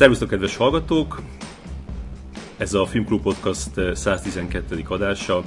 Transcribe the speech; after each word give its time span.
Szervusztok, 0.00 0.28
kedves 0.28 0.56
hallgatók! 0.56 1.20
Ez 2.56 2.74
a 2.74 2.86
Filmklub 2.86 3.22
Podcast 3.22 3.70
112. 3.94 4.84
adása. 4.88 5.42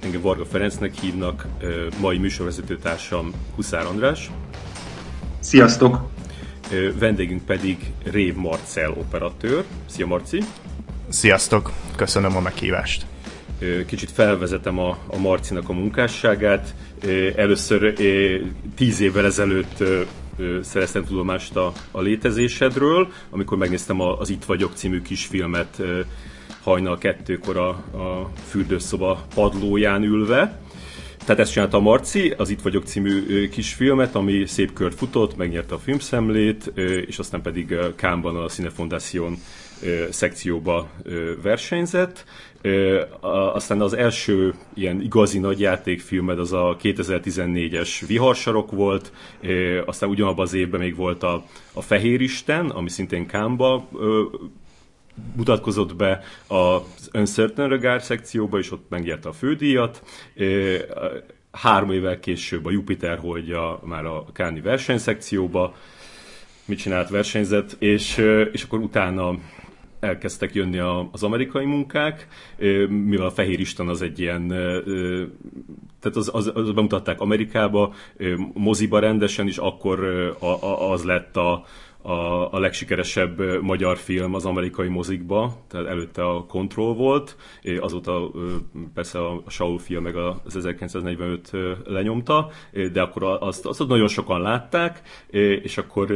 Engem 0.00 0.20
Varga 0.20 0.44
Ferencnek 0.44 0.94
hívnak, 0.94 1.46
mai 2.00 2.18
műsorvezetőtársam 2.18 3.32
Huszár 3.54 3.86
András. 3.86 4.30
Sziasztok! 5.40 6.08
Vendégünk 6.98 7.44
pedig 7.44 7.92
Rév 8.04 8.34
Marcel 8.34 8.90
operatőr. 8.90 9.64
Szia 9.86 10.06
Marci! 10.06 10.42
Sziasztok! 11.08 11.72
Köszönöm 11.96 12.36
a 12.36 12.40
meghívást! 12.40 13.06
Kicsit 13.86 14.10
felvezetem 14.10 14.78
a, 14.78 14.98
a 15.06 15.16
Marcinak 15.16 15.68
a 15.68 15.72
munkásságát. 15.72 16.74
Először 17.36 17.92
tíz 18.74 19.00
évvel 19.00 19.24
ezelőtt 19.24 19.84
szereztem 20.62 21.04
tudomást 21.04 21.56
a, 21.56 21.72
a 21.90 22.00
létezésedről, 22.00 23.12
amikor 23.30 23.58
megnéztem 23.58 24.00
az 24.00 24.30
Itt 24.30 24.44
vagyok 24.44 24.72
című 24.74 25.02
kisfilmet 25.02 25.82
hajnal 26.62 26.98
kettőkor 26.98 27.56
a, 27.56 27.68
a 27.98 28.30
fürdőszoba 28.48 29.26
padlóján 29.34 30.02
ülve. 30.02 30.60
Tehát 31.24 31.42
ezt 31.42 31.52
csinálta 31.52 31.76
a 31.76 31.80
Marci, 31.80 32.34
az 32.36 32.50
Itt 32.50 32.62
vagyok 32.62 32.84
című 32.84 33.48
kisfilmet, 33.48 34.14
ami 34.14 34.46
szép 34.46 34.72
kört 34.72 34.94
futott, 34.94 35.36
megnyerte 35.36 35.74
a 35.74 35.78
filmszemlét, 35.78 36.72
és 37.06 37.18
aztán 37.18 37.42
pedig 37.42 37.76
Kámban 37.96 38.36
a 38.36 38.48
Cinefondáción 38.48 39.38
szekcióba 40.10 40.88
versenyzett. 41.42 42.24
Aztán 43.52 43.80
az 43.80 43.92
első 43.92 44.54
ilyen 44.74 45.00
igazi 45.00 45.38
nagy 45.38 45.60
játékfilmed 45.60 46.38
az 46.38 46.52
a 46.52 46.76
2014-es 46.82 48.02
Viharsarok 48.06 48.70
volt, 48.70 49.12
aztán 49.86 50.08
ugyanabban 50.08 50.44
az 50.44 50.54
évben 50.54 50.80
még 50.80 50.96
volt 50.96 51.22
a, 51.22 51.44
a 51.72 51.82
Fehér 51.82 52.20
Isten, 52.20 52.66
ami 52.70 52.88
szintén 52.88 53.26
Kámba 53.26 53.88
mutatkozott 55.36 55.96
be 55.96 56.22
az 56.46 57.10
Uncertain 57.12 57.68
Regard 57.68 58.02
szekcióba, 58.02 58.58
és 58.58 58.72
ott 58.72 58.86
megnyerte 58.88 59.28
a 59.28 59.32
fődíjat. 59.32 60.02
Három 61.52 61.90
évvel 61.90 62.20
később 62.20 62.66
a 62.66 62.70
Jupiter 62.70 63.18
holdja 63.18 63.80
már 63.84 64.04
a 64.04 64.24
Káni 64.32 64.60
versenyszekcióba, 64.60 65.74
mit 66.64 66.78
csinált 66.78 67.08
versenyzet, 67.08 67.76
és, 67.78 68.16
és 68.52 68.62
akkor 68.62 68.78
utána 68.78 69.38
elkezdtek 70.00 70.54
jönni 70.54 70.78
az 71.12 71.22
amerikai 71.22 71.64
munkák, 71.64 72.28
mivel 72.88 73.26
a 73.26 73.30
Fehér 73.30 73.60
Isten 73.60 73.88
az 73.88 74.02
egy 74.02 74.18
ilyen, 74.18 74.48
tehát 76.00 76.16
az, 76.16 76.30
az, 76.32 76.50
az 76.54 76.72
bemutatták 76.72 77.20
Amerikába, 77.20 77.94
moziba 78.52 78.98
rendesen, 78.98 79.46
és 79.46 79.56
akkor 79.56 80.00
az 80.90 81.04
lett 81.04 81.36
a, 81.36 81.64
a, 82.02 82.52
a 82.52 82.58
legsikeresebb 82.58 83.62
magyar 83.62 83.96
film 83.96 84.34
az 84.34 84.44
amerikai 84.44 84.88
mozikba, 84.88 85.56
tehát 85.68 85.86
előtte 85.86 86.24
a 86.24 86.44
Control 86.44 86.94
volt, 86.94 87.36
azóta 87.80 88.30
persze 88.94 89.18
a 89.18 89.42
Saul 89.46 89.78
film 89.78 90.02
meg 90.02 90.16
az 90.16 90.56
1945 90.56 91.50
lenyomta, 91.84 92.50
de 92.92 93.02
akkor 93.02 93.38
azt, 93.40 93.66
azt 93.66 93.86
nagyon 93.88 94.08
sokan 94.08 94.40
látták, 94.40 95.02
és 95.62 95.78
akkor 95.78 96.10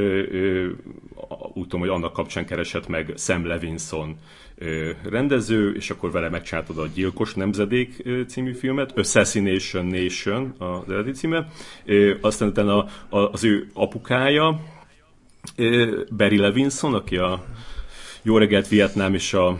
úgy 1.54 1.66
tudom, 1.66 1.80
hogy 1.80 1.88
annak 1.88 2.12
kapcsán 2.12 2.46
keresett 2.46 2.88
meg 2.88 3.12
Sam 3.16 3.46
Levinson 3.46 4.16
rendező, 5.04 5.74
és 5.74 5.90
akkor 5.90 6.10
vele 6.10 6.28
megcsináltad 6.28 6.78
a 6.78 6.86
Gyilkos 6.94 7.34
Nemzedék 7.34 8.02
című 8.26 8.52
filmet, 8.52 8.98
Assassination 8.98 9.86
Nation 9.86 10.54
az 10.58 10.88
eredeti 10.88 11.12
címe, 11.12 11.48
aztán 12.20 12.48
utána 12.48 12.86
az 13.10 13.44
ő 13.44 13.66
apukája, 13.74 14.60
Barry 16.16 16.36
Levinson, 16.36 16.94
aki 16.94 17.16
a 17.16 17.44
Jó 18.22 18.38
reggelt 18.38 18.68
Vietnám 18.68 19.14
és 19.14 19.34
a, 19.34 19.58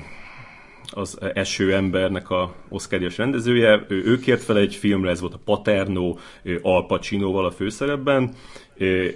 az 0.90 1.18
eső 1.34 1.74
embernek 1.74 2.30
a 2.30 2.54
Oscar-díjas 2.68 3.16
rendezője. 3.16 3.84
Ő, 3.88 4.04
ő 4.04 4.18
kért 4.18 4.42
fel 4.42 4.58
egy 4.58 4.74
filmre, 4.74 5.10
ez 5.10 5.20
volt 5.20 5.34
a 5.34 5.40
Paterno, 5.44 6.16
Al 6.62 6.86
Pacinoval 6.86 7.44
a 7.44 7.50
főszerepben, 7.50 8.34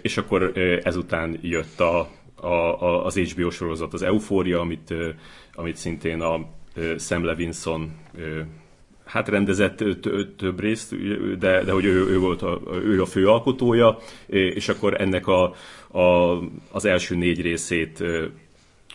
és 0.03 0.17
akkor 0.17 0.53
ezután 0.83 1.39
jött 1.43 1.81
a, 1.81 2.09
a, 2.35 2.47
a, 2.47 3.05
az 3.05 3.19
HBO 3.19 3.51
sorozat, 3.51 3.93
az 3.93 4.03
Euphoria, 4.03 4.61
amit, 4.61 4.95
amit 5.55 5.77
szintén 5.77 6.21
a 6.21 6.47
Sam 6.99 7.25
Levinson 7.25 7.97
hát 9.07 9.29
rendezett 9.29 9.85
több 10.37 10.61
részt, 10.61 10.97
de, 11.39 11.63
de 11.65 11.73
hogy 11.73 11.85
ő, 11.85 12.07
ő 12.09 12.19
volt 12.19 12.43
a, 12.43 12.61
ő 12.85 13.01
a 13.01 13.07
fő 13.07 13.29
alkotója, 13.29 13.99
és 14.27 14.69
akkor 14.69 15.01
ennek 15.01 15.27
a, 15.27 15.55
a, 15.97 16.39
az 16.73 16.85
első 16.85 17.17
négy 17.17 17.41
részét 17.41 18.03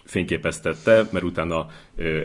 fényképeztette, 0.03 1.07
mert 1.12 1.25
utána 1.25 1.67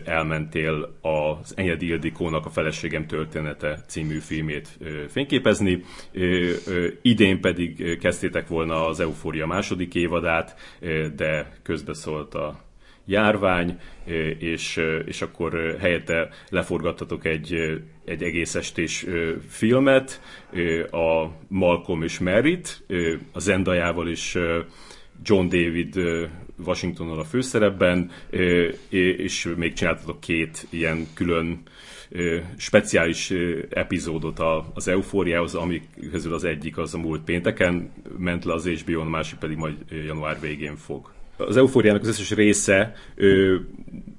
elmentél 0.04 0.98
az 1.00 1.52
Enyedi 1.56 1.86
Ildikónak 1.86 2.46
a 2.46 2.50
Feleségem 2.50 3.06
története 3.06 3.80
című 3.86 4.18
filmét 4.18 4.78
fényképezni. 5.08 5.82
Idén 7.02 7.40
pedig 7.40 7.98
kezdtétek 7.98 8.48
volna 8.48 8.86
az 8.86 9.00
Eufória 9.00 9.46
második 9.46 9.94
évadát, 9.94 10.56
de 11.16 11.58
közbeszólt 11.62 12.34
a 12.34 12.65
járvány, 13.06 13.78
és, 14.38 14.80
és 15.06 15.22
akkor 15.22 15.76
helyette 15.80 16.28
leforgattatok 16.48 17.24
egy, 17.24 17.54
egy 18.04 18.22
egész 18.22 18.54
estés 18.54 19.06
filmet, 19.48 20.20
a 20.90 21.26
Malcolm 21.48 22.02
és 22.02 22.18
Merit, 22.18 22.84
a 23.32 23.38
Zendajával 23.38 24.08
is 24.08 24.36
John 25.22 25.48
David 25.48 26.00
Washingtonnal 26.64 27.18
a 27.18 27.24
főszerepben, 27.24 28.10
és 28.90 29.52
még 29.56 29.72
csináltatok 29.72 30.20
két 30.20 30.66
ilyen 30.70 31.06
külön 31.14 31.62
speciális 32.56 33.32
epizódot 33.70 34.40
az 34.74 34.88
Eufóriához, 34.88 35.54
amik 35.54 35.82
közül 36.10 36.34
az 36.34 36.44
egyik 36.44 36.78
az 36.78 36.94
a 36.94 36.98
múlt 36.98 37.24
pénteken 37.24 37.92
ment 38.18 38.44
le 38.44 38.52
az 38.52 38.66
HBO, 38.66 39.00
a 39.00 39.04
másik 39.04 39.38
pedig 39.38 39.56
majd 39.56 39.76
január 40.06 40.40
végén 40.40 40.76
fog 40.76 41.15
az 41.36 41.56
eufóriának 41.56 42.02
az 42.02 42.08
összes 42.08 42.30
része 42.30 42.94
ö, 43.14 43.56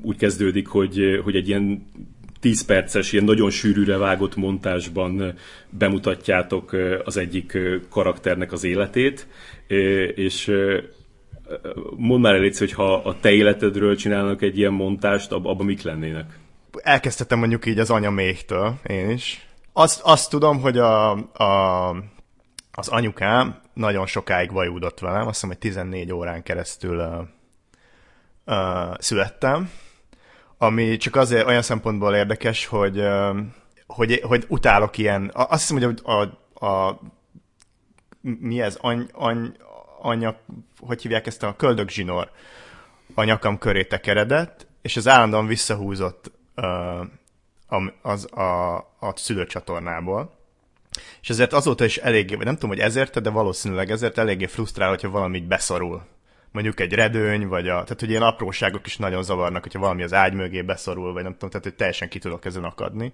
úgy 0.02 0.18
kezdődik, 0.18 0.68
hogy, 0.68 1.20
hogy 1.24 1.36
egy 1.36 1.48
ilyen 1.48 1.88
10 2.40 2.66
perces, 2.66 3.12
ilyen 3.12 3.26
nagyon 3.26 3.50
sűrűre 3.50 3.98
vágott 3.98 4.36
montásban 4.36 5.34
bemutatjátok 5.70 6.76
az 7.04 7.18
egyik 7.18 7.58
karakternek 7.90 8.52
az 8.52 8.64
életét, 8.64 9.28
és 10.16 10.52
mondd 11.96 12.22
már 12.22 12.36
el, 12.36 12.52
hogy 12.58 12.72
ha 12.72 12.94
a 12.94 13.20
te 13.20 13.32
életedről 13.32 13.96
csinálnak 13.96 14.42
egy 14.42 14.58
ilyen 14.58 14.74
montást, 14.74 15.32
ab, 15.32 15.46
abban 15.46 15.66
mik 15.66 15.82
lennének? 15.82 16.40
Elkezdtem 16.82 17.40
mondjuk 17.40 17.66
így 17.66 17.80
az 17.80 17.90
anyaméhtől, 17.90 18.74
én 18.88 19.10
is. 19.10 19.48
Azt, 19.74 20.02
azt 20.04 20.30
tudom, 20.30 20.60
hogy 20.60 20.78
a, 20.78 21.12
a, 21.34 21.90
az 22.72 22.88
anyukám 22.88 23.60
nagyon 23.78 24.06
sokáig 24.06 24.52
vajúdott 24.52 25.00
velem, 25.00 25.22
azt 25.22 25.34
hiszem, 25.34 25.50
hogy 25.50 25.58
14 25.58 26.14
órán 26.14 26.44
keresztül 26.44 27.00
uh, 27.00 27.28
uh, 28.46 28.98
születtem, 29.00 29.72
ami 30.58 30.98
csak 30.98 31.16
azért 31.16 31.48
olyan 31.48 31.62
szempontból 31.62 32.16
érdekes, 32.16 32.66
hogy, 32.66 33.00
uh, 33.00 33.38
hogy, 33.88 34.22
hogy 34.24 34.46
utálok 34.48 34.98
ilyen, 34.98 35.32
azt 35.34 35.68
hiszem, 35.68 35.84
hogy 35.84 36.02
a, 36.04 36.22
a, 36.66 36.68
a 36.68 37.00
mi 38.22 38.62
ez, 38.62 38.78
any, 38.82 39.10
any, 39.12 39.58
anya, 40.01 40.36
hogy 40.80 41.01
hívják 41.01 41.28
ezt 41.28 41.44
a 41.44 41.56
köldögzsinór 41.56 42.31
a 43.13 43.24
nyakam 43.24 43.57
köré 43.57 43.84
tekeredett, 43.84 44.68
és 44.81 44.98
az 44.98 45.07
állandóan 45.07 45.48
visszahúzott 45.48 46.31
uh, 46.56 47.86
az, 48.01 48.31
a, 48.31 48.75
a 49.00 49.13
szülőcsatornából. 49.16 50.37
És 51.22 51.30
ezért 51.30 51.54
azóta 51.54 51.86
is 51.86 51.98
eléggé, 51.98 52.36
vagy 52.36 52.46
nem 52.46 52.54
tudom, 52.54 52.70
hogy 52.70 52.80
ezért, 52.80 53.22
de 53.22 53.30
valószínűleg 53.30 53.92
ezért 53.92 54.18
eléggé 54.18 54.46
frusztrál, 54.46 54.90
hogyha 54.90 55.10
valami 55.10 55.38
így 55.38 55.48
beszorul. 55.48 56.02
Mondjuk 56.52 56.80
egy 56.80 56.94
redőny, 56.94 57.48
vagy 57.48 57.68
a, 57.68 57.84
tehát 57.84 58.00
hogy 58.00 58.10
ilyen 58.10 58.22
apróságok 58.22 58.86
is 58.86 58.98
nagyon 58.98 59.24
zavarnak, 59.24 59.64
hogyha 59.64 59.80
valami 59.80 60.04
az 60.04 60.14
ágy 60.14 60.34
mögé 60.34 60.62
beszorul, 60.62 61.14
vagy 61.14 61.24
nem 61.24 61.32
tudom, 61.32 61.50
tehát 61.50 61.66
hogy 61.66 61.76
teljesen 61.76 62.10
ki 62.10 62.20
tudok 62.20 62.46
ezen 62.46 62.64
akadni. 62.64 63.14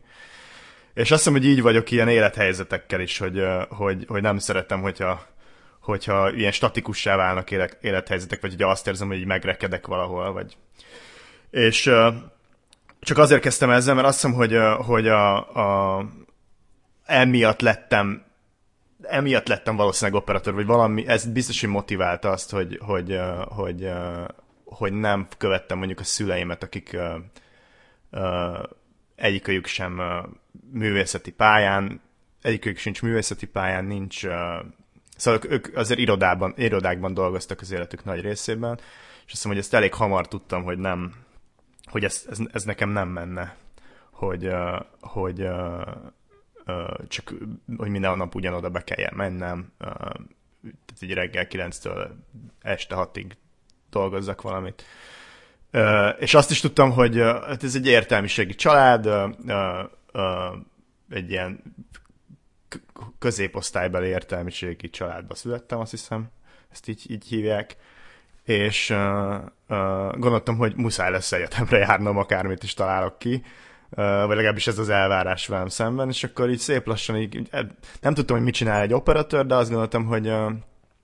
És 0.94 1.12
azt 1.12 1.24
hiszem, 1.24 1.34
hogy 1.34 1.46
így 1.46 1.62
vagyok 1.62 1.92
ilyen 1.92 2.08
élethelyzetekkel 2.08 3.02
is, 3.02 3.18
hogy, 3.18 3.44
hogy, 3.70 4.06
hogy 4.08 4.22
nem 4.22 4.38
szeretem, 4.38 4.82
hogyha, 4.82 5.26
hogyha 5.80 6.32
ilyen 6.32 6.52
statikussá 6.52 7.16
válnak 7.16 7.52
élet, 7.52 7.78
élethelyzetek, 7.82 8.42
vagy 8.42 8.52
hogy 8.52 8.62
azt 8.62 8.88
érzem, 8.88 9.08
hogy 9.08 9.18
így 9.18 9.26
megrekedek 9.26 9.88
valahol, 9.88 10.34
vagy... 10.34 10.58
És 11.50 11.92
csak 13.00 13.18
azért 13.18 13.42
kezdtem 13.42 13.70
ezzel, 13.70 13.96
mert 13.96 14.08
azt 14.08 14.22
hiszem, 14.22 14.36
hogy, 14.36 14.58
hogy 14.86 15.08
a, 15.08 15.36
a, 15.56 16.06
emiatt 17.06 17.62
lettem 17.62 18.24
emiatt 19.04 19.48
lettem 19.48 19.76
valószínűleg 19.76 20.22
operatőr, 20.22 20.54
vagy 20.54 20.66
valami, 20.66 21.08
ez 21.08 21.26
biztos, 21.26 21.62
hogy 21.62 21.70
motiválta 21.70 22.30
azt, 22.30 22.52
hogy, 22.52 22.80
hogy, 22.82 23.20
hogy, 23.46 23.92
hogy 24.66 24.94
nem 24.94 25.28
követtem 25.38 25.78
mondjuk 25.78 26.00
a 26.00 26.04
szüleimet, 26.04 26.64
akik 26.64 26.98
egyikőjük 29.16 29.66
sem 29.66 30.02
művészeti 30.72 31.32
pályán, 31.32 32.02
egyikőjük 32.42 32.78
sincs 32.78 33.02
művészeti 33.02 33.48
pályán, 33.48 33.86
nincs, 33.86 34.20
szóval 35.18 35.40
ők 35.50 35.78
azért 35.78 36.00
irodában, 36.00 36.54
irodákban 36.58 37.14
dolgoztak 37.14 37.62
az 37.62 37.72
életük 37.72 38.04
nagy 38.04 38.22
részében, 38.22 38.74
És 38.76 39.32
azt 39.32 39.32
hiszem, 39.32 39.52
hogy 39.52 39.60
ezt 39.60 39.74
elég 39.74 39.94
hamar 39.94 40.28
tudtam, 40.28 40.64
hogy 40.64 40.78
nem, 40.78 41.14
hogy 41.86 42.04
ez, 42.04 42.26
ez, 42.30 42.38
ez 42.52 42.64
nekem 42.64 42.90
nem 42.90 43.08
menne, 43.08 43.56
hogy, 44.12 44.52
hogy 45.02 45.48
csak, 47.08 47.34
hogy 47.78 47.90
minden 47.90 48.18
nap 48.18 48.36
ugyanoda 48.36 48.70
be 48.70 48.84
kelljen 48.84 49.14
mennem, 49.16 49.74
tehát 50.62 51.00
egy 51.00 51.14
reggel 51.14 51.48
9-től 51.50 52.10
este 52.62 52.96
6-ig 52.98 53.32
dolgozzak 53.90 54.42
valamit. 54.42 54.84
És 56.20 56.34
azt 56.34 56.52
is 56.52 56.60
tudtam, 56.60 56.92
hogy 56.92 57.20
uh, 57.20 57.56
ez 57.62 57.76
egy 57.76 57.88
értelmiségi 57.88 58.56
család, 58.56 59.10
egy 61.10 61.30
ilyen 61.30 61.76
középosztálybeli 63.20 64.08
értelmiségi 64.08 64.90
családba 64.90 65.36
születtem, 65.36 65.80
azt 65.80 65.92
hiszem, 65.92 66.30
ezt 66.72 66.88
így, 66.88 67.12
így 67.12 67.26
hívják, 67.28 67.76
és 68.44 68.90
uh, 68.90 69.34
uh, 69.70 70.18
gondoltam, 70.18 70.58
hogy 70.58 70.76
muszáj 70.76 71.12
lesz 71.12 71.32
egyetemre 71.32 71.78
járnom, 71.78 72.18
akármit 72.18 72.64
is 72.64 72.74
találok 72.74 73.20
ki, 73.20 73.44
vagy 73.96 74.36
legalábbis 74.36 74.68
ez 74.68 74.78
az 74.78 74.90
elvárás 74.90 75.48
velem 75.48 75.68
szemben, 75.68 76.10
és 76.10 76.24
akkor 76.24 76.50
így 76.50 76.60
szép 76.60 76.88
lassan 76.88 77.18
így, 77.18 77.50
nem 78.02 78.14
tudtam, 78.14 78.36
hogy 78.36 78.46
mit 78.46 78.54
csinál 78.54 78.82
egy 78.82 78.94
operatőr, 78.94 79.46
de 79.46 79.56
azt 79.56 79.70
gondoltam, 79.70 80.06
hogy 80.06 80.34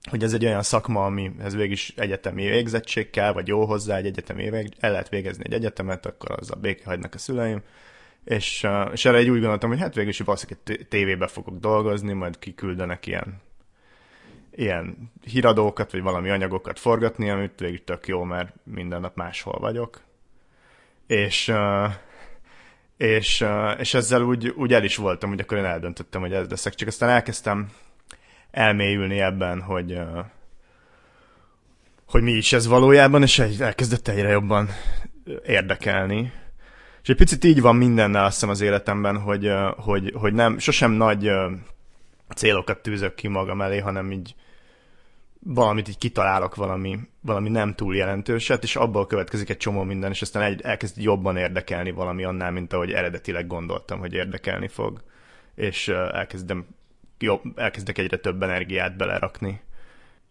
hogy 0.09 0.23
ez 0.23 0.33
egy 0.33 0.45
olyan 0.45 0.63
szakma, 0.63 1.05
amihez 1.05 1.55
végig 1.55 1.71
is 1.71 1.93
egyetemi 1.95 2.47
végzettség 2.47 3.09
kell, 3.09 3.31
vagy 3.31 3.47
jó 3.47 3.65
hozzá 3.65 3.97
egy 3.97 4.05
egyetemi 4.05 4.49
vég, 4.49 4.73
el 4.79 4.91
lehet 4.91 5.09
végezni 5.09 5.43
egy 5.45 5.53
egyetemet, 5.53 6.05
akkor 6.05 6.31
az 6.39 6.51
a 6.51 6.55
béke 6.55 6.83
hagynak 6.85 7.13
a 7.13 7.17
szüleim, 7.17 7.61
és, 8.23 8.67
és 8.91 9.05
erre 9.05 9.17
egy 9.17 9.29
úgy 9.29 9.39
gondoltam, 9.39 9.69
hogy 9.69 9.79
hát 9.79 9.95
végül 9.95 10.09
is 10.09 10.19
valószínűleg 10.19 10.87
tévébe 10.87 11.27
fogok 11.27 11.59
dolgozni, 11.59 12.13
majd 12.13 12.39
kiküldenek 12.39 13.07
ilyen 13.07 13.41
ilyen 14.51 15.11
híradókat, 15.23 15.91
vagy 15.91 16.01
valami 16.01 16.29
anyagokat 16.29 16.79
forgatni, 16.79 17.29
amit 17.29 17.59
végül 17.59 17.83
tök 17.83 18.07
jó, 18.07 18.23
mert 18.23 18.53
minden 18.63 19.01
nap 19.01 19.15
máshol 19.15 19.59
vagyok. 19.59 20.01
És, 21.07 21.53
és, 22.99 23.45
és 23.77 23.93
ezzel 23.93 24.21
úgy, 24.21 24.47
úgy 24.47 24.73
el 24.73 24.83
is 24.83 24.95
voltam, 24.95 25.29
hogy 25.29 25.39
akkor 25.39 25.57
én 25.57 25.65
eldöntöttem, 25.65 26.21
hogy 26.21 26.33
ez 26.33 26.49
leszek. 26.49 26.73
Csak 26.73 26.87
aztán 26.87 27.09
elkezdtem 27.09 27.69
elmélyülni 28.51 29.19
ebben, 29.19 29.61
hogy, 29.61 29.99
hogy 32.05 32.21
mi 32.21 32.31
is 32.31 32.53
ez 32.53 32.67
valójában, 32.67 33.21
és 33.21 33.39
elkezdett 33.39 34.07
egyre 34.07 34.29
jobban 34.29 34.69
érdekelni. 35.45 36.31
És 37.01 37.09
egy 37.09 37.15
picit 37.15 37.43
így 37.43 37.61
van 37.61 37.75
mindennel 37.75 38.23
azt 38.23 38.33
hiszem 38.33 38.49
az 38.49 38.61
életemben, 38.61 39.17
hogy, 39.17 39.51
hogy, 39.75 40.13
hogy 40.15 40.33
nem, 40.33 40.57
sosem 40.57 40.91
nagy 40.91 41.31
célokat 42.35 42.81
tűzök 42.81 43.15
ki 43.15 43.27
magam 43.27 43.61
elé, 43.61 43.77
hanem 43.77 44.11
így 44.11 44.35
valamit 45.39 45.87
így 45.87 45.97
kitalálok, 45.97 46.55
valami, 46.55 46.99
valami 47.21 47.49
nem 47.49 47.75
túl 47.75 47.95
jelentőset, 47.95 48.63
és 48.63 48.75
abból 48.75 49.07
következik 49.07 49.49
egy 49.49 49.57
csomó 49.57 49.83
minden, 49.83 50.11
és 50.11 50.21
aztán 50.21 50.43
egy, 50.43 50.61
elkezd 50.61 51.01
jobban 51.01 51.37
érdekelni 51.37 51.91
valami 51.91 52.23
annál, 52.23 52.51
mint 52.51 52.73
ahogy 52.73 52.91
eredetileg 52.91 53.47
gondoltam, 53.47 53.99
hogy 53.99 54.13
érdekelni 54.13 54.67
fog. 54.67 55.03
És 55.55 55.87
elkezdem, 55.87 56.65
jobb, 57.19 57.41
elkezdek 57.55 57.97
egyre 57.97 58.17
több 58.17 58.43
energiát 58.43 58.97
belerakni. 58.97 59.61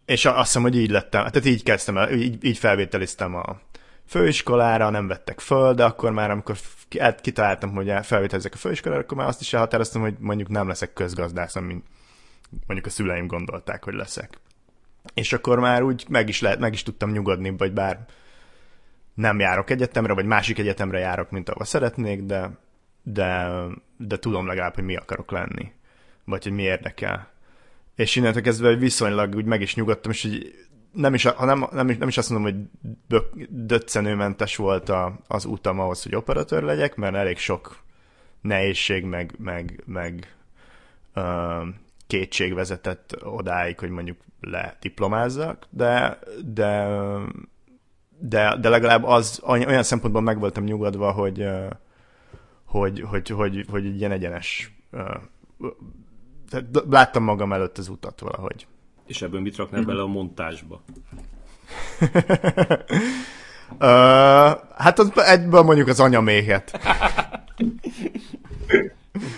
És 0.05 0.25
azt 0.25 0.37
hiszem, 0.37 0.63
hogy 0.63 0.77
így 0.77 0.91
lettem, 0.91 1.27
tehát 1.27 1.45
így 1.45 1.63
kezdtem 1.63 1.99
el, 1.99 2.13
így, 2.13 2.45
így 2.45 2.59
felvételiztem 2.59 3.35
a, 3.35 3.61
főiskolára, 4.09 4.91
nem 4.91 5.07
vettek 5.07 5.41
föl, 5.41 5.75
de 5.75 5.85
akkor 5.85 6.13
már 6.13 6.31
amikor 6.31 6.57
kitaláltam, 7.21 7.73
hogy 7.73 7.93
felvételezek 8.03 8.55
a 8.55 8.57
főiskolára, 8.57 9.01
akkor 9.03 9.17
már 9.17 9.29
azt 9.29 9.41
is 9.41 9.53
elhatároztam, 9.53 10.01
hogy 10.01 10.15
mondjuk 10.19 10.49
nem 10.49 10.69
leszek 10.69 10.93
közgazdász, 10.93 11.59
mint 11.59 11.85
mondjuk 12.67 12.87
a 12.87 12.91
szüleim 12.91 13.27
gondolták, 13.27 13.85
hogy 13.85 13.95
leszek. 13.95 14.41
És 15.15 15.33
akkor 15.33 15.59
már 15.59 15.83
úgy 15.83 16.05
meg 16.09 16.29
is, 16.29 16.41
lehet, 16.41 16.59
meg 16.59 16.73
is 16.73 16.83
tudtam 16.83 17.11
nyugodni, 17.11 17.57
vagy 17.57 17.73
bár 17.73 18.05
nem 19.15 19.39
járok 19.39 19.71
egyetemre, 19.71 20.13
vagy 20.13 20.25
másik 20.25 20.59
egyetemre 20.59 20.99
járok, 20.99 21.31
mint 21.31 21.49
ahova 21.49 21.65
szeretnék, 21.65 22.23
de, 22.23 22.51
de, 23.03 23.49
de 23.97 24.19
tudom 24.19 24.47
legalább, 24.47 24.75
hogy 24.75 24.85
mi 24.85 24.97
akarok 24.97 25.31
lenni, 25.31 25.73
vagy 26.25 26.43
hogy 26.43 26.53
mi 26.53 26.63
érdekel. 26.63 27.29
És 27.95 28.17
innentől 28.17 28.43
kezdve 28.43 28.75
viszonylag 28.75 29.35
úgy 29.35 29.45
meg 29.45 29.61
is 29.61 29.75
nyugodtam, 29.75 30.11
és 30.11 30.23
hogy 30.23 30.55
nem 30.93 31.15
is, 31.15 31.25
ha 31.25 31.45
nem, 31.45 31.67
nem, 31.73 31.89
is, 31.89 31.97
nem 31.97 32.09
is 32.09 32.19
azt 32.19 32.31
mondom, 32.31 32.53
hogy 33.09 33.27
döccenőmentes 33.49 34.57
volt 34.57 34.89
a, 34.89 35.19
az 35.27 35.45
utam 35.45 35.81
ahhoz, 35.81 36.03
hogy 36.03 36.15
operatőr 36.15 36.63
legyek, 36.63 36.97
mert 36.97 37.15
elég 37.15 37.39
sok 37.39 37.83
nehézség, 38.41 39.05
meg, 39.05 39.35
meg, 39.39 39.83
meg 39.87 40.35
kétség 42.09 42.55
vezetett 42.55 43.17
odáig, 43.25 43.79
hogy 43.79 43.91
mondjuk 43.91 44.17
lediplomázzak, 44.41 45.67
de, 45.71 46.19
de, 46.45 46.89
de, 48.19 48.57
de 48.61 48.69
legalább 48.69 49.05
az 49.05 49.43
olyan 49.45 49.83
szempontból 49.83 50.23
meg 50.23 50.39
voltam 50.39 50.65
nyugodva, 50.65 51.13
hogy, 51.13 51.49
hogy, 52.65 53.01
hogy, 53.01 53.29
hogy, 53.29 53.67
hogy 53.71 53.87
egy 53.87 53.97
ilyen 53.97 54.13
egyenes 54.13 54.77
láttam 56.89 57.23
magam 57.23 57.53
előtt 57.53 57.79
az 57.79 57.89
utat 57.89 58.21
valahogy. 58.21 58.67
És 59.07 59.23
ebből 59.23 59.41
mit 59.41 59.57
raknál 59.57 59.83
bele 59.83 60.03
a 60.03 60.07
montásba? 60.07 60.81
uh, 63.71 63.79
hát 64.77 64.99
az 64.99 65.13
egyből 65.15 65.63
mondjuk 65.63 65.89
az 65.89 66.01
anyaméhet. 66.01 66.79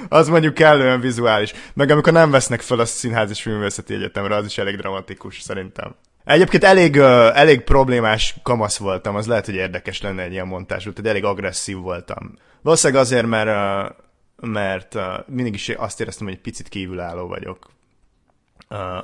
az 0.09 0.29
mondjuk 0.29 0.55
kellően 0.55 1.01
vizuális. 1.01 1.53
Meg 1.75 1.91
amikor 1.91 2.13
nem 2.13 2.31
vesznek 2.31 2.61
fel 2.61 2.79
a 2.79 2.85
Színház 2.85 3.31
és 3.31 3.43
Filmvészeti 3.43 3.95
Egyetemre, 3.95 4.35
az 4.35 4.47
is 4.47 4.59
elég 4.59 4.77
dramatikus 4.77 5.41
szerintem. 5.41 5.95
Egyébként 6.25 6.65
elég, 6.65 6.97
elég 7.35 7.61
problémás 7.61 8.35
kamasz 8.43 8.77
voltam, 8.77 9.17
az 9.17 9.27
lehet, 9.27 9.47
hogy 9.47 9.55
érdekes 9.55 10.01
lenne 10.01 10.23
egy 10.23 10.33
ilyen 10.33 10.47
montás, 10.47 10.87
úgyhogy 10.87 11.07
elég 11.07 11.25
agresszív 11.25 11.77
voltam. 11.77 12.35
Valószínűleg 12.63 13.03
azért, 13.03 13.27
mert, 13.27 13.49
uh, 13.49 14.51
mert 14.51 14.97
mindig 15.27 15.55
is 15.55 15.69
azt 15.69 16.01
éreztem, 16.01 16.27
hogy 16.27 16.35
egy 16.35 16.43
picit 16.43 16.69
kívülálló 16.69 17.27
vagyok 17.27 17.71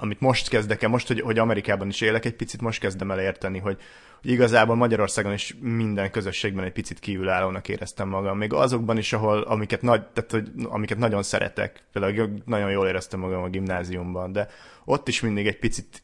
amit 0.00 0.20
most 0.20 0.49
kezdek 0.49 0.82
el, 0.82 0.88
most, 0.88 1.06
hogy, 1.06 1.20
hogy 1.20 1.38
Amerikában 1.38 1.88
is 1.88 2.00
élek, 2.00 2.25
egy 2.25 2.37
picit 2.37 2.61
most 2.61 2.81
kezdem 2.81 3.10
el 3.10 3.20
érteni, 3.20 3.58
hogy, 3.58 3.79
hogy 4.23 4.31
igazából 4.31 4.75
Magyarországon 4.75 5.32
is 5.32 5.56
minden 5.61 6.11
közösségben 6.11 6.65
egy 6.65 6.73
picit 6.73 6.99
kívülállónak 6.99 7.69
éreztem 7.69 8.08
magam. 8.08 8.39
Még 8.39 8.53
azokban 8.53 8.99
is, 8.99 9.13
ahol, 9.13 9.41
amiket, 9.43 9.82
nagy, 9.82 10.06
tehát, 10.06 10.31
hogy, 10.31 10.51
amiket 10.65 10.99
nagyon 10.99 11.23
szeretek, 11.23 11.85
például 11.93 12.43
nagyon 12.44 12.70
jól 12.70 12.87
éreztem 12.87 13.20
magam 13.20 13.43
a 13.43 13.49
gimnáziumban, 13.49 14.32
de 14.32 14.49
ott 14.85 15.08
is 15.08 15.20
mindig 15.20 15.46
egy 15.46 15.58
picit 15.58 16.03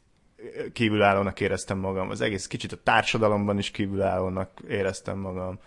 kívülállónak 0.72 1.40
éreztem 1.40 1.78
magam. 1.78 2.10
Az 2.10 2.20
egész 2.20 2.46
kicsit 2.46 2.72
a 2.72 2.82
társadalomban 2.82 3.58
is 3.58 3.70
kívülállónak 3.70 4.50
éreztem 4.68 5.18
magam 5.18 5.58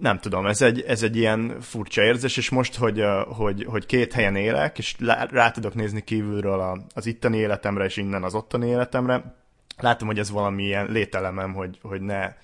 nem 0.00 0.18
tudom, 0.18 0.46
ez 0.46 0.62
egy, 0.62 0.80
ez 0.80 1.02
egy 1.02 1.16
ilyen 1.16 1.60
furcsa 1.60 2.02
érzés, 2.02 2.36
és 2.36 2.50
most, 2.50 2.76
hogy, 2.76 3.04
hogy, 3.26 3.64
hogy 3.64 3.86
két 3.86 4.12
helyen 4.12 4.36
élek, 4.36 4.78
és 4.78 4.96
rá 5.30 5.50
tudok 5.50 5.74
nézni 5.74 6.04
kívülről 6.04 6.86
az 6.94 7.06
itteni 7.06 7.36
életemre, 7.36 7.84
és 7.84 7.96
innen 7.96 8.22
az 8.22 8.34
ottani 8.34 8.68
életemre, 8.68 9.34
látom, 9.78 10.08
hogy 10.08 10.18
ez 10.18 10.30
valami 10.30 10.62
ilyen 10.62 10.86
lételemem, 10.90 11.52
hogy, 11.52 11.78
hogy 11.82 12.00
ne 12.00 12.34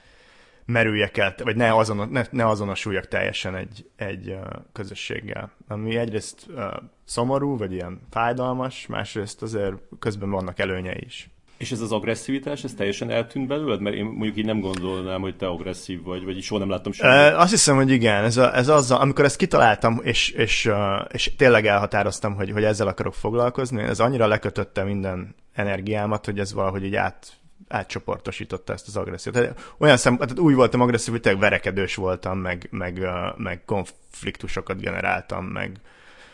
merüljek 0.65 1.17
el, 1.17 1.35
vagy 1.43 1.57
ne, 1.57 1.77
azon, 1.77 2.09
ne, 2.11 2.25
ne 2.31 2.47
azonosuljak 2.47 3.09
teljesen 3.09 3.55
egy, 3.55 3.91
egy 3.97 4.37
közösséggel. 4.73 5.53
Ami 5.69 5.97
egyrészt 5.97 6.47
uh, 6.49 6.65
szomorú, 7.05 7.57
vagy 7.57 7.73
ilyen 7.73 8.01
fájdalmas, 8.11 8.87
másrészt 8.87 9.43
azért 9.43 9.75
közben 9.99 10.31
vannak 10.31 10.59
előnyei 10.59 11.03
is. 11.05 11.31
És 11.61 11.71
ez 11.71 11.81
az 11.81 11.93
agresszivitás, 11.93 12.65
ez 12.65 12.75
teljesen 12.75 13.11
eltűnt 13.11 13.47
belőled? 13.47 13.81
Mert 13.81 13.97
én 13.97 14.05
mondjuk 14.05 14.37
így 14.37 14.45
nem 14.45 14.61
gondolnám, 14.61 15.21
hogy 15.21 15.37
te 15.37 15.47
agresszív 15.47 16.03
vagy, 16.03 16.25
vagy 16.25 16.43
soha 16.43 16.61
nem 16.61 16.71
láttam 16.71 16.93
semmit. 16.93 17.35
Azt 17.35 17.51
hiszem, 17.51 17.77
hogy 17.77 17.91
igen. 17.91 18.25
Ez, 18.25 18.37
a, 18.37 18.57
ez 18.57 18.69
az, 18.69 18.91
amikor 18.91 19.25
ezt 19.25 19.37
kitaláltam, 19.37 20.01
és, 20.03 20.31
és, 20.31 20.71
és 21.09 21.33
tényleg 21.37 21.67
elhatároztam, 21.67 22.35
hogy, 22.35 22.51
hogy 22.51 22.65
ezzel 22.65 22.87
akarok 22.87 23.15
foglalkozni, 23.15 23.83
ez 23.83 24.01
annyira 24.01 24.27
lekötötte 24.27 24.85
minden 24.85 25.35
energiámat, 25.53 26.25
hogy 26.25 26.39
ez 26.39 26.53
valahogy 26.53 26.85
így 26.85 26.95
át, 26.95 27.33
átcsoportosította 27.69 28.73
ezt 28.73 28.89
az 28.89 28.97
agressziót. 28.97 29.37
Tehát 29.37 29.75
olyan 29.79 29.97
szem, 29.97 30.17
tehát 30.17 30.39
úgy 30.39 30.55
voltam 30.55 30.81
agresszív, 30.81 31.13
hogy 31.13 31.21
tényleg 31.21 31.41
verekedős 31.41 31.95
voltam, 31.95 32.39
meg, 32.39 32.69
meg, 32.71 33.09
meg 33.37 33.65
konfliktusokat 33.65 34.81
generáltam, 34.81 35.45
meg 35.45 35.81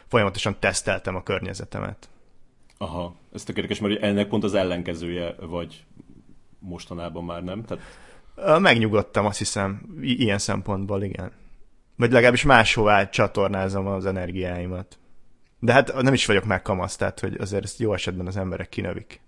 folyamatosan 0.08 0.56
teszteltem 0.58 1.14
a 1.16 1.22
környezetemet. 1.22 2.08
Aha, 2.78 3.14
ez 3.32 3.44
tök 3.44 3.56
érdekes, 3.56 3.80
mert 3.80 4.02
ennek 4.02 4.28
pont 4.28 4.44
az 4.44 4.54
ellenkezője 4.54 5.34
vagy 5.40 5.84
mostanában 6.58 7.24
már 7.24 7.44
nem? 7.44 7.64
Tehát... 7.64 7.84
Megnyugodtam, 8.60 9.26
azt 9.26 9.38
hiszem, 9.38 9.96
I- 10.00 10.22
ilyen 10.22 10.38
szempontból, 10.38 11.02
igen. 11.02 11.32
Vagy 11.96 12.12
legalábbis 12.12 12.42
máshová 12.42 13.08
csatornázom 13.08 13.86
az 13.86 14.06
energiáimat. 14.06 14.98
De 15.58 15.72
hát 15.72 16.02
nem 16.02 16.14
is 16.14 16.26
vagyok 16.26 16.44
már 16.44 16.62
kamasz, 16.62 16.96
tehát 16.96 17.20
hogy 17.20 17.36
azért 17.40 17.64
ezt 17.64 17.78
jó 17.78 17.94
esetben 17.94 18.26
az 18.26 18.36
emberek 18.36 18.68
kinövik. 18.68 19.20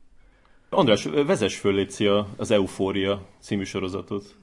András, 0.70 1.04
vezess 1.04 1.56
föl 1.56 1.86
az 2.36 2.50
Eufória 2.50 3.26
című 3.40 3.64
sorozatot. 3.64 4.36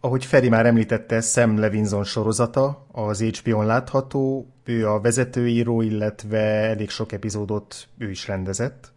Ahogy 0.00 0.24
Feri 0.24 0.48
már 0.48 0.66
említette, 0.66 1.20
Sam 1.20 1.58
Levinson 1.58 2.04
sorozata, 2.04 2.86
az 2.92 3.22
HBO-n 3.22 3.66
látható, 3.66 4.52
ő 4.64 4.88
a 4.88 5.00
vezetőíró, 5.00 5.80
illetve 5.80 6.38
elég 6.38 6.90
sok 6.90 7.12
epizódot 7.12 7.88
ő 7.98 8.10
is 8.10 8.26
rendezett. 8.26 8.92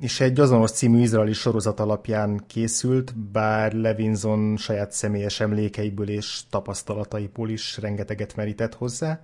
és 0.00 0.20
egy 0.20 0.40
azonos 0.40 0.70
című 0.70 1.00
izraeli 1.00 1.32
sorozat 1.32 1.80
alapján 1.80 2.44
készült, 2.46 3.16
bár 3.16 3.72
Levinson 3.72 4.56
saját 4.56 4.92
személyes 4.92 5.40
emlékeiből 5.40 6.08
és 6.08 6.40
tapasztalataiból 6.50 7.50
is 7.50 7.78
rengeteget 7.78 8.36
merített 8.36 8.74
hozzá. 8.74 9.20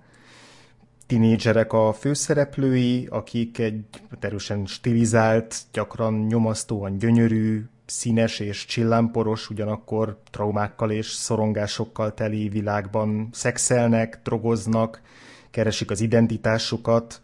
Tinédzserek 1.07 1.73
a 1.73 1.93
főszereplői, 1.93 3.07
akik 3.09 3.59
egy 3.59 3.83
erősen 4.19 4.65
stilizált, 4.65 5.55
gyakran 5.71 6.13
nyomasztóan 6.13 6.97
gyönyörű, 6.97 7.63
színes 7.91 8.39
és 8.39 8.65
csillámporos, 8.65 9.49
ugyanakkor 9.49 10.17
traumákkal 10.29 10.91
és 10.91 11.07
szorongásokkal 11.07 12.13
teli 12.13 12.49
világban 12.49 13.29
szexelnek, 13.31 14.19
drogoznak, 14.23 15.01
keresik 15.49 15.91
az 15.91 16.01
identitásukat, 16.01 17.21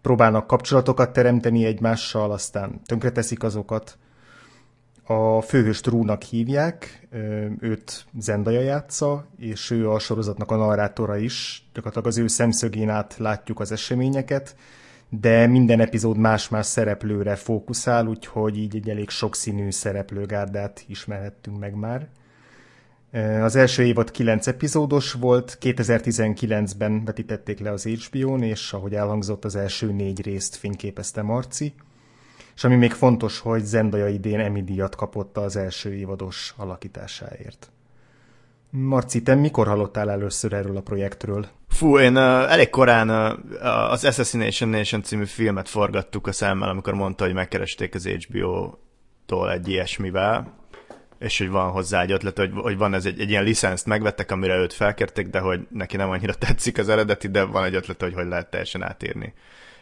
próbálnak 0.00 0.46
kapcsolatokat 0.46 1.12
teremteni 1.12 1.64
egymással, 1.64 2.32
aztán 2.32 2.80
tönkreteszik 2.84 3.42
azokat. 3.42 3.98
A 5.04 5.40
főhőst 5.40 5.86
Rúnak 5.86 6.22
hívják, 6.22 7.06
őt 7.60 8.04
Zendaya 8.18 8.60
játsza, 8.60 9.26
és 9.38 9.70
ő 9.70 9.90
a 9.90 9.98
sorozatnak 9.98 10.50
a 10.50 10.56
narrátora 10.56 11.16
is. 11.16 11.64
Gyakorlatilag 11.74 12.06
az 12.06 12.18
ő 12.18 12.26
szemszögén 12.26 12.88
át 12.88 13.16
látjuk 13.18 13.60
az 13.60 13.72
eseményeket, 13.72 14.56
de 15.10 15.46
minden 15.46 15.80
epizód 15.80 16.16
más-más 16.16 16.66
szereplőre 16.66 17.34
fókuszál, 17.34 18.06
úgyhogy 18.06 18.58
így 18.58 18.76
egy 18.76 18.88
elég 18.88 19.08
sokszínű 19.08 19.70
szereplőgárdát 19.70 20.84
ismerhettünk 20.86 21.58
meg 21.58 21.74
már. 21.74 22.08
Az 23.42 23.56
első 23.56 23.82
évad 23.82 24.10
9 24.10 24.46
epizódos 24.46 25.12
volt, 25.12 25.58
2019-ben 25.60 27.04
vetítették 27.04 27.58
le 27.58 27.70
az 27.70 27.84
HBO-n, 27.84 28.42
és 28.42 28.72
ahogy 28.72 28.94
elhangzott, 28.94 29.44
az 29.44 29.56
első 29.56 29.92
négy 29.92 30.22
részt 30.22 30.56
fényképezte 30.56 31.22
Marci. 31.22 31.74
És 32.54 32.64
ami 32.64 32.76
még 32.76 32.92
fontos, 32.92 33.38
hogy 33.38 33.64
Zendaya 33.64 34.08
idén 34.08 34.40
Emmy 34.40 34.62
díjat 34.62 34.96
kapott 34.96 35.36
az 35.36 35.56
első 35.56 35.94
évados 35.94 36.54
alakításáért. 36.56 37.70
Marci, 38.70 39.22
te 39.22 39.34
mikor 39.34 39.66
hallottál 39.66 40.10
először 40.10 40.52
erről 40.52 40.76
a 40.76 40.80
projektről? 40.80 41.46
Fú, 41.68 41.98
én 41.98 42.16
uh, 42.16 42.52
elég 42.52 42.70
korán 42.70 43.10
uh, 43.10 43.90
az 43.90 44.04
Assassination 44.04 44.70
Nation 44.70 45.02
című 45.02 45.24
filmet 45.24 45.68
forgattuk 45.68 46.26
a 46.26 46.32
szemmel, 46.32 46.68
amikor 46.68 46.94
mondta, 46.94 47.24
hogy 47.24 47.34
megkeresték 47.34 47.94
az 47.94 48.06
HBO-tól 48.06 49.52
egy 49.52 49.68
ilyesmivel, 49.68 50.58
és 51.18 51.38
hogy 51.38 51.50
van 51.50 51.70
hozzá 51.70 52.02
egy 52.02 52.12
ötlet, 52.12 52.38
hogy, 52.38 52.50
hogy 52.54 52.76
van 52.76 52.94
ez 52.94 53.06
egy, 53.06 53.20
egy 53.20 53.30
ilyen 53.30 53.44
licenszt 53.44 53.86
megvettek, 53.86 54.30
amire 54.30 54.56
őt 54.56 54.72
felkérték, 54.72 55.28
de 55.28 55.38
hogy 55.38 55.66
neki 55.70 55.96
nem 55.96 56.10
annyira 56.10 56.34
tetszik 56.46 56.78
az 56.78 56.88
eredeti, 56.88 57.28
de 57.28 57.42
van 57.42 57.64
egy 57.64 57.74
ötlet, 57.74 58.00
hogy 58.00 58.14
hogy 58.14 58.26
lehet 58.26 58.50
teljesen 58.50 58.82
átírni. 58.82 59.34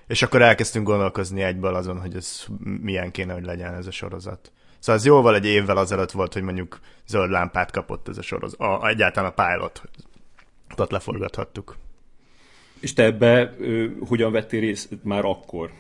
És 0.07 0.23
akkor 0.23 0.43
elkezdtünk 0.43 0.87
gondolkozni 0.87 1.43
egyből 1.43 1.75
azon, 1.75 2.01
hogy 2.01 2.17
ez 2.17 2.45
milyen 2.81 3.11
kéne, 3.11 3.33
hogy 3.33 3.45
legyen 3.45 3.75
ez 3.75 3.87
a 3.87 3.91
sorozat. 3.91 4.53
Szóval 4.79 5.01
ez 5.01 5.07
jóval 5.07 5.35
egy 5.35 5.47
évvel 5.47 5.77
azelőtt 5.77 6.11
volt, 6.11 6.33
hogy 6.33 6.43
mondjuk 6.43 6.81
zöld 7.07 7.31
lámpát 7.31 7.71
kapott 7.71 8.09
ez 8.09 8.19
a 8.19 8.23
sorozat. 8.23 8.61
A, 8.61 8.89
egyáltalán 8.89 9.33
a 9.37 9.43
pilot. 9.43 9.83
Tehát 10.75 10.91
leforgathattuk. 10.91 11.77
És 12.81 12.93
te 12.93 13.05
ebbe 13.05 13.55
ö, 13.59 13.87
hogyan 14.09 14.33
vettél 14.33 14.61
részt 14.61 14.89
már 15.03 15.25
akkor? 15.25 15.71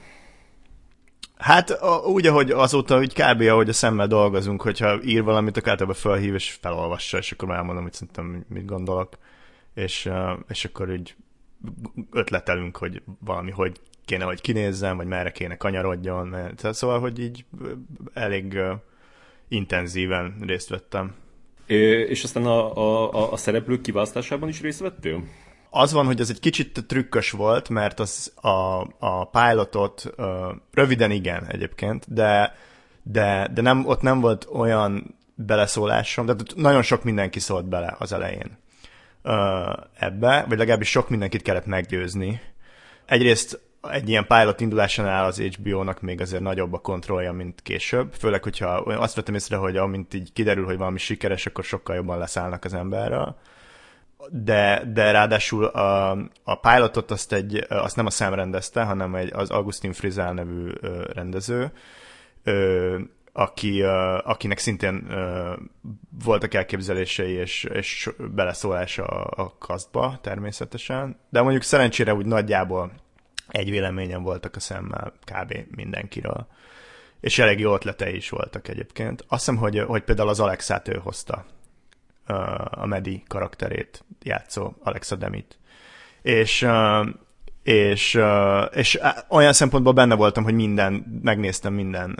Hát 1.37 1.71
a, 1.71 1.97
úgy, 1.97 2.27
ahogy 2.27 2.51
azóta, 2.51 2.97
hogy 2.97 3.13
kb. 3.13 3.41
ahogy 3.41 3.69
a 3.69 3.73
szemmel 3.73 4.07
dolgozunk, 4.07 4.63
hogyha 4.63 5.03
ír 5.03 5.23
valamit, 5.23 5.57
akkor 5.57 5.71
általában 5.71 6.01
felhív 6.01 6.35
és 6.35 6.59
felolvassa, 6.61 7.19
és 7.19 7.33
akkor 7.33 7.51
elmondom, 7.51 7.83
hogy 7.83 7.93
szerintem 7.93 8.45
mit 8.49 8.67
gondolok, 8.67 9.19
és, 9.75 10.11
és 10.49 10.65
akkor 10.65 10.93
így 10.93 11.17
ötletelünk, 12.11 12.77
hogy 12.77 13.03
valami 13.25 13.51
hogy 13.51 13.81
kéne, 14.09 14.25
hogy 14.25 14.41
kinézzen, 14.41 14.97
vagy 14.97 15.07
merre 15.07 15.31
kéne 15.31 15.57
kanyarodjon, 15.57 16.27
mert, 16.27 16.75
szóval, 16.75 17.01
hogy 17.01 17.19
így 17.19 17.45
elég 18.15 18.53
uh, 18.53 18.71
intenzíven 19.49 20.37
részt 20.47 20.69
vettem. 20.69 21.15
É, 21.67 22.01
és 22.01 22.25
aztán 22.25 22.47
a, 22.47 22.77
a, 22.77 23.33
a 23.33 23.37
szereplők 23.37 23.81
kiválasztásában 23.81 24.49
is 24.49 24.61
részt 24.61 24.81
vettél? 24.81 25.23
Az 25.71 25.93
van, 25.93 26.07
hogy 26.07 26.21
ez 26.21 26.31
egy 26.31 26.41
kicsit 26.41 26.85
trükkös 26.87 27.31
volt, 27.31 27.69
mert 27.69 28.01
az 28.01 28.33
a, 28.35 28.87
a 28.99 29.29
pilotot 29.31 30.13
uh, 30.17 30.27
röviden 30.73 31.11
igen 31.11 31.47
egyébként, 31.47 32.13
de, 32.13 32.55
de, 33.03 33.51
de 33.55 33.63
nem, 33.63 33.87
ott 33.87 34.01
nem 34.01 34.21
volt 34.21 34.49
olyan 34.53 35.17
beleszólásom, 35.35 36.27
de 36.27 36.35
nagyon 36.57 36.83
sok 36.83 37.05
mindenki 37.05 37.41
szólt 37.41 37.69
bele 37.69 37.97
az 37.99 38.13
elején 38.13 38.59
uh, 39.23 39.73
ebbe, 39.99 40.45
vagy 40.49 40.59
legalábbis 40.59 40.91
sok 40.91 41.09
mindenkit 41.09 41.43
kellett 41.43 41.67
meggyőzni. 41.67 42.41
Egyrészt 43.07 43.61
egy 43.91 44.09
ilyen 44.09 44.27
pilot 44.27 44.61
indulásánál 44.61 45.25
az 45.25 45.41
HBO-nak 45.41 46.01
még 46.01 46.21
azért 46.21 46.43
nagyobb 46.43 46.73
a 46.73 46.79
kontrollja, 46.79 47.33
mint 47.33 47.63
később. 47.63 48.13
Főleg, 48.13 48.43
hogyha 48.43 48.69
azt 48.77 49.15
vettem 49.15 49.35
észre, 49.35 49.57
hogy 49.57 49.77
amint 49.77 50.15
így 50.15 50.33
kiderül, 50.33 50.65
hogy 50.65 50.77
valami 50.77 50.99
sikeres, 50.99 51.47
akkor 51.47 51.65
sokkal 51.65 51.97
jobban 51.97 52.19
leszállnak 52.19 52.65
az 52.65 52.75
emberrel. 52.75 53.39
De, 54.31 54.83
de 54.93 55.11
ráadásul 55.11 55.65
a, 55.65 56.11
a 56.45 56.55
pilotot 56.61 57.11
azt, 57.11 57.33
egy, 57.33 57.67
azt 57.69 57.97
nem 57.97 58.07
a 58.07 58.11
szem 58.11 58.35
rendezte, 58.35 58.83
hanem 58.83 59.15
egy, 59.15 59.33
az 59.33 59.51
Augustin 59.51 59.93
Frizel 59.93 60.33
nevű 60.33 60.71
rendező, 61.13 61.73
aki, 63.33 63.83
akinek 64.23 64.59
szintén 64.59 65.07
voltak 66.25 66.55
elképzelései 66.55 67.33
és, 67.33 67.65
és 67.65 68.11
beleszólása 68.35 69.05
a, 69.05 69.43
a 69.43 69.55
kasztba 69.59 70.19
természetesen. 70.23 71.19
De 71.31 71.43
mondjuk 71.43 71.63
szerencsére 71.63 72.15
úgy 72.15 72.27
nagyjából 72.27 72.93
egy 73.49 73.71
véleményen 73.71 74.23
voltak 74.23 74.57
a 74.57 74.61
szemmel 74.61 75.13
kb. 75.25 75.55
mindenkiről. 75.77 76.47
És 77.21 77.39
elég 77.39 77.59
jó 77.59 77.75
ötletei 77.75 78.17
is 78.17 78.31
voltak 78.31 78.69
egyébként. 78.69 79.25
Azt 79.29 79.45
hiszem, 79.45 79.57
hogy, 79.57 79.79
hogy 79.79 80.03
például 80.03 80.29
az 80.29 80.41
Alexát 80.41 80.89
ő 80.89 81.01
hozta, 81.03 81.45
a 82.71 82.87
Medi 82.87 83.23
karakterét 83.27 84.05
játszó 84.23 84.73
Alexa 84.83 85.17
Demit. 85.17 85.59
És, 86.23 86.69
és, 87.63 88.21
és 88.73 89.01
olyan 89.29 89.53
szempontból 89.53 89.93
benne 89.93 90.15
voltam, 90.15 90.45
hogy 90.45 90.55
minden, 90.55 91.21
megnéztem 91.23 91.73
minden, 91.73 92.19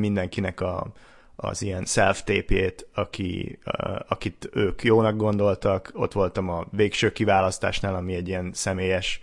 mindenkinek 0.00 0.60
a, 0.60 0.92
az 1.36 1.62
ilyen 1.62 1.84
self 1.84 2.22
tépjét 2.22 2.88
aki, 2.94 3.58
akit 4.08 4.48
ők 4.52 4.82
jónak 4.82 5.16
gondoltak. 5.16 5.90
Ott 5.94 6.12
voltam 6.12 6.48
a 6.48 6.64
végső 6.70 7.12
kiválasztásnál, 7.12 7.94
ami 7.94 8.14
egy 8.14 8.28
ilyen 8.28 8.50
személyes 8.52 9.20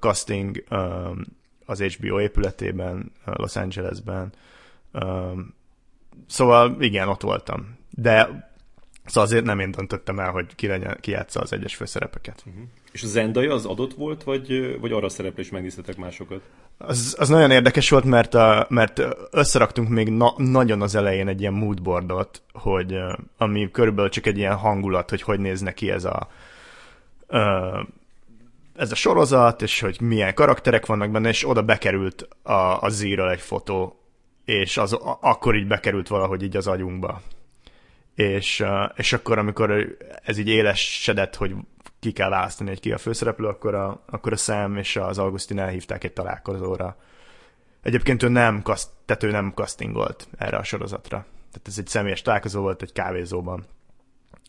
casting 0.00 0.64
um, 0.70 1.24
az 1.66 1.82
HBO 1.82 2.20
épületében, 2.20 3.12
uh, 3.26 3.34
Los 3.36 3.56
Angelesben. 3.56 4.32
Um, 4.92 5.54
szóval 6.26 6.76
igen, 6.82 7.08
ott 7.08 7.22
voltam. 7.22 7.76
De 7.90 8.46
Szóval 9.08 9.22
azért 9.22 9.44
nem 9.44 9.58
én 9.58 9.70
döntöttem 9.70 10.18
el, 10.18 10.30
hogy 10.30 10.54
ki, 10.54 10.66
legyen, 10.66 10.96
ki 11.00 11.10
játsza 11.10 11.40
az 11.40 11.52
egyes 11.52 11.76
főszerepeket. 11.76 12.42
Uh-huh. 12.46 12.62
És 12.92 13.02
a 13.02 13.06
Zendaya 13.06 13.54
az 13.54 13.66
adott 13.66 13.94
volt, 13.94 14.22
vagy, 14.22 14.78
vagy 14.80 14.92
arra 14.92 15.06
a 15.06 15.08
szereplő 15.08 15.42
is 15.42 15.50
megnéztetek 15.50 15.96
másokat? 15.96 16.40
Az, 16.78 17.16
az 17.18 17.28
nagyon 17.28 17.50
érdekes 17.50 17.90
volt, 17.90 18.04
mert, 18.04 18.34
a, 18.34 18.66
mert 18.68 19.02
összeraktunk 19.30 19.88
még 19.88 20.08
na, 20.08 20.34
nagyon 20.36 20.82
az 20.82 20.94
elején 20.94 21.28
egy 21.28 21.40
ilyen 21.40 21.52
moodboardot, 21.52 22.42
hogy, 22.52 22.96
ami 23.36 23.70
körülbelül 23.70 24.10
csak 24.10 24.26
egy 24.26 24.38
ilyen 24.38 24.56
hangulat, 24.56 25.10
hogy 25.10 25.22
hogy 25.22 25.40
néz 25.40 25.60
neki 25.60 25.90
ez 25.90 26.04
a 26.04 26.28
ez 28.78 28.90
a 28.90 28.94
sorozat, 28.94 29.62
és 29.62 29.80
hogy 29.80 30.00
milyen 30.00 30.34
karakterek 30.34 30.86
vannak 30.86 31.10
benne, 31.10 31.28
és 31.28 31.48
oda 31.48 31.62
bekerült 31.62 32.28
a, 32.42 32.82
a 32.82 32.88
zero 32.88 33.28
egy 33.28 33.40
fotó, 33.40 34.02
és 34.44 34.76
az 34.76 34.92
a, 34.92 35.18
akkor 35.20 35.54
így 35.54 35.66
bekerült 35.66 36.08
valahogy 36.08 36.42
így 36.42 36.56
az 36.56 36.66
agyunkba. 36.66 37.20
És, 38.14 38.64
és 38.94 39.12
akkor, 39.12 39.38
amikor 39.38 39.96
ez 40.24 40.38
így 40.38 40.48
élesedett, 40.48 41.34
hogy 41.34 41.54
ki 42.00 42.12
kell 42.12 42.28
választani, 42.28 42.68
hogy 42.68 42.80
ki 42.80 42.92
a 42.92 42.98
főszereplő, 42.98 43.46
akkor 43.46 43.74
a, 43.74 44.02
akkor 44.06 44.32
a 44.32 44.36
Sam 44.36 44.76
és 44.76 44.96
az 44.96 45.18
Augustin 45.18 45.58
elhívták 45.58 46.04
egy 46.04 46.12
találkozóra. 46.12 46.96
Egyébként 47.82 48.22
ő 48.22 48.28
nem, 48.28 48.62
kaszt, 48.62 48.90
tehát 49.04 49.22
ő 49.22 49.30
nem 49.30 49.52
castingolt 49.54 50.28
erre 50.38 50.56
a 50.56 50.64
sorozatra. 50.64 51.26
Tehát 51.50 51.68
ez 51.68 51.78
egy 51.78 51.86
személyes 51.86 52.22
találkozó 52.22 52.60
volt 52.60 52.82
egy 52.82 52.92
kávézóban. 52.92 53.66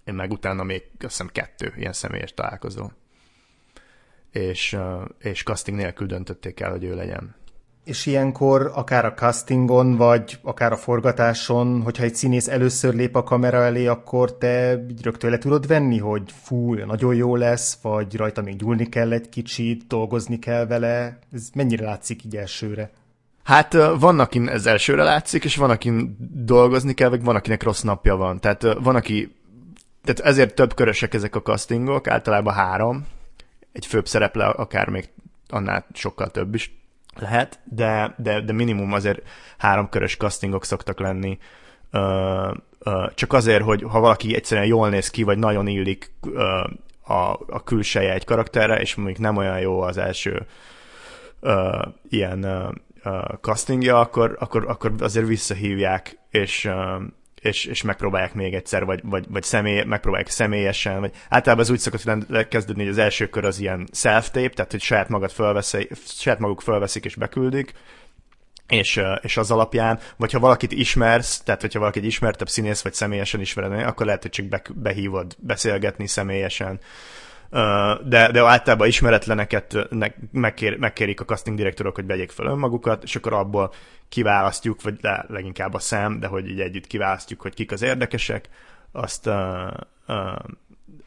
Én 0.04 0.14
meg 0.14 0.32
utána 0.32 0.64
még 0.64 0.84
azt 1.00 1.10
hiszem 1.10 1.28
kettő 1.28 1.74
ilyen 1.78 1.94
személyes 1.94 2.34
találkozó 2.34 2.90
és, 4.32 4.78
és 5.20 5.44
casting 5.44 5.78
nélkül 5.78 6.08
döntötték 6.08 6.60
el, 6.60 6.72
hogy 6.72 6.84
ő 6.84 6.96
legyen. 6.96 7.36
És 7.84 8.06
ilyenkor 8.06 8.72
akár 8.74 9.06
a 9.06 9.14
castingon, 9.14 9.96
vagy 9.96 10.40
akár 10.42 10.72
a 10.72 10.78
forgatáson, 10.78 11.82
hogyha 11.82 12.04
egy 12.04 12.16
színész 12.16 12.48
először 12.48 12.94
lép 12.94 13.16
a 13.16 13.24
kamera 13.24 13.64
elé, 13.64 13.88
akkor 13.88 14.38
te 14.38 14.86
rögtön 15.02 15.30
le 15.30 15.38
tudod 15.38 15.68
venni, 15.68 15.98
hogy 15.98 16.22
fú, 16.42 16.74
nagyon 16.74 17.16
jó 17.16 17.36
lesz, 17.36 17.80
vagy 17.82 18.16
rajta 18.16 18.42
még 18.42 18.56
gyúlni 18.56 18.90
kell 18.90 19.12
egy 19.12 19.30
kicsit, 19.30 19.88
dolgozni 19.88 20.40
kell 20.40 20.66
vele. 20.66 21.20
Ez 21.34 21.50
mennyire 21.54 21.86
látszik 21.86 22.24
így 22.24 22.36
elsőre? 22.36 22.92
Hát 23.44 23.74
van, 24.00 24.20
akin 24.20 24.48
ez 24.48 24.66
elsőre 24.66 25.04
látszik, 25.04 25.44
és 25.44 25.56
van, 25.56 25.70
akin 25.70 26.18
dolgozni 26.46 26.94
kell, 26.94 27.10
vagy 27.10 27.24
van, 27.24 27.36
akinek 27.36 27.64
rossz 27.64 27.82
napja 27.82 28.16
van. 28.16 28.40
Tehát 28.40 28.64
van, 28.80 28.96
aki... 28.96 29.36
Tehát 30.04 30.20
ezért 30.20 30.56
több 30.56 30.74
körösek 30.74 31.14
ezek 31.14 31.36
a 31.36 31.42
castingok, 31.42 32.08
általában 32.08 32.54
három, 32.54 33.06
egy 33.80 33.86
főbb 33.86 34.08
szereple, 34.08 34.46
akár 34.46 34.90
még 34.90 35.10
annál 35.48 35.86
sokkal 35.94 36.30
több 36.30 36.56
is 36.56 36.72
lehet, 37.16 37.60
de, 37.64 38.16
de, 38.18 38.42
de 38.42 38.54
minimum 38.54 38.94
azért 38.94 39.22
háromkörös 39.58 40.18
castingok 40.18 40.66
szoktak 40.66 41.00
lenni, 41.00 41.38
ö, 41.92 42.52
ö, 42.80 43.06
csak 43.14 43.34
azért, 43.34 43.64
hogy 43.64 43.84
ha 43.84 44.00
valaki 44.00 44.36
egyszerűen 44.36 44.68
jól 44.68 44.90
néz 44.90 45.10
ki, 45.10 45.24
vagy 45.24 45.38
nagyon 45.38 45.68
illik 45.68 46.12
ö, 46.34 46.64
a, 47.04 47.40
a 47.48 47.64
külseje 47.64 48.14
egy 48.14 48.26
karakterre, 48.26 48.80
és 48.80 48.96
mondjuk 48.96 49.18
nem 49.18 49.38
olyan 49.38 49.60
jó 49.60 49.82
az 49.82 49.98
első 49.98 50.46
ö, 51.40 51.82
ilyen 52.10 52.44
ö, 52.44 52.70
castingja, 53.42 54.00
akkor, 54.00 54.36
akkor, 54.40 54.68
akkor 54.68 54.94
azért 55.00 55.28
visszahívják, 55.28 56.18
és, 56.30 56.66
ö, 56.66 56.96
és, 57.42 57.66
és 57.66 57.82
megpróbálják 57.82 58.34
még 58.34 58.54
egyszer, 58.54 58.86
vagy, 58.86 59.00
vagy, 59.04 59.26
vagy 59.30 59.44
személy, 59.44 59.84
megpróbálják 59.84 60.30
személyesen, 60.30 61.00
vagy 61.00 61.12
általában 61.30 61.66
az 61.66 61.72
úgy 61.72 61.80
szokott 61.80 62.48
kezdődni, 62.48 62.82
hogy 62.82 62.92
az 62.92 62.98
első 62.98 63.28
kör 63.28 63.46
az 63.46 63.60
ilyen 63.60 63.88
self-tape, 63.92 64.50
tehát 64.50 64.72
hogy 64.72 64.82
saját, 64.82 65.10
magad 65.10 65.32
fölveszi, 65.32 65.90
saját 66.06 66.40
maguk 66.40 66.62
fölveszik 66.62 67.06
és 67.06 67.16
beküldik, 67.16 67.74
és, 68.68 69.02
és 69.22 69.38
az 69.38 69.52
alapján, 69.52 70.00
vagy 70.18 70.32
ha 70.32 70.40
valakit 70.40 70.72
ismersz, 70.72 71.42
tehát 71.42 71.62
hogyha 71.62 71.80
valakit 71.80 72.04
ismertebb 72.04 72.50
színész, 72.50 72.82
vagy 72.82 72.94
személyesen 72.94 73.42
ismered, 73.42 73.88
akkor 73.88 74.06
lehet, 74.06 74.22
hogy 74.22 74.32
csak 74.32 74.46
be, 74.46 74.62
behívod 74.74 75.36
beszélgetni 75.40 76.08
személyesen, 76.08 76.80
de, 78.04 78.32
de 78.32 78.46
általában 78.46 78.88
ismeretleneket 78.88 79.88
megkér, 80.32 80.78
megkérik 80.78 81.22
a 81.22 81.26
casting 81.26 81.58
direktorok, 81.58 81.96
hogy 81.96 82.06
vegyék 82.06 82.32
fel 82.32 82.46
önmagukat, 82.46 83.04
és 83.04 83.16
akkor 83.16 83.34
abból 83.34 83.74
kiválasztjuk, 84.10 84.82
vagy 84.82 84.96
de 84.96 85.26
leginkább 85.28 85.74
a 85.74 85.80
szem, 85.80 86.20
de 86.20 86.28
hogy 86.28 86.50
így 86.50 86.60
együtt 86.60 86.88
kiválasztjuk, 86.88 87.42
hogy 87.42 87.54
kik 87.54 87.72
az 87.72 87.82
érdekesek, 87.82 88.50
azt 88.92 89.28
uh, 89.28 89.68
uh, 90.08 90.36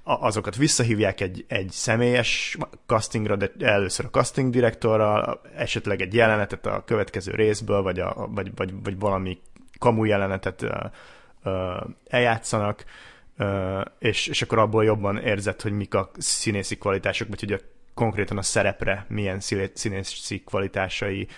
azokat 0.02 0.56
visszahívják 0.56 1.20
egy, 1.20 1.44
egy 1.48 1.70
személyes 1.70 2.56
castingra, 2.86 3.36
de 3.36 3.50
először 3.58 4.04
a 4.04 4.10
casting 4.10 4.52
direktorral, 4.52 5.40
esetleg 5.56 6.00
egy 6.00 6.14
jelenetet 6.14 6.66
a 6.66 6.82
következő 6.84 7.32
részből, 7.34 7.82
vagy, 7.82 8.00
a, 8.00 8.28
vagy, 8.30 8.50
vagy, 8.54 8.82
vagy 8.82 8.98
valami 8.98 9.38
kamu 9.78 10.04
jelenetet 10.04 10.62
uh, 10.62 11.86
eljátszanak, 12.08 12.84
és, 13.98 14.26
és 14.26 14.42
akkor 14.42 14.58
abból 14.58 14.84
jobban 14.84 15.18
érzed, 15.18 15.60
hogy 15.60 15.72
mik 15.72 15.94
a 15.94 16.10
színészi 16.16 16.76
kvalitások, 16.76 17.28
vagy 17.28 17.40
hogy 17.40 17.52
a, 17.52 17.58
konkrétan 17.94 18.38
a 18.38 18.42
szerepre 18.42 19.06
milyen 19.08 19.40
színészi 19.74 20.42
kvalitásai 20.44 21.28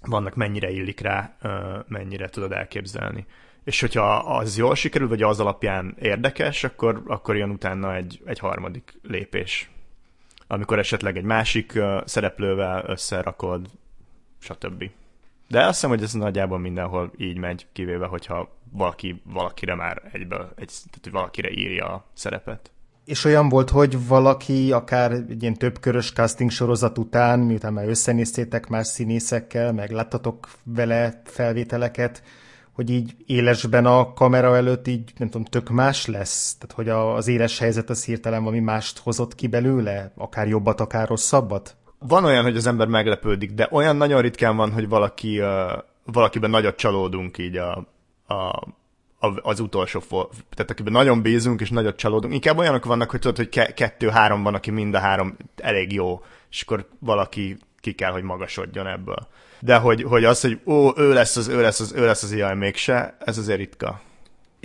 vannak, 0.00 0.34
mennyire 0.34 0.70
illik 0.70 1.00
rá, 1.00 1.36
mennyire 1.88 2.28
tudod 2.28 2.52
elképzelni. 2.52 3.26
És 3.64 3.80
hogyha 3.80 4.16
az 4.16 4.56
jól 4.56 4.74
sikerül, 4.74 5.08
vagy 5.08 5.22
az 5.22 5.40
alapján 5.40 5.96
érdekes, 6.00 6.64
akkor, 6.64 7.02
akkor 7.06 7.36
jön 7.36 7.50
utána 7.50 7.94
egy, 7.94 8.22
egy 8.24 8.38
harmadik 8.38 8.98
lépés. 9.02 9.70
Amikor 10.46 10.78
esetleg 10.78 11.16
egy 11.16 11.24
másik 11.24 11.78
szereplővel 12.04 12.84
összerakod, 12.86 13.66
stb. 14.38 14.90
De 15.48 15.60
azt 15.60 15.74
hiszem, 15.74 15.90
hogy 15.90 16.02
ez 16.02 16.12
nagyjából 16.12 16.58
mindenhol 16.58 17.12
így 17.16 17.36
megy, 17.38 17.66
kivéve, 17.72 18.06
hogyha 18.06 18.56
valaki 18.76 19.22
valakire 19.24 19.74
már 19.74 20.02
egyből, 20.12 20.52
egy, 20.56 20.68
tehát 20.68 20.98
hogy 21.02 21.12
valakire 21.12 21.50
írja 21.50 21.86
a 21.86 22.04
szerepet. 22.12 22.70
És 23.04 23.24
olyan 23.24 23.48
volt, 23.48 23.70
hogy 23.70 24.06
valaki 24.06 24.72
akár 24.72 25.12
egy 25.12 25.42
ilyen 25.42 25.54
többkörös 25.54 26.12
casting 26.12 26.50
sorozat 26.50 26.98
után, 26.98 27.38
miután 27.38 27.72
már 27.72 27.88
összenéztétek 27.88 28.68
más 28.68 28.86
színészekkel, 28.86 29.72
meg 29.72 29.90
láttatok 29.90 30.48
vele 30.62 31.22
felvételeket, 31.24 32.22
hogy 32.72 32.90
így 32.90 33.14
élesben 33.26 33.86
a 33.86 34.12
kamera 34.12 34.56
előtt 34.56 34.88
így, 34.88 35.12
nem 35.16 35.28
tudom, 35.28 35.46
tök 35.46 35.68
más 35.68 36.06
lesz? 36.06 36.56
Tehát, 36.58 36.76
hogy 36.76 36.88
az 36.88 37.28
éles 37.28 37.58
helyzet 37.58 37.90
az 37.90 38.04
hirtelen 38.04 38.42
valami 38.42 38.60
mást 38.60 38.98
hozott 38.98 39.34
ki 39.34 39.46
belőle? 39.46 40.12
Akár 40.16 40.48
jobbat, 40.48 40.80
akár 40.80 41.08
rosszabbat? 41.08 41.76
Van 41.98 42.24
olyan, 42.24 42.42
hogy 42.42 42.56
az 42.56 42.66
ember 42.66 42.86
meglepődik, 42.86 43.52
de 43.52 43.68
olyan 43.70 43.96
nagyon 43.96 44.20
ritkán 44.20 44.56
van, 44.56 44.72
hogy 44.72 44.88
valaki, 44.88 45.40
uh, 45.40 45.48
valakiben 46.04 46.50
nagyot 46.50 46.76
csalódunk 46.76 47.38
így 47.38 47.56
a, 47.56 47.93
a, 48.26 48.68
az 49.42 49.60
utolsó, 49.60 50.00
for, 50.00 50.28
tehát 50.54 50.70
akiben 50.70 50.92
nagyon 50.92 51.22
bízunk 51.22 51.60
és 51.60 51.70
nagyot 51.70 51.96
csalódunk. 51.96 52.34
Inkább 52.34 52.58
olyanok 52.58 52.84
vannak, 52.84 53.10
hogy 53.10 53.20
tudod, 53.20 53.36
hogy 53.36 53.48
ke- 53.48 53.74
kettő-három 53.74 54.42
van, 54.42 54.54
aki 54.54 54.70
mind 54.70 54.94
a 54.94 54.98
három 54.98 55.36
elég 55.56 55.92
jó, 55.92 56.22
és 56.50 56.62
akkor 56.62 56.88
valaki 56.98 57.56
ki 57.80 57.92
kell, 57.92 58.12
hogy 58.12 58.22
magasodjon 58.22 58.86
ebből. 58.86 59.28
De 59.60 59.76
hogy, 59.76 60.02
hogy 60.02 60.24
az, 60.24 60.40
hogy 60.40 60.60
ó, 60.66 60.90
ő 60.96 61.12
lesz 61.12 61.36
az, 61.36 61.48
ő 61.48 61.60
lesz 61.60 61.80
az, 61.80 61.92
ő 61.92 62.04
lesz 62.04 62.22
az, 62.22 62.34
jaj, 62.34 62.54
mégse, 62.54 63.16
ez 63.18 63.38
azért 63.38 63.58
ritka. 63.58 64.00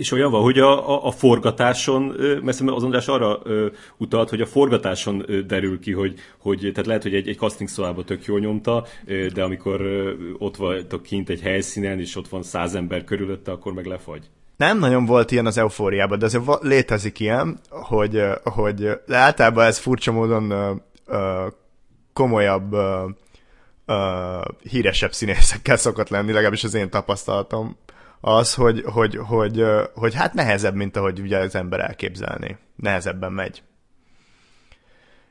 És 0.00 0.12
olyan 0.12 0.30
van, 0.30 0.42
hogy 0.42 0.58
a, 0.58 0.90
a, 0.90 1.06
a 1.06 1.10
forgatáson, 1.10 2.02
mert 2.42 2.60
az 2.60 2.82
András 2.82 3.08
arra 3.08 3.40
ö, 3.42 3.66
utalt, 3.96 4.28
hogy 4.28 4.40
a 4.40 4.46
forgatáson 4.46 5.24
ö, 5.26 5.42
derül 5.42 5.80
ki, 5.80 5.92
hogy, 5.92 6.14
hogy 6.38 6.58
tehát 6.58 6.86
lehet, 6.86 7.02
hogy 7.02 7.14
egy, 7.14 7.28
egy 7.28 7.36
casting 7.36 7.68
szobában 7.68 8.04
tök 8.04 8.24
jól 8.24 8.40
nyomta, 8.40 8.86
ö, 9.06 9.26
de 9.26 9.42
amikor 9.42 9.80
ö, 9.80 10.12
ott 10.38 10.56
vagytok 10.56 11.02
kint 11.02 11.28
egy 11.28 11.40
helyszínen, 11.40 12.00
és 12.00 12.16
ott 12.16 12.28
van 12.28 12.42
száz 12.42 12.74
ember 12.74 13.04
körülötte, 13.04 13.52
akkor 13.52 13.72
meg 13.72 13.86
lefagy. 13.86 14.30
Nem 14.56 14.78
nagyon 14.78 15.06
volt 15.06 15.30
ilyen 15.30 15.46
az 15.46 15.58
eufóriában, 15.58 16.18
de 16.18 16.24
azért 16.24 16.62
létezik 16.62 17.20
ilyen, 17.20 17.60
hogy, 17.70 18.22
hogy 18.42 18.88
általában 19.08 19.64
ez 19.64 19.78
furcsa 19.78 20.12
módon 20.12 20.50
ö, 20.50 20.72
ö, 21.06 21.46
komolyabb, 22.12 22.72
ö, 22.72 23.08
ö, 23.86 23.94
híresebb 24.70 25.12
színészekkel 25.12 25.76
szokott 25.76 26.08
lenni, 26.08 26.32
legalábbis 26.32 26.64
az 26.64 26.74
én 26.74 26.90
tapasztalatom 26.90 27.76
az, 28.20 28.54
hogy, 28.54 28.82
hogy, 28.84 29.16
hogy, 29.16 29.64
hogy 29.94 30.14
hát 30.14 30.34
nehezebb, 30.34 30.74
mint 30.74 30.96
ahogy 30.96 31.20
ugye 31.20 31.38
az 31.38 31.54
ember 31.54 31.80
elképzelni. 31.80 32.58
Nehezebben 32.76 33.32
megy. 33.32 33.62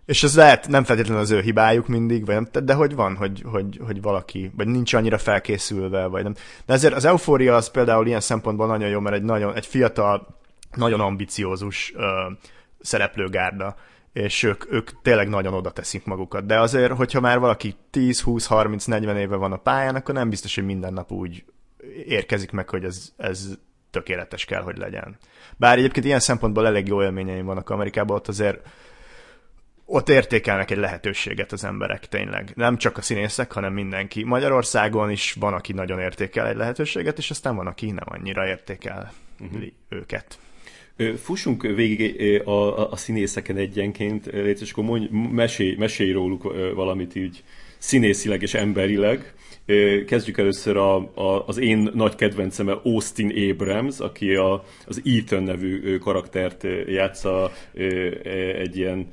És 0.06 0.24
ez 0.24 0.36
lehet 0.36 0.68
nem 0.68 0.84
feltétlenül 0.84 1.22
az 1.22 1.32
ő 1.32 1.42
hibájuk 1.42 1.88
mindig, 1.88 2.26
vagy 2.26 2.36
nem, 2.36 2.66
de 2.66 2.74
hogy 2.74 2.96
van, 2.96 3.16
hogy, 3.16 3.44
hogy, 3.46 3.80
hogy 3.86 4.02
valaki, 4.02 4.52
vagy 4.56 4.68
nincs 4.68 4.94
annyira 4.94 5.18
felkészülve, 5.18 6.06
vagy 6.06 6.24
nem. 6.24 6.34
De 6.66 6.74
ezért 6.74 6.94
az 6.94 7.06
eufória 7.06 7.56
az 7.56 7.72
például 7.72 8.08
ilyen 8.08 8.20
szempontból 8.20 8.68
nagyon 8.68 8.90
jó, 8.90 9.00
mert 9.00 9.16
egy, 9.16 9.24
nagyon, 9.24 9.56
egy 9.56 9.66
fiatal, 9.66 10.40
nagyon 10.76 11.00
ambiciózus 11.00 11.94
ö, 11.96 12.32
szereplőgárda, 12.80 13.76
és 14.14 14.44
ők, 14.44 14.72
ők 14.72 15.02
tényleg 15.02 15.30
nagyon 15.30 15.54
oda 15.54 15.72
teszik 15.72 16.06
magukat. 16.06 16.46
De 16.46 16.60
azért, 16.60 16.92
hogyha 16.92 17.20
már 17.20 17.40
valaki 17.40 17.76
10, 17.90 18.22
20, 18.22 18.46
30, 18.46 18.86
40 18.86 19.18
éve 19.18 19.36
van 19.36 19.52
a 19.52 19.58
pályán, 19.58 19.96
akkor 19.96 20.14
nem 20.14 20.30
biztos, 20.30 20.56
hogy 20.56 20.66
minden 20.66 20.94
nap 20.94 21.12
úgy 21.12 21.44
érkezik 22.06 22.52
meg, 22.52 22.70
hogy 22.70 22.84
ez, 22.84 23.14
ez 23.18 23.58
tökéletes 23.92 24.46
kell, 24.46 24.62
hogy 24.62 24.78
legyen. 24.78 25.18
Bár 25.58 25.78
egyébként 25.78 26.06
ilyen 26.06 26.20
szempontból 26.20 26.68
elég 26.68 26.88
jó 26.88 27.04
élményeim 27.04 27.46
vannak 27.46 27.70
Amerikában, 27.70 28.16
ott 28.16 28.28
azért 28.28 28.68
ott 29.92 30.10
értékelnek 30.10 30.72
egy 30.72 30.78
lehetőséget 30.78 31.52
az 31.52 31.64
emberek 31.64 32.08
tényleg. 32.08 32.52
Nem 32.56 32.78
csak 32.78 32.98
a 32.98 33.02
színészek, 33.02 33.52
hanem 33.52 33.74
mindenki. 33.74 34.24
Magyarországon 34.24 35.10
is 35.12 35.34
van, 35.40 35.54
aki 35.54 35.74
nagyon 35.74 36.00
értékel 36.00 36.48
egy 36.48 36.56
lehetőséget, 36.56 37.18
és 37.18 37.30
aztán 37.30 37.56
van, 37.56 37.68
aki 37.68 37.86
nem 37.86 38.06
annyira 38.06 38.48
értékel 38.48 39.12
uh-huh. 39.40 39.64
őket. 39.90 40.40
Fussunk 41.18 41.62
végig 41.62 42.42
a, 42.46 42.52
a, 42.52 42.92
a 42.92 42.96
színészeken 42.96 43.58
egyenként, 43.58 44.28
és 44.28 44.72
akkor 44.72 44.84
mondj, 44.84 45.08
mesélj, 45.32 45.76
mesélj 45.76 46.12
róluk 46.12 46.44
valamit 46.76 47.16
így 47.16 47.44
színészileg 47.80 48.42
és 48.42 48.54
emberileg. 48.54 49.34
Kezdjük 50.08 50.38
először 50.38 50.78
a, 50.78 50.96
a, 50.96 51.44
az 51.48 51.58
én 51.58 51.90
nagy 51.94 52.16
kedvencem 52.16 52.80
Austin 52.84 53.50
Abrams, 53.50 54.00
aki 54.00 54.36
a, 54.36 54.64
az 54.86 55.02
Ethan 55.06 55.44
nevű 55.44 55.98
karaktert 55.98 56.64
játsza 56.88 57.52
egy 58.60 58.78
ilyen 58.78 59.08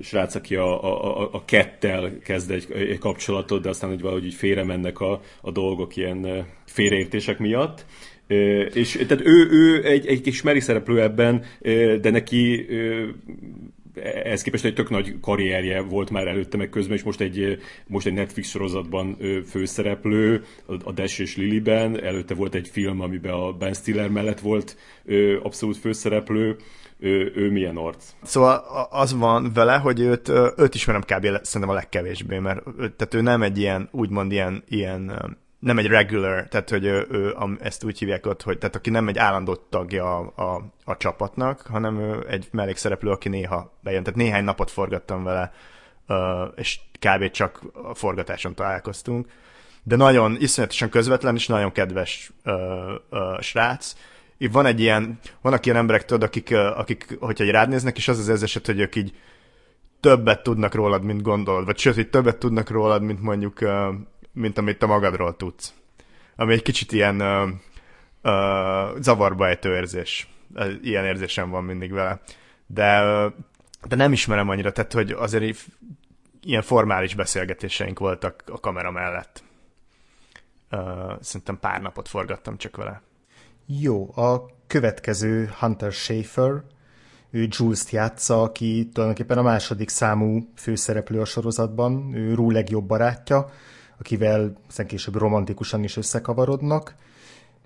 srác, 0.00 0.34
aki 0.34 0.54
a, 0.54 0.84
a, 0.84 1.28
a 1.32 1.44
kettel 1.44 2.18
kezd 2.18 2.50
egy, 2.50 2.66
egy 2.72 2.98
kapcsolatot, 2.98 3.62
de 3.62 3.68
aztán 3.68 3.90
hogy 3.90 4.00
valahogy 4.00 4.24
így 4.24 4.34
félre 4.34 4.64
mennek 4.64 5.00
a, 5.00 5.20
a 5.40 5.50
dolgok 5.50 5.96
ilyen 5.96 6.46
félreértések 6.64 7.38
miatt. 7.38 7.84
És 8.74 9.04
tehát 9.08 9.26
ő, 9.26 9.48
ő 9.50 9.84
egy, 9.84 10.06
egy 10.06 10.20
kis 10.20 10.42
meri 10.42 10.60
szereplő 10.60 11.02
ebben, 11.02 11.44
de 12.00 12.10
neki 12.10 12.66
ehhez 14.02 14.42
képest 14.42 14.64
egy 14.64 14.74
tök 14.74 14.90
nagy 14.90 15.20
karrierje 15.20 15.80
volt 15.80 16.10
már 16.10 16.26
előtte, 16.26 16.56
meg 16.56 16.68
közben, 16.68 16.96
és 16.96 17.02
most 17.02 17.20
egy, 17.20 17.58
most 17.86 18.06
egy 18.06 18.12
Netflix 18.12 18.48
sorozatban 18.48 19.16
főszereplő, 19.50 20.44
a 20.84 20.92
Dash 20.92 21.20
és 21.20 21.36
Lilyben, 21.36 22.04
előtte 22.04 22.34
volt 22.34 22.54
egy 22.54 22.68
film, 22.68 23.00
amiben 23.00 23.32
a 23.32 23.52
Ben 23.52 23.72
Stiller 23.72 24.08
mellett 24.08 24.40
volt 24.40 24.76
abszolút 25.42 25.76
főszereplő, 25.76 26.56
ő, 26.98 27.32
ő 27.34 27.50
milyen 27.50 27.76
arc? 27.76 28.12
Szóval 28.22 28.64
az 28.90 29.14
van 29.14 29.52
vele, 29.52 29.76
hogy 29.76 30.00
őt, 30.00 30.28
őt 30.56 30.74
ismerem 30.74 31.00
kb. 31.00 31.26
szerintem 31.42 31.68
a 31.68 31.74
legkevésbé, 31.74 32.38
mert 32.38 32.62
tehát 32.76 33.14
ő 33.14 33.20
nem 33.20 33.42
egy 33.42 33.58
ilyen, 33.58 33.88
úgymond 33.92 34.32
ilyen, 34.32 34.64
ilyen 34.68 35.12
nem 35.66 35.78
egy 35.78 35.86
regular, 35.86 36.48
tehát 36.48 36.70
hogy 36.70 36.84
ő, 36.84 37.06
ő, 37.10 37.36
ezt 37.60 37.84
úgy 37.84 37.98
hívják 37.98 38.26
ott, 38.26 38.42
hogy 38.42 38.58
tehát 38.58 38.76
aki 38.76 38.90
nem 38.90 39.08
egy 39.08 39.18
állandó 39.18 39.54
tagja 39.54 40.18
a, 40.18 40.32
a, 40.36 40.62
a 40.84 40.96
csapatnak, 40.96 41.60
hanem 41.60 42.00
ő 42.00 42.26
egy 42.28 42.48
mellékszereplő, 42.50 43.10
aki 43.10 43.28
néha 43.28 43.72
bejön. 43.80 44.02
Tehát 44.02 44.18
néhány 44.18 44.44
napot 44.44 44.70
forgattam 44.70 45.24
vele, 45.24 45.52
és 46.56 46.80
kb. 46.92 47.30
csak 47.30 47.60
a 47.72 47.94
forgatáson 47.94 48.54
találkoztunk. 48.54 49.28
De 49.82 49.96
nagyon 49.96 50.36
iszonyatosan 50.40 50.88
közvetlen 50.88 51.34
és 51.34 51.46
nagyon 51.46 51.72
kedves 51.72 52.32
uh, 52.44 52.54
uh, 53.10 53.40
srác. 53.40 53.92
Itt 54.38 54.52
van 54.52 54.66
egy 54.66 54.80
ilyen, 54.80 55.18
vannak 55.40 55.66
ilyen 55.66 55.78
emberek, 55.78 56.04
tudod, 56.04 56.22
akik, 56.22 56.54
akik 56.56 57.16
hogyha 57.20 57.44
egy 57.44 57.50
rád 57.50 57.68
néznek, 57.68 57.96
és 57.96 58.08
az 58.08 58.28
az 58.28 58.42
eset, 58.42 58.66
hogy 58.66 58.80
ők 58.80 58.94
így 58.96 59.14
többet 60.00 60.42
tudnak 60.42 60.74
rólad, 60.74 61.04
mint 61.04 61.22
gondolod, 61.22 61.64
vagy 61.64 61.78
sőt, 61.78 61.94
hogy 61.94 62.10
többet 62.10 62.36
tudnak 62.36 62.70
rólad, 62.70 63.02
mint 63.02 63.22
mondjuk, 63.22 63.58
mint 64.36 64.58
amit 64.58 64.78
te 64.78 64.86
magadról 64.86 65.36
tudsz. 65.36 65.74
Ami 66.36 66.52
egy 66.52 66.62
kicsit 66.62 66.92
ilyen 66.92 67.20
uh, 67.20 67.48
uh, 68.22 69.00
zavarba 69.00 69.46
ejtő 69.46 69.74
érzés. 69.74 70.28
Ilyen 70.82 71.04
érzésem 71.04 71.50
van 71.50 71.64
mindig 71.64 71.92
vele. 71.92 72.20
De, 72.66 73.00
de 73.88 73.96
nem 73.96 74.12
ismerem 74.12 74.48
annyira, 74.48 74.72
tehát 74.72 74.92
hogy 74.92 75.10
azért 75.10 75.66
ilyen 76.42 76.62
formális 76.62 77.14
beszélgetéseink 77.14 77.98
voltak 77.98 78.42
a 78.46 78.60
kamera 78.60 78.90
mellett. 78.90 79.42
Uh, 80.70 81.12
szerintem 81.20 81.58
pár 81.58 81.80
napot 81.80 82.08
forgattam 82.08 82.56
csak 82.56 82.76
vele. 82.76 83.02
Jó, 83.66 84.16
a 84.16 84.46
következő 84.66 85.50
Hunter 85.58 85.92
Schaefer, 85.92 86.62
ő 87.30 87.48
Jules-t 87.50 87.90
játsza, 87.90 88.42
aki 88.42 88.88
tulajdonképpen 88.92 89.38
a 89.38 89.42
második 89.42 89.88
számú 89.88 90.48
főszereplő 90.56 91.20
a 91.20 91.24
sorozatban, 91.24 92.14
ő 92.14 92.34
Rú 92.34 92.50
legjobb 92.50 92.86
barátja, 92.86 93.50
akivel 93.98 94.56
aztán 94.68 94.86
később 94.86 95.14
romantikusan 95.14 95.84
is 95.84 95.96
összekavarodnak. 95.96 96.94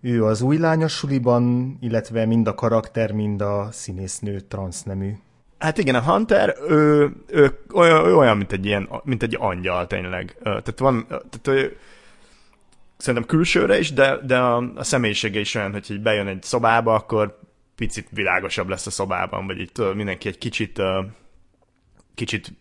Ő 0.01 0.25
az 0.25 0.43
új 0.43 0.59
lány 0.59 0.83
a 0.83 0.88
suliban, 0.88 1.77
illetve 1.81 2.27
mind 2.27 2.47
a 2.47 2.55
karakter, 2.55 3.12
mind 3.12 3.40
a 3.40 3.69
színésznő 3.71 4.40
transznemű. 4.40 5.12
Hát 5.59 5.79
igen, 5.79 5.95
a 5.95 6.03
Hunter, 6.03 6.57
ő, 6.69 7.12
ő, 7.27 7.59
olyan, 7.75 8.07
ő 8.07 8.16
olyan, 8.16 8.37
mint 8.37 8.53
egy 8.53 8.66
ilyen, 8.66 8.88
mint 9.05 9.23
egy 9.23 9.37
angyal 9.38 9.87
tényleg. 9.87 10.37
Tehát 10.43 10.79
van, 10.79 11.07
tehát 11.09 11.47
ő, 11.47 11.77
szerintem 12.97 13.29
külsőre 13.29 13.79
is, 13.79 13.93
de, 13.93 14.19
de 14.27 14.38
a, 14.38 14.73
a 14.75 14.85
személyisége 14.85 15.40
is 15.40 15.55
olyan, 15.55 15.73
hogy 15.73 15.90
így 15.90 16.03
bejön 16.03 16.27
egy 16.27 16.43
szobába, 16.43 16.95
akkor 16.95 17.38
picit 17.75 18.07
világosabb 18.11 18.69
lesz 18.69 18.87
a 18.87 18.90
szobában, 18.90 19.47
vagy 19.47 19.61
itt 19.61 19.95
mindenki 19.95 20.29
egy 20.29 20.38
kicsit 20.38 20.83
kicsit 22.14 22.53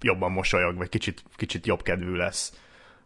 jobban 0.00 0.32
mosolyog, 0.32 0.76
vagy 0.76 0.88
kicsit, 0.88 1.22
kicsit 1.36 1.66
jobb 1.66 1.82
kedvű 1.82 2.14
lesz. 2.14 2.52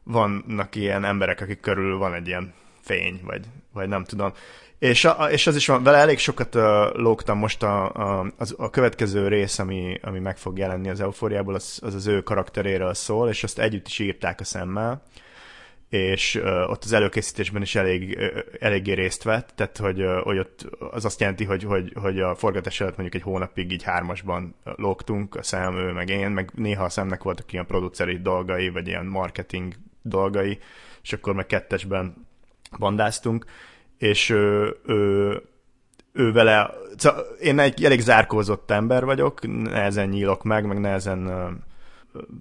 Vannak 0.03 0.75
ilyen 0.75 1.05
emberek, 1.05 1.41
akik 1.41 1.61
körül 1.61 1.99
van 1.99 2.15
egy 2.15 2.27
ilyen 2.27 2.53
fény, 2.81 3.21
vagy, 3.25 3.45
vagy 3.73 3.89
nem 3.89 4.05
tudom. 4.05 4.33
És, 4.79 5.05
a, 5.05 5.31
és 5.31 5.47
az 5.47 5.57
is 5.57 5.67
van, 5.67 5.83
vele 5.83 5.97
elég 5.97 6.19
sokat 6.19 6.55
uh, 6.55 6.63
lógtam 6.93 7.39
most 7.39 7.63
a, 7.63 7.95
a, 7.95 8.33
az, 8.37 8.55
a 8.59 8.71
következő 8.71 9.29
rész, 9.29 9.59
ami, 9.59 9.99
ami 10.03 10.19
meg 10.19 10.39
fog 10.39 10.59
jelenni 10.59 10.89
az 10.89 11.01
eufóriából, 11.01 11.55
az, 11.55 11.79
az 11.83 11.95
az 11.95 12.07
ő 12.07 12.23
karakteréről 12.23 12.95
szól, 12.95 13.29
és 13.29 13.43
azt 13.43 13.59
együtt 13.59 13.87
is 13.87 13.99
írták 13.99 14.41
a 14.41 14.45
szemmel 14.45 15.03
és 15.89 16.35
uh, 16.35 16.71
ott 16.71 16.85
az 16.85 16.93
előkészítésben 16.93 17.63
is 17.63 17.75
elég, 17.75 18.19
uh, 18.19 18.39
eléggé 18.61 18.93
részt 18.93 19.23
vett, 19.23 19.53
tehát 19.55 19.77
hogy, 19.77 20.03
uh, 20.03 20.23
hogy 20.23 20.39
ott 20.39 20.69
az 20.91 21.05
azt 21.05 21.21
jelenti, 21.21 21.45
hogy, 21.45 21.63
hogy, 21.63 21.93
hogy 21.95 22.21
a 22.21 22.35
forgatás 22.35 22.81
előtt 22.81 22.97
mondjuk 22.97 23.23
egy 23.23 23.31
hónapig 23.31 23.73
így 23.73 23.83
hármasban 23.83 24.55
lógtunk, 24.65 25.35
a 25.35 25.43
szem, 25.43 25.77
ő 25.77 25.93
meg 25.93 26.09
én, 26.09 26.31
meg 26.31 26.51
néha 26.55 26.85
a 26.85 26.89
szemnek 26.89 27.23
voltak 27.23 27.53
ilyen 27.53 27.67
produceri 27.67 28.19
dolgai, 28.19 28.69
vagy 28.69 28.87
ilyen 28.87 29.07
marketing 29.07 29.75
dolgai, 30.03 30.59
és 31.03 31.13
akkor 31.13 31.35
meg 31.35 31.47
kettesben 31.47 32.27
bandáztunk, 32.79 33.45
és 33.99 34.31
ő, 34.31 34.77
ő, 34.87 35.43
ő 36.13 36.33
vele, 36.33 36.71
én 37.41 37.59
egy 37.59 37.85
elég 37.85 38.01
zárkózott 38.01 38.71
ember 38.71 39.05
vagyok, 39.05 39.63
nehezen 39.63 40.09
nyílok 40.09 40.43
meg, 40.43 40.67
meg 40.67 40.81
nehezen, 40.81 41.31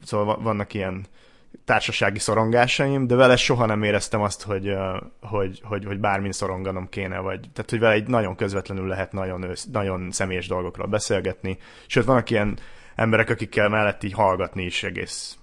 szóval 0.04 0.41
vannak 0.41 0.74
ilyen 0.74 1.06
társasági 1.65 2.19
szorongásaim, 2.19 3.08
de 3.08 3.15
vele 3.15 3.36
soha 3.36 3.65
nem 3.65 3.84
éreztem 3.84 4.21
azt, 4.21 4.43
hogy, 4.43 4.74
hogy, 5.21 5.62
hogy, 5.63 5.86
hogy 5.86 6.00
bármin 6.00 6.32
szoronganom 6.32 6.89
kéne, 6.89 7.19
vagy 7.19 7.39
tehát, 7.54 7.69
hogy 7.69 7.80
vele 7.80 7.93
egy 7.93 8.08
nagyon 8.08 8.36
közvetlenül 8.36 8.88
lehet 8.88 9.12
nagyon, 9.12 9.43
ősz, 9.43 9.65
nagyon 9.71 10.12
személyes 10.12 10.47
dolgokról 10.47 10.88
beszélgetni, 10.88 11.58
sőt, 11.88 12.06
vannak 12.06 12.30
ilyen 12.30 12.58
emberek, 12.95 13.30
akikkel 13.30 13.69
mellett 13.69 14.04
így 14.04 14.13
hallgatni 14.13 14.63
is 14.63 14.84
egész, 14.84 15.38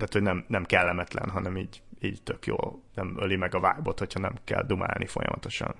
tehát, 0.00 0.12
hogy 0.12 0.22
nem, 0.22 0.44
nem 0.48 0.64
kellemetlen, 0.64 1.30
hanem 1.30 1.56
így, 1.56 1.82
így 2.00 2.22
tök 2.22 2.46
jó, 2.46 2.56
nem 2.94 3.16
öli 3.18 3.36
meg 3.36 3.54
a 3.54 3.60
vágybot, 3.60 3.98
hogyha 3.98 4.20
nem 4.20 4.34
kell 4.44 4.64
dumálni 4.66 5.06
folyamatosan. 5.06 5.74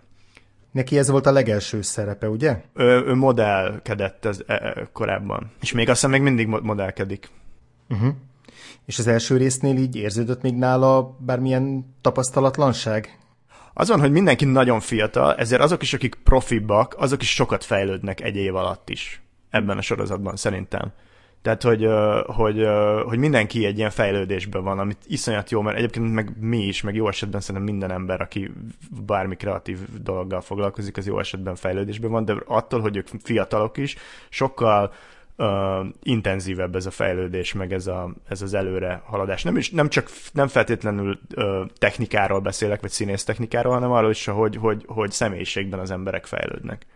Neki 0.70 0.98
ez 0.98 1.10
volt 1.10 1.26
a 1.26 1.32
legelső 1.32 1.82
szerepe, 1.82 2.28
ugye? 2.28 2.62
Ő, 2.74 3.04
ő 3.06 3.14
modellkedett 3.14 4.24
ez, 4.24 4.42
e, 4.46 4.54
e, 4.54 4.88
korábban, 4.92 5.50
és 5.60 5.72
még 5.72 5.88
azt 5.88 6.00
hiszem 6.00 6.10
még 6.10 6.22
mindig 6.22 6.46
modellkedik. 6.46 7.28
Uh-huh. 7.88 8.14
És 8.84 8.98
az 8.98 9.06
első 9.06 9.36
résznél 9.36 9.76
így 9.76 9.96
érződött 9.96 10.42
még 10.42 10.54
nála 10.54 11.16
bármilyen 11.18 11.94
tapasztalatlanság? 12.00 13.18
Az 13.74 13.88
van, 13.88 14.00
hogy 14.00 14.10
mindenki 14.10 14.44
nagyon 14.44 14.80
fiatal, 14.80 15.34
ezért 15.34 15.62
azok 15.62 15.82
is, 15.82 15.94
akik 15.94 16.14
profibbak, 16.14 16.94
azok 16.98 17.22
is 17.22 17.34
sokat 17.34 17.64
fejlődnek 17.64 18.20
egy 18.20 18.36
év 18.36 18.54
alatt 18.54 18.88
is 18.88 19.22
ebben 19.50 19.78
a 19.78 19.82
sorozatban 19.82 20.36
szerintem. 20.36 20.92
Tehát, 21.42 21.62
hogy, 21.62 21.88
hogy, 22.26 22.66
hogy 23.04 23.18
mindenki 23.18 23.64
egy 23.64 23.78
ilyen 23.78 23.90
fejlődésben 23.90 24.62
van, 24.62 24.78
amit 24.78 24.98
iszonyat 25.06 25.50
jó, 25.50 25.60
mert 25.60 25.76
egyébként 25.76 26.12
meg 26.12 26.36
mi 26.40 26.58
is, 26.58 26.82
meg 26.82 26.94
jó 26.94 27.08
esetben 27.08 27.40
szerintem 27.40 27.72
minden 27.74 27.90
ember, 27.90 28.20
aki 28.20 28.52
bármi 29.06 29.36
kreatív 29.36 29.78
dologgal 30.02 30.40
foglalkozik, 30.40 30.96
az 30.96 31.06
jó 31.06 31.18
esetben 31.18 31.54
fejlődésben 31.54 32.10
van, 32.10 32.24
de 32.24 32.34
attól, 32.46 32.80
hogy 32.80 32.96
ők 32.96 33.08
fiatalok 33.22 33.76
is, 33.76 33.96
sokkal 34.28 34.92
uh, 35.36 35.86
intenzívebb 36.02 36.76
ez 36.76 36.86
a 36.86 36.90
fejlődés, 36.90 37.52
meg 37.52 37.72
ez, 37.72 37.86
a, 37.86 38.14
ez 38.28 38.42
az 38.42 38.54
előre 38.54 39.02
haladás. 39.04 39.42
Nem, 39.42 39.56
is, 39.56 39.70
nem 39.70 39.88
csak 39.88 40.10
nem 40.32 40.48
feltétlenül 40.48 41.18
uh, 41.36 41.66
technikáról 41.78 42.40
beszélek, 42.40 42.80
vagy 42.80 42.90
színész 42.90 43.24
technikáról, 43.24 43.72
hanem 43.72 43.90
arról 43.90 44.10
is, 44.10 44.24
hogy, 44.24 44.56
hogy, 44.56 44.84
hogy 44.86 45.10
személyiségben 45.10 45.78
az 45.78 45.90
emberek 45.90 46.26
fejlődnek. 46.26 46.86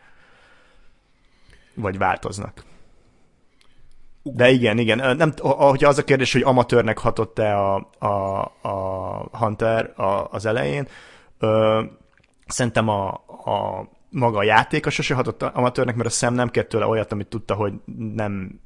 Vagy 1.74 1.98
változnak. 1.98 2.64
De 4.26 4.50
igen, 4.50 4.78
igen. 4.78 5.16
Nem, 5.16 5.32
hogyha 5.40 5.88
az 5.88 5.98
a 5.98 6.04
kérdés, 6.04 6.32
hogy 6.32 6.42
amatőrnek 6.42 6.98
hatott-e 6.98 7.58
a, 7.58 7.90
a, 7.98 8.40
a 8.62 9.38
Hunter 9.38 9.92
a, 9.96 10.28
az 10.30 10.46
elején, 10.46 10.88
ö, 11.38 11.82
szerintem 12.46 12.88
a, 12.88 13.08
a 13.44 13.88
maga 14.10 14.38
a 14.38 14.42
játéka 14.42 14.90
sose 14.90 15.14
hatott 15.14 15.42
amatőrnek, 15.42 15.94
mert 15.94 16.08
a 16.08 16.12
szem 16.12 16.34
nem 16.34 16.48
kért 16.48 16.68
tőle 16.68 16.86
olyat, 16.86 17.12
amit 17.12 17.26
tudta, 17.26 17.54
hogy 17.54 17.72
nem 18.14 18.60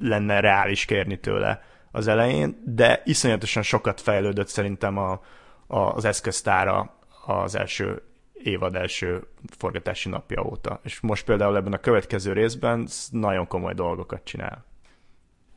lenne 0.00 0.40
reális 0.40 0.84
kérni 0.84 1.20
tőle 1.20 1.62
az 1.90 2.06
elején, 2.06 2.62
de 2.64 3.02
iszonyatosan 3.04 3.62
sokat 3.62 4.00
fejlődött 4.00 4.48
szerintem 4.48 4.98
a, 4.98 5.20
a, 5.66 5.78
az 5.78 6.04
eszköztára 6.04 6.94
az 7.26 7.54
első 7.54 8.02
évad 8.32 8.74
első 8.74 9.26
forgatási 9.56 10.08
napja 10.08 10.42
óta. 10.42 10.80
És 10.82 11.00
most 11.00 11.24
például 11.24 11.56
ebben 11.56 11.72
a 11.72 11.78
következő 11.78 12.32
részben 12.32 12.88
nagyon 13.10 13.46
komoly 13.46 13.74
dolgokat 13.74 14.24
csinál. 14.24 14.64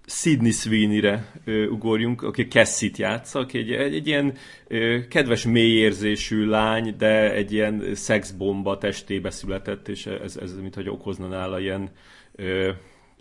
Sidney 0.05 0.51
Sweeney-re 0.51 1.31
ö, 1.45 1.67
ugorjunk, 1.67 2.21
aki 2.21 2.47
Cassie-t 2.47 2.97
játsza, 2.97 3.39
aki 3.39 3.57
egy, 3.57 3.71
egy, 3.71 3.95
egy 3.95 4.07
ilyen 4.07 4.33
ö, 4.67 4.99
kedves, 5.09 5.45
mélyérzésű 5.45 6.45
lány, 6.45 6.95
de 6.97 7.33
egy 7.33 7.53
ilyen 7.53 7.95
szexbomba 7.95 8.77
testébe 8.77 9.29
született, 9.29 9.87
és 9.87 10.05
ez, 10.05 10.37
ez 10.37 10.55
mint 10.55 10.75
hogy 10.75 10.89
okozna 10.89 11.27
nála 11.27 11.59
ilyen 11.59 11.89
ö, 12.35 12.71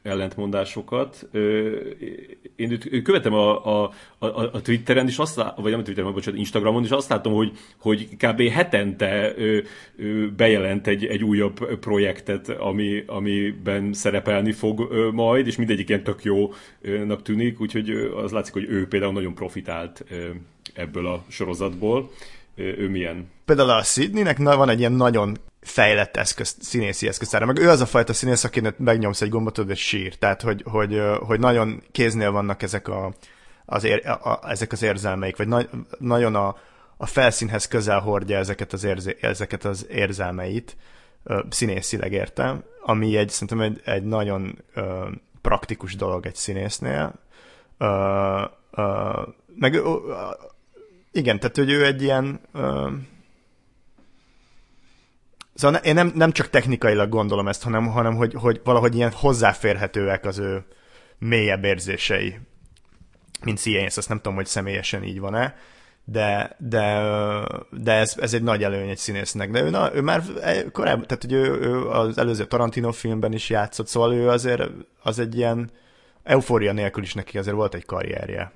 ellentmondásokat. 0.02 1.28
Én 2.56 3.02
követem 3.02 3.32
a, 3.34 3.82
a, 3.82 3.92
a, 4.18 4.26
a 4.26 4.60
Twitteren, 4.60 5.06
és 5.06 5.18
azt 5.18 5.44
vagy 5.56 5.72
nem 5.72 5.84
Twitteren, 5.84 6.12
bocsánat, 6.12 6.40
Instagramon, 6.40 6.84
és 6.84 6.90
azt 6.90 7.08
látom, 7.08 7.32
hogy, 7.32 7.52
hogy 7.78 8.08
kb. 8.16 8.42
hetente 8.48 9.34
bejelent 10.36 10.86
egy, 10.86 11.04
egy 11.04 11.24
újabb 11.24 11.78
projektet, 11.78 12.48
ami, 12.48 13.02
amiben 13.06 13.92
szerepelni 13.92 14.52
fog 14.52 14.92
majd, 15.12 15.46
és 15.46 15.56
mindegyik 15.56 15.88
ilyen 15.88 16.04
tök 16.04 16.22
jónak 16.24 17.22
tűnik, 17.22 17.60
úgyhogy 17.60 17.90
az 18.24 18.32
látszik, 18.32 18.52
hogy 18.52 18.66
ő 18.68 18.86
például 18.86 19.12
nagyon 19.12 19.34
profitált 19.34 20.04
ebből 20.74 21.06
a 21.06 21.24
sorozatból. 21.28 22.10
Ő 22.54 22.88
milyen? 22.88 23.30
Például 23.44 23.70
a 23.70 23.82
Sydneynek 23.82 24.38
van 24.38 24.68
egy 24.68 24.78
ilyen 24.78 24.92
nagyon 24.92 25.36
fejlett 25.62 26.16
eszköz, 26.16 26.56
színészi 26.60 27.08
eszköztára. 27.08 27.46
Meg 27.46 27.58
ő 27.58 27.68
az 27.68 27.80
a 27.80 27.86
fajta 27.86 28.12
színész, 28.12 28.44
akinek 28.44 28.78
megnyomsz 28.78 29.20
egy 29.20 29.28
gombot, 29.28 29.58
és 29.58 29.80
sír. 29.80 30.18
Tehát, 30.18 30.42
hogy, 30.42 30.62
hogy, 30.66 31.02
hogy 31.26 31.40
nagyon 31.40 31.82
kéznél 31.92 32.30
vannak 32.30 32.62
ezek, 32.62 32.88
a, 32.88 33.12
az, 33.64 33.84
ér, 33.84 34.06
a, 34.06 34.40
ezek 34.48 34.72
az 34.72 34.82
érzelmeik, 34.82 35.36
vagy 35.36 35.48
na, 35.48 35.62
nagyon 35.98 36.34
a, 36.34 36.56
a 36.96 37.06
felszínhez 37.06 37.68
közel 37.68 38.00
hordja 38.00 38.38
ezeket 38.38 38.72
az, 38.72 38.84
érzé, 38.84 39.16
ezeket 39.20 39.64
az 39.64 39.86
érzelmeit, 39.90 40.76
színészileg 41.48 42.12
értem, 42.12 42.64
ami 42.80 43.16
egy, 43.16 43.28
szerintem 43.28 43.60
egy, 43.60 43.80
egy 43.84 44.04
nagyon 44.04 44.58
ö, 44.74 45.08
praktikus 45.40 45.96
dolog 45.96 46.26
egy 46.26 46.34
színésznél. 46.34 47.14
Ö, 47.78 48.44
ö, 48.70 49.10
meg 49.54 49.74
ö, 49.74 49.96
igen, 51.12 51.38
tehát 51.38 51.56
hogy 51.56 51.70
ő 51.70 51.84
egy 51.84 52.02
ilyen 52.02 52.40
ö, 52.52 52.88
Szóval 55.54 55.80
én 55.80 55.94
nem, 55.94 56.12
nem 56.14 56.32
csak 56.32 56.50
technikailag 56.50 57.08
gondolom 57.08 57.48
ezt, 57.48 57.62
hanem, 57.62 57.86
hanem 57.86 58.14
hogy, 58.14 58.34
hogy 58.34 58.60
valahogy 58.64 58.94
ilyen 58.94 59.12
hozzáférhetőek 59.12 60.24
az 60.24 60.38
ő 60.38 60.64
mélyebb 61.18 61.64
érzései, 61.64 62.38
mint 63.44 63.58
C.A. 63.58 63.84
azt 63.84 64.08
nem 64.08 64.16
tudom, 64.16 64.34
hogy 64.34 64.46
személyesen 64.46 65.02
így 65.02 65.20
van-e, 65.20 65.56
de, 66.04 66.56
de, 66.58 67.02
de 67.70 67.92
ez, 67.92 68.14
ez 68.20 68.34
egy 68.34 68.42
nagy 68.42 68.62
előny 68.62 68.88
egy 68.88 68.98
színésznek. 68.98 69.50
De 69.50 69.62
ő, 69.62 69.70
na, 69.70 69.94
ő 69.94 70.00
már 70.00 70.22
korábban, 70.72 71.06
tehát 71.06 71.22
hogy 71.22 71.32
ő, 71.32 71.60
ő 71.60 71.88
az 71.88 72.18
előző 72.18 72.44
Tarantino 72.44 72.92
filmben 72.92 73.32
is 73.32 73.50
játszott, 73.50 73.86
szóval 73.86 74.12
ő 74.12 74.28
azért 74.28 74.62
az 75.02 75.18
egy 75.18 75.36
ilyen, 75.36 75.70
eufória 76.22 76.72
nélkül 76.72 77.02
is 77.02 77.14
neki 77.14 77.38
azért 77.38 77.56
volt 77.56 77.74
egy 77.74 77.84
karrierje. 77.84 78.52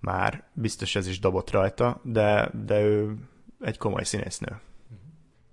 Már 0.00 0.42
biztos 0.52 0.96
ez 0.96 1.06
is 1.06 1.18
dobott 1.18 1.50
rajta, 1.50 2.00
de, 2.04 2.50
de 2.66 2.80
ő 2.80 3.16
egy 3.60 3.78
komoly 3.78 4.04
színésznő. 4.04 4.60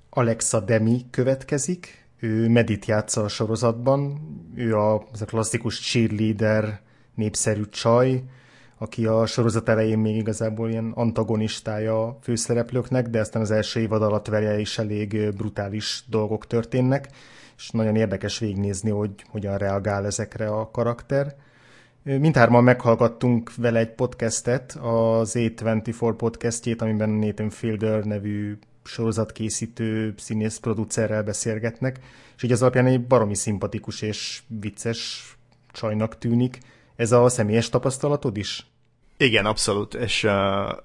Alexa 0.09 0.59
Demi 0.59 1.05
következik, 1.09 2.07
ő 2.19 2.49
Medit 2.49 2.85
játsza 2.85 3.23
a 3.23 3.27
sorozatban, 3.27 4.19
ő 4.55 4.75
a, 4.75 5.07
az 5.11 5.21
a 5.21 5.25
klasszikus 5.25 5.79
cheerleader, 5.79 6.81
népszerű 7.15 7.63
csaj, 7.63 8.23
aki 8.77 9.05
a 9.05 9.25
sorozat 9.25 9.69
elején 9.69 9.97
még 9.97 10.15
igazából 10.15 10.69
ilyen 10.69 10.91
antagonistája 10.95 12.03
a 12.03 12.17
főszereplőknek, 12.21 13.07
de 13.07 13.19
aztán 13.19 13.41
az 13.41 13.51
első 13.51 13.79
évad 13.79 14.01
alatt 14.01 14.27
vele 14.27 14.59
is 14.59 14.77
elég 14.77 15.33
brutális 15.35 16.03
dolgok 16.07 16.47
történnek, 16.47 17.09
és 17.57 17.69
nagyon 17.69 17.95
érdekes 17.95 18.39
végignézni, 18.39 18.89
hogy 18.89 19.11
hogyan 19.29 19.57
reagál 19.57 20.05
ezekre 20.05 20.47
a 20.47 20.71
karakter. 20.71 21.35
Mindhárman 22.03 22.63
meghallgattunk 22.63 23.55
vele 23.55 23.79
egy 23.79 23.93
podcastet, 23.93 24.71
az 24.81 25.31
A24 25.35 26.13
podcastjét, 26.17 26.81
amiben 26.81 27.09
Nathan 27.09 27.49
Fielder 27.49 28.03
nevű 28.03 28.57
sorozatkészítő 28.89 30.13
színész 30.17 30.57
producerrel 30.57 31.23
beszélgetnek, 31.23 31.99
és 32.35 32.43
így 32.43 32.51
az 32.51 32.61
alapján 32.61 32.85
egy 32.85 33.07
baromi 33.07 33.35
szimpatikus 33.35 34.01
és 34.01 34.41
vicces 34.47 35.33
csajnak 35.71 36.17
tűnik. 36.17 36.59
Ez 36.95 37.11
a 37.11 37.29
személyes 37.29 37.69
tapasztalatod 37.69 38.37
is? 38.37 38.65
Igen, 39.17 39.45
abszolút, 39.45 39.93
és 39.93 40.23
uh, 40.23 40.31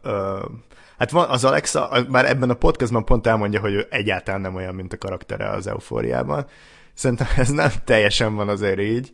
uh, 0.05 0.51
hát 0.99 1.11
van 1.11 1.29
az 1.29 1.45
Alexa, 1.45 2.07
már 2.09 2.25
ebben 2.27 2.51
a 2.51 2.55
podcastban 2.55 3.05
pont 3.05 3.27
elmondja, 3.27 3.61
hogy 3.61 3.73
ő 3.73 3.87
egyáltalán 3.91 4.41
nem 4.41 4.55
olyan, 4.55 4.75
mint 4.75 4.93
a 4.93 4.99
karaktere 4.99 5.49
az 5.49 5.67
eufóriában. 5.67 6.47
Szerintem 6.95 7.27
ez 7.37 7.49
nem 7.49 7.71
teljesen 7.85 8.35
van 8.35 8.49
azért 8.49 8.81
így, 8.81 9.13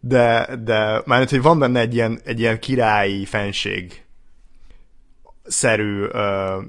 de, 0.00 0.56
de 0.64 1.02
már 1.04 1.28
hogy 1.28 1.42
van 1.42 1.58
benne 1.58 1.80
egy 1.80 1.94
ilyen, 1.94 2.20
egy 2.24 2.40
ilyen 2.40 2.60
királyi 2.60 3.24
fenség 3.24 4.04
szerű 5.44 6.04
uh, 6.04 6.64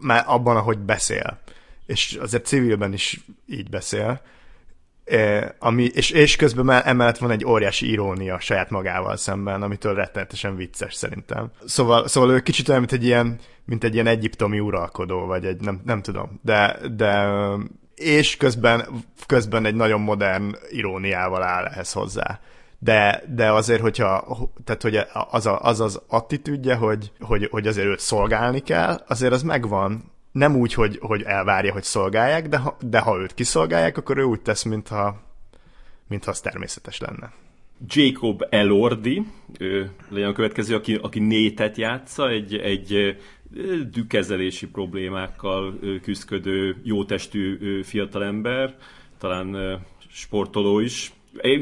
már 0.00 0.24
abban, 0.26 0.56
ahogy 0.56 0.78
beszél. 0.78 1.38
És 1.86 2.18
azért 2.20 2.46
civilben 2.46 2.92
is 2.92 3.20
így 3.46 3.70
beszél. 3.70 4.20
E, 5.04 5.54
ami, 5.58 5.84
és, 5.84 6.10
és 6.10 6.36
közben 6.36 6.70
emellett 6.70 7.18
van 7.18 7.30
egy 7.30 7.44
óriási 7.44 7.90
irónia 7.90 8.40
saját 8.40 8.70
magával 8.70 9.16
szemben, 9.16 9.62
amitől 9.62 9.94
rettenetesen 9.94 10.56
vicces 10.56 10.94
szerintem. 10.94 11.50
Szóval, 11.64 12.08
szóval 12.08 12.30
ő 12.30 12.40
kicsit 12.40 12.68
olyan, 12.68 12.80
mint 12.80 12.92
egy 12.92 13.04
ilyen, 13.04 13.38
mint 13.64 13.84
egy 13.84 13.94
ilyen 13.94 14.06
egyiptomi 14.06 14.60
uralkodó, 14.60 15.26
vagy 15.26 15.44
egy, 15.44 15.60
nem, 15.60 15.80
nem 15.84 16.02
tudom, 16.02 16.40
de, 16.42 16.78
de 16.96 17.28
és 17.94 18.36
közben, 18.36 18.86
közben 19.26 19.64
egy 19.64 19.74
nagyon 19.74 20.00
modern 20.00 20.56
iróniával 20.70 21.42
áll 21.42 21.64
ehhez 21.64 21.92
hozzá 21.92 22.40
de, 22.78 23.22
de 23.34 23.52
azért, 23.52 23.80
hogyha 23.80 24.38
tehát, 24.64 24.82
hogy 24.82 24.98
az, 25.30 25.46
a, 25.46 25.60
az 25.60 25.80
az 25.80 26.02
attitűdje, 26.06 26.74
hogy, 26.74 27.12
hogy, 27.20 27.48
hogy 27.50 27.66
azért 27.66 27.86
őt 27.86 27.98
szolgálni 27.98 28.60
kell, 28.60 29.04
azért 29.08 29.32
az 29.32 29.42
megvan. 29.42 30.04
Nem 30.32 30.56
úgy, 30.56 30.74
hogy, 30.74 30.98
hogy 31.00 31.22
elvárja, 31.22 31.72
hogy 31.72 31.82
szolgálják, 31.82 32.48
de 32.48 32.56
ha, 32.56 32.76
de 32.80 32.98
ha 32.98 33.18
őt 33.18 33.34
kiszolgálják, 33.34 33.96
akkor 33.96 34.18
ő 34.18 34.22
úgy 34.22 34.40
tesz, 34.40 34.62
mintha, 34.62 35.20
mintha 36.08 36.30
az 36.30 36.40
természetes 36.40 36.98
lenne. 36.98 37.32
Jacob 37.86 38.46
Elordi, 38.50 39.26
ő 39.58 39.90
legyen 40.08 40.28
a 40.28 40.32
következő, 40.32 40.74
aki, 40.74 40.94
aki 40.94 41.18
nétet 41.18 41.76
játsza, 41.76 42.28
egy, 42.28 42.54
egy 42.54 43.16
dükkezelési 43.90 44.66
problémákkal 44.66 45.78
küzdködő, 46.02 46.76
jótestű 46.82 47.82
fiatalember, 47.82 48.76
talán 49.18 49.80
sportoló 50.08 50.78
is, 50.78 51.12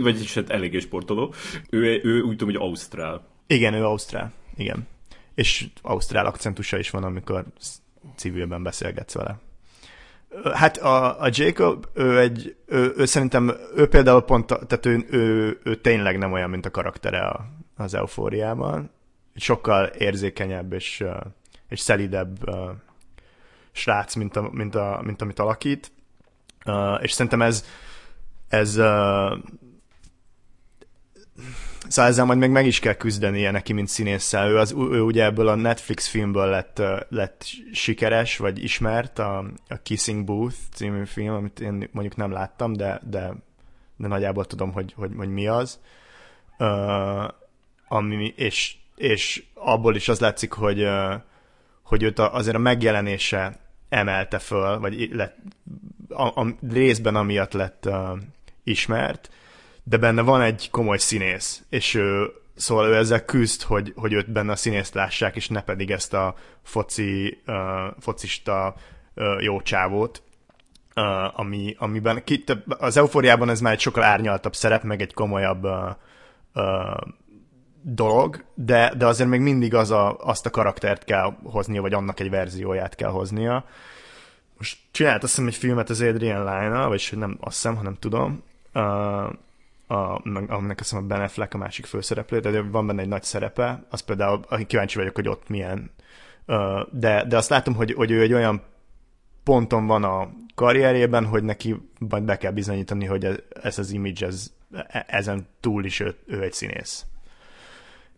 vagyis 0.02 0.34
hát 0.34 0.50
eléggé 0.50 0.78
sportoló. 0.78 1.34
Ő, 1.70 2.00
ő 2.02 2.20
úgy 2.20 2.36
tudom, 2.36 2.54
hogy 2.54 2.62
Ausztrál. 2.68 3.26
Igen, 3.46 3.74
ő 3.74 3.84
Ausztrál. 3.84 4.32
Igen. 4.56 4.86
És 5.34 5.66
Ausztrál 5.82 6.26
akcentusa 6.26 6.78
is 6.78 6.90
van, 6.90 7.04
amikor 7.04 7.44
civilben 8.16 8.62
beszélgetsz 8.62 9.14
vele. 9.14 9.38
Hát 10.54 10.76
a, 10.76 11.20
a 11.20 11.28
Jacob, 11.30 11.86
ő 11.94 12.18
egy, 12.18 12.56
ő, 12.66 12.92
ő 12.96 13.04
szerintem, 13.04 13.52
ő 13.76 13.88
például 13.88 14.22
pont, 14.22 14.46
tehát 14.46 14.86
ő, 14.86 15.06
ő, 15.10 15.58
ő 15.64 15.74
tényleg 15.74 16.18
nem 16.18 16.32
olyan, 16.32 16.50
mint 16.50 16.66
a 16.66 16.70
karaktere 16.70 17.20
a, 17.20 17.46
az 17.76 17.94
eufóriában. 17.94 18.90
Sokkal 19.36 19.84
érzékenyebb 19.86 20.72
és, 20.72 21.04
és 21.68 21.80
szelidebb 21.80 22.38
srác, 23.72 24.14
mint, 24.14 24.36
a, 24.36 24.48
mint, 24.52 24.74
a, 24.74 25.00
mint 25.04 25.22
amit 25.22 25.38
alakít. 25.38 25.92
És 27.00 27.12
szerintem 27.12 27.42
ez, 27.42 27.64
ez 28.48 28.80
Szóval 31.88 32.10
ezzel 32.10 32.24
majd 32.24 32.38
még 32.38 32.50
meg 32.50 32.66
is 32.66 32.78
kell 32.78 32.94
küzdenie 32.94 33.50
neki, 33.50 33.72
mint 33.72 33.88
színésszel. 33.88 34.48
Ő, 34.48 34.58
az, 34.58 34.72
ő 34.72 35.00
ugye 35.00 35.24
ebből 35.24 35.48
a 35.48 35.54
Netflix 35.54 36.06
filmből 36.06 36.46
lett, 36.46 36.82
lett 37.08 37.44
sikeres, 37.72 38.36
vagy 38.36 38.64
ismert, 38.64 39.18
a, 39.18 39.38
a 39.68 39.76
Kissing 39.82 40.24
Booth 40.24 40.56
című 40.74 41.04
film, 41.04 41.34
amit 41.34 41.60
én 41.60 41.88
mondjuk 41.92 42.16
nem 42.16 42.32
láttam, 42.32 42.72
de, 42.72 43.00
de, 43.10 43.34
de 43.96 44.08
nagyjából 44.08 44.44
tudom, 44.44 44.72
hogy, 44.72 44.92
hogy, 44.96 45.10
hogy 45.16 45.28
mi 45.28 45.46
az. 45.46 45.80
Uh, 46.58 47.28
ami, 47.88 48.32
és, 48.36 48.76
és 48.96 49.44
abból 49.54 49.96
is 49.96 50.08
az 50.08 50.20
látszik, 50.20 50.52
hogy, 50.52 50.82
uh, 50.82 51.14
hogy 51.82 52.02
őt 52.02 52.18
a, 52.18 52.34
azért 52.34 52.56
a 52.56 52.58
megjelenése 52.58 53.58
emelte 53.88 54.38
föl, 54.38 54.78
vagy 54.78 55.08
lett, 55.12 55.36
a, 56.08 56.40
a 56.40 56.54
részben 56.70 57.16
amiatt 57.16 57.52
lett 57.52 57.86
uh, 57.86 58.18
ismert, 58.64 59.30
de 59.84 59.96
benne 59.96 60.22
van 60.22 60.40
egy 60.40 60.70
komoly 60.70 60.98
színész, 60.98 61.62
és 61.68 61.94
ő, 61.94 62.32
szóval 62.54 62.86
ő 62.86 62.96
ezzel 62.96 63.24
küzd, 63.24 63.62
hogy, 63.62 63.92
hogy 63.96 64.12
őt 64.12 64.30
benne 64.30 64.52
a 64.52 64.56
színészt 64.56 64.94
lássák, 64.94 65.36
és 65.36 65.48
ne 65.48 65.62
pedig 65.62 65.90
ezt 65.90 66.14
a 66.14 66.34
foci, 66.62 67.42
uh, 67.46 67.56
focista 67.98 68.74
uh, 69.14 69.42
jó 69.42 69.60
csávót, 69.60 70.22
uh, 70.96 71.40
ami, 71.40 71.74
amiben 71.78 72.24
ki, 72.24 72.44
az 72.66 72.96
eufóriában 72.96 73.48
ez 73.48 73.60
már 73.60 73.72
egy 73.72 73.80
sokkal 73.80 74.02
árnyaltabb 74.02 74.54
szerep, 74.54 74.82
meg 74.82 75.00
egy 75.00 75.14
komolyabb 75.14 75.64
uh, 75.64 75.90
uh, 76.54 76.96
dolog, 77.82 78.44
de, 78.54 78.92
de 78.96 79.06
azért 79.06 79.28
még 79.28 79.40
mindig 79.40 79.74
az 79.74 79.90
a, 79.90 80.16
azt 80.18 80.46
a 80.46 80.50
karaktert 80.50 81.04
kell 81.04 81.36
hoznia, 81.42 81.80
vagy 81.80 81.94
annak 81.94 82.20
egy 82.20 82.30
verzióját 82.30 82.94
kell 82.94 83.10
hoznia. 83.10 83.64
Most 84.56 84.78
csinált 84.90 85.22
azt 85.22 85.32
hiszem 85.32 85.48
egy 85.48 85.54
filmet 85.54 85.90
az 85.90 86.00
Adrian 86.00 86.62
Lyna, 86.62 86.88
vagyis 86.88 87.10
nem 87.10 87.36
azt 87.40 87.54
hiszem, 87.54 87.76
hanem 87.76 87.96
tudom, 87.98 88.42
uh, 88.74 89.32
a, 89.86 89.94
aminek 90.48 90.80
azt 90.80 90.90
hiszem 90.90 91.04
a 91.04 91.06
Ben 91.06 91.20
Affleck 91.20 91.54
a 91.54 91.58
másik 91.58 91.86
főszereplő, 91.86 92.40
de 92.40 92.62
van 92.62 92.86
benne 92.86 93.02
egy 93.02 93.08
nagy 93.08 93.22
szerepe, 93.22 93.86
az 93.90 94.00
például, 94.00 94.40
aki 94.48 94.66
kíváncsi 94.66 94.98
vagyok, 94.98 95.14
hogy 95.14 95.28
ott 95.28 95.48
milyen. 95.48 95.90
De, 96.90 97.24
de 97.24 97.36
azt 97.36 97.48
látom, 97.48 97.74
hogy, 97.74 97.92
hogy 97.92 98.10
ő 98.10 98.20
egy 98.20 98.32
olyan 98.32 98.62
ponton 99.42 99.86
van 99.86 100.04
a 100.04 100.30
karrierjében, 100.54 101.26
hogy 101.26 101.42
neki 101.42 101.76
majd 101.98 102.22
be 102.22 102.36
kell 102.36 102.52
bizonyítani, 102.52 103.04
hogy 103.04 103.24
ez, 103.24 103.36
ez 103.62 103.78
az 103.78 103.90
image, 103.90 104.26
ez, 104.26 104.52
e, 104.72 105.04
ezen 105.08 105.46
túl 105.60 105.84
is 105.84 106.00
ő, 106.00 106.16
ő 106.26 106.42
egy 106.42 106.52
színész. 106.52 107.06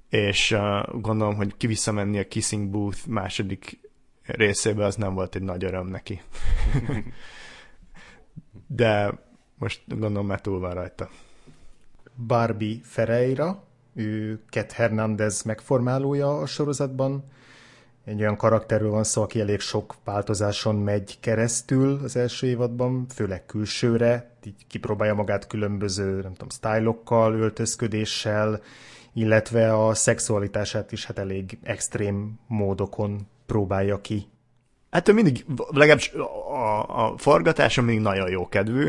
És 0.09 0.57
gondolom, 0.93 1.35
hogy 1.35 1.57
ki 1.57 1.67
visszamenni 1.67 2.19
a 2.19 2.29
Kissing 2.29 2.71
Booth 2.71 3.07
második 3.07 3.79
részébe, 4.23 4.85
az 4.85 4.97
nem 4.97 5.15
volt 5.15 5.35
egy 5.35 5.43
nagy 5.43 5.65
öröm 5.65 5.87
neki. 5.87 6.21
De 8.67 9.19
most 9.59 9.83
gondolom 9.87 10.27
már 10.27 10.41
túl 10.41 10.59
van 10.59 10.75
rajta. 10.75 11.11
Barbie 12.17 12.79
Ferreira, 12.83 13.65
ő 13.95 14.41
Cat 14.51 14.73
Hernandez 14.73 15.43
megformálója 15.43 16.39
a 16.39 16.47
sorozatban. 16.47 17.25
Egy 18.05 18.21
olyan 18.21 18.37
karakterről 18.37 18.91
van 18.91 19.05
szó, 19.05 19.23
aki 19.23 19.41
elég 19.41 19.61
sok 19.61 19.95
változáson 20.05 20.75
megy 20.75 21.21
keresztül 21.21 22.01
az 22.05 22.17
első 22.17 22.47
évadban, 22.47 23.07
főleg 23.15 23.47
külsőre, 23.47 24.31
így 24.45 24.67
kipróbálja 24.67 25.15
magát 25.15 25.47
különböző, 25.47 26.21
nem 26.23 26.33
tudom, 26.33 26.49
sztájlokkal, 26.49 27.35
öltözködéssel, 27.35 28.61
illetve 29.13 29.87
a 29.87 29.95
szexualitását 29.95 30.93
is 30.93 31.05
hát 31.05 31.19
elég 31.19 31.59
extrém 31.63 32.39
módokon 32.47 33.27
próbálja 33.47 34.01
ki. 34.01 34.29
Hát 34.91 35.09
ő 35.09 35.13
mindig, 35.13 35.45
legalábbis 35.71 36.13
a, 36.13 37.05
a 37.05 37.17
forgatása 37.17 37.83
mindig 37.83 38.05
nagyon 38.05 38.31
jó 38.31 38.49
kedvű, 38.49 38.89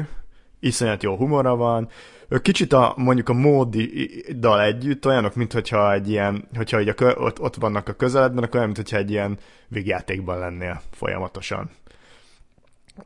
iszonyat 0.60 1.04
jó 1.04 1.16
humora 1.16 1.56
van, 1.56 1.90
kicsit 2.42 2.74
a, 2.74 2.94
mondjuk 2.98 3.30
a 3.30 3.34
módiddal 3.34 4.62
együtt 4.62 5.06
olyanok, 5.06 5.36
mint 5.36 5.54
hogyha 5.54 5.94
egy 5.94 6.10
ilyen, 6.10 6.48
hogyha 6.56 6.82
így 6.82 6.94
a, 6.98 7.04
ott, 7.04 7.40
ott 7.40 7.56
vannak 7.56 7.88
a 7.88 7.94
közeledben, 7.94 8.44
akkor 8.44 8.56
olyan, 8.56 8.66
mint 8.66 8.78
hogyha 8.78 8.98
egy 8.98 9.12
ilyen 9.12 9.38
végjátékban 9.68 10.40
lennél 10.40 10.82
folyamatosan. 10.92 11.70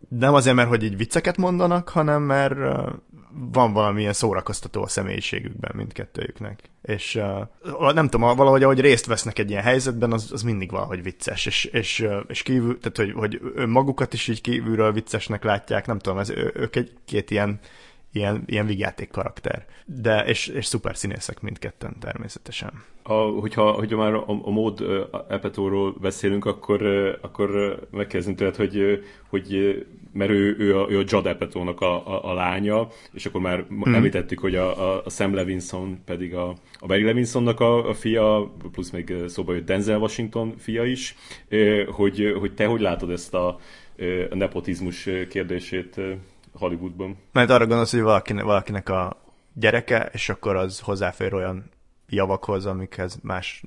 Nem 0.07 0.33
azért, 0.33 0.55
mert 0.55 0.67
hogy 0.69 0.83
így 0.83 0.97
vicceket 0.97 1.37
mondanak, 1.37 1.89
hanem 1.89 2.21
mert 2.21 2.55
van 3.51 3.73
valamilyen 3.73 4.13
szórakoztató 4.13 4.81
a 4.81 4.87
személyiségükben 4.87 5.71
mindkettőjüknek. 5.75 6.59
És 6.81 7.21
nem 7.93 8.09
tudom, 8.09 8.35
valahogy 8.35 8.63
ahogy 8.63 8.79
részt 8.79 9.05
vesznek 9.05 9.39
egy 9.39 9.49
ilyen 9.49 9.63
helyzetben, 9.63 10.11
az, 10.11 10.29
az 10.31 10.41
mindig 10.41 10.71
valahogy 10.71 11.03
vicces, 11.03 11.45
és, 11.45 11.65
és, 11.65 12.07
és 12.27 12.43
kívül, 12.43 12.79
tehát 12.79 12.97
hogy, 12.97 13.11
hogy 13.11 13.67
magukat 13.67 14.13
is 14.13 14.27
így 14.27 14.41
kívülről 14.41 14.91
viccesnek 14.91 15.43
látják, 15.43 15.87
nem 15.87 15.99
tudom, 15.99 16.19
ez, 16.19 16.29
ők 16.53 16.75
egy 16.75 16.91
két 17.05 17.31
ilyen 17.31 17.59
ilyen, 18.11 18.43
ilyen 18.45 18.65
vigyáték 18.65 19.09
karakter. 19.09 19.65
De, 19.85 20.25
és, 20.25 20.47
és 20.47 20.65
szuper 20.65 20.97
színészek 20.97 21.41
mindketten 21.41 21.95
természetesen. 21.99 22.83
A, 23.03 23.13
hogyha, 23.13 23.71
hogyha 23.71 23.97
már 23.97 24.13
a, 24.13 24.25
a 24.27 24.49
mód 24.49 24.83
Epetóról 25.29 25.95
beszélünk, 26.01 26.45
akkor, 26.45 26.81
akkor 27.21 27.79
megkezdünk 27.91 28.37
tőled, 28.37 28.55
hogy, 28.55 29.03
hogy 29.29 29.75
mert 30.13 30.31
ő, 30.31 30.55
ő, 30.59 30.79
a, 30.79 30.89
ő 30.89 30.99
a 30.99 31.03
Judd 31.05 31.27
Epetónak 31.27 31.81
a, 31.81 32.07
a, 32.07 32.29
a 32.29 32.33
lánya, 32.33 32.87
és 33.13 33.25
akkor 33.25 33.41
már 33.41 33.65
mm. 33.73 33.93
említettük, 33.93 34.39
hogy 34.39 34.55
a, 34.55 35.03
a 35.05 35.09
Sam 35.09 35.33
Levinson 35.33 36.01
pedig 36.05 36.35
a, 36.35 36.55
a 36.79 36.85
Barry 36.85 37.03
Levinsonnak 37.03 37.59
a, 37.59 37.89
a 37.89 37.93
fia, 37.93 38.51
plusz 38.71 38.89
még 38.89 39.13
szóba 39.27 39.53
jött 39.53 39.65
Denzel 39.65 39.99
Washington 39.99 40.53
fia 40.57 40.85
is, 40.85 41.15
hogy, 41.87 42.35
hogy 42.39 42.53
te 42.53 42.65
hogy 42.65 42.81
látod 42.81 43.09
ezt 43.09 43.33
a, 43.33 43.59
a 44.29 44.35
nepotizmus 44.35 45.09
kérdését 45.29 45.99
Hollywoodban? 46.53 47.17
Mert 47.31 47.49
arra 47.49 47.65
gondolsz, 47.67 47.91
hogy 47.91 48.01
valakinek, 48.01 48.43
valakinek 48.43 48.89
a 48.89 49.21
gyereke, 49.53 50.09
és 50.13 50.29
akkor 50.29 50.55
az 50.55 50.79
hozzáfér 50.79 51.33
olyan 51.33 51.69
javakhoz, 52.09 52.65
amikhez 52.65 53.19
más 53.21 53.63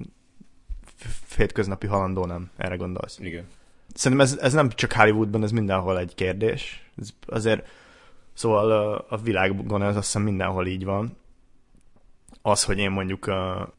hétköznapi 1.37 1.87
halandó 1.87 2.25
nem. 2.25 2.51
Erre 2.57 2.77
gondolsz? 2.77 3.19
Igen. 3.19 3.47
Szerintem 3.95 4.27
ez, 4.27 4.39
ez 4.39 4.53
nem 4.53 4.69
csak 4.69 4.93
Hollywoodban, 4.93 5.43
ez 5.43 5.51
mindenhol 5.51 5.99
egy 5.99 6.15
kérdés. 6.15 6.91
Ez 6.97 7.09
azért, 7.27 7.69
szóval 8.33 8.71
a, 8.71 9.07
a 9.09 9.17
világon 9.17 9.83
ez 9.83 9.97
azt 9.97 10.05
hiszem 10.05 10.23
mindenhol 10.23 10.67
így 10.67 10.85
van. 10.85 11.17
Az, 12.43 12.65
hogy 12.65 12.79
én 12.79 12.91
mondjuk 12.91 13.27
a, 13.27 13.75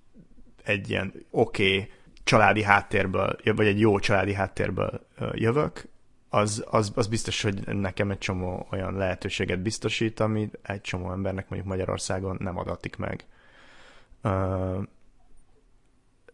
egy 0.63 0.89
ilyen 0.89 1.13
oké 1.29 1.73
okay, 1.73 1.91
családi 2.23 2.63
háttérből, 2.63 3.35
vagy 3.43 3.67
egy 3.67 3.79
jó 3.79 3.99
családi 3.99 4.33
háttérből 4.33 5.07
jövök, 5.33 5.87
az, 6.29 6.65
az, 6.69 6.91
az 6.95 7.07
biztos, 7.07 7.41
hogy 7.41 7.67
nekem 7.67 8.11
egy 8.11 8.17
csomó 8.17 8.67
olyan 8.71 8.93
lehetőséget 8.93 9.59
biztosít, 9.59 10.19
ami 10.19 10.49
egy 10.61 10.81
csomó 10.81 11.11
embernek 11.11 11.49
mondjuk 11.49 11.71
Magyarországon 11.71 12.37
nem 12.39 12.57
adatik 12.57 12.97
meg. 12.97 13.25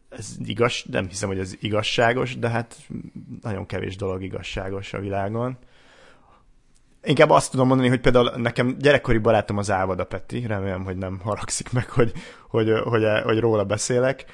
Ez 0.10 0.36
igaz, 0.43 0.84
nem 0.89 1.08
hiszem, 1.08 1.30
hogy 1.30 1.39
ez 1.39 1.54
igazságos, 1.60 2.38
de 2.38 2.49
hát 2.49 2.75
nagyon 3.41 3.65
kevés 3.65 3.95
dolog 3.95 4.23
igazságos 4.23 4.93
a 4.93 4.99
világon. 4.99 5.58
Inkább 7.04 7.30
azt 7.30 7.51
tudom 7.51 7.67
mondani, 7.67 7.89
hogy 7.89 8.01
például 8.01 8.32
nekem 8.38 8.77
gyerekkori 8.80 9.17
barátom 9.17 9.58
az 9.58 9.71
Ávada 9.71 10.06
Peti, 10.06 10.45
remélem, 10.45 10.84
hogy 10.84 10.97
nem 10.97 11.19
haragszik 11.19 11.71
meg, 11.71 11.89
hogy, 11.89 12.12
hogy, 12.47 12.71
hogy, 12.84 13.04
hogy 13.23 13.39
róla 13.39 13.63
beszélek. 13.63 14.25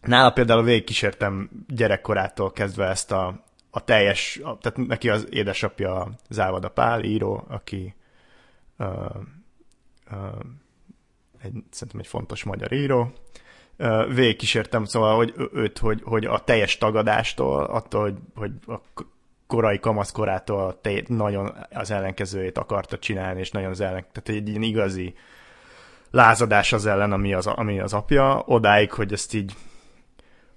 Nála 0.00 0.30
például 0.34 0.62
végigkísértem 0.62 1.50
gyerekkorától 1.68 2.52
kezdve 2.52 2.86
ezt 2.86 3.12
a, 3.12 3.44
a 3.70 3.84
teljes, 3.84 4.40
a, 4.42 4.58
tehát 4.58 4.88
neki 4.88 5.08
az 5.08 5.26
édesapja 5.30 6.08
Závada 6.28 6.68
Pál, 6.68 7.02
író, 7.02 7.44
aki 7.48 7.94
uh, 8.78 8.86
uh, 10.10 10.40
egy, 11.42 11.52
szerintem 11.70 12.00
egy 12.00 12.06
fontos 12.06 12.44
magyar 12.44 12.72
író. 12.72 13.12
Uh, 13.78 14.14
végigkísértem, 14.14 14.84
szóval, 14.84 15.16
hogy 15.16 15.34
őt, 15.52 15.78
hogy, 15.78 16.02
hogy 16.04 16.24
a 16.24 16.38
teljes 16.38 16.78
tagadástól, 16.78 17.64
attól, 17.64 18.02
hogy, 18.02 18.18
hogy 18.34 18.52
a 18.66 19.04
korai 19.46 19.78
kamaszkorától 19.78 20.80
te, 20.80 21.02
nagyon 21.06 21.56
az 21.70 21.90
ellenkezőjét 21.90 22.58
akarta 22.58 22.98
csinálni, 22.98 23.40
és 23.40 23.50
nagyon 23.50 23.70
az 23.70 23.80
ellen, 23.80 24.06
tehát 24.12 24.40
egy 24.40 24.48
ilyen 24.48 24.62
igazi 24.62 25.14
lázadás 26.10 26.72
az 26.72 26.86
ellen, 26.86 27.12
ami 27.12 27.34
az, 27.34 27.46
ami 27.46 27.80
az 27.80 27.92
apja, 27.92 28.42
odáig, 28.46 28.92
hogy 28.92 29.12
ezt 29.12 29.34
így 29.34 29.54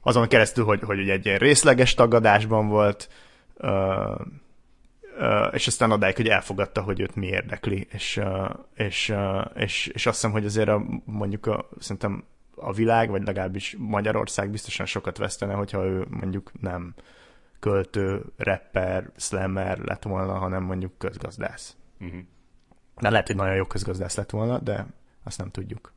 azon 0.04 0.28
keresztül, 0.28 0.66
hogy, 0.66 0.82
hogy 0.82 1.10
egy 1.10 1.26
ilyen 1.26 1.38
részleges 1.38 1.94
tagadásban 1.94 2.68
volt, 2.68 3.10
uh, 3.58 4.20
uh, 5.20 5.48
és 5.52 5.68
aztán 5.68 5.92
odáig, 5.92 6.16
hogy 6.16 6.28
elfogadta, 6.28 6.82
hogy 6.82 7.00
őt 7.00 7.16
mi 7.16 7.26
érdekli, 7.26 7.88
és, 7.92 8.18
uh, 8.18 8.50
és, 8.76 9.10
uh, 9.10 9.46
és, 9.56 9.88
és 9.88 10.06
azt 10.06 10.16
hiszem, 10.16 10.32
hogy 10.32 10.46
azért 10.46 10.70
a, 10.70 10.84
mondjuk 11.06 11.46
a, 11.46 11.70
szerintem 11.80 12.24
a 12.56 12.74
világ, 12.74 13.10
vagy 13.10 13.24
legalábbis 13.24 13.76
Magyarország 13.80 14.50
biztosan 14.50 14.86
sokat 14.86 15.18
vesztene, 15.18 15.54
hogyha 15.54 15.86
ő 15.86 16.06
mondjuk 16.10 16.52
nem 16.60 16.94
költő, 17.60 18.26
rapper, 18.38 19.10
slammer 19.16 19.78
lett 19.78 20.04
volna, 20.04 20.34
hanem 20.34 20.64
mondjuk 20.64 20.98
közgazdász. 20.98 21.76
Uh-huh. 22.00 22.20
De 23.00 23.10
lehet, 23.10 23.28
hogy 23.28 23.36
nagyon 23.36 23.56
jó 23.56 23.66
közgazdász 23.66 24.16
lett 24.16 24.30
volna, 24.30 24.60
de 24.60 24.86
azt 25.24 25.38
nem 25.38 25.50
tudjuk. 25.52 25.93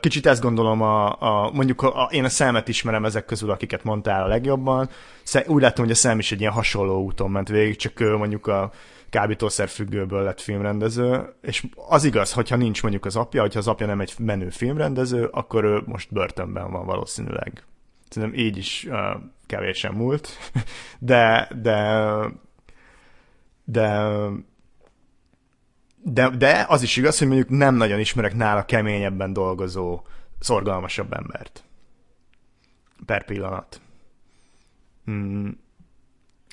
Kicsit 0.00 0.26
ezt 0.26 0.42
gondolom, 0.42 0.80
a, 0.80 1.20
a, 1.20 1.50
mondjuk 1.52 1.82
a, 1.82 2.02
a, 2.02 2.08
én 2.10 2.24
a 2.24 2.28
szemet 2.28 2.68
ismerem 2.68 3.04
ezek 3.04 3.24
közül, 3.24 3.50
akiket 3.50 3.84
mondtál 3.84 4.22
a 4.22 4.26
legjobban. 4.26 4.88
Úgy 5.46 5.62
látom, 5.62 5.84
hogy 5.84 5.94
a 5.94 5.96
szem 5.96 6.18
is 6.18 6.32
egy 6.32 6.40
ilyen 6.40 6.52
hasonló 6.52 7.02
úton 7.02 7.30
ment 7.30 7.48
végig, 7.48 7.76
csak 7.76 8.00
ő 8.00 8.16
mondjuk 8.16 8.46
a 8.46 8.70
kábítószer 9.10 9.68
függőből 9.68 10.22
lett 10.22 10.40
filmrendező, 10.40 11.34
és 11.42 11.66
az 11.88 12.04
igaz, 12.04 12.32
hogyha 12.32 12.56
nincs 12.56 12.82
mondjuk 12.82 13.04
az 13.04 13.16
apja, 13.16 13.40
hogyha 13.40 13.58
az 13.58 13.68
apja 13.68 13.86
nem 13.86 14.00
egy 14.00 14.14
menő 14.18 14.48
filmrendező, 14.48 15.24
akkor 15.24 15.64
ő 15.64 15.82
most 15.84 16.12
börtönben 16.12 16.70
van 16.70 16.86
valószínűleg. 16.86 17.64
Szerintem 18.08 18.38
így 18.38 18.56
is 18.56 18.86
uh, 18.88 18.96
kevésen 19.46 19.92
múlt, 19.92 20.28
de, 20.98 21.48
de, 21.62 22.08
de 23.64 24.08
de, 26.04 26.28
de 26.28 26.64
az 26.68 26.82
is 26.82 26.96
igaz, 26.96 27.18
hogy 27.18 27.26
mondjuk 27.26 27.48
nem 27.48 27.74
nagyon 27.74 27.98
ismerek 27.98 28.34
nála 28.34 28.64
keményebben 28.64 29.32
dolgozó, 29.32 30.02
szorgalmasabb 30.38 31.12
embert. 31.12 31.64
Per 33.06 33.24
pillanat. 33.24 33.80
Mm. 35.10 35.48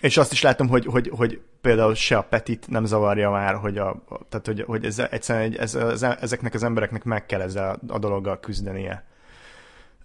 És 0.02 0.18
azt 0.18 0.32
is 0.32 0.42
látom, 0.42 0.68
hogy, 0.68 0.86
hogy, 0.86 1.12
hogy 1.16 1.42
például 1.62 1.96
se 1.96 2.18
a 2.18 2.22
Petit 2.22 2.68
nem 2.68 2.86
zavarja 2.86 3.30
már, 3.30 3.56
hogy, 3.56 3.78
a, 3.78 4.04
tehát, 4.30 4.46
hogy, 4.46 4.62
hogy 4.62 4.86
ez, 4.86 5.00
egyszerűen 5.00 5.46
egy, 5.46 5.56
ez, 5.56 5.76
ez, 5.76 6.04
ezeknek 6.04 6.54
az 6.54 6.64
embereknek 6.64 7.04
meg 7.04 7.26
kell 7.26 7.42
ezzel 7.42 7.80
a, 7.88 7.94
a 7.94 8.00
dologgal 8.00 8.40
küzdenie. 8.40 9.08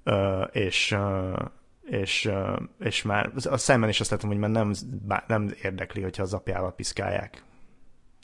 Uh, 0.04 0.48
és, 0.52 0.92
uh, 0.92 1.38
és, 1.82 2.24
uh, 2.24 2.60
és 2.78 3.02
már 3.02 3.30
a 3.50 3.56
szemben 3.56 3.88
is 3.88 4.00
azt 4.00 4.10
látom, 4.10 4.30
hogy 4.30 4.38
már 4.38 4.50
nem, 4.50 4.72
nem 5.26 5.54
érdekli, 5.62 6.02
hogyha 6.02 6.22
az 6.22 6.34
apjával 6.34 6.74
piszkálják. 6.74 7.42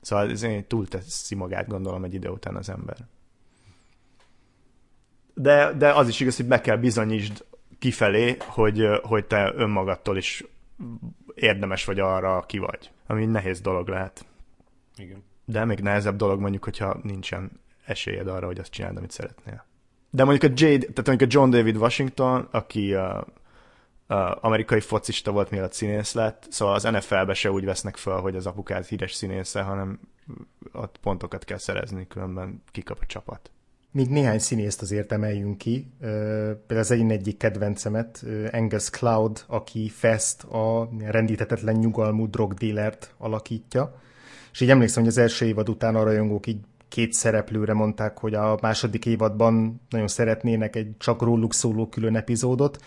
Szóval 0.00 0.30
ez 0.30 0.46
túl 0.66 0.88
teszi 0.88 1.34
magát, 1.34 1.68
gondolom, 1.68 2.04
egy 2.04 2.14
idő 2.14 2.28
után 2.28 2.56
az 2.56 2.68
ember. 2.68 2.96
De, 5.34 5.72
de 5.72 5.92
az 5.92 6.08
is 6.08 6.20
igaz, 6.20 6.36
hogy 6.36 6.46
be 6.46 6.60
kell 6.60 6.76
bizonyítsd 6.76 7.44
kifelé, 7.78 8.36
hogy, 8.46 8.86
hogy 9.02 9.26
te 9.26 9.52
önmagadtól 9.54 10.16
is 10.16 10.44
érdemes 11.34 11.84
vagy 11.84 12.00
arra, 12.00 12.36
aki 12.36 12.58
vagy. 12.58 12.90
Ami 13.06 13.26
nehéz 13.26 13.60
dolog 13.60 13.88
lehet. 13.88 14.24
Igen. 14.96 15.22
De 15.44 15.64
még 15.64 15.80
nehezebb 15.80 16.16
dolog 16.16 16.40
mondjuk, 16.40 16.64
hogyha 16.64 17.00
nincsen 17.02 17.50
esélyed 17.84 18.28
arra, 18.28 18.46
hogy 18.46 18.58
azt 18.58 18.70
csináld, 18.70 18.96
amit 18.96 19.10
szeretnél. 19.10 19.64
De 20.10 20.24
mondjuk 20.24 20.52
a 20.52 20.54
Jade, 20.56 20.86
tehát 20.86 21.06
mondjuk 21.06 21.30
a 21.30 21.34
John 21.34 21.50
David 21.50 21.76
Washington, 21.76 22.48
aki 22.50 22.94
uh, 22.94 23.20
amerikai 24.40 24.80
focista 24.80 25.30
volt, 25.30 25.50
mielőtt 25.50 25.72
színész 25.72 26.12
lett, 26.12 26.46
szóval 26.48 26.74
az 26.74 26.82
NFL-be 26.82 27.34
se 27.34 27.50
úgy 27.50 27.64
vesznek 27.64 27.96
fel, 27.96 28.20
hogy 28.20 28.36
az 28.36 28.46
apukát 28.46 28.86
híres 28.86 29.12
színésze, 29.12 29.62
hanem 29.62 30.00
ott 30.72 30.98
pontokat 31.02 31.44
kell 31.44 31.58
szerezni, 31.58 32.06
különben 32.06 32.62
kikap 32.70 32.98
a 33.00 33.06
csapat. 33.06 33.50
Még 33.92 34.08
néhány 34.08 34.38
színészt 34.38 34.82
azért 34.82 35.12
emeljünk 35.12 35.58
ki. 35.58 35.92
Például 35.98 36.78
az 36.78 36.90
én 36.90 37.10
egyik 37.10 37.36
kedvencemet, 37.36 38.24
Angus 38.52 38.90
Cloud, 38.90 39.44
aki 39.46 39.88
Fest, 39.88 40.42
a 40.42 40.88
rendítetetlen 40.98 41.74
nyugalmú 41.74 42.30
drogdílert 42.30 43.14
alakítja. 43.18 44.00
És 44.52 44.60
így 44.60 44.70
emlékszem, 44.70 45.02
hogy 45.02 45.12
az 45.12 45.18
első 45.18 45.46
évad 45.46 45.68
után 45.68 45.96
a 45.96 46.02
rajongók 46.02 46.46
így 46.46 46.60
két 46.88 47.12
szereplőre 47.12 47.72
mondták, 47.72 48.18
hogy 48.18 48.34
a 48.34 48.58
második 48.60 49.06
évadban 49.06 49.80
nagyon 49.88 50.08
szeretnének 50.08 50.76
egy 50.76 50.96
csak 50.98 51.22
róluk 51.22 51.54
szóló 51.54 51.88
külön 51.88 52.16
epizódot, 52.16 52.78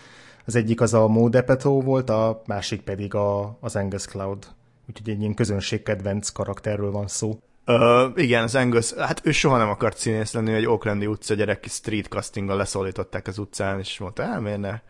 az 0.46 0.54
egyik 0.54 0.80
az 0.80 0.94
a 0.94 1.08
Modepetó 1.08 1.80
volt, 1.80 2.10
a 2.10 2.42
másik 2.46 2.80
pedig 2.80 3.14
a, 3.14 3.56
az 3.60 3.76
Angus 3.76 4.04
Cloud. 4.04 4.46
Úgyhogy 4.88 5.08
egy 5.08 5.20
ilyen 5.20 5.34
közönségkedvenc 5.34 6.30
karakterről 6.30 6.90
van 6.90 7.06
szó. 7.06 7.38
Uh, 7.66 8.12
igen, 8.14 8.42
az 8.42 8.54
Angus, 8.54 8.92
hát 8.92 9.20
ő 9.24 9.30
soha 9.30 9.56
nem 9.56 9.68
akart 9.68 9.96
színész 9.96 10.32
lenni, 10.32 10.52
egy 10.52 10.66
Oaklandi 10.66 11.06
utca 11.06 11.34
gyerek 11.34 11.64
street 11.68 12.06
castinggal 12.06 12.56
leszólították 12.56 13.26
az 13.26 13.38
utcán, 13.38 13.78
és 13.78 13.98
mondta, 13.98 14.24
hát 14.24 14.40
miért 14.40 14.60
ne? 14.60 14.80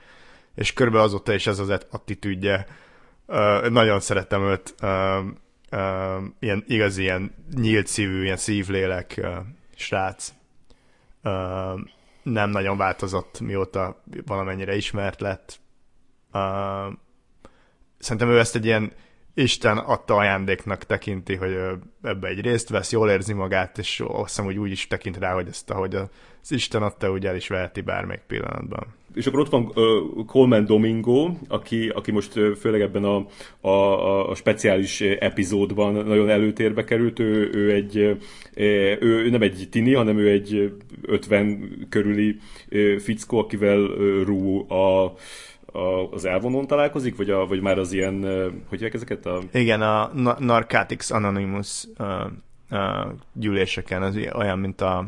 És 0.55 0.73
körbe 0.73 1.01
azóta 1.01 1.35
is 1.35 1.47
ez 1.47 1.59
az 1.59 1.69
attitűdje. 1.91 2.67
Uh, 3.27 3.69
nagyon 3.69 4.01
szeretem 4.01 4.43
őt. 4.43 4.75
Uh, 4.83 4.89
uh, 5.73 6.23
ilyen 6.39 6.65
igazi, 6.67 7.03
ilyen 7.03 7.35
nyílt 7.55 7.87
szívű, 7.87 8.23
ilyen 8.23 8.37
szívlélek 8.37 9.15
uh, 9.19 9.29
srác. 9.77 10.33
Uh, 11.25 11.81
nem 12.25 12.51
nagyon 12.51 12.77
változott, 12.77 13.41
mióta 13.41 14.03
valamennyire 14.27 14.77
ismert 14.77 15.21
lett. 15.21 15.61
Uh, 16.33 16.93
szerintem 17.99 18.29
ő 18.29 18.39
ezt 18.39 18.55
egy 18.55 18.65
ilyen 18.65 18.93
Isten 19.35 19.79
adta 19.79 20.17
ajándéknak 20.17 20.85
tekinti, 20.85 21.35
hogy 21.35 21.57
ebbe 22.03 22.29
egy 22.29 22.41
részt 22.41 22.69
vesz, 22.69 22.93
jól 22.93 23.11
érzi 23.11 23.33
magát, 23.33 23.79
és 23.79 24.03
azt 24.07 24.29
hiszem, 24.29 24.45
hogy 24.45 24.59
úgy 24.59 24.71
is 24.71 24.87
tekint 24.87 25.17
rá, 25.17 25.33
hogy 25.33 25.49
ezt, 25.49 25.71
ahogy 25.71 25.95
az 25.95 26.53
Isten 26.53 26.83
adta, 26.83 27.11
úgy 27.11 27.27
el 27.27 27.37
is 27.37 27.49
veheti 27.49 27.81
bármelyik 27.81 28.23
pillanatban. 28.27 28.87
És 29.15 29.27
akkor 29.27 29.41
ott 29.41 29.51
van 29.51 29.73
uh, 29.75 30.25
Coleman 30.27 30.65
Domingo, 30.65 31.31
aki, 31.49 31.89
aki 31.89 32.11
most 32.11 32.37
uh, 32.37 32.53
főleg 32.53 32.81
ebben 32.81 33.05
a, 33.05 33.27
a, 33.69 34.31
a 34.31 34.35
speciális 34.35 35.01
epizódban 35.01 35.93
nagyon 35.93 36.29
előtérbe 36.29 36.85
került. 36.85 37.19
Ő, 37.19 37.51
ő, 37.53 37.73
egy, 37.73 37.97
uh, 38.57 38.97
ő 39.01 39.31
nem 39.31 39.43
egy 39.43 39.69
tini, 39.71 39.95
hanem 39.95 40.19
ő 40.19 40.31
egy 40.31 40.73
50 41.03 41.87
körüli 41.89 42.37
uh, 42.71 42.97
fickó, 42.97 43.39
akivel 43.39 43.81
uh, 43.81 44.23
Rú 44.25 44.73
a 44.73 45.15
a, 45.75 46.09
az 46.11 46.25
elvonón 46.25 46.67
találkozik, 46.67 47.17
vagy, 47.17 47.31
a, 47.31 47.47
vagy 47.47 47.61
már 47.61 47.79
az 47.79 47.93
ilyen, 47.93 48.25
hogy 48.69 48.85
ezeket? 48.85 49.27
A... 49.27 49.41
Igen, 49.53 49.83
a 49.83 50.11
Narcotics 50.39 51.11
Anonymous 51.11 51.85
uh, 51.99 52.07
uh, 52.71 53.13
gyűléseken, 53.33 54.03
az 54.03 54.19
olyan, 54.35 54.59
mint 54.59 54.81
a 54.81 55.07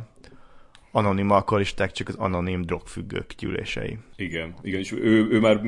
anonim 0.91 1.31
alkoholisták, 1.31 1.93
csak 1.93 2.09
az 2.09 2.15
anonim 2.15 2.63
drogfüggők 2.63 3.33
gyűlései. 3.39 3.99
Igen, 4.17 4.55
igen, 4.63 4.81
és 4.81 4.93
ő, 4.93 5.29
ő 5.31 5.41
már 5.41 5.61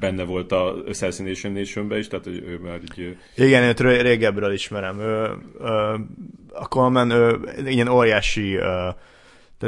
benne 0.00 0.24
volt 0.24 0.52
a 0.52 0.74
Assassination 0.88 1.52
nation 1.52 1.96
is, 1.96 2.08
tehát 2.08 2.26
ő 2.26 2.58
már 2.62 2.80
így... 2.82 3.16
Igen, 3.36 3.62
őt 3.62 3.80
régebről 3.80 4.52
ismerem. 4.52 5.00
Ő, 5.00 5.04
ő, 5.60 5.68
a 6.52 6.68
Coleman, 6.68 7.10
ő 7.10 7.38
ilyen 7.64 7.88
óriási, 7.88 8.58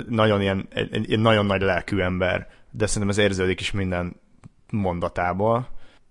nagyon 0.09 0.41
ilyen, 0.41 0.67
egy, 0.71 1.13
egy 1.13 1.21
nagyon 1.21 1.47
nagy 1.47 1.61
lelkű 1.61 1.99
ember, 1.99 2.49
de 2.71 2.87
szerintem 2.87 3.09
ez 3.09 3.19
érződik 3.19 3.61
is 3.61 3.71
minden 3.71 4.17
mondatából. 4.71 5.69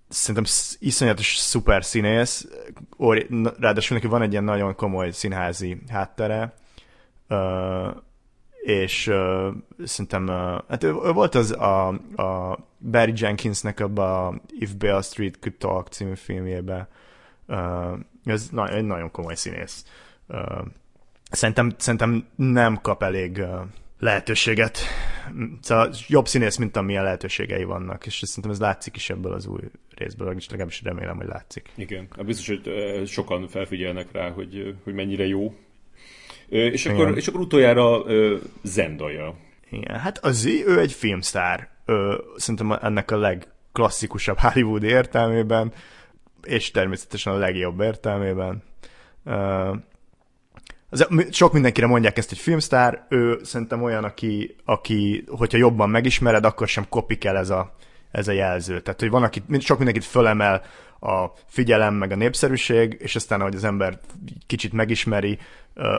Szerintem 0.09 0.53
iszonyatos 0.79 1.37
szuper 1.37 1.85
színész, 1.85 2.47
ráadásul 3.59 3.95
neki 3.95 4.07
van 4.07 4.21
egy 4.21 4.31
ilyen 4.31 4.43
nagyon 4.43 4.75
komoly 4.75 5.11
színházi 5.11 5.81
háttere, 5.89 6.53
és 8.67 9.07
uh, 9.07 9.47
szerintem, 9.83 10.27
hát 10.67 10.83
volt 11.13 11.35
az 11.35 11.51
a, 11.51 11.87
a 12.15 12.59
Barry 12.91 13.13
Jenkinsnek 13.15 13.79
abban 13.79 14.35
a 14.35 14.41
If 14.59 14.73
Beale 14.73 15.01
Street 15.01 15.39
Could 15.39 15.57
Talk 15.57 15.87
című 15.87 16.15
filmjében. 16.15 16.87
Ez 18.25 18.49
egy 18.69 18.85
nagyon 18.85 19.11
komoly 19.11 19.35
színész. 19.35 19.85
Uh, 20.27 20.65
szerintem, 21.31 21.73
szerintem 21.77 22.27
nem 22.35 22.81
kap 22.81 23.03
elég 23.03 23.37
uh, 23.37 23.59
lehetőséget. 23.99 24.79
Szóval 25.61 25.93
jobb 26.07 26.27
színész, 26.27 26.57
mint 26.57 26.77
amilyen 26.77 27.03
lehetőségei 27.03 27.63
vannak, 27.63 28.05
és 28.05 28.21
szerintem 28.25 28.51
ez 28.51 28.59
látszik 28.59 28.95
is 28.95 29.09
ebből 29.09 29.33
az 29.33 29.45
új 29.45 29.61
részből, 29.95 30.35
és 30.35 30.45
legalábbis 30.49 30.81
remélem, 30.83 31.17
hogy 31.17 31.27
látszik. 31.27 31.69
Igen, 31.75 32.07
hát 32.15 32.25
biztos, 32.25 32.47
hogy 32.47 33.07
sokan 33.07 33.47
felfigyelnek 33.47 34.11
rá, 34.11 34.29
hogy, 34.29 34.75
hogy 34.83 34.93
mennyire 34.93 35.27
jó 35.27 35.53
és 36.49 36.85
akkor, 36.85 37.17
és 37.17 37.27
akkor 37.27 37.39
utoljára 37.39 38.03
Zendaya. 38.63 39.35
Igen, 39.69 39.99
hát 39.99 40.17
az 40.17 40.45
ő 40.45 40.79
egy 40.79 40.91
filmsztár. 40.91 41.69
Szerintem 42.35 42.71
ennek 42.71 43.11
a 43.11 43.17
legklasszikusabb 43.17 44.37
Hollywood 44.37 44.83
értelmében, 44.83 45.73
és 46.43 46.71
természetesen 46.71 47.33
a 47.33 47.37
legjobb 47.37 47.79
értelmében. 47.79 48.63
Az, 50.89 51.07
sok 51.31 51.53
mindenkire 51.53 51.87
mondják 51.87 52.17
ezt, 52.17 52.29
hogy 52.29 52.37
filmsztár, 52.37 53.05
ő 53.09 53.39
szerintem 53.43 53.83
olyan, 53.83 54.03
aki, 54.03 54.55
aki 54.65 55.23
hogyha 55.27 55.57
jobban 55.57 55.89
megismered, 55.89 56.45
akkor 56.45 56.67
sem 56.67 56.89
kopik 56.89 57.25
el 57.25 57.37
ez 57.37 57.49
a, 57.49 57.75
ez 58.11 58.27
a 58.27 58.31
jelző. 58.31 58.81
Tehát, 58.81 58.99
hogy 58.99 59.09
van, 59.09 59.23
aki 59.23 59.43
sok 59.59 59.77
mindenkit 59.77 60.05
fölemel 60.05 60.61
a 60.99 61.25
figyelem, 61.47 61.93
meg 61.93 62.11
a 62.11 62.15
népszerűség, 62.15 62.97
és 62.99 63.15
aztán, 63.15 63.39
ahogy 63.39 63.55
az 63.55 63.63
ember 63.63 63.99
kicsit 64.45 64.73
megismeri, 64.73 65.37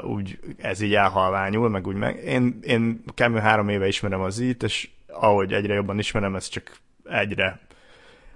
úgy 0.03 0.39
ez 0.57 0.81
így 0.81 0.95
elhalványul, 0.95 1.69
meg 1.69 1.87
úgy 1.87 1.97
meg. 1.97 2.25
Én, 2.25 2.59
én 2.63 3.03
kb. 3.15 3.39
három 3.39 3.69
éve 3.69 3.87
ismerem 3.87 4.21
az 4.21 4.39
itt, 4.39 4.63
és 4.63 4.89
ahogy 5.07 5.53
egyre 5.53 5.75
jobban 5.75 5.99
ismerem, 5.99 6.37
ez 6.37 6.49
csak 6.49 6.77
egyre 7.05 7.61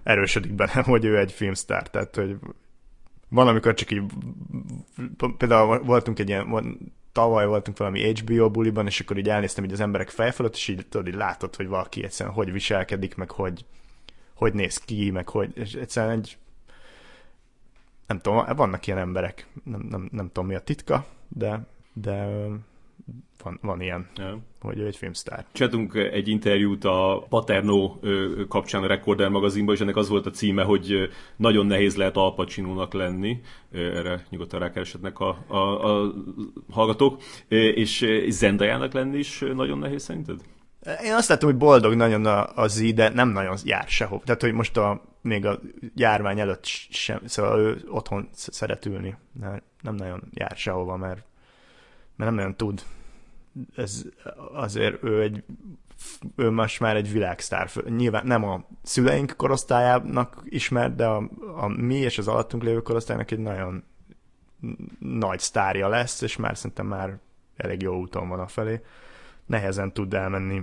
erősödik 0.03 0.53
bennem, 0.53 0.85
hogy 0.95 1.05
ő 1.05 1.19
egy 1.19 1.33
filmsztár. 1.33 1.91
Tehát, 1.91 2.17
hogy 2.17 2.37
van, 3.33 3.49
amikor 3.49 3.75
csak 3.75 3.91
így, 3.91 4.03
például 5.37 5.79
voltunk 5.79 6.19
egy 6.19 6.29
ilyen, 6.29 6.79
tavaly 7.13 7.47
voltunk 7.47 7.77
valami 7.77 8.13
HBO 8.13 8.51
buliban, 8.51 8.87
és 8.87 9.01
akkor 9.01 9.19
így 9.19 9.29
elnéztem 9.29 9.65
így 9.65 9.73
az 9.73 9.81
emberek 9.81 10.09
fej 10.09 10.33
fölött, 10.33 10.55
és 10.55 10.69
így, 10.69 10.87
tudod, 10.87 11.07
így 11.07 11.15
látod, 11.15 11.57
hogy 11.57 11.69
valaki 11.69 12.05
egyszerűen 12.05 12.35
hogy 12.35 12.53
viselkedik, 12.53 13.15
meg 13.15 13.31
hogy, 13.31 13.65
hogy 14.35 14.55
néz 14.55 14.79
ki, 14.79 15.11
meg 15.11 15.29
hogy, 15.29 15.51
és 15.55 15.73
egyszerűen 15.75 16.19
egy, 16.19 16.39
nem 18.07 18.19
tudom, 18.19 18.45
vannak 18.57 18.87
ilyen 18.87 18.99
emberek, 18.99 19.47
nem, 19.65 19.87
nem, 19.91 20.09
nem 20.13 20.27
tudom 20.27 20.47
mi 20.47 20.55
a 20.55 20.61
titka, 20.61 21.07
de, 21.29 21.67
de 21.93 22.29
van, 23.43 23.59
van 23.63 23.81
ilyen, 23.81 24.09
ja. 24.15 24.39
hogy 24.61 24.79
ő 24.79 24.87
egy 24.87 24.97
filmsztár. 24.97 25.45
Csináltunk 25.53 25.95
egy 25.95 26.29
interjút 26.29 26.85
a 26.85 27.27
Paterno 27.29 27.99
kapcsán 28.49 28.83
a 28.83 28.87
Recorder 28.87 29.29
magazinban, 29.29 29.75
és 29.75 29.81
ennek 29.81 29.97
az 29.97 30.09
volt 30.09 30.27
a 30.27 30.31
címe, 30.31 30.63
hogy 30.63 31.09
nagyon 31.37 31.67
nehéz 31.67 31.97
lehet 31.97 32.17
Al 32.17 32.35
Pacino-nak 32.35 32.93
lenni. 32.93 33.41
Erre 33.73 34.27
nyugodtan 34.31 34.61
rákeresetnek 34.61 35.19
a, 35.19 35.45
a, 35.47 35.57
a 35.57 36.13
hallgatók. 36.71 37.23
És 37.49 38.07
Zendajának 38.29 38.93
lenni 38.93 39.19
is 39.19 39.45
nagyon 39.55 39.79
nehéz 39.79 40.03
szerinted? 40.03 40.41
Én 41.05 41.13
azt 41.13 41.29
láttam, 41.29 41.49
hogy 41.49 41.59
boldog 41.59 41.95
nagyon 41.95 42.27
az 42.55 42.73
Z, 42.73 42.95
de 42.95 43.09
nem 43.09 43.29
nagyon 43.29 43.57
jár 43.65 43.89
sehova. 43.89 44.23
Tehát, 44.25 44.41
hogy 44.41 44.53
most 44.53 44.77
a, 44.77 45.03
még 45.21 45.47
a 45.47 45.61
járvány 45.95 46.41
előtt 46.41 46.65
sem, 46.65 47.21
szóval 47.25 47.59
ő 47.59 47.85
otthon 47.89 48.29
szeret 48.33 48.87
ülni. 48.87 49.17
Nem 49.81 49.95
nagyon 49.95 50.23
jár 50.31 50.57
sehova, 50.57 50.97
mert, 50.97 51.25
mert 52.17 52.31
nem 52.31 52.35
nagyon 52.35 52.57
tud. 52.57 52.83
Ez 53.77 54.03
azért 54.53 55.03
ő 55.03 55.23
egy 55.23 55.45
ő 56.37 56.51
most 56.51 56.81
már 56.81 56.97
egy 56.97 57.13
világsztár. 57.13 57.71
Nyilván 57.89 58.27
nem 58.27 58.45
a 58.45 58.65
szüleink 58.83 59.35
korosztályának 59.37 60.43
ismert, 60.45 60.95
de 60.95 61.07
a, 61.07 61.31
a 61.57 61.69
mi 61.69 61.95
és 61.95 62.19
az 62.19 62.29
alattunk 62.29 62.63
lévő 62.63 62.81
korosztálynak 62.81 63.31
egy 63.31 63.39
nagyon 63.39 63.85
nagy 64.99 65.39
sztárja 65.39 65.89
lesz, 65.89 66.21
és 66.21 66.37
már 66.37 66.57
szerintem 66.57 66.87
már 66.87 67.19
elég 67.57 67.83
jó 67.83 67.97
úton 67.97 68.29
van 68.29 68.41
a 68.41 68.47
felé 68.47 68.81
nehezen 69.47 69.93
tud 69.93 70.15
elmenni 70.15 70.63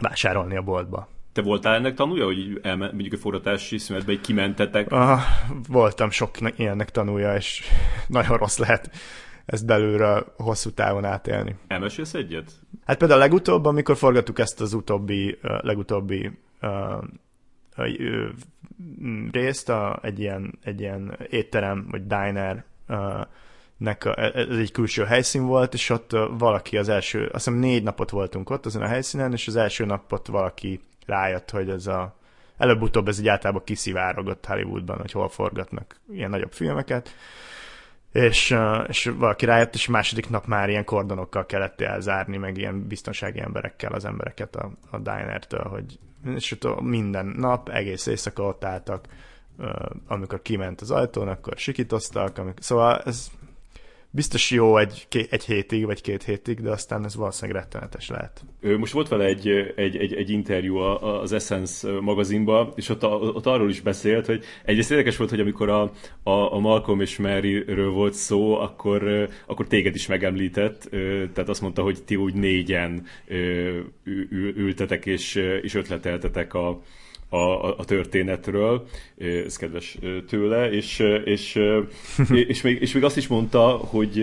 vásárolni 0.00 0.56
a 0.56 0.62
boltba. 0.62 1.08
Te 1.32 1.42
voltál 1.42 1.74
ennek 1.74 1.94
tanulja, 1.94 2.24
hogy 2.24 2.60
elme, 2.62 2.86
mondjuk 2.86 3.12
a 3.12 3.16
forratási 3.16 3.78
szünetbe 3.78 4.20
kimentetek? 4.20 4.92
Ah, 4.92 5.20
voltam 5.68 6.10
sok 6.10 6.36
ilyennek 6.56 6.90
tanulja, 6.90 7.34
és 7.34 7.62
nagyon 8.06 8.36
rossz 8.36 8.58
lehet 8.58 8.90
ezt 9.46 9.66
belülről 9.66 10.32
hosszú 10.36 10.70
távon 10.70 11.04
átélni. 11.04 11.56
Elmesélsz 11.66 12.14
egyet? 12.14 12.52
Hát 12.84 12.96
például 12.98 13.20
a 13.20 13.22
legutóbb, 13.22 13.64
amikor 13.64 13.96
forgattuk 13.96 14.38
ezt 14.38 14.60
az 14.60 14.72
utóbbi, 14.72 15.38
legutóbbi 15.42 16.30
uh, 16.62 16.70
uh, 17.76 18.28
részt, 19.30 19.68
a, 19.68 19.98
egy, 20.02 20.20
ilyen, 20.20 20.58
egy 20.62 20.80
ilyen 20.80 21.18
étterem, 21.30 21.86
vagy 21.90 22.06
diner 22.06 22.64
nek 23.76 24.04
a, 24.04 24.18
ez 24.18 24.56
egy 24.56 24.72
külső 24.72 25.04
helyszín 25.04 25.46
volt, 25.46 25.74
és 25.74 25.90
ott 25.90 26.10
valaki 26.38 26.76
az 26.76 26.88
első, 26.88 27.22
azt 27.22 27.44
hiszem 27.44 27.54
négy 27.54 27.82
napot 27.82 28.10
voltunk 28.10 28.50
ott 28.50 28.66
azon 28.66 28.82
a 28.82 28.86
helyszínen, 28.86 29.32
és 29.32 29.46
az 29.46 29.56
első 29.56 29.84
napot 29.84 30.26
valaki 30.26 30.80
rájött, 31.06 31.50
hogy 31.50 31.68
ez 31.68 31.86
a 31.86 32.16
előbb-utóbb 32.56 33.08
ez 33.08 33.18
egy 33.18 33.28
általában 33.28 33.64
kiszivárogott 33.64 34.46
Hollywoodban, 34.46 34.98
hogy 34.98 35.12
hol 35.12 35.28
forgatnak 35.28 35.96
ilyen 36.12 36.30
nagyobb 36.30 36.52
filmeket, 36.52 37.14
és, 38.12 38.56
és 38.86 39.12
valaki 39.16 39.44
rájött, 39.44 39.74
és 39.74 39.86
második 39.86 40.28
nap 40.28 40.46
már 40.46 40.68
ilyen 40.68 40.84
kordonokkal 40.84 41.46
kellett 41.46 41.80
elzárni, 41.80 42.36
meg 42.36 42.58
ilyen 42.58 42.86
biztonsági 42.86 43.40
emberekkel 43.40 43.92
az 43.92 44.04
embereket 44.04 44.56
a, 44.56 44.72
a 44.90 44.98
dinertől, 44.98 45.62
hogy 45.62 45.98
és 46.34 46.56
ott 46.60 46.80
minden 46.80 47.26
nap, 47.26 47.68
egész 47.68 48.06
éjszaka 48.06 48.42
ott 48.42 48.64
álltak, 48.64 49.06
amikor 50.06 50.42
kiment 50.42 50.80
az 50.80 50.90
ajtón, 50.90 51.28
akkor 51.28 51.56
sikítoztak, 51.56 52.38
amikor, 52.38 52.64
szóval 52.64 53.00
ez 53.04 53.30
biztos 54.14 54.50
jó 54.50 54.78
egy, 54.78 55.06
egy 55.30 55.44
hétig, 55.44 55.84
vagy 55.84 56.00
két 56.00 56.22
hétig, 56.22 56.60
de 56.60 56.70
aztán 56.70 57.04
ez 57.04 57.16
valószínűleg 57.16 57.62
rettenetes 57.62 58.08
lehet. 58.08 58.44
Most 58.78 58.92
volt 58.92 59.08
vele 59.08 59.24
egy, 59.24 59.48
egy, 59.76 59.96
egy, 59.96 60.14
egy 60.14 60.30
interjú 60.30 60.76
az 60.76 61.32
Essence 61.32 62.00
magazinban, 62.00 62.72
és 62.76 62.88
ott, 62.88 63.04
ott 63.04 63.46
arról 63.46 63.70
is 63.70 63.80
beszélt, 63.80 64.26
hogy 64.26 64.44
egyrészt 64.64 64.90
érdekes 64.90 65.16
volt, 65.16 65.30
hogy 65.30 65.40
amikor 65.40 65.68
a, 65.68 65.82
a, 66.22 66.54
a 66.54 66.58
Malcolm 66.58 67.00
és 67.00 67.16
Mary-ről 67.16 67.90
volt 67.90 68.14
szó, 68.14 68.54
akkor, 68.54 69.28
akkor 69.46 69.66
téged 69.66 69.94
is 69.94 70.06
megemlített, 70.06 70.88
tehát 71.32 71.48
azt 71.48 71.60
mondta, 71.60 71.82
hogy 71.82 72.02
ti 72.04 72.16
úgy 72.16 72.34
négyen 72.34 73.06
ültetek 74.56 75.06
és, 75.06 75.34
és 75.62 75.74
ötleteltetek 75.74 76.54
a, 76.54 76.82
a, 77.32 77.78
a 77.78 77.84
történetről, 77.84 78.86
ez 79.46 79.56
kedves 79.56 79.98
tőle, 80.28 80.70
és, 80.70 80.98
és, 81.24 81.58
és, 82.48 82.62
még, 82.62 82.80
és 82.80 82.92
még 82.92 83.04
azt 83.04 83.16
is 83.16 83.26
mondta, 83.26 83.68
hogy 83.68 84.22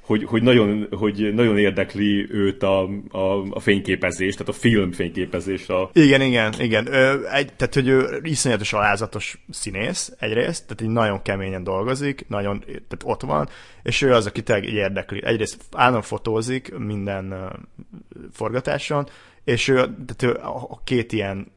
hogy, 0.00 0.24
hogy, 0.24 0.42
nagyon, 0.42 0.86
hogy 0.90 1.34
nagyon 1.34 1.58
érdekli 1.58 2.26
őt 2.30 2.62
a, 2.62 2.88
a, 3.10 3.46
a 3.50 3.60
fényképezés, 3.60 4.32
tehát 4.34 4.48
a 4.48 4.58
film 4.58 4.92
fényképezés. 4.92 5.68
A... 5.68 5.90
Igen, 5.92 6.20
igen, 6.20 6.54
igen. 6.58 6.86
Ö, 6.86 7.28
egy, 7.32 7.52
tehát, 7.52 7.74
hogy 7.74 7.88
ő 7.88 8.20
iszonyatos 8.22 8.72
alázatos 8.72 9.44
színész 9.50 10.12
egyrészt, 10.18 10.62
tehát 10.66 10.82
így 10.82 10.88
nagyon 10.88 11.22
keményen 11.22 11.64
dolgozik, 11.64 12.24
nagyon, 12.28 12.60
tehát 12.60 13.02
ott 13.04 13.20
van, 13.20 13.48
és 13.82 14.02
ő 14.02 14.12
az, 14.12 14.26
aki 14.26 14.42
tényleg 14.42 14.64
érdekli. 14.64 15.24
Egyrészt 15.24 15.62
állandóan 15.72 16.04
fotózik 16.04 16.78
minden 16.78 17.32
uh, 17.32 18.18
forgatáson, 18.32 19.08
és 19.44 19.68
ő, 19.68 19.74
tehát 19.76 20.22
ő 20.22 20.30
a 20.42 20.80
két 20.84 21.12
ilyen 21.12 21.52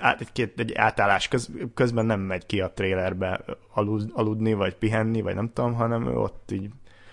át, 0.00 0.20
egy, 0.20 0.32
két, 0.32 0.60
egy 0.60 0.74
átállás 0.74 1.28
köz, 1.28 1.50
közben 1.74 2.06
nem 2.06 2.20
megy 2.20 2.46
ki 2.46 2.60
a 2.60 2.72
trailerbe 2.72 3.40
alud, 3.74 4.10
aludni, 4.12 4.52
vagy 4.52 4.74
pihenni, 4.74 5.20
vagy 5.20 5.34
nem 5.34 5.52
tudom, 5.52 5.74
hanem 5.74 6.06
ő 6.06 6.16
ott 6.16 6.50
így 6.50 6.70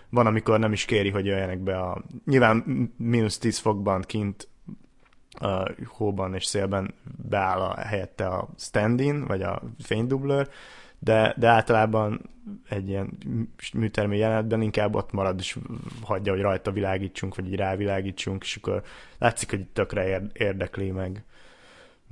van, 0.09 0.25
amikor 0.25 0.59
nem 0.59 0.71
is 0.71 0.85
kéri, 0.85 1.09
hogy 1.09 1.25
jöjjenek 1.25 1.59
be 1.59 1.79
a... 1.79 2.03
Nyilván 2.25 2.63
mínusz 2.97 3.37
10 3.37 3.57
fokban 3.57 4.01
kint 4.01 4.47
a 5.39 5.71
hóban 5.87 6.33
és 6.33 6.45
szélben 6.45 6.93
beáll 7.29 7.59
a 7.59 7.79
helyette 7.79 8.27
a 8.27 8.49
stand-in, 8.57 9.25
vagy 9.25 9.41
a 9.41 9.61
fénydublőr, 9.79 10.49
de, 10.99 11.33
de 11.37 11.47
általában 11.47 12.29
egy 12.69 12.89
ilyen 12.89 13.17
műtermi 13.73 14.17
jelenetben 14.17 14.61
inkább 14.61 14.95
ott 14.95 15.11
marad, 15.11 15.39
és 15.39 15.57
hagyja, 16.01 16.31
hogy 16.31 16.41
rajta 16.41 16.71
világítsunk, 16.71 17.35
vagy 17.35 17.47
így 17.47 17.55
rávilágítsunk, 17.55 18.43
és 18.43 18.55
akkor 18.55 18.83
látszik, 19.17 19.49
hogy 19.49 19.67
tökre 19.67 20.21
érdekli 20.33 20.91
meg 20.91 21.23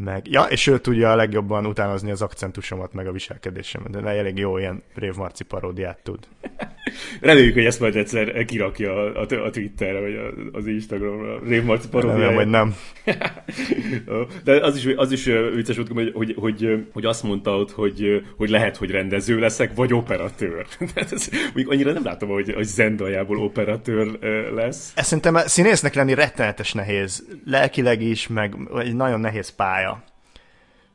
meg, 0.03 0.27
ja, 0.29 0.41
és 0.41 0.67
ő 0.67 0.79
tudja 0.79 1.11
a 1.11 1.15
legjobban 1.15 1.65
utánozni 1.65 2.11
az 2.11 2.21
akcentusomat, 2.21 2.93
meg 2.93 3.07
a 3.07 3.11
viselkedésemet, 3.11 3.89
de 3.89 4.09
elég 4.09 4.37
jó 4.37 4.57
ilyen 4.57 4.83
Rév 4.95 5.15
Marci 5.15 5.43
paródiát 5.43 5.99
tud. 6.03 6.19
Reméljük, 7.21 7.53
hogy 7.53 7.65
ezt 7.65 7.79
majd 7.79 7.95
egyszer 7.95 8.45
kirakja 8.45 8.93
a, 8.93 9.19
a, 9.21 9.45
a 9.45 9.49
Twitterre, 9.49 9.99
vagy 9.99 10.15
az 10.51 10.67
Instagramra, 10.67 11.39
Rév 11.39 11.63
Marci 11.63 11.87
paródiáját. 11.87 12.25
Nem, 12.27 12.35
vagy 12.35 12.47
nem. 12.47 12.75
de 14.43 14.65
az 14.65 14.75
is, 14.77 14.85
az 14.95 15.11
is 15.11 15.29
vicces 15.55 15.75
volt, 15.75 15.87
hogy, 15.91 16.11
hogy, 16.13 16.35
hogy, 16.37 16.87
hogy 16.93 17.05
azt 17.05 17.23
mondta 17.23 17.57
ott, 17.57 17.71
hogy, 17.71 18.25
hogy 18.37 18.49
lehet, 18.49 18.77
hogy 18.77 18.91
rendező 18.91 19.39
leszek, 19.39 19.75
vagy 19.75 19.93
operatőr. 19.93 20.65
ez, 20.95 21.29
mondjuk 21.43 21.71
annyira 21.71 21.91
nem 21.91 22.03
látom, 22.03 22.29
hogy, 22.29 22.53
hogy 22.53 22.63
Zendajából 22.65 23.37
operatőr 23.37 24.19
lesz. 24.53 24.91
Ezt 24.95 25.07
szerintem 25.07 25.35
színésznek 25.35 25.93
lenni 25.93 26.13
rettenetes 26.13 26.73
nehéz, 26.73 27.25
lelkileg 27.45 28.01
is, 28.01 28.27
meg 28.27 28.55
egy 28.79 28.95
nagyon 28.95 29.19
nehéz 29.19 29.49
pálya 29.49 29.92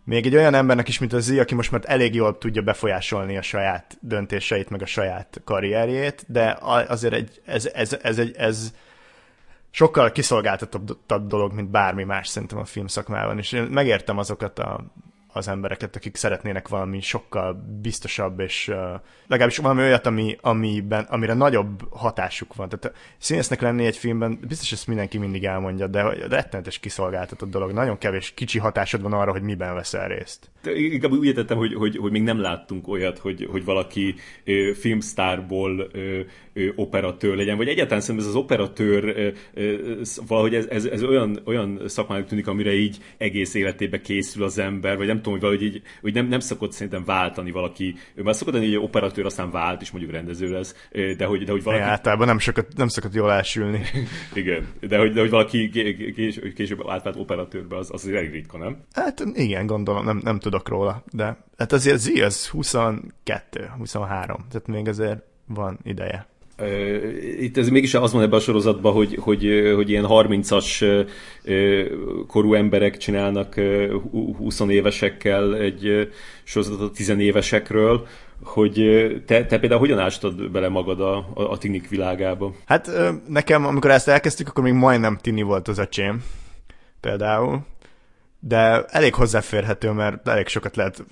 még 0.08 0.26
egy 0.26 0.36
olyan 0.36 0.54
embernek 0.54 0.88
is, 0.88 0.98
mint 0.98 1.12
az 1.12 1.24
Z, 1.24 1.38
aki 1.38 1.54
most 1.54 1.70
már 1.70 1.82
elég 1.84 2.14
jól 2.14 2.38
tudja 2.38 2.62
befolyásolni 2.62 3.36
a 3.36 3.42
saját 3.42 3.98
döntéseit, 4.00 4.70
meg 4.70 4.82
a 4.82 4.86
saját 4.86 5.40
karrierjét, 5.44 6.24
de 6.26 6.58
azért 6.88 7.14
egy, 7.14 7.40
ez, 7.44 7.66
ez, 7.66 7.98
ez, 8.02 8.18
egy, 8.18 8.34
ez 8.36 8.72
sokkal 9.70 10.12
kiszolgáltatabb 10.12 11.26
dolog, 11.26 11.52
mint 11.52 11.70
bármi 11.70 12.04
más 12.04 12.28
szerintem 12.28 12.58
a 12.58 12.64
filmszakmában, 12.64 13.38
és 13.38 13.52
én 13.52 13.62
megértem 13.62 14.18
azokat 14.18 14.58
a 14.58 14.84
az 15.38 15.48
embereket, 15.48 15.96
akik 15.96 16.16
szeretnének 16.16 16.68
valami 16.68 17.00
sokkal 17.00 17.78
biztosabb, 17.82 18.40
és 18.40 18.68
uh, 18.68 18.76
legalábbis 19.26 19.56
valami 19.56 19.80
olyat, 19.80 20.06
ami, 20.06 20.36
amiben, 20.40 21.04
amire 21.04 21.34
nagyobb 21.34 21.82
hatásuk 21.90 22.54
van. 22.54 22.68
Tehát 22.68 22.96
színésznek 23.18 23.60
lenni 23.60 23.86
egy 23.86 23.96
filmben, 23.96 24.38
biztos 24.48 24.72
ezt 24.72 24.86
mindenki 24.86 25.18
mindig 25.18 25.44
elmondja, 25.44 25.86
de 25.86 26.02
rettenetes 26.28 26.78
kiszolgáltatott 26.78 27.50
dolog. 27.50 27.72
Nagyon 27.72 27.98
kevés 27.98 28.32
kicsi 28.34 28.58
hatásod 28.58 29.02
van 29.02 29.12
arra, 29.12 29.30
hogy 29.30 29.42
miben 29.42 29.74
veszel 29.74 30.08
részt. 30.08 30.50
Inkább 30.74 31.10
úgy 31.10 31.26
értettem, 31.26 31.56
hogy, 31.56 31.74
hogy, 31.74 31.96
hogy 31.96 32.10
még 32.10 32.22
nem 32.22 32.40
láttunk 32.40 32.88
olyat, 32.88 33.18
hogy, 33.18 33.48
hogy 33.50 33.64
valaki 33.64 34.14
ö, 34.44 34.72
filmsztárból 34.74 35.88
ö, 35.92 36.20
operatőr 36.76 37.36
legyen, 37.36 37.56
vagy 37.56 37.68
egyáltalán 37.68 38.00
szerintem 38.00 38.28
ez 38.28 38.34
az 38.34 38.40
operatőr 38.40 39.32
valahogy 40.26 40.54
ez, 40.54 40.66
ez, 40.66 40.84
ez 40.84 41.02
olyan, 41.02 41.40
olyan 41.44 41.80
szakmának 41.86 42.26
tűnik, 42.26 42.46
amire 42.46 42.72
így 42.72 42.96
egész 43.16 43.54
életébe 43.54 44.00
készül 44.00 44.42
az 44.42 44.58
ember, 44.58 44.96
vagy 44.96 45.06
nem 45.06 45.16
tudom, 45.16 45.32
hogy 45.32 45.40
valahogy 45.40 45.62
így, 45.62 45.82
hogy 46.00 46.14
nem, 46.14 46.26
nem 46.26 46.40
szokott 46.40 46.72
szerintem 46.72 47.04
váltani 47.04 47.50
valaki, 47.50 47.94
már 48.14 48.34
szokott 48.34 48.54
lenni, 48.54 48.74
hogy 48.74 48.84
operatőr 48.84 49.24
aztán 49.24 49.50
vált, 49.50 49.80
és 49.80 49.90
mondjuk 49.90 50.12
rendező 50.12 50.50
lesz, 50.50 50.74
de 50.92 51.24
hogy, 51.24 51.44
de 51.44 51.52
hogy 51.52 51.62
valaki... 51.62 51.82
Ja, 51.82 51.88
általában 51.88 52.26
nem 52.26 52.38
sokat, 52.38 52.66
nem 52.76 52.88
szokott 52.88 53.14
jól 53.14 53.32
elsülni. 53.32 53.82
igen, 54.34 54.66
de 54.80 54.98
hogy, 54.98 55.12
de 55.12 55.20
hogy 55.20 55.30
valaki 55.30 55.70
kés, 56.14 56.40
később 56.54 56.88
átvált 56.88 57.16
operatőrbe, 57.16 57.76
az, 57.76 57.88
az 57.92 58.08
elég 58.08 58.30
ritka, 58.30 58.58
nem? 58.58 58.76
Hát 58.92 59.24
igen, 59.34 59.66
gondolom, 59.66 60.04
nem, 60.04 60.20
nem 60.24 60.38
tudok 60.38 60.68
róla, 60.68 61.04
de 61.12 61.36
hát 61.56 61.72
azért 61.72 61.98
Z 61.98 62.20
az 62.20 62.48
22, 62.48 63.70
23, 63.78 64.46
tehát 64.50 64.66
még 64.66 64.88
azért 64.88 65.22
van 65.46 65.78
ideje. 65.82 66.26
Itt 67.38 67.56
ez 67.56 67.68
mégis 67.68 67.94
az 67.94 68.12
van 68.12 68.22
ebben 68.22 68.38
a 68.38 68.42
sorozatban, 68.42 68.92
hogy, 68.92 69.18
hogy, 69.20 69.72
hogy 69.74 69.90
ilyen 69.90 70.06
30-as 70.08 71.06
korú 72.26 72.54
emberek 72.54 72.96
csinálnak 72.96 73.54
20 74.36 74.60
évesekkel 74.60 75.56
egy 75.56 76.08
sorozatot 76.44 76.90
a 76.90 76.90
10 76.90 77.08
évesekről, 77.08 78.06
hogy 78.42 78.74
te, 79.26 79.46
te 79.46 79.58
például 79.58 79.80
hogyan 79.80 79.98
ástad 79.98 80.50
bele 80.50 80.68
magad 80.68 81.00
a, 81.00 81.26
a 81.34 81.58
tinik 81.58 81.88
világába? 81.88 82.54
Hát 82.66 82.90
nekem, 83.28 83.66
amikor 83.66 83.90
ezt 83.90 84.08
elkezdtük, 84.08 84.48
akkor 84.48 84.64
még 84.64 84.72
majdnem 84.72 85.18
tini 85.20 85.42
volt 85.42 85.68
az 85.68 85.78
öcsém, 85.78 86.22
például, 87.00 87.60
de 88.40 88.84
elég 88.84 89.14
hozzáférhető, 89.14 89.90
mert 89.90 90.28
elég 90.28 90.46
sokat 90.46 90.76
lehet 90.76 91.04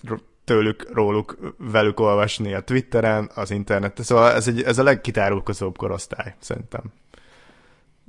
tőlük, 0.47 0.95
róluk, 0.95 1.55
velük 1.59 2.01
olvasni 2.01 2.55
a 2.55 2.61
Twitteren, 2.61 3.31
az 3.35 3.51
interneten. 3.51 4.05
Szóval 4.05 4.33
ez, 4.33 4.49
egy, 4.49 4.63
ez 4.63 4.79
a 4.79 4.83
legkitárulkozóbb 4.83 5.77
korosztály, 5.77 6.35
szerintem. 6.39 6.83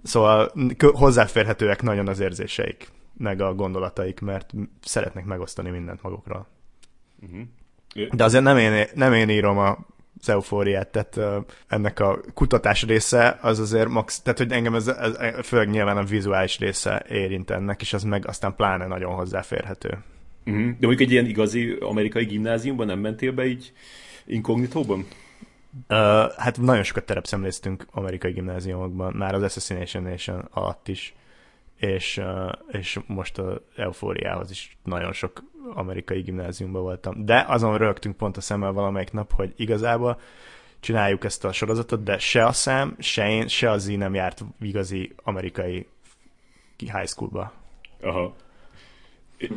Szóval 0.03 0.51
hozzáférhetőek 0.93 1.81
nagyon 1.81 2.07
az 2.07 2.19
érzéseik, 2.19 2.91
meg 3.17 3.41
a 3.41 3.53
gondolataik, 3.53 4.19
mert 4.19 4.53
szeretnek 4.81 5.25
megosztani 5.25 5.69
mindent 5.69 6.01
magukról. 6.01 6.47
Uh-huh. 7.21 8.15
De 8.15 8.23
azért 8.23 8.43
nem 8.43 8.57
én, 8.57 8.85
nem 8.93 9.13
én 9.13 9.29
írom 9.29 9.57
a 9.57 9.77
az 10.21 10.29
eufóriát, 10.29 10.87
tehát 10.87 11.15
uh, 11.15 11.45
ennek 11.67 11.99
a 11.99 12.19
kutatás 12.33 12.83
része 12.83 13.39
az 13.41 13.59
azért 13.59 13.87
max, 13.87 14.21
tehát 14.21 14.39
hogy 14.39 14.51
engem 14.51 14.75
ez, 14.75 14.87
ez 14.87 15.17
főleg 15.43 15.69
nyilván 15.69 15.97
a 15.97 16.03
vizuális 16.03 16.59
része 16.59 17.05
érint 17.09 17.49
ennek, 17.49 17.81
és 17.81 17.93
az 17.93 18.03
meg 18.03 18.27
aztán 18.27 18.55
pláne 18.55 18.87
nagyon 18.87 19.13
hozzáférhető. 19.13 19.97
Uh-huh. 20.47 20.65
De 20.79 20.87
mondjuk 20.87 20.99
egy 20.99 21.11
ilyen 21.11 21.25
igazi 21.25 21.77
amerikai 21.79 22.25
gimnáziumban 22.25 22.85
nem 22.85 22.99
mentél 22.99 23.31
be 23.31 23.45
így 23.45 23.73
inkognitóban? 24.25 25.05
Uh, 25.89 25.97
hát 26.37 26.57
nagyon 26.61 26.83
sokat 26.83 27.05
terepszemléztünk 27.05 27.87
amerikai 27.91 28.31
gimnáziumokban, 28.31 29.13
már 29.13 29.33
az 29.33 29.41
Assassination 29.43 30.03
Nation 30.03 30.47
alatt 30.51 30.87
is, 30.87 31.13
és, 31.75 32.17
uh, 32.17 32.51
és 32.67 32.99
most 33.07 33.37
a 33.37 33.61
Eufóriához 33.75 34.51
is 34.51 34.77
nagyon 34.83 35.13
sok 35.13 35.43
amerikai 35.73 36.21
gimnáziumban 36.21 36.81
voltam. 36.81 37.25
De 37.25 37.45
azon 37.47 37.77
rögtünk 37.77 38.17
pont 38.17 38.37
a 38.37 38.41
szemmel 38.41 38.71
valamelyik 38.71 39.11
nap, 39.11 39.33
hogy 39.33 39.53
igazából 39.55 40.19
csináljuk 40.79 41.23
ezt 41.23 41.45
a 41.45 41.51
sorozatot, 41.51 42.03
de 42.03 42.17
se 42.17 42.45
a 42.45 42.51
szám, 42.51 42.95
se 42.99 43.29
én, 43.29 43.47
se 43.47 43.69
az 43.69 43.85
nem 43.85 44.13
járt 44.13 44.43
igazi 44.61 45.13
amerikai 45.23 45.87
high 46.77 47.05
schoolba. 47.05 47.53
Aha. 48.01 48.35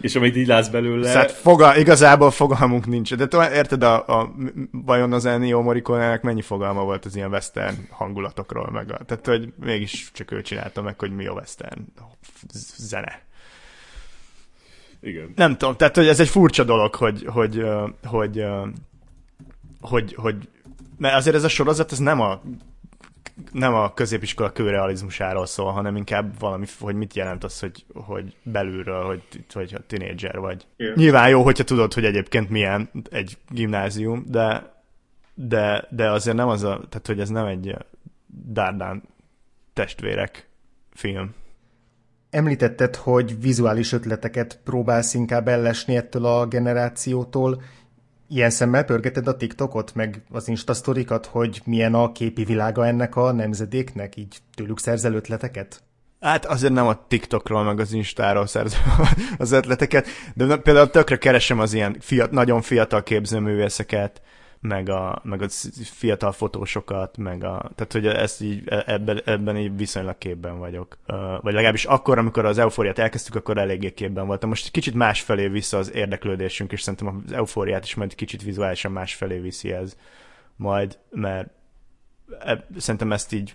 És 0.01 0.17
amit 0.17 0.37
így 0.37 0.47
látsz 0.47 0.69
belőle... 0.69 1.09
Szóval 1.09 1.29
fogal, 1.29 1.77
igazából 1.77 2.31
fogalmunk 2.31 2.87
nincs. 2.87 3.15
De 3.15 3.27
tovább, 3.27 3.53
érted, 3.53 3.83
a, 3.83 4.07
a, 4.07 4.35
vajon 4.71 5.13
az 5.13 5.25
Ennio 5.25 5.63
Morricone-nek 5.63 6.23
mennyi 6.23 6.43
fogalma 6.43 6.85
volt 6.85 7.05
az 7.05 7.17
ilyen 7.17 7.31
western 7.31 7.77
hangulatokról? 7.91 8.71
Meg 8.71 8.93
a, 8.93 9.05
tehát, 9.05 9.27
hogy 9.27 9.53
mégis 9.61 10.11
csak 10.13 10.31
ő 10.31 10.43
csinálta 10.43 10.83
meg, 10.83 10.99
hogy 10.99 11.11
mi 11.11 11.27
a 11.27 11.33
western 11.33 11.81
zene. 12.77 13.23
Igen. 15.01 15.33
Nem 15.37 15.57
tudom, 15.57 15.77
tehát 15.77 15.97
hogy 15.97 16.07
ez 16.07 16.21
egy 16.21 16.29
furcsa 16.29 16.65
dolog, 16.65 16.95
hogy, 16.95 17.25
hogy, 17.27 17.63
hogy, 18.05 18.45
hogy, 19.81 20.15
hogy, 20.15 20.15
hogy 20.15 20.49
mert 20.99 21.17
azért 21.17 21.37
ez 21.37 21.45
a 21.45 21.49
sorozat, 21.49 21.93
ez 21.93 21.99
nem 21.99 22.21
a 22.21 22.41
nem 23.53 23.75
a 23.75 23.95
középiskola 23.95 24.53
kőrealizmusáról 24.53 25.47
szól, 25.47 25.73
hanem 25.73 25.97
inkább 25.97 26.39
valami, 26.39 26.67
hogy 26.81 26.95
mit 26.95 27.15
jelent 27.15 27.45
az, 27.45 27.61
hogy, 27.61 27.85
hogy 27.95 28.37
belülről, 28.43 29.05
hogy, 29.05 29.23
hogy 29.53 29.75
a 29.75 29.87
tinédzser 29.87 30.39
vagy. 30.39 30.67
Yeah. 30.77 30.97
Nyilván 30.97 31.29
jó, 31.29 31.43
hogyha 31.43 31.65
tudod, 31.65 31.95
hogy 31.95 32.05
egyébként 32.05 32.51
milyen 32.51 32.91
egy 33.11 33.39
gimnázium, 33.49 34.25
de, 34.29 34.75
de, 35.35 35.87
de 35.91 36.11
azért 36.11 36.37
nem 36.37 36.49
az 36.49 36.63
a, 36.63 36.81
tehát 36.89 37.07
hogy 37.07 37.21
ez 37.21 37.29
nem 37.29 37.47
egy 37.47 37.77
dárdán 38.27 39.03
testvérek 39.73 40.49
film. 40.93 41.35
Említetted, 42.31 42.97
hogy 42.97 43.41
vizuális 43.41 43.93
ötleteket 43.93 44.61
próbálsz 44.65 45.15
inkább 45.15 45.49
ellesni 45.49 45.97
ettől 45.97 46.25
a 46.25 46.47
generációtól. 46.47 47.63
Ilyen 48.33 48.51
szemmel 48.51 48.85
pörgeted 48.85 49.27
a 49.27 49.37
TikTokot, 49.37 49.95
meg 49.95 50.23
az 50.31 50.49
Instasztorikat, 50.49 51.27
hogy 51.27 51.61
milyen 51.65 51.95
a 51.95 52.13
képi 52.13 52.45
világa 52.45 52.87
ennek 52.87 53.17
a 53.17 53.33
nemzedéknek, 53.33 54.17
így 54.17 54.37
tőlük 54.55 54.79
szerzel 54.79 55.15
ötleteket? 55.15 55.83
Hát 56.21 56.45
azért 56.45 56.73
nem 56.73 56.87
a 56.87 57.07
TikTokról, 57.09 57.63
meg 57.63 57.81
az 57.81 57.93
Instáról 57.93 58.47
szerzem 58.47 58.81
az 59.39 59.53
ötleteket, 59.53 60.07
de 60.35 60.57
például 60.57 60.91
tökre 60.91 61.17
keresem 61.17 61.59
az 61.59 61.73
ilyen 61.73 61.97
fiat, 62.01 62.31
nagyon 62.31 62.63
fiatal 62.63 63.03
képzőművészeket, 63.03 64.23
meg 64.61 64.89
a, 64.89 65.21
meg 65.25 65.43
a 65.43 65.49
fiatal 65.85 66.33
fotósokat, 66.33 67.17
meg 67.17 67.45
a, 67.45 67.71
tehát 67.75 67.93
hogy 67.93 68.07
ezt 68.07 68.41
így, 68.41 68.63
e, 68.67 68.83
ebben, 68.87 69.23
ebben 69.25 69.57
így 69.57 69.77
viszonylag 69.77 70.19
képben 70.19 70.59
vagyok. 70.59 70.99
Vagy 71.41 71.53
legalábbis 71.53 71.85
akkor, 71.85 72.19
amikor 72.19 72.45
az 72.45 72.59
eufóriát 72.59 72.99
elkezdtük, 72.99 73.35
akkor 73.35 73.59
eléggé 73.59 73.93
képben 73.93 74.27
voltam. 74.27 74.49
Most 74.49 74.71
kicsit 74.71 74.95
más 74.95 75.21
felé 75.21 75.49
vissza 75.49 75.79
az 75.79 75.93
érdeklődésünk, 75.93 76.73
és 76.73 76.83
szerintem 76.83 77.23
az 77.27 77.33
eufóriát 77.33 77.85
is 77.85 77.95
majd 77.95 78.15
kicsit 78.15 78.43
vizuálisan 78.43 78.93
más 78.93 79.15
felé 79.15 79.39
viszi 79.39 79.73
ez 79.73 79.97
majd, 80.57 80.99
mert 81.11 81.51
e, 82.39 82.67
szerintem 82.77 83.13
ezt 83.13 83.33
így 83.33 83.55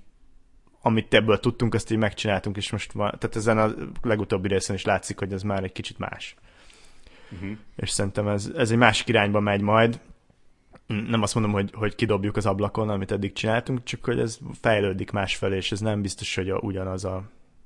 amit 0.81 1.13
ebből 1.13 1.39
tudtunk, 1.39 1.73
azt 1.73 1.91
így 1.91 1.97
megcsináltunk, 1.97 2.57
és 2.57 2.71
most 2.71 2.91
van, 2.91 3.15
tehát 3.19 3.35
ezen 3.35 3.57
a 3.57 3.73
legutóbbi 4.01 4.47
részen 4.47 4.75
is 4.75 4.83
látszik, 4.83 5.19
hogy 5.19 5.33
ez 5.33 5.43
már 5.43 5.63
egy 5.63 5.71
kicsit 5.71 5.97
más. 5.97 6.35
Uh-huh. 7.31 7.57
És 7.75 7.89
szerintem 7.89 8.27
ez, 8.27 8.51
ez 8.57 8.71
egy 8.71 8.77
másik 8.77 9.07
irányba 9.07 9.39
megy 9.39 9.61
majd. 9.61 9.99
Nem 10.87 11.21
azt 11.21 11.33
mondom, 11.33 11.53
hogy, 11.53 11.71
hogy 11.73 11.95
kidobjuk 11.95 12.37
az 12.37 12.45
ablakon, 12.45 12.89
amit 12.89 13.11
eddig 13.11 13.33
csináltunk, 13.33 13.83
csak 13.83 14.05
hogy 14.05 14.19
ez 14.19 14.39
fejlődik 14.61 15.11
másfelé, 15.11 15.55
és 15.55 15.71
ez 15.71 15.79
nem 15.79 16.01
biztos, 16.01 16.35
hogy 16.35 16.49
a, 16.49 16.57
ugyanaz 16.57 17.05
a, 17.05 17.23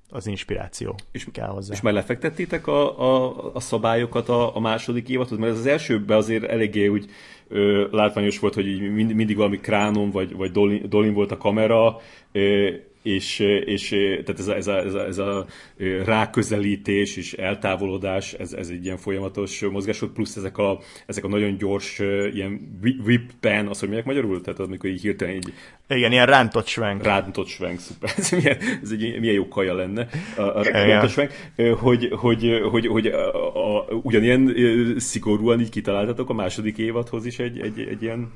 az 0.10 0.28
inspiráció 0.28 0.96
és, 1.12 1.28
kell 1.32 1.48
hozzá. 1.48 1.74
És 1.74 1.82
már 1.82 1.94
lefektettétek 1.94 2.68
a, 2.68 3.00
a, 3.00 3.36
a 3.54 3.60
szabályokat 3.60 4.30
a, 4.30 4.56
a 4.56 4.60
második 4.60 5.10
évadhoz? 5.10 5.38
Mert 5.38 5.52
ez 5.52 5.58
az 5.58 5.66
elsőben 5.66 6.18
azért 6.18 6.44
eléggé 6.44 6.88
úgy 6.88 7.10
ö, 7.48 7.88
látványos 7.92 8.40
volt, 8.40 8.54
hogy 8.54 8.94
mind, 8.94 9.14
mindig 9.14 9.36
valami 9.36 9.58
kránon 9.58 10.12
vagy, 10.12 10.36
vagy 10.36 10.52
dolin, 10.52 10.90
dolin 10.90 11.14
volt 11.14 11.32
a 11.32 11.38
kamera, 11.38 11.98
ö, 12.32 12.70
és, 13.02 13.39
és 13.66 13.89
tehát 14.26 14.39
ez 14.39 14.47
a, 14.47 14.56
ez 14.56 14.68
a, 14.68 14.78
ez 14.78 14.93
a, 14.93 15.06
ez 15.06 15.18
a 15.18 15.45
ráközelítés 16.06 17.18
és 17.18 17.34
eltávolodás, 17.34 18.34
ez, 18.34 18.54
ez 18.54 18.70
egy 18.70 18.86
ilyen 18.86 18.97
folyamatos 18.97 19.62
mozgás 19.72 20.04
plusz 20.14 20.36
ezek 20.36 20.58
a, 20.58 20.80
ezek 21.06 21.24
a 21.24 21.28
nagyon 21.28 21.58
gyors 21.58 22.00
ilyen 22.34 22.80
whip 23.06 23.32
pan, 23.39 23.68
az, 23.68 23.80
hogy 23.80 23.89
mondják 23.89 24.08
magyarul? 24.08 24.41
Tehát 24.41 24.60
amikor 24.60 24.89
így 24.89 25.02
hirtelen 25.02 25.36
így... 25.36 25.54
Igen, 25.88 26.12
ilyen 26.12 26.26
rántott 26.26 26.66
svenk. 26.66 27.04
Rántott 27.04 27.47
svenk, 27.47 27.80
szuper. 27.80 28.14
Ez, 28.18 28.30
milyen, 28.32 28.58
ez 28.84 28.91
egy 28.91 29.20
milyen 29.20 29.36
jó 29.36 29.47
kaja 29.47 29.74
lenne, 29.74 30.08
a, 30.38 30.41
a 30.41 30.64
rántott 30.64 31.10
svenk, 31.10 31.32
hogy, 31.80 32.10
hogy, 32.12 32.62
hogy, 32.72 32.88
hogy 32.88 33.08
a, 33.08 33.78
a, 33.78 33.86
ugyanilyen 34.04 34.56
szigorúan 34.97 35.60
így 35.60 35.70
kitaláltatok 35.70 36.30
a 36.30 36.34
második 36.34 36.78
évadhoz 36.78 37.26
is 37.26 37.39
egy, 37.39 37.60
egy, 37.60 37.80
egy 37.80 38.02
ilyen 38.04 38.32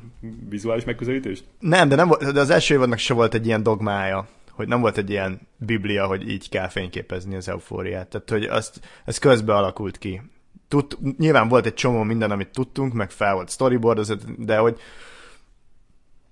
vizuális 0.50 0.84
megközelítést? 0.84 1.44
Nem, 1.60 1.90
de, 1.90 1.96
nem, 1.96 2.10
de 2.34 2.40
az 2.40 2.50
első 2.50 2.74
évadnak 2.74 2.98
se 2.98 3.14
volt 3.14 3.34
egy 3.34 3.46
ilyen 3.46 3.64
dogmája 3.64 4.28
hogy 4.56 4.68
nem 4.68 4.82
volt 4.82 4.98
egy 4.98 5.10
ilyen 5.10 5.48
biblia, 5.58 6.06
hogy 6.06 6.30
így 6.30 6.50
kell 6.50 6.68
fényképezni 6.68 7.36
az 7.36 7.50
eufóriát. 7.50 8.08
Tehát, 8.08 8.30
hogy 8.30 8.44
azt, 8.44 8.80
ez 9.06 9.18
közbe 9.18 9.56
alakult 9.56 9.98
ki. 9.98 10.22
Tud, 10.68 10.98
nyilván 11.18 11.48
volt 11.48 11.66
egy 11.66 11.74
csomó 11.74 12.04
minden, 12.04 12.32
amit 12.32 12.50
tudtunk, 12.50 12.94
meg 12.94 13.12
fel 13.12 13.34
volt 13.34 13.50
storyboard, 13.50 14.12
de 14.38 14.58
hogy 14.58 14.80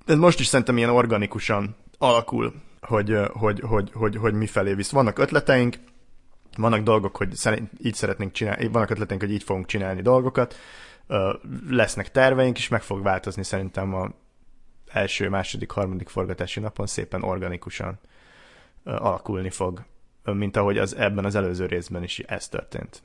ez 0.05 0.15
most 0.17 0.39
is 0.39 0.45
szerintem 0.45 0.77
ilyen 0.77 0.89
organikusan 0.89 1.75
alakul, 1.97 2.53
hogy, 2.81 3.17
hogy, 3.31 3.59
hogy, 3.59 3.91
hogy, 3.93 4.15
hogy 4.15 4.33
mi 4.33 4.45
felé 4.45 4.73
visz. 4.73 4.91
Vannak 4.91 5.19
ötleteink, 5.19 5.75
vannak 6.57 6.83
dolgok, 6.83 7.17
hogy 7.17 7.33
így 7.83 7.95
szeretnénk 7.95 8.31
csinálni, 8.31 8.67
vannak 8.67 8.89
ötleteink, 8.89 9.21
hogy 9.21 9.31
így 9.31 9.43
fogunk 9.43 9.65
csinálni 9.65 10.01
dolgokat, 10.01 10.55
lesznek 11.69 12.11
terveink, 12.11 12.57
és 12.57 12.67
meg 12.67 12.81
fog 12.81 13.03
változni 13.03 13.43
szerintem 13.43 13.93
a 13.93 14.11
első, 14.87 15.29
második, 15.29 15.71
harmadik 15.71 16.09
forgatási 16.09 16.59
napon 16.59 16.87
szépen 16.87 17.23
organikusan 17.23 17.99
alakulni 18.83 19.49
fog, 19.49 19.83
mint 20.23 20.57
ahogy 20.57 20.77
az 20.77 20.95
ebben 20.95 21.25
az 21.25 21.35
előző 21.35 21.65
részben 21.65 22.03
is 22.03 22.19
ez 22.19 22.47
történt. 22.47 23.01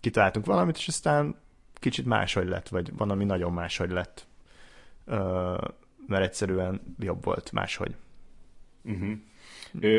Kitaláltunk 0.00 0.46
valamit, 0.46 0.76
és 0.76 0.88
aztán 0.88 1.36
kicsit 1.74 2.06
máshogy 2.06 2.48
lett, 2.48 2.68
vagy 2.68 2.96
van, 2.96 3.10
ami 3.10 3.24
nagyon 3.24 3.52
máshogy 3.52 3.90
lett, 3.90 4.26
mert 6.06 6.24
egyszerűen 6.24 6.80
jobb 6.98 7.24
volt 7.24 7.52
máshogy. 7.52 7.94
Uh-huh. 8.84 9.12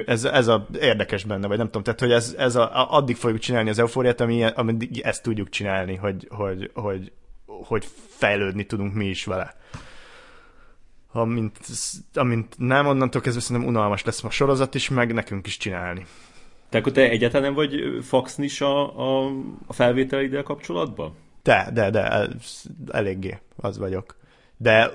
Ez, 0.06 0.24
ez 0.26 0.48
a 0.48 0.68
érdekes 0.80 1.24
benne, 1.24 1.48
vagy 1.48 1.58
nem 1.58 1.66
tudom, 1.66 1.84
tehát 1.84 2.00
hogy 2.00 2.12
ez, 2.12 2.36
ez 2.38 2.56
a, 2.56 2.92
addig 2.94 3.16
fogjuk 3.16 3.40
csinálni 3.40 3.70
az 3.70 3.80
eufóriát, 3.80 4.22
ami, 4.22 4.44
amíg 4.44 5.00
ezt 5.00 5.24
tudjuk 5.24 5.50
csinálni, 5.50 5.96
hogy, 5.96 6.28
hogy, 6.30 6.72
hogy, 6.74 7.12
hogy 7.46 7.86
fejlődni 8.08 8.66
tudunk 8.66 8.94
mi 8.94 9.06
is 9.06 9.26
vele 9.26 9.56
amint, 11.12 11.58
amint 12.14 12.56
nem, 12.58 12.88
onnantól 12.88 13.22
kezdve 13.22 13.42
szerintem 13.42 13.72
unalmas 13.72 14.04
lesz 14.04 14.24
a 14.24 14.30
sorozat 14.30 14.76
is, 14.76 14.90
meg 14.90 15.14
nekünk 15.14 15.48
is 15.48 15.58
csinálni. 15.58 16.06
Te 16.70 16.78
akkor 16.78 16.92
te 16.92 17.10
egyáltalán 17.10 17.46
nem 17.46 17.54
vagy 17.54 18.00
faxnis 18.02 18.62
a, 18.62 18.98
a, 19.00 19.32
a 19.68 19.74
felvételiddel 19.74 20.44
kapcsolatban? 20.44 21.14
De, 21.44 21.70
de, 21.74 21.90
de, 21.90 22.28
eléggé 22.92 23.40
az 23.56 23.78
vagyok. 23.78 24.18
De 24.58 24.92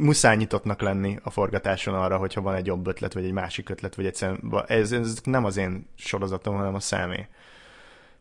muszáj 0.00 0.36
nyitottnak 0.36 0.80
lenni 0.80 1.18
a 1.22 1.30
forgatáson 1.30 1.94
arra, 1.94 2.16
hogyha 2.16 2.40
van 2.40 2.54
egy 2.54 2.66
jobb 2.66 2.86
ötlet, 2.86 3.12
vagy 3.12 3.24
egy 3.24 3.32
másik 3.32 3.68
ötlet, 3.68 3.94
vagy 3.94 4.06
egyszerűen, 4.06 4.64
ez, 4.66 4.92
ez 4.92 5.20
nem 5.24 5.44
az 5.44 5.56
én 5.56 5.86
sorozatom, 5.94 6.56
hanem 6.56 6.74
a 6.74 6.80
személy. 6.80 7.26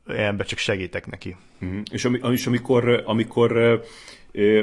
Ebben 0.10 0.46
csak 0.46 0.60
segítek 0.60 1.08
neki. 1.08 1.36
Mm. 1.66 1.82
És, 1.92 2.06
ami, 2.06 2.20
és 2.32 2.48
amikor, 2.48 3.04
amikor 3.06 3.82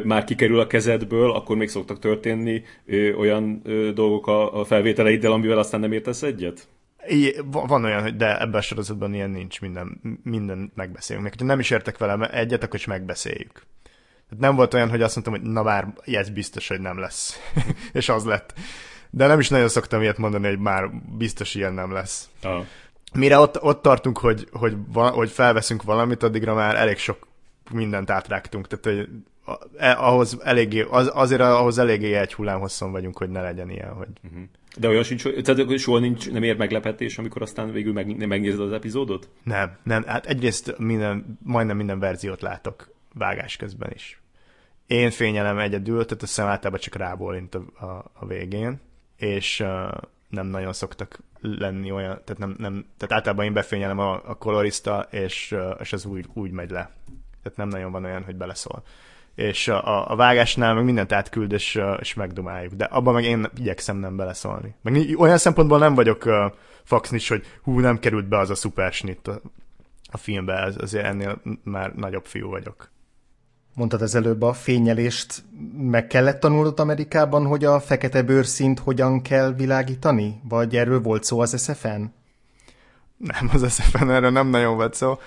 már 0.04 0.24
kikerül 0.24 0.60
a 0.60 0.66
kezedből, 0.66 1.32
akkor 1.32 1.56
még 1.56 1.68
szoktak 1.68 1.98
történni 1.98 2.62
olyan 3.16 3.62
dolgok 3.94 4.26
a 4.26 4.64
felvételeiddel, 4.64 5.32
amivel 5.32 5.58
aztán 5.58 5.80
nem 5.80 5.92
értesz 5.92 6.22
egyet? 6.22 6.68
I, 7.08 7.34
van 7.50 7.84
olyan, 7.84 8.02
hogy 8.02 8.16
de 8.16 8.40
ebben 8.40 8.54
a 8.54 8.60
sorozatban 8.60 9.14
ilyen 9.14 9.30
nincs, 9.30 9.60
minden, 9.60 10.00
minden 10.22 10.72
megbeszélünk. 10.74 11.24
Még 11.24 11.34
ha 11.38 11.44
nem 11.44 11.58
is 11.58 11.70
értek 11.70 11.98
velem 11.98 12.22
egyet, 12.22 12.62
akkor 12.62 12.74
is 12.74 12.84
megbeszéljük. 12.84 13.62
Tehát 14.28 14.44
nem 14.44 14.56
volt 14.56 14.74
olyan, 14.74 14.90
hogy 14.90 15.02
azt 15.02 15.14
mondtam, 15.14 15.34
hogy 15.34 15.52
na 15.52 15.62
már 15.62 15.94
ez 16.04 16.30
biztos, 16.30 16.68
hogy 16.68 16.80
nem 16.80 16.98
lesz. 16.98 17.40
és 17.92 18.08
az 18.08 18.24
lett. 18.24 18.54
De 19.10 19.26
nem 19.26 19.38
is 19.40 19.48
nagyon 19.48 19.68
szoktam 19.68 20.02
ilyet 20.02 20.18
mondani, 20.18 20.46
hogy 20.46 20.58
már 20.58 20.90
biztos 21.18 21.54
ilyen 21.54 21.72
nem 21.72 21.92
lesz. 21.92 22.28
Aha. 22.42 22.64
Mire 23.16 23.38
ott, 23.38 23.62
ott 23.62 23.82
tartunk, 23.82 24.18
hogy, 24.18 24.48
hogy, 24.52 24.76
hogy 24.92 25.30
felveszünk 25.30 25.82
valamit, 25.82 26.22
addigra 26.22 26.54
már 26.54 26.74
elég 26.74 26.98
sok 26.98 27.26
mindent 27.70 28.10
átrágtunk. 28.10 28.66
Tehát, 28.66 28.84
hogy 28.84 29.08
E, 29.76 29.96
ahhoz 29.98 30.38
eléggé, 30.42 30.86
az, 30.90 31.10
azért 31.14 31.40
ahhoz 31.40 31.78
eléggé 31.78 32.14
egy 32.14 32.34
hullámhosszon 32.34 32.92
vagyunk, 32.92 33.18
hogy 33.18 33.30
ne 33.30 33.40
legyen 33.40 33.70
ilyen, 33.70 33.92
hogy... 33.92 34.08
Uh-huh. 34.24 34.42
De 34.78 34.88
olyan 34.88 35.02
sincs, 35.02 35.28
tehát 35.42 35.78
soha 35.78 35.98
nincs, 35.98 36.30
nem 36.30 36.42
ér 36.42 36.56
meglepetés, 36.56 37.18
amikor 37.18 37.42
aztán 37.42 37.72
végül 37.72 37.92
meg, 37.92 38.26
megnézed 38.26 38.60
az 38.60 38.72
epizódot? 38.72 39.28
Nem, 39.42 39.76
nem. 39.82 40.04
Hát 40.06 40.26
egyrészt 40.26 40.78
minden, 40.78 41.38
majdnem 41.42 41.76
minden 41.76 41.98
verziót 41.98 42.42
látok 42.42 42.94
vágás 43.14 43.56
közben 43.56 43.90
is. 43.94 44.20
Én 44.86 45.10
fényelem 45.10 45.58
egyedül, 45.58 46.04
tehát 46.04 46.22
a 46.22 46.26
szem 46.26 46.46
általában 46.46 46.80
csak 46.80 46.94
rábólint 46.94 47.54
a, 47.54 47.84
a, 47.84 48.10
a 48.12 48.26
végén, 48.26 48.80
és 49.16 49.60
uh, 49.60 49.68
nem 50.28 50.46
nagyon 50.46 50.72
szoktak 50.72 51.18
lenni 51.40 51.90
olyan, 51.90 52.20
tehát, 52.24 52.38
nem, 52.38 52.54
nem, 52.58 52.86
tehát 52.96 53.14
általában 53.14 53.44
én 53.44 53.52
befényelem 53.52 53.98
a, 53.98 54.12
a 54.24 54.34
kolorista, 54.34 55.06
és, 55.10 55.56
és 55.78 55.92
az 55.92 56.04
úgy, 56.04 56.26
úgy 56.32 56.50
megy 56.50 56.70
le. 56.70 56.90
Tehát 57.42 57.58
nem 57.58 57.68
nagyon 57.68 57.92
van 57.92 58.04
olyan, 58.04 58.24
hogy 58.24 58.36
beleszól 58.36 58.82
és 59.36 59.68
a, 59.68 60.10
a 60.10 60.16
vágásnál 60.16 60.74
meg 60.74 60.84
mindent 60.84 61.12
átküld, 61.12 61.52
és, 61.52 61.80
és 61.98 62.14
megdomáljuk. 62.14 62.72
De 62.72 62.84
abban 62.84 63.14
meg 63.14 63.24
én 63.24 63.50
igyekszem 63.58 63.96
nem 63.96 64.16
beleszólni. 64.16 64.74
Meg 64.82 65.14
olyan 65.18 65.38
szempontból 65.38 65.78
nem 65.78 65.94
vagyok 65.94 66.24
uh, 66.24 66.52
faxnis, 66.82 67.28
hogy 67.28 67.46
hú, 67.62 67.80
nem 67.80 67.98
került 67.98 68.28
be 68.28 68.38
az 68.38 68.50
a 68.50 68.54
szupersnit 68.54 69.28
a, 69.28 69.40
a 70.10 70.16
filmbe, 70.16 70.54
ez, 70.54 70.76
azért 70.80 71.04
ennél 71.04 71.40
már 71.62 71.94
nagyobb 71.94 72.24
fiú 72.24 72.48
vagyok. 72.48 72.90
Mondtad 73.76 74.02
az 74.02 74.14
előbb 74.14 74.42
a 74.42 74.52
fényelést, 74.52 75.42
meg 75.76 76.06
kellett 76.06 76.40
tanulnod 76.40 76.80
Amerikában, 76.80 77.46
hogy 77.46 77.64
a 77.64 77.80
fekete 77.80 78.22
bőrszint 78.22 78.78
hogyan 78.78 79.22
kell 79.22 79.52
világítani? 79.52 80.40
Vagy 80.48 80.76
erről 80.76 81.00
volt 81.00 81.24
szó 81.24 81.40
az 81.40 81.62
SFN? 81.62 82.02
Nem, 83.16 83.50
az 83.52 83.72
SFN 83.72 84.10
erről 84.10 84.30
nem 84.30 84.48
nagyon 84.48 84.76
volt 84.76 84.94
szó. 84.94 85.18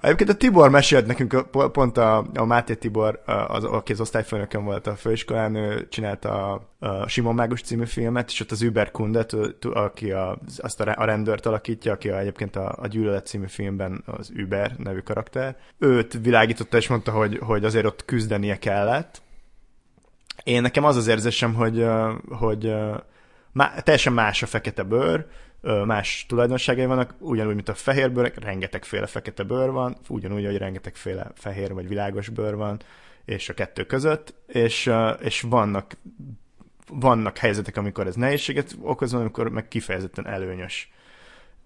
Egyébként 0.00 0.30
a 0.30 0.34
Tibor 0.34 0.70
mesélt 0.70 1.06
nekünk, 1.06 1.50
pont 1.72 1.96
a, 1.96 2.26
a 2.34 2.44
Máté 2.44 2.74
Tibor, 2.74 3.22
az, 3.48 3.64
aki 3.64 3.92
az 3.92 4.00
osztályfőnökön 4.00 4.64
volt 4.64 4.86
a 4.86 4.96
főiskolán, 4.96 5.54
ő 5.54 5.88
csinálta 5.88 6.52
a, 6.52 6.68
a 6.86 7.08
Simon 7.08 7.34
Mágus 7.34 7.62
című 7.62 7.84
filmet, 7.84 8.30
és 8.30 8.40
ott 8.40 8.50
az 8.50 8.62
Uber 8.62 8.90
Kundet, 8.90 9.36
aki 9.72 10.12
a, 10.12 10.38
azt 10.56 10.80
a, 10.80 10.94
a 10.96 11.04
rendőrt 11.04 11.46
alakítja, 11.46 11.92
aki 11.92 12.08
a, 12.08 12.18
egyébként 12.18 12.56
a, 12.56 12.74
a 12.76 12.86
Gyűlölet 12.86 13.26
című 13.26 13.46
filmben 13.46 14.02
az 14.06 14.32
Uber 14.36 14.74
nevű 14.76 14.98
karakter. 14.98 15.56
Őt 15.78 16.18
világította, 16.22 16.76
és 16.76 16.88
mondta, 16.88 17.10
hogy, 17.10 17.38
hogy 17.42 17.64
azért 17.64 17.86
ott 17.86 18.04
küzdenie 18.04 18.58
kellett. 18.58 19.22
Én 20.44 20.62
nekem 20.62 20.84
az 20.84 20.96
az 20.96 21.06
érzésem, 21.06 21.54
hogy, 21.54 21.86
hogy 22.28 22.74
má, 23.52 23.74
teljesen 23.80 24.12
más 24.12 24.42
a 24.42 24.46
fekete 24.46 24.82
bőr, 24.82 25.26
más 25.60 26.24
tulajdonságai 26.28 26.86
vannak, 26.86 27.14
ugyanúgy, 27.18 27.54
mint 27.54 27.68
a 27.68 27.74
fehér 27.74 28.12
bőrek, 28.12 28.38
rengetegféle 28.38 29.06
fekete 29.06 29.42
bőr 29.42 29.70
van, 29.70 29.96
ugyanúgy, 30.08 30.44
hogy 30.44 30.56
rengetegféle 30.56 31.30
fehér 31.34 31.72
vagy 31.72 31.88
világos 31.88 32.28
bőr 32.28 32.54
van, 32.54 32.80
és 33.24 33.48
a 33.48 33.54
kettő 33.54 33.84
között, 33.84 34.34
és, 34.46 34.90
és 35.20 35.40
vannak, 35.40 35.96
vannak 36.88 37.38
helyzetek, 37.38 37.76
amikor 37.76 38.06
ez 38.06 38.14
nehézséget 38.14 38.76
okoz, 38.80 39.14
amikor 39.14 39.48
meg 39.48 39.68
kifejezetten 39.68 40.26
előnyös 40.26 40.92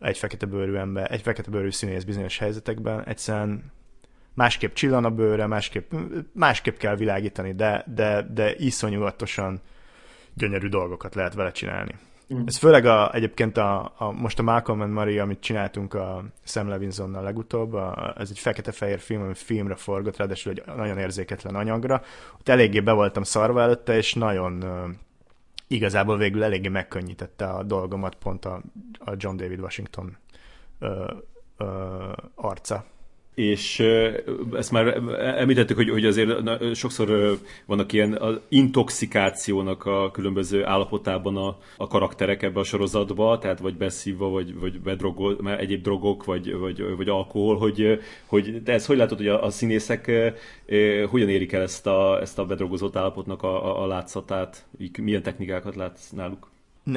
egy 0.00 0.18
fekete 0.18 0.46
bőrű 0.46 0.74
ember, 0.74 1.12
egy 1.12 1.22
fekete 1.22 1.50
bőrű 1.50 1.70
színész 1.70 2.04
bizonyos 2.04 2.38
helyzetekben, 2.38 3.04
egyszerűen 3.04 3.72
másképp 4.34 4.74
csillan 4.74 5.04
a 5.04 5.10
bőre, 5.10 5.46
másképp, 5.46 5.92
másképp 6.32 6.76
kell 6.76 6.96
világítani, 6.96 7.54
de, 7.54 7.84
de, 7.94 8.22
de 8.22 8.54
iszonyúatosan 8.56 9.60
gyönyörű 10.34 10.68
dolgokat 10.68 11.14
lehet 11.14 11.34
vele 11.34 11.50
csinálni. 11.50 11.94
Mm. 12.34 12.42
Ez 12.46 12.56
főleg 12.56 12.84
a, 12.86 13.14
egyébként 13.14 13.56
a, 13.56 13.92
a, 13.96 14.10
most 14.10 14.38
a 14.38 14.42
Malcolm 14.42 14.80
and 14.80 14.92
Marie, 14.92 15.22
amit 15.22 15.40
csináltunk 15.40 15.94
a 15.94 16.24
Sam 16.44 16.68
Levinsonnal 16.68 17.22
legutóbb, 17.22 17.72
a, 17.72 18.14
ez 18.18 18.30
egy 18.30 18.38
fekete-fehér 18.38 18.98
film, 18.98 19.22
ami 19.22 19.34
filmre 19.34 19.74
forgott, 19.74 20.16
ráadásul 20.16 20.52
egy 20.52 20.62
nagyon 20.76 20.98
érzéketlen 20.98 21.54
anyagra. 21.54 22.02
Ott 22.38 22.48
eléggé 22.48 22.80
be 22.80 22.92
voltam 22.92 23.22
szarva 23.22 23.60
előtte, 23.60 23.96
és 23.96 24.14
nagyon 24.14 24.64
igazából 25.66 26.16
végül 26.16 26.44
eléggé 26.44 26.68
megkönnyítette 26.68 27.46
a 27.46 27.62
dolgomat 27.62 28.14
pont 28.14 28.44
a, 28.44 28.62
a 28.98 29.12
John 29.16 29.36
David 29.36 29.60
Washington 29.60 30.16
ö, 30.78 31.12
ö, 31.56 31.64
arca 32.34 32.84
és 33.34 33.78
ezt 34.52 34.70
már 34.70 34.86
említettük, 35.18 35.76
hogy, 35.76 35.90
hogy 35.90 36.04
azért 36.04 36.30
sokszor 36.74 37.38
vannak 37.66 37.92
ilyen 37.92 38.12
az 38.12 38.40
intoxikációnak 38.48 39.84
a 39.84 40.10
különböző 40.10 40.64
állapotában 40.64 41.36
a, 41.36 41.58
a 41.76 41.86
karakterek 41.86 42.42
ebbe 42.42 42.60
a 42.60 42.64
sorozatba, 42.64 43.38
tehát 43.38 43.58
vagy 43.58 43.76
beszívva, 43.76 44.28
vagy, 44.28 44.58
vagy 44.58 44.80
bedrogol, 44.80 45.36
mert 45.42 45.60
egyéb 45.60 45.82
drogok, 45.82 46.24
vagy, 46.24 46.54
vagy, 46.54 46.96
vagy 46.96 47.08
alkohol, 47.08 47.56
hogy, 47.56 48.00
hogy 48.26 48.62
de 48.62 48.72
ezt 48.72 48.86
hogy 48.86 48.96
látod, 48.96 49.18
hogy 49.18 49.28
a, 49.28 49.44
a 49.44 49.50
színészek 49.50 50.10
hogyan 51.10 51.28
érik 51.28 51.52
el 51.52 51.62
ezt 51.62 51.86
a, 51.86 52.20
ezt 52.20 52.38
a 52.38 52.44
bedrogozott 52.44 52.96
állapotnak 52.96 53.42
a, 53.42 53.64
a, 53.64 53.82
a 53.82 53.86
látszatát, 53.86 54.66
milyen 55.00 55.22
technikákat 55.22 55.74
látsz 55.74 56.10
náluk? 56.10 56.50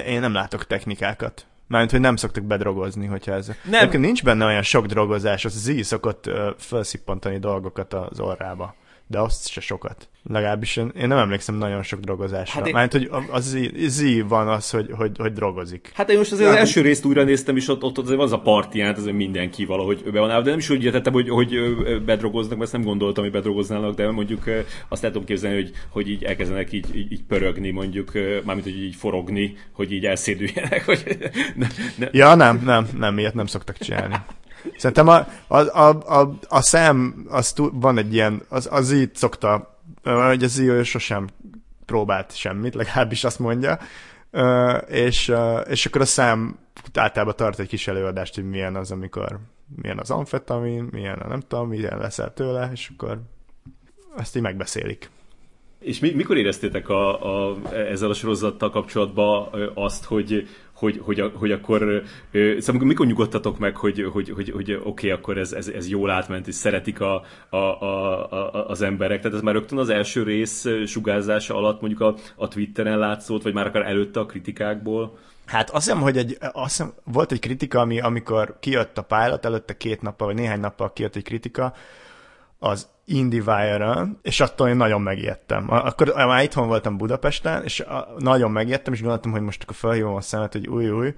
Én 0.08 0.20
nem 0.20 0.34
látok 0.34 0.66
technikákat. 0.66 1.46
Mármint, 1.68 1.92
hogy 1.92 2.02
nem 2.02 2.16
szoktak 2.16 2.44
bedrogozni, 2.44 3.06
hogyha 3.06 3.32
ez... 3.32 3.48
Nem. 3.64 3.80
Egyébként 3.80 4.04
nincs 4.04 4.24
benne 4.24 4.46
olyan 4.46 4.62
sok 4.62 4.86
drogozás, 4.86 5.46
az 5.46 5.54
Z 5.54 5.84
szokott 5.84 6.28
uh, 6.28 6.50
felszippantani 6.58 7.38
dolgokat 7.38 7.94
az 7.94 8.20
orrába 8.20 8.76
de 9.08 9.20
azt 9.20 9.48
se 9.48 9.62
sokat. 9.62 10.10
Legalábbis 10.30 10.76
én, 10.78 10.92
én 11.00 11.08
nem 11.08 11.18
emlékszem 11.18 11.56
nagyon 11.56 11.84
sok 11.84 12.00
drogozásra. 12.00 12.60
Hát 12.60 12.68
én... 12.68 12.74
Mert 12.74 12.92
hogy 12.92 13.10
az 13.30 13.58
Zí 13.76 14.22
van 14.22 14.48
az, 14.48 14.70
hogy, 14.70 14.92
hogy, 14.92 15.12
hogy 15.18 15.34
drogozik. 15.34 15.92
Hát 15.94 16.10
én 16.10 16.18
most 16.18 16.32
azért 16.32 16.50
az 16.50 16.56
első 16.56 16.82
részt 16.82 17.06
újra 17.06 17.24
néztem, 17.24 17.56
és 17.56 17.68
ott, 17.68 17.84
ott 17.84 17.98
azért 17.98 18.20
az 18.20 18.32
a 18.32 18.40
partiját, 18.40 18.98
azért 18.98 19.16
mindenki 19.16 19.66
valahogy 19.66 20.04
be 20.12 20.20
van 20.20 20.44
de 20.44 20.50
nem 20.50 20.60
is 20.60 20.70
úgy 20.70 20.84
értettem, 20.84 21.14
hogy, 21.14 21.30
hogy 21.30 21.60
bedrogoznak, 22.06 22.52
mert 22.52 22.62
ezt 22.62 22.72
nem 22.72 22.84
gondoltam, 22.84 23.24
hogy 23.24 23.34
bedrogoznának, 23.34 23.96
de 23.96 24.12
mondjuk 24.12 24.44
azt 24.88 25.04
el 25.04 25.12
tudom 25.12 25.26
képzelni, 25.26 25.56
hogy, 25.56 25.72
hogy 25.90 26.10
így 26.10 26.24
elkezdenek 26.24 26.72
így, 26.72 26.96
így, 26.96 27.12
így 27.12 27.24
pörögni, 27.24 27.72
mondjuk, 27.72 28.12
mármint, 28.44 28.68
hogy 28.68 28.84
így 28.84 28.96
forogni, 28.96 29.58
hogy 29.72 29.92
így 29.92 30.06
elszédüljenek. 30.06 30.86
Hogy 30.86 31.18
ne, 31.56 31.68
ne. 31.96 32.08
Ja, 32.12 32.36
nem, 32.36 32.62
nem, 32.64 32.88
nem, 32.98 33.18
ilyet 33.18 33.34
nem 33.34 33.46
szoktak 33.46 33.78
csinálni. 33.78 34.16
Szerintem 34.78 35.08
a, 35.08 35.28
a, 35.48 35.58
a, 35.58 35.90
a, 36.20 36.38
a 36.48 36.62
szem, 36.62 37.26
az 37.30 37.54
van 37.72 37.98
egy 37.98 38.14
ilyen, 38.14 38.42
az, 38.50 38.68
az 38.72 38.92
így 38.92 39.16
szokta, 39.16 39.80
hogy 40.04 40.44
az 40.44 40.60
így 40.60 40.86
sosem 40.86 41.28
próbált 41.86 42.36
semmit, 42.36 42.76
legalábbis 42.76 43.24
azt 43.24 43.40
mondja, 43.40 43.80
és, 44.88 45.34
és 45.68 45.86
akkor 45.86 46.02
a 46.02 46.06
szem 46.06 46.58
általában 46.94 47.36
tart 47.36 47.60
egy 47.60 47.68
kis 47.68 47.88
előadást, 47.88 48.36
hogy 48.36 48.50
milyen 48.50 48.76
az, 48.76 48.92
amikor 48.92 49.40
milyen 49.82 50.00
az 50.00 50.12
amfetamin, 50.12 50.88
milyen 50.92 51.20
a 51.20 51.28
nem 51.28 51.40
tudom, 51.40 51.68
milyen 51.68 51.98
leszel 51.98 52.34
tőle, 52.34 52.70
és 52.74 52.92
akkor 52.94 53.20
ezt 54.18 54.36
így 54.36 54.42
megbeszélik. 54.42 55.10
És 55.80 56.00
mi, 56.00 56.12
mikor 56.12 56.38
éreztétek 56.38 56.90
a, 56.90 57.50
a, 57.52 57.58
ezzel 57.72 58.10
a 58.10 58.14
sorozattal 58.14 58.70
kapcsolatban 58.70 59.50
azt, 59.74 60.04
hogy, 60.04 60.48
hogy, 60.76 61.02
hogy, 61.04 61.32
hogy 61.34 61.52
akkor, 61.52 62.04
szóval 62.58 62.86
mikor 62.86 63.06
nyugodtatok 63.06 63.58
meg, 63.60 63.78
hogy, 63.78 64.10
hogy, 64.12 64.30
hogy, 64.30 64.50
hogy 64.50 64.72
oké, 64.72 64.82
okay, 64.84 65.10
akkor 65.10 65.38
ez, 65.38 65.52
ez, 65.52 65.68
ez 65.68 65.90
jól 65.90 66.10
átment, 66.10 66.48
és 66.48 66.56
szeretik 66.56 67.02
a, 67.02 67.24
a, 67.50 67.56
a, 67.58 68.32
a, 68.32 68.70
az 68.70 68.82
emberek. 68.82 69.22
Tehát 69.22 69.38
ez 69.38 69.44
már 69.44 69.54
rögtön 69.54 69.78
az 69.78 69.90
első 69.90 70.24
rész 70.24 70.66
sugárzása 70.86 71.56
alatt 71.56 71.82
mondjuk 71.82 72.02
a, 72.02 72.16
a 72.36 72.48
Twitteren 72.48 72.98
látszott, 72.98 73.44
vagy 73.44 73.54
már 73.54 73.68
akár 73.68 73.86
előtte 73.86 74.20
a 74.20 74.26
kritikákból? 74.26 75.18
Hát 75.46 75.70
azt 75.70 75.86
hiszem, 75.86 76.02
hogy 76.02 76.18
egy, 76.18 76.38
azt 76.40 76.78
hiszem, 76.78 76.94
volt 77.04 77.32
egy 77.32 77.40
kritika, 77.40 77.80
ami 77.80 78.00
amikor 78.00 78.58
kijött 78.60 78.98
a 78.98 79.02
pilot, 79.02 79.46
előtte 79.46 79.78
két 79.78 80.02
nappal, 80.02 80.28
vagy 80.28 80.36
néhány 80.36 80.60
nappal 80.60 80.94
kijött 80.94 81.16
egy 81.16 81.24
kritika, 81.24 81.74
az 82.60 82.88
IndieWire-ön, 83.06 84.20
és 84.22 84.40
attól 84.40 84.68
én 84.68 84.76
nagyon 84.76 85.02
megijedtem. 85.02 85.66
Akkor 85.70 86.14
már 86.16 86.44
itthon 86.44 86.68
voltam 86.68 86.98
Budapesten, 86.98 87.64
és 87.64 87.84
nagyon 88.18 88.52
megijedtem, 88.52 88.94
és 88.94 89.00
gondoltam, 89.00 89.32
hogy 89.32 89.42
most 89.42 89.64
akkor 89.64 89.76
felhívom 89.76 90.16
a 90.16 90.22
szemet, 90.22 90.52
hogy 90.52 90.68
új, 90.68 90.90
új, 90.90 91.14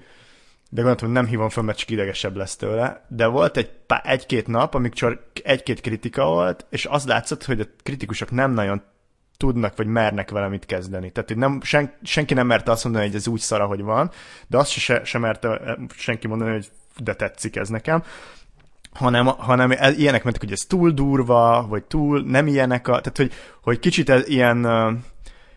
de 0.70 0.82
gondoltam, 0.82 1.08
hogy 1.08 1.18
nem 1.18 1.26
hívom 1.26 1.50
fel, 1.50 1.64
mert 1.64 1.78
csak 1.78 1.90
idegesebb 1.90 2.36
lesz 2.36 2.56
tőle. 2.56 3.06
De 3.08 3.26
volt 3.26 3.58
egy, 3.58 3.70
egy-két 4.04 4.48
nap, 4.48 4.74
amik 4.74 4.94
csak 4.94 5.22
egy-két 5.44 5.82
kritika 5.82 6.26
volt, 6.26 6.66
és 6.70 6.86
az 6.86 7.06
látszott, 7.06 7.46
hogy 7.46 7.60
a 7.60 7.66
kritikusok 7.84 8.32
nem 8.32 8.52
nagyon 8.52 8.82
tudnak, 9.38 9.78
vagy 9.78 9.88
mernek 9.88 10.32
vele 10.32 10.48
mit 10.48 10.66
kezdeni. 10.66 11.12
Tehát, 11.12 11.30
hogy 11.30 11.38
nem, 11.38 11.62
sen, 11.62 11.94
senki 12.04 12.34
nem 12.34 12.48
merte 12.48 12.72
azt 12.72 12.84
mondani, 12.84 13.06
hogy 13.06 13.16
ez 13.16 13.28
úgy 13.28 13.40
szara, 13.40 13.66
hogy 13.66 13.82
van, 13.82 14.12
de 14.48 14.58
azt 14.58 14.72
se, 14.72 15.04
se 15.04 15.18
merte 15.18 15.78
senki 15.96 16.28
mondani, 16.28 16.52
hogy 16.52 16.70
de 16.98 17.14
tetszik 17.14 17.56
ez 17.56 17.70
nekem 17.70 18.04
hanem, 18.98 19.26
hanem 19.26 19.72
ilyenek 19.72 20.24
mentek, 20.24 20.42
hogy 20.42 20.52
ez 20.52 20.60
túl 20.60 20.92
durva, 20.92 21.66
vagy 21.70 21.84
túl 21.84 22.24
nem 22.24 22.48
ilyenek, 22.48 22.88
a, 22.88 22.92
tehát 22.92 23.18
hogy, 23.18 23.32
hogy 23.62 23.80
kicsit 23.80 24.10
ez 24.10 24.28
ilyen, 24.28 24.58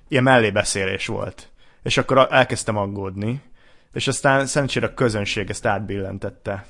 ilyen 0.08 0.22
mellébeszélés 0.22 1.06
volt. 1.06 1.48
És 1.82 1.96
akkor 1.96 2.26
elkezdtem 2.30 2.76
aggódni, 2.76 3.42
és 3.92 4.08
aztán 4.08 4.46
szerencsére 4.46 4.86
a 4.86 4.94
közönség 4.94 5.50
ezt 5.50 5.66
átbillentette. 5.66 6.66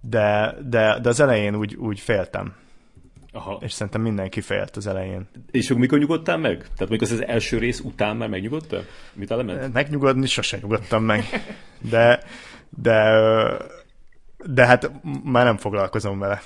De, 0.00 0.54
de, 0.68 0.98
de 1.00 1.08
az 1.08 1.20
elején 1.20 1.54
úgy, 1.54 1.74
úgy 1.74 2.00
féltem. 2.00 2.54
Aha. 3.32 3.58
És 3.60 3.72
szerintem 3.72 4.02
mindenki 4.02 4.40
félt 4.40 4.76
az 4.76 4.86
elején. 4.86 5.28
És 5.50 5.68
mikor 5.68 5.98
nyugodtál 5.98 6.36
meg? 6.36 6.56
Tehát 6.58 6.88
mikor 6.88 7.08
az 7.10 7.24
első 7.24 7.58
rész 7.58 7.80
után 7.80 8.16
már 8.16 8.28
megnyugodtál? 8.28 8.82
Mit 9.12 9.30
element? 9.30 9.72
Megnyugodni 9.72 10.26
sose 10.26 10.58
nyugodtam 10.62 11.04
meg. 11.04 11.24
De, 11.80 12.22
de 12.70 13.20
de 14.46 14.66
hát 14.66 14.90
már 15.24 15.44
nem 15.44 15.56
foglalkozom 15.56 16.18
vele. 16.18 16.42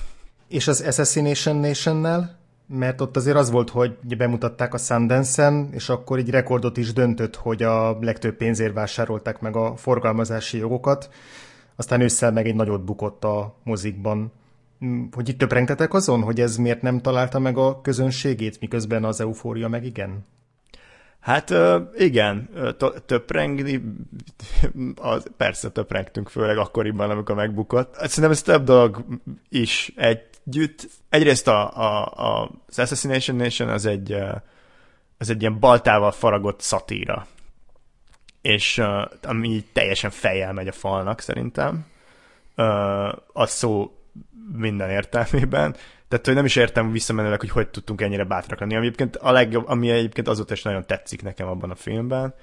És 0.49 0.68
az 0.68 0.80
Assassination 0.80 1.57
Nation-nel? 1.57 2.40
Mert 2.66 3.01
ott 3.01 3.16
azért 3.16 3.36
az 3.36 3.51
volt, 3.51 3.70
hogy 3.70 4.16
bemutatták 4.16 4.74
a 4.74 4.78
Sundance-en, 4.78 5.68
és 5.72 5.88
akkor 5.88 6.18
így 6.18 6.30
rekordot 6.30 6.76
is 6.76 6.93
döntött, 6.93 7.36
hogy 7.36 7.62
a 7.62 7.99
legtöbb 8.01 8.36
pénzért 8.36 8.74
vásárolták 8.74 9.40
meg 9.40 9.57
a 9.57 9.76
forgalmazási 9.76 10.59
jogokat. 10.59 11.11
Aztán 11.76 12.01
ősszel 12.01 12.32
meg 12.32 12.47
egy 12.47 12.55
nagyot 12.55 12.84
bukott 12.84 13.24
a 13.24 13.55
mozikban. 13.64 14.32
Hogy 15.12 15.28
itt 15.28 15.38
töprengtetek 15.38 15.95
azon, 15.95 16.22
hogy 16.22 16.40
ez 16.40 16.57
miért 16.57 16.82
nem 16.82 17.01
találta 17.01 17.38
meg 17.38 17.57
a 17.57 17.80
közönségét, 17.80 18.61
miközben 18.61 19.05
az 19.05 19.20
eufória 19.20 19.68
meg 19.68 19.84
igen? 19.84 20.26
Hát 21.23 21.55
igen, 21.97 22.49
töprengni, 23.07 23.83
persze 25.37 25.70
töprengtünk, 25.70 26.29
főleg 26.29 26.59
akkoriban, 26.59 27.11
amikor 27.11 27.35
megbukott. 27.35 27.97
Hát 27.97 28.09
szerintem 28.09 28.31
ez 28.31 28.43
több 28.43 28.64
dolog 28.64 29.05
is 29.49 29.93
együtt. 29.97 30.89
Egyrészt 31.09 31.49
a, 31.49 31.77
a, 31.77 32.07
a, 32.07 32.51
az 32.66 32.79
Assassination 32.79 33.37
Nation 33.37 33.68
az 33.68 33.87
egy, 33.87 34.12
az 35.18 35.31
egy 35.31 35.41
ilyen 35.41 35.59
baltával 35.59 36.11
faragott 36.11 36.61
szatíra. 36.61 37.27
És 38.41 38.83
ami 39.23 39.64
teljesen 39.73 40.11
fejjel 40.11 40.53
megy 40.53 40.68
a 40.68 40.73
falnak 40.73 41.20
szerintem. 41.20 41.87
A 43.33 43.47
szó 43.47 43.97
minden 44.53 44.91
értelmében. 44.91 45.77
Tehát, 46.12 46.26
hogy 46.26 46.36
nem 46.36 46.44
is 46.44 46.56
értem 46.56 46.90
visszamenőleg, 46.90 47.40
hogy 47.40 47.50
hogy 47.50 47.68
tudtunk 47.68 48.00
ennyire 48.00 48.24
bátrak 48.24 48.60
lenni. 48.60 48.74
Ami 48.74 48.84
egyébként, 48.86 49.16
a 49.16 49.30
legjobb, 49.30 49.68
ami 49.68 49.90
egyébként 49.90 50.28
azóta 50.28 50.52
is 50.52 50.62
nagyon 50.62 50.86
tetszik 50.86 51.22
nekem 51.22 51.48
abban 51.48 51.70
a 51.70 51.74
filmben. 51.74 52.34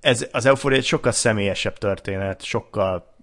Ez, 0.00 0.28
az 0.32 0.46
Euphoria 0.46 0.78
egy 0.78 0.84
sokkal 0.84 1.12
személyesebb 1.12 1.78
történet, 1.78 2.42
sokkal 2.42 3.14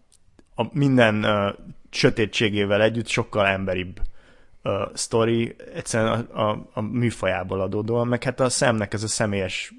a 0.55 0.65
minden 0.71 1.25
uh, 1.25 1.53
sötétségével 1.89 2.81
együtt 2.81 3.07
sokkal 3.07 3.45
emberibb 3.45 3.99
uh, 4.63 4.73
sztori, 4.93 5.55
egyszerűen 5.73 6.11
a, 6.11 6.49
a, 6.49 6.69
a 6.73 6.81
műfajából 6.81 7.61
adódóan, 7.61 8.07
meg 8.07 8.23
hát 8.23 8.39
a 8.39 8.49
szemnek 8.49 8.93
ez 8.93 9.03
a 9.03 9.07
személyes 9.07 9.73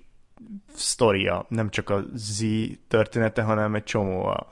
sztoria, 0.75 1.47
nem 1.49 1.71
csak 1.71 1.91
a 1.91 2.05
Z 2.15 2.45
története, 2.89 3.43
hanem 3.43 3.75
egy 3.75 3.85
csomó 3.85 4.25
a, 4.27 4.49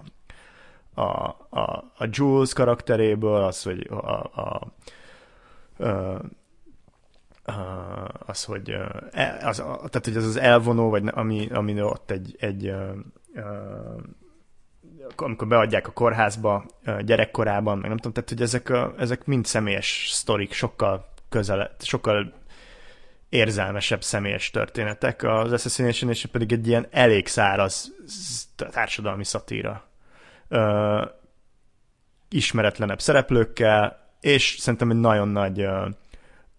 a, 0.94 1.02
a, 1.50 1.92
a 1.96 2.06
Jules 2.10 2.52
karakteréből, 2.52 3.42
az, 3.42 3.62
hogy 3.62 3.88
a, 3.90 3.94
a, 3.96 4.32
a 4.34 4.72
az, 8.26 8.44
hogy 8.44 8.70
e, 9.10 9.40
az, 9.42 9.56
tehát, 9.56 10.04
hogy 10.04 10.16
az 10.16 10.24
az 10.26 10.36
elvonó, 10.36 10.90
vagy 10.90 11.08
ami, 11.10 11.48
ami 11.52 11.82
ott 11.82 12.10
egy, 12.10 12.36
egy 12.38 12.74
amikor 15.16 15.48
beadják 15.48 15.88
a 15.88 15.92
kórházba 15.92 16.64
gyerekkorában, 17.00 17.78
meg 17.78 17.88
nem 17.88 17.96
tudom, 17.96 18.12
tehát 18.12 18.28
hogy 18.28 18.42
ezek, 18.42 18.68
a, 18.68 18.94
ezek 18.98 19.24
mind 19.24 19.44
személyes 19.46 20.08
sztorik, 20.10 20.52
sokkal 20.52 21.12
közel, 21.28 21.76
sokkal 21.78 22.32
érzelmesebb 23.28 24.02
személyes 24.02 24.50
történetek. 24.50 25.22
Az 25.22 25.52
Assassination 25.52 26.10
és 26.10 26.26
pedig 26.26 26.52
egy 26.52 26.66
ilyen 26.66 26.86
elég 26.90 27.26
száraz 27.26 27.92
társadalmi 28.56 29.24
szatíra 29.24 29.91
ismeretlenebb 32.28 33.00
szereplőkkel, 33.00 34.00
és 34.20 34.56
szerintem 34.58 34.90
egy 34.90 34.96
nagyon 34.96 35.28
nagy 35.28 35.60
uh, 35.60 35.88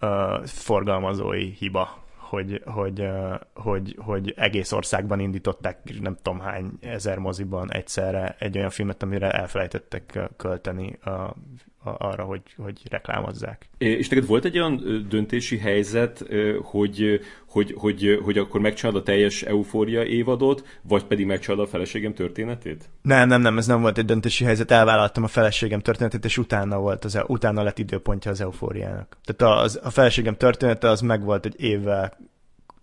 uh, 0.02 0.46
forgalmazói 0.46 1.50
hiba, 1.50 2.04
hogy, 2.18 2.62
hogy, 2.66 3.00
uh, 3.00 3.40
hogy, 3.54 3.98
hogy 4.00 4.34
egész 4.38 4.72
országban 4.72 5.20
indították 5.20 6.00
nem 6.00 6.16
tudom 6.22 6.40
hány 6.40 6.72
ezer 6.82 7.18
moziban 7.18 7.72
egyszerre 7.74 8.36
egy 8.40 8.58
olyan 8.58 8.70
filmet, 8.70 9.04
amire 9.04 9.32
elfelejtettek 9.32 10.20
költeni 10.38 10.94
a 10.94 11.34
arra, 11.84 12.24
hogy, 12.24 12.42
hogy 12.58 12.82
reklámozzák. 12.90 13.70
És 13.78 14.10
neked 14.10 14.26
volt 14.26 14.46
egy 14.46 14.58
olyan 14.58 15.06
döntési 15.10 15.58
helyzet, 15.58 16.26
hogy, 16.62 17.20
hogy, 17.48 17.74
hogy, 17.78 18.20
hogy 18.24 18.38
akkor 18.38 18.62
megcsinálod 18.62 19.02
a 19.02 19.04
teljes 19.04 19.42
eufória 19.42 20.04
évadot, 20.04 20.80
vagy 20.82 21.04
pedig 21.04 21.26
megcsinálod 21.26 21.66
a 21.66 21.70
feleségem 21.70 22.14
történetét? 22.14 22.90
Nem, 23.02 23.28
nem, 23.28 23.42
nem, 23.42 23.58
ez 23.58 23.68
nem 23.68 23.82
volt 23.82 23.98
egy 23.98 24.06
döntési 24.06 24.44
helyzet, 24.44 24.72
elvállaltam 24.72 25.24
a 25.24 25.28
feleségem 25.28 25.80
történetét, 25.80 26.26
és 26.26 26.38
utána 26.38 26.80
volt 26.80 27.06
az, 27.06 27.24
utána 27.28 27.64
lett 27.64 27.80
időpontja 27.80 28.32
az 28.32 28.42
eufóriának. 28.42 29.18
Tehát 29.24 29.64
az, 29.64 29.80
a 29.84 29.90
feleségem 29.90 30.36
története 30.38 30.90
az 30.90 31.02
megvolt 31.02 31.46
egy 31.46 31.62
évvel 31.62 32.18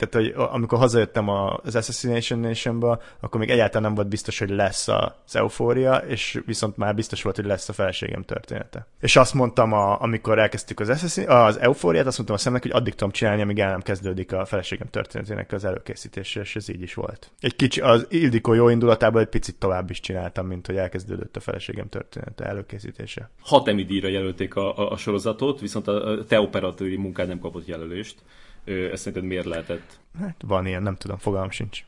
tehát 0.01 0.27
hogy 0.27 0.47
amikor 0.51 0.79
hazajöttem 0.79 1.29
az 1.29 1.77
Assassination 1.77 2.41
Nation-ből, 2.41 3.03
akkor 3.21 3.41
még 3.41 3.51
egyáltalán 3.51 3.83
nem 3.83 3.95
volt 3.95 4.09
biztos, 4.09 4.39
hogy 4.39 4.51
lesz 4.51 4.89
az 4.89 5.37
eufória, 5.37 5.97
és 5.97 6.41
viszont 6.47 6.77
már 6.77 6.95
biztos 6.95 7.23
volt, 7.23 7.37
hogy 7.37 7.45
lesz 7.45 7.69
a 7.69 7.73
feleségem 7.73 8.23
története. 8.23 8.87
És 9.01 9.17
azt 9.17 9.35
mondtam, 9.35 9.73
a, 9.73 10.01
amikor 10.01 10.39
elkezdtük 10.39 10.81
az, 10.81 10.89
Assassin, 10.89 11.29
az 11.29 11.59
eufóriát, 11.59 12.07
azt 12.07 12.17
mondtam 12.17 12.37
a 12.37 12.41
szemnek, 12.41 12.63
hogy 12.63 12.71
addig 12.71 12.95
tudom 12.95 13.13
csinálni, 13.13 13.43
amíg 13.43 13.59
el 13.59 13.71
nem 13.71 13.81
kezdődik 13.81 14.33
a 14.33 14.45
feleségem 14.45 14.89
történetének 14.91 15.53
az 15.53 15.65
előkészítése, 15.65 16.41
és 16.41 16.57
ez 16.57 16.69
így 16.69 16.83
is 16.83 16.95
volt. 16.95 17.31
Egy 17.41 17.57
kicsi, 17.57 17.81
az 17.81 18.07
Ildikó 18.09 18.53
jó 18.53 18.69
indulatában 18.69 19.23
egy 19.23 19.29
picit 19.29 19.59
tovább 19.59 19.91
is 19.91 20.01
csináltam, 20.01 20.47
mint 20.47 20.67
hogy 20.67 20.77
elkezdődött 20.77 21.37
a 21.37 21.41
feleségem 21.41 21.89
története 21.89 22.45
előkészítése. 22.45 23.31
Hat 23.41 23.69
Emmy 23.69 23.85
díjra 23.85 24.09
jelölték 24.09 24.55
a, 24.55 24.79
a, 24.79 24.91
a 24.91 24.97
sorozatot, 24.97 25.61
viszont 25.61 25.89
a 25.89 26.25
te 26.25 26.41
operatőri 26.41 26.97
munkád 26.97 27.29
nem 27.29 27.39
kapott 27.39 27.67
jelölést. 27.67 28.23
Ez 28.65 29.01
szerinted 29.01 29.25
miért 29.25 29.45
lehetett? 29.45 30.01
Hát 30.19 30.43
van 30.47 30.67
ilyen, 30.67 30.83
nem 30.83 30.97
tudom, 30.97 31.19
fogalmam 31.19 31.51
sincs. 31.51 31.85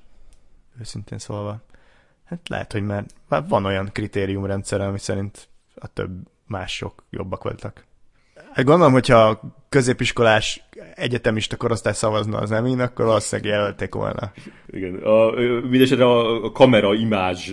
Őszintén 0.80 1.18
szólva. 1.18 1.60
Hát 2.24 2.48
lehet, 2.48 2.72
hogy 2.72 2.82
már 2.82 3.04
van 3.28 3.64
olyan 3.64 3.90
kritériumrendszer, 3.92 4.80
ami 4.80 4.98
szerint 4.98 5.48
a 5.74 5.86
több 5.86 6.28
mások 6.46 7.04
jobbak 7.10 7.42
voltak. 7.42 7.84
Hát 8.54 8.64
gondolom, 8.64 8.92
hogyha 8.92 9.40
középiskolás 9.68 10.64
egyetemista 10.94 11.56
korosztály 11.56 11.92
szavazna 11.92 12.38
az 12.38 12.52
emin, 12.52 12.80
akkor 12.80 13.04
valószínűleg 13.04 13.52
jelölték 13.52 13.94
volna. 13.94 14.32
Igen. 14.66 14.94
A, 14.94 15.30
mindesetre 15.70 16.10
a 16.10 16.52
kamera 16.52 16.94
imázs 16.94 17.50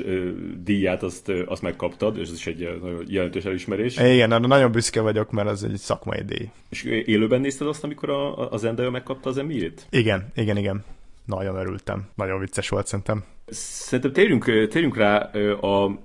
díját 0.63 1.03
azt, 1.03 1.31
azt 1.45 1.61
megkaptad, 1.61 2.17
és 2.17 2.27
ez 2.27 2.33
is 2.33 2.47
egy 2.47 2.77
nagyon 2.81 3.03
jelentős 3.07 3.43
elismerés. 3.43 3.97
Igen, 3.97 4.31
arra 4.31 4.47
nagyon 4.47 4.71
büszke 4.71 5.01
vagyok, 5.01 5.31
mert 5.31 5.47
az 5.47 5.63
egy 5.63 5.77
szakmai 5.77 6.21
díj. 6.25 6.49
És 6.69 6.83
élőben 6.83 7.41
nézted 7.41 7.67
azt, 7.67 7.83
amikor 7.83 8.09
a, 8.09 8.51
a 8.51 8.57
Zendaya 8.57 8.89
megkapta 8.89 9.29
az 9.29 9.37
emiét? 9.37 9.87
Igen, 9.89 10.31
igen, 10.35 10.57
igen. 10.57 10.83
Nagyon 11.25 11.55
örültem. 11.55 12.09
Nagyon 12.15 12.39
vicces 12.39 12.69
volt 12.69 12.87
szerintem. 12.87 13.23
Szerintem 13.47 14.13
térjünk, 14.13 14.45
térjünk 14.45 14.97
rá 14.97 15.17
a 15.61 15.99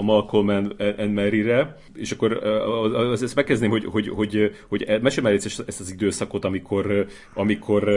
a 0.00 0.02
Malcolm 0.02 0.48
and, 0.48 0.74
Mary-re, 1.12 1.76
és 1.94 2.10
akkor 2.10 2.32
az, 2.32 3.22
ezt 3.22 3.34
megkezdném, 3.34 3.70
hogy, 3.70 3.84
hogy, 3.84 4.08
hogy, 4.08 4.56
hogy 4.68 4.98
mesélj 5.02 5.26
már 5.26 5.34
ezt, 5.34 5.80
az 5.80 5.92
időszakot, 5.92 6.44
amikor, 6.44 7.06
amikor 7.34 7.88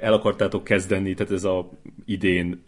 el 0.00 0.12
akartátok 0.12 0.64
kezdeni, 0.64 1.14
tehát 1.14 1.32
ez 1.32 1.44
a 1.44 1.70
idén 2.04 2.64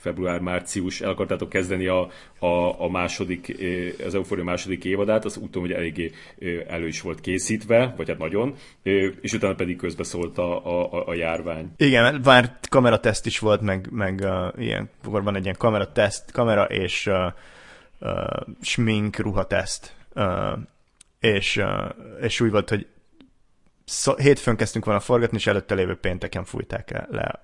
február-március 0.00 1.00
el 1.00 1.10
akartátok 1.10 1.48
kezdeni 1.48 1.86
a, 1.86 2.08
a, 2.38 2.82
a 2.82 2.88
második, 2.90 3.56
az 4.06 4.14
Euphoria 4.14 4.44
második 4.44 4.84
évadát, 4.84 5.24
az 5.24 5.36
úgy 5.36 5.54
hogy 5.54 5.72
eléggé 5.72 6.10
elő 6.68 6.86
is 6.86 7.00
volt 7.00 7.20
készítve, 7.20 7.94
vagy 7.96 8.08
hát 8.08 8.18
nagyon, 8.18 8.54
és 9.20 9.32
utána 9.32 9.54
pedig 9.54 9.76
közbeszólt 9.76 10.38
a, 10.38 10.66
a, 10.66 11.08
a 11.08 11.14
járvány. 11.14 11.72
Igen, 11.76 12.20
már 12.24 12.58
kamerateszt 12.68 13.26
is 13.26 13.38
volt, 13.38 13.60
meg, 13.60 13.88
meg 13.90 14.20
uh, 14.22 14.62
ilyen, 14.62 14.90
van 15.02 15.36
egy 15.36 15.42
ilyen 15.42 15.56
kamerateszt, 15.58 16.32
kamera 16.32 16.64
és 16.64 17.06
uh, 17.06 17.14
uh, 18.00 18.40
smink 18.60 19.16
ruhateszt, 19.16 19.94
uh, 20.14 20.58
és, 21.20 21.56
uh, 21.56 21.94
és 22.20 22.40
úgy 22.40 22.50
volt, 22.50 22.68
hogy 22.68 22.86
szó, 23.84 24.16
hétfőn 24.16 24.56
kezdtünk 24.56 24.84
volna 24.84 25.00
forgatni, 25.00 25.36
és 25.36 25.46
előtte 25.46 25.74
lévő 25.74 25.96
pénteken 25.96 26.44
fújták 26.44 26.90
el 26.90 27.06
le. 27.10 27.40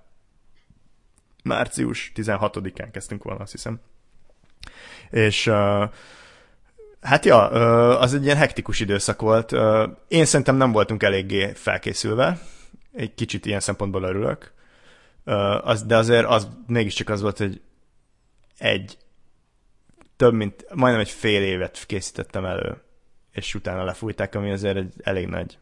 Március 1.42 2.12
16-án 2.14 2.88
kezdtünk 2.92 3.22
volna, 3.22 3.42
azt 3.42 3.52
hiszem. 3.52 3.80
És 5.10 5.46
uh, 5.46 5.90
hát 7.00 7.24
ja, 7.24 7.48
az 7.98 8.14
egy 8.14 8.24
ilyen 8.24 8.36
hektikus 8.36 8.80
időszak 8.80 9.20
volt. 9.20 9.52
Én 10.08 10.24
szerintem 10.24 10.56
nem 10.56 10.72
voltunk 10.72 11.02
eléggé 11.02 11.52
felkészülve. 11.52 12.38
Egy 12.92 13.14
kicsit 13.14 13.46
ilyen 13.46 13.60
szempontból 13.60 14.02
örülök. 14.02 14.52
Az, 15.62 15.82
de 15.82 15.96
azért 15.96 16.26
az 16.26 16.48
mégiscsak 16.66 17.08
az 17.08 17.20
volt, 17.20 17.38
hogy 17.38 17.60
egy 18.58 18.98
több 20.16 20.34
mint, 20.34 20.66
majdnem 20.74 21.00
egy 21.00 21.10
fél 21.10 21.42
évet 21.42 21.84
készítettem 21.86 22.44
elő, 22.44 22.82
és 23.32 23.54
utána 23.54 23.84
lefújták, 23.84 24.34
ami 24.34 24.50
azért 24.50 24.76
egy 24.76 24.92
elég 25.02 25.26
nagy. 25.26 25.58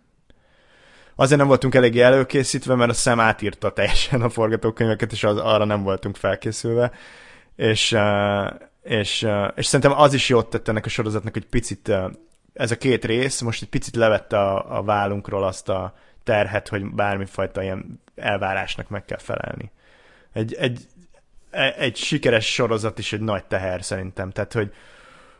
Azért 1.14 1.38
nem 1.38 1.48
voltunk 1.48 1.74
eléggé 1.74 2.00
előkészítve, 2.00 2.74
mert 2.74 2.90
a 2.90 2.94
szem 2.94 3.20
átírta 3.20 3.72
teljesen 3.72 4.22
a 4.22 4.28
forgatókönyveket, 4.28 5.12
és 5.12 5.24
az, 5.24 5.36
arra 5.38 5.64
nem 5.64 5.82
voltunk 5.82 6.16
felkészülve, 6.16 6.92
és, 7.56 7.96
és, 8.82 9.26
és 9.54 9.66
szerintem 9.66 9.98
az 10.00 10.14
is 10.14 10.28
jót 10.28 10.50
tett 10.50 10.68
ennek 10.68 10.86
a 10.86 10.88
sorozatnak, 10.88 11.32
hogy 11.32 11.46
picit 11.46 11.92
ez 12.54 12.70
a 12.70 12.76
két 12.76 13.04
rész 13.04 13.40
most 13.40 13.62
egy 13.62 13.68
picit 13.68 13.96
levette 13.96 14.38
a, 14.38 14.78
a 14.78 14.82
vállunkról 14.82 15.44
azt 15.44 15.68
a 15.68 15.94
terhet, 16.24 16.68
hogy 16.68 16.94
bármifajta 16.94 17.62
ilyen 17.62 18.00
elvárásnak 18.14 18.88
meg 18.88 19.04
kell 19.04 19.18
felelni. 19.18 19.70
Egy, 20.32 20.54
egy 20.54 20.86
egy 21.76 21.96
sikeres 21.96 22.52
sorozat 22.52 22.98
is 22.98 23.12
egy 23.12 23.20
nagy 23.20 23.44
teher 23.44 23.84
szerintem. 23.84 24.30
Tehát, 24.30 24.52
hogy 24.52 24.72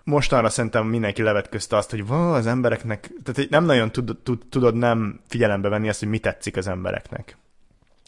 mostanra 0.05 0.49
szerintem 0.49 0.87
mindenki 0.87 1.23
levetközte 1.23 1.77
azt, 1.77 1.91
hogy 1.91 2.07
van 2.07 2.35
az 2.35 2.47
embereknek, 2.47 3.11
tehát 3.23 3.51
nem 3.51 3.65
nagyon 3.65 3.93
tud, 3.93 4.19
tud, 4.23 4.43
tudod 4.51 4.75
nem 4.75 5.21
figyelembe 5.29 5.69
venni 5.69 5.89
azt, 5.89 5.99
hogy 5.99 6.09
mi 6.09 6.19
tetszik 6.19 6.57
az 6.57 6.67
embereknek. 6.67 7.37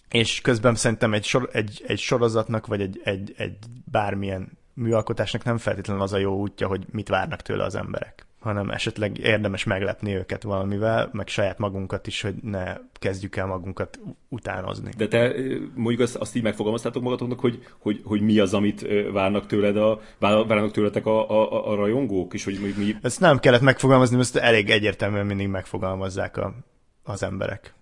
És 0.09 0.40
közben 0.40 0.74
szerintem 0.74 1.14
egy, 1.14 1.24
sor, 1.24 1.48
egy, 1.52 1.84
egy 1.86 1.98
sorozatnak, 1.98 2.66
vagy 2.66 2.80
egy, 2.80 3.00
egy, 3.04 3.34
egy 3.36 3.57
bármilyen 3.90 4.59
műalkotásnak 4.74 5.44
nem 5.44 5.59
feltétlenül 5.59 6.02
az 6.02 6.12
a 6.12 6.18
jó 6.18 6.36
útja, 6.36 6.66
hogy 6.66 6.86
mit 6.90 7.09
várnak 7.09 7.42
tőle 7.42 7.64
az 7.64 7.74
emberek 7.74 8.26
hanem 8.47 8.70
esetleg 8.70 9.18
érdemes 9.18 9.64
meglepni 9.64 10.14
őket 10.14 10.42
valamivel, 10.42 11.09
meg 11.12 11.28
saját 11.28 11.59
magunkat 11.59 12.07
is, 12.07 12.20
hogy 12.20 12.34
ne 12.42 12.76
kezdjük 12.92 13.36
el 13.36 13.47
magunkat 13.47 13.99
utánozni. 14.28 14.90
De 14.97 15.09
te 15.09 15.34
mondjuk 15.74 16.01
azt, 16.01 16.16
azt 16.16 16.36
így 16.36 16.42
megfogalmaztátok 16.42 17.03
magatoknak, 17.03 17.40
hogy, 17.40 17.66
hogy, 17.78 18.01
hogy 18.05 18.20
mi 18.20 18.38
az, 18.38 18.55
amit 18.55 18.86
várnak 19.12 19.47
tőled 19.47 19.76
a, 19.76 20.01
várnak 20.18 20.70
tőletek 20.70 21.07
a, 21.07 21.30
a, 21.30 21.70
a 21.70 21.74
rajongók, 21.74 22.34
és 22.34 22.44
hogy 22.44 22.74
mi... 22.76 22.97
Ezt 23.03 23.20
nem 23.20 23.38
kellett 23.38 23.61
megfogalmazni, 23.61 24.16
mert 24.16 24.28
ezt 24.34 24.44
elég 24.44 24.70
egyértelműen 24.70 25.26
mindig 25.26 25.49
megfogalmazzák 25.49 26.36
a, 26.36 26.55
az 27.03 27.22
emberek. 27.22 27.74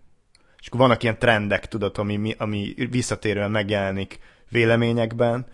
És 0.61 0.67
akkor 0.67 0.81
vannak 0.81 1.03
ilyen 1.03 1.19
trendek, 1.19 1.69
tudod, 1.69 1.99
ami, 1.99 2.35
ami 2.39 2.75
visszatérően 2.91 3.51
megjelenik 3.51 4.19
véleményekben, 4.49 5.47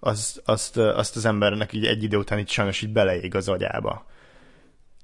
az, 0.00 0.40
azt, 0.44 0.76
azt 0.76 1.16
az 1.16 1.24
embernek 1.24 1.72
így 1.72 1.86
egy 1.86 2.02
idő 2.02 2.16
után 2.16 2.38
így 2.38 2.48
sajnos 2.48 2.82
így 2.82 2.92
beleég 2.92 3.34
az 3.34 3.48
agyába 3.48 4.06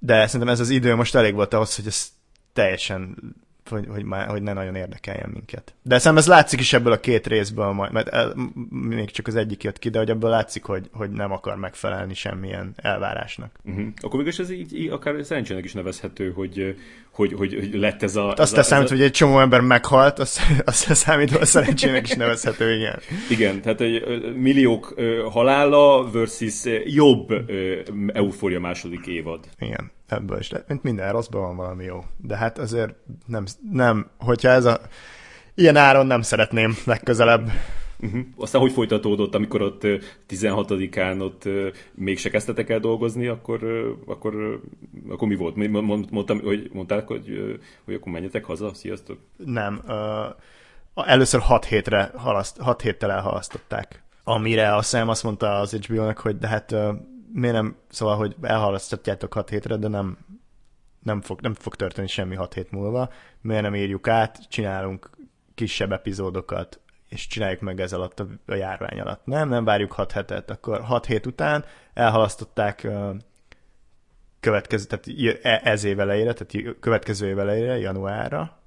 de 0.04 0.26
szerintem 0.26 0.48
ez 0.48 0.60
az 0.60 0.70
idő 0.70 0.94
most 0.94 1.14
elég 1.14 1.34
volt 1.34 1.54
ahhoz, 1.54 1.76
hogy 1.76 1.86
ez 1.86 2.08
teljesen 2.52 3.16
hogy, 3.70 3.86
hogy, 3.88 4.04
már, 4.04 4.26
hogy 4.26 4.42
ne 4.42 4.52
nagyon 4.52 4.74
érdekeljen 4.74 5.30
minket. 5.32 5.74
De 5.82 5.98
szerintem 5.98 6.16
ez 6.16 6.26
látszik 6.26 6.60
is 6.60 6.72
ebből 6.72 6.92
a 6.92 7.00
két 7.00 7.26
részből, 7.26 7.72
majd, 7.72 7.92
mert 7.92 8.08
el, 8.08 8.34
még 8.70 9.10
csak 9.10 9.26
az 9.26 9.34
egyik 9.34 9.62
jött 9.62 9.78
ki, 9.78 9.88
de 9.88 9.98
hogy 9.98 10.10
ebből 10.10 10.30
látszik, 10.30 10.64
hogy, 10.64 10.88
hogy 10.92 11.10
nem 11.10 11.32
akar 11.32 11.56
megfelelni 11.56 12.14
semmilyen 12.14 12.72
elvárásnak. 12.76 13.50
Uh-huh. 13.64 13.86
Akkor 14.00 14.18
mégis 14.18 14.38
ez 14.38 14.50
így, 14.50 14.78
így 14.78 14.88
akár 14.88 15.24
szerencsének 15.24 15.64
is 15.64 15.72
nevezhető, 15.72 16.32
hogy, 16.32 16.76
hogy, 17.10 17.32
hogy, 17.32 17.54
hogy 17.54 17.74
lett 17.74 18.02
ez 18.02 18.16
a... 18.16 18.26
Hát 18.26 18.38
azt 18.38 18.56
ez 18.56 18.66
számít, 18.66 18.88
a... 18.90 18.90
hogy 18.90 19.02
egy 19.02 19.10
csomó 19.10 19.40
ember 19.40 19.60
meghalt, 19.60 20.18
azt, 20.18 20.40
azt 20.64 20.94
számít, 20.94 21.30
hogy 21.30 21.46
szerencsének 21.46 22.08
is 22.08 22.14
nevezhető, 22.14 22.76
igen. 22.76 22.98
Igen, 23.30 23.60
tehát 23.60 23.80
egy 23.80 24.34
milliók 24.36 24.94
halála 25.30 26.10
versus 26.10 26.62
jobb 26.84 27.28
eufória 28.12 28.60
második 28.60 29.06
évad. 29.06 29.48
Igen 29.58 29.93
ebből 30.06 30.38
is. 30.38 30.52
Mint 30.66 30.82
minden 30.82 31.12
rosszban 31.12 31.42
van 31.42 31.56
valami 31.56 31.84
jó. 31.84 32.04
De 32.16 32.36
hát 32.36 32.58
azért 32.58 32.94
nem, 33.26 33.44
nem 33.70 34.10
hogyha 34.18 34.48
ez 34.48 34.64
a 34.64 34.80
ilyen 35.54 35.76
áron 35.76 36.06
nem 36.06 36.22
szeretném 36.22 36.76
legközelebb. 36.84 37.50
Uh-huh. 38.00 38.20
Aztán 38.36 38.60
hogy 38.60 38.72
folytatódott, 38.72 39.34
amikor 39.34 39.62
ott 39.62 39.82
16-án 40.28 41.20
ott 41.20 41.48
mégse 41.94 42.30
kezdtetek 42.30 42.70
el 42.70 42.78
dolgozni, 42.80 43.26
akkor, 43.26 43.64
akkor, 44.06 44.60
akkor 45.08 45.28
mi 45.28 45.36
volt? 45.36 45.56
Mondtam, 46.10 46.40
hogy, 46.40 46.70
mondták, 46.72 47.06
hogy, 47.06 47.58
hogy 47.84 47.94
akkor 47.94 48.12
menjetek 48.12 48.44
haza? 48.44 48.74
Sziasztok! 48.74 49.18
Nem. 49.36 49.80
Uh, 49.86 51.08
először 51.08 51.40
6 51.40 51.64
hétre 51.64 52.10
halaszt, 52.16 52.58
6 52.58 52.82
héttel 52.82 53.10
elhalasztották. 53.10 54.02
Amire 54.24 54.74
a 54.74 54.82
Sam 54.82 55.08
azt 55.08 55.22
mondta 55.22 55.58
az 55.58 55.72
HBO-nak, 55.72 56.18
hogy 56.18 56.38
de 56.38 56.48
hát 56.48 56.74
miért 57.34 57.54
nem, 57.54 57.76
szóval, 57.88 58.16
hogy 58.16 58.36
elhalasztatjátok 58.42 59.32
6 59.32 59.48
hétre, 59.48 59.76
de 59.76 59.88
nem, 59.88 60.18
nem 61.02 61.20
fog, 61.20 61.40
nem 61.40 61.54
fog 61.54 61.74
történni 61.74 62.06
semmi 62.06 62.34
6 62.34 62.54
hét 62.54 62.70
múlva, 62.70 63.10
miért 63.40 63.62
nem 63.62 63.74
írjuk 63.74 64.08
át, 64.08 64.48
csinálunk 64.48 65.10
kisebb 65.54 65.92
epizódokat, 65.92 66.80
és 67.08 67.26
csináljuk 67.26 67.60
meg 67.60 67.80
ez 67.80 67.92
alatt 67.92 68.20
a, 68.20 68.26
a 68.46 68.54
járvány 68.54 69.00
alatt. 69.00 69.24
Nem, 69.24 69.48
nem 69.48 69.64
várjuk 69.64 69.92
6 69.92 70.12
hetet, 70.12 70.50
akkor 70.50 70.80
6 70.80 71.06
hét 71.06 71.26
után 71.26 71.64
elhalasztották 71.94 72.88
következő, 74.40 74.84
tehát 74.84 75.06
e, 75.42 75.70
ez 75.70 75.84
év 75.84 76.00
elejére, 76.00 76.32
tehát 76.32 76.78
következő 76.80 77.28
év 77.28 77.38
elejére, 77.38 77.78
januárra, 77.78 78.58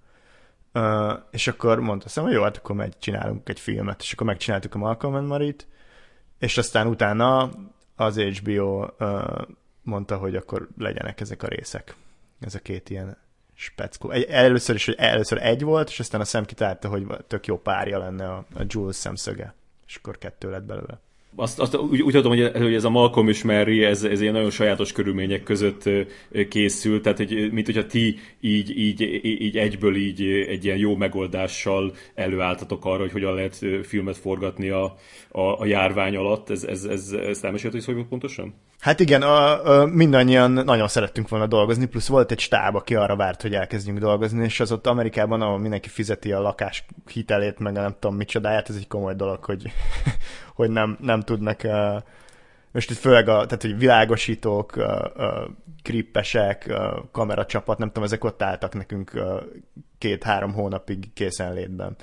és 1.32 1.48
akkor 1.48 1.80
mondta 1.80 2.22
hogy 2.22 2.32
jó, 2.32 2.44
hát 2.44 2.58
akkor 2.58 2.76
megy, 2.76 2.98
csinálunk 3.00 3.50
egy 3.50 3.60
filmet, 3.60 4.02
és 4.02 4.14
akkor 4.14 4.28
megcsináltuk 4.28 4.76
a 4.76 4.78
Malcolm 4.78 5.16
and 5.16 5.28
Marit, 5.28 5.68
és 6.40 6.58
aztán 6.58 6.88
utána 6.88 7.50
az 7.98 8.20
HBO 8.20 8.88
uh, 9.00 9.48
mondta, 9.82 10.18
hogy 10.18 10.36
akkor 10.36 10.68
legyenek 10.78 11.22
ezek 11.22 11.44
a 11.44 11.48
részek. 11.48 11.96
Ez 12.40 12.56
a 12.56 12.60
két 12.60 12.90
ilyen 12.90 13.18
speckó. 13.54 14.12
Először 14.12 14.76
is, 14.76 14.86
hogy 14.86 14.96
először 14.98 15.38
egy 15.42 15.64
volt, 15.64 15.90
és 15.90 16.00
aztán 16.00 16.22
a 16.22 16.26
szem 16.26 16.46
kitalálta, 16.46 16.90
hogy 16.90 17.08
tök 17.28 17.46
jó 17.48 17.58
párja 17.58 17.98
lenne 17.98 18.30
a, 18.30 18.46
a 18.54 18.64
Jules 18.68 18.96
szemszöge. 18.96 19.54
És 19.88 19.96
akkor 19.96 20.18
kettő 20.18 20.50
lett 20.50 20.64
belőle 20.64 21.00
azt, 21.36 21.60
azt 21.60 21.78
úgy, 21.78 22.02
úgy 22.02 22.14
tudom, 22.14 22.38
hogy, 22.38 22.52
hogy 22.56 22.74
ez 22.74 22.84
a 22.84 22.90
Malcolm 22.90 23.28
és 23.28 23.44
Mary, 23.44 23.84
ez, 23.84 24.04
ez 24.04 24.22
ilyen 24.22 24.34
nagyon 24.34 24.50
sajátos 24.50 24.92
körülmények 24.92 25.44
között 25.44 25.90
készült, 26.50 27.02
tehát 27.02 27.18
hogy, 27.18 27.52
mint 27.52 27.66
hogyha 27.66 27.86
ti 27.86 28.20
így, 28.42 28.78
így, 28.80 29.02
így 29.24 29.58
egyből 29.58 29.96
így 29.96 30.22
egy 30.48 30.66
ilyen 30.66 30.78
jó 30.78 30.96
megoldással 30.96 31.94
előálltatok 32.16 32.86
arra, 32.86 33.00
hogy 33.00 33.12
hogyan 33.12 33.34
lehet 33.34 33.66
filmet 33.84 34.18
forgatni 34.18 34.70
a, 34.70 34.96
a, 35.32 35.42
a 35.42 35.66
járvány 35.66 36.16
alatt. 36.16 36.50
Ez, 36.50 36.64
ez, 36.64 36.84
ez, 36.84 37.12
ez 37.12 37.44
elmesélt, 37.44 37.74
hogy 37.74 37.82
szóval 37.82 38.06
pontosan? 38.10 38.54
Hát 38.80 39.00
igen, 39.00 39.22
a, 39.22 39.66
a, 39.66 39.86
mindannyian 39.86 40.52
nagyon 40.52 40.88
szerettünk 40.88 41.30
volna 41.30 41.48
dolgozni, 41.48 41.86
plusz 41.86 42.08
volt 42.08 42.32
egy 42.32 42.40
stáb, 42.40 42.76
aki 42.76 42.96
arra 42.96 43.16
várt, 43.16 43.42
hogy 43.42 43.54
elkezdjünk 43.54 44.00
dolgozni, 44.00 44.44
és 44.44 44.60
az 44.60 44.72
ott 44.72 44.88
Amerikában, 44.88 45.42
ahol 45.42 45.60
mindenki 45.60 45.90
fizeti 45.90 46.32
a 46.32 46.42
lakás 46.42 46.86
hitelét, 47.12 47.60
meg 47.60 47.74
nem 47.74 47.96
tudom 48.00 48.16
micsodáját, 48.16 48.70
ez 48.70 48.76
egy 48.76 48.88
komoly 48.88 49.16
dolog, 49.16 49.44
hogy, 49.44 49.72
hogy 50.56 50.70
nem, 50.70 50.98
nem 51.02 51.22
tudnak 51.22 51.62
uh, 51.64 52.02
most 52.72 52.92
itt 52.92 52.98
főleg 52.98 53.28
a, 53.28 53.46
tehát, 53.46 53.62
hogy 53.62 53.78
világosítók, 53.78 54.76
uh, 54.76 54.86
uh, 55.16 55.50
grippesek, 55.84 56.66
uh, 56.68 56.78
kameracsapat, 57.12 57.78
nem 57.78 57.88
tudom, 57.88 58.04
ezek 58.04 58.24
ott 58.24 58.42
álltak 58.42 58.74
nekünk 58.74 59.12
uh, 59.16 59.42
két-három 59.98 60.54
hónapig 60.54 61.14
készenlétben, 61.14 61.96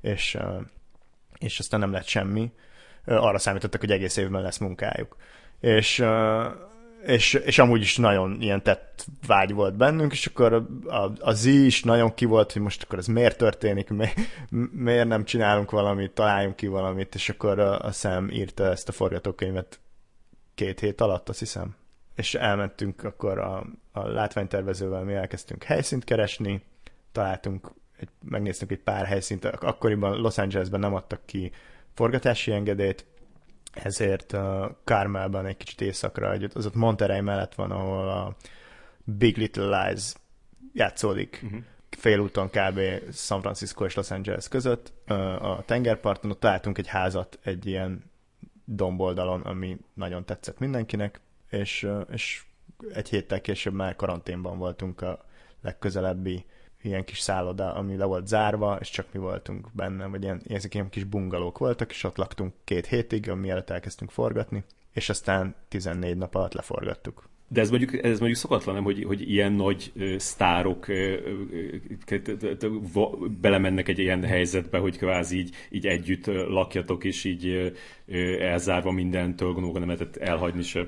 és, 0.00 0.34
uh, 0.34 0.60
és 1.38 1.58
aztán 1.58 1.80
nem 1.80 1.92
lett 1.92 2.06
semmi. 2.06 2.52
Uh, 3.06 3.24
arra 3.24 3.38
számítottak, 3.38 3.80
hogy 3.80 3.90
egész 3.90 4.16
évben 4.16 4.42
lesz 4.42 4.58
munkájuk. 4.58 5.16
És, 7.02 7.32
és 7.32 7.58
amúgy 7.58 7.80
is 7.80 7.96
nagyon 7.96 8.40
ilyen 8.40 8.62
tett 8.62 9.06
vágy 9.26 9.52
volt 9.52 9.76
bennünk, 9.76 10.12
és 10.12 10.26
akkor 10.26 10.66
a, 10.86 11.12
a 11.20 11.32
Z 11.32 11.44
is 11.44 11.82
nagyon 11.82 12.14
ki 12.14 12.24
volt, 12.24 12.52
hogy 12.52 12.62
most 12.62 12.82
akkor 12.82 12.98
ez 12.98 13.06
miért 13.06 13.38
történik, 13.38 13.88
mi, 13.88 14.08
miért 14.70 15.08
nem 15.08 15.24
csinálunk 15.24 15.70
valamit, 15.70 16.10
találjunk 16.10 16.56
ki 16.56 16.66
valamit, 16.66 17.14
és 17.14 17.28
akkor 17.28 17.58
a, 17.58 17.92
Sam 17.92 18.30
írta 18.30 18.64
ezt 18.64 18.88
a 18.88 18.92
forgatókönyvet 18.92 19.80
két 20.54 20.80
hét 20.80 21.00
alatt, 21.00 21.28
azt 21.28 21.38
hiszem. 21.38 21.74
És 22.16 22.34
elmentünk 22.34 23.04
akkor 23.04 23.38
a, 23.38 23.66
a 23.92 24.06
látványtervezővel, 24.06 25.02
mi 25.02 25.14
elkezdtünk 25.14 25.62
helyszínt 25.62 26.04
keresni, 26.04 26.62
találtunk, 27.12 27.72
egy, 27.96 28.08
megnéztünk 28.24 28.70
egy 28.70 28.82
pár 28.82 29.06
helyszínt, 29.06 29.44
akkoriban 29.44 30.20
Los 30.20 30.38
Angelesben 30.38 30.80
nem 30.80 30.94
adtak 30.94 31.20
ki 31.26 31.52
forgatási 31.94 32.52
engedélyt, 32.52 33.04
ezért 33.72 34.32
uh, 34.32 35.46
egy 35.46 35.56
kicsit 35.56 35.80
északra, 35.80 36.36
az 36.54 36.66
ott 36.66 36.74
Monterey 36.74 37.20
mellett 37.20 37.54
van, 37.54 37.70
ahol 37.70 38.08
a 38.08 38.36
Big 39.04 39.36
Little 39.36 39.64
Lies 39.64 40.12
játszódik. 40.72 41.40
Uh-huh. 41.44 41.60
Félúton 41.90 42.48
kb. 42.50 42.80
San 43.12 43.40
Francisco 43.40 43.84
és 43.84 43.94
Los 43.94 44.10
Angeles 44.10 44.48
között. 44.48 44.92
Uh, 45.08 45.50
a 45.50 45.62
tengerparton 45.66 46.30
ott 46.30 46.40
találtunk 46.40 46.78
egy 46.78 46.86
házat 46.86 47.38
egy 47.42 47.66
ilyen 47.66 48.10
domboldalon, 48.64 49.40
ami 49.40 49.78
nagyon 49.94 50.24
tetszett 50.24 50.58
mindenkinek, 50.58 51.20
és, 51.50 51.88
és 52.12 52.44
egy 52.94 53.08
héttel 53.08 53.40
később 53.40 53.74
már 53.74 53.96
karanténban 53.96 54.58
voltunk 54.58 55.00
a 55.00 55.24
legközelebbi 55.62 56.44
ilyen 56.82 57.04
kis 57.04 57.20
szálloda, 57.20 57.74
ami 57.74 57.96
le 57.96 58.04
volt 58.04 58.26
zárva, 58.26 58.76
és 58.80 58.90
csak 58.90 59.06
mi 59.12 59.18
voltunk 59.18 59.66
benne, 59.72 60.06
vagy 60.06 60.22
ilyen, 60.22 60.42
ezek 60.48 60.74
ilyen 60.74 60.88
kis 60.88 61.04
bungalók 61.04 61.58
voltak, 61.58 61.90
és 61.90 62.04
ott 62.04 62.16
laktunk 62.16 62.52
két 62.64 62.86
hétig, 62.86 63.26
mielőtt 63.26 63.70
elkezdtünk 63.70 64.10
forgatni, 64.10 64.64
és 64.92 65.08
aztán 65.08 65.54
14 65.68 66.16
nap 66.16 66.34
alatt 66.34 66.52
leforgattuk. 66.52 67.30
De 67.48 67.60
ez 67.60 67.70
mondjuk, 67.70 68.04
ez 68.04 68.18
mondjuk 68.18 68.38
szokatlan, 68.38 68.74
nem, 68.74 68.84
hogy, 68.84 69.04
hogy 69.04 69.30
ilyen 69.30 69.52
nagy 69.52 69.92
ö, 69.96 70.14
sztárok 70.18 70.88
ö, 70.88 71.16
ö, 72.04 73.08
belemennek 73.40 73.88
egy 73.88 73.98
ilyen 73.98 74.24
helyzetbe, 74.24 74.78
hogy 74.78 74.98
kvázi 74.98 75.38
így, 75.38 75.54
így 75.70 75.86
együtt 75.86 76.26
lakjatok, 76.26 77.04
és 77.04 77.24
így 77.24 77.72
elzárva 78.40 78.90
mindentől, 78.90 79.52
gondolom, 79.52 79.78
nem 79.78 79.88
lehetett 79.88 80.16
elhagyni 80.16 80.62
se. 80.62 80.86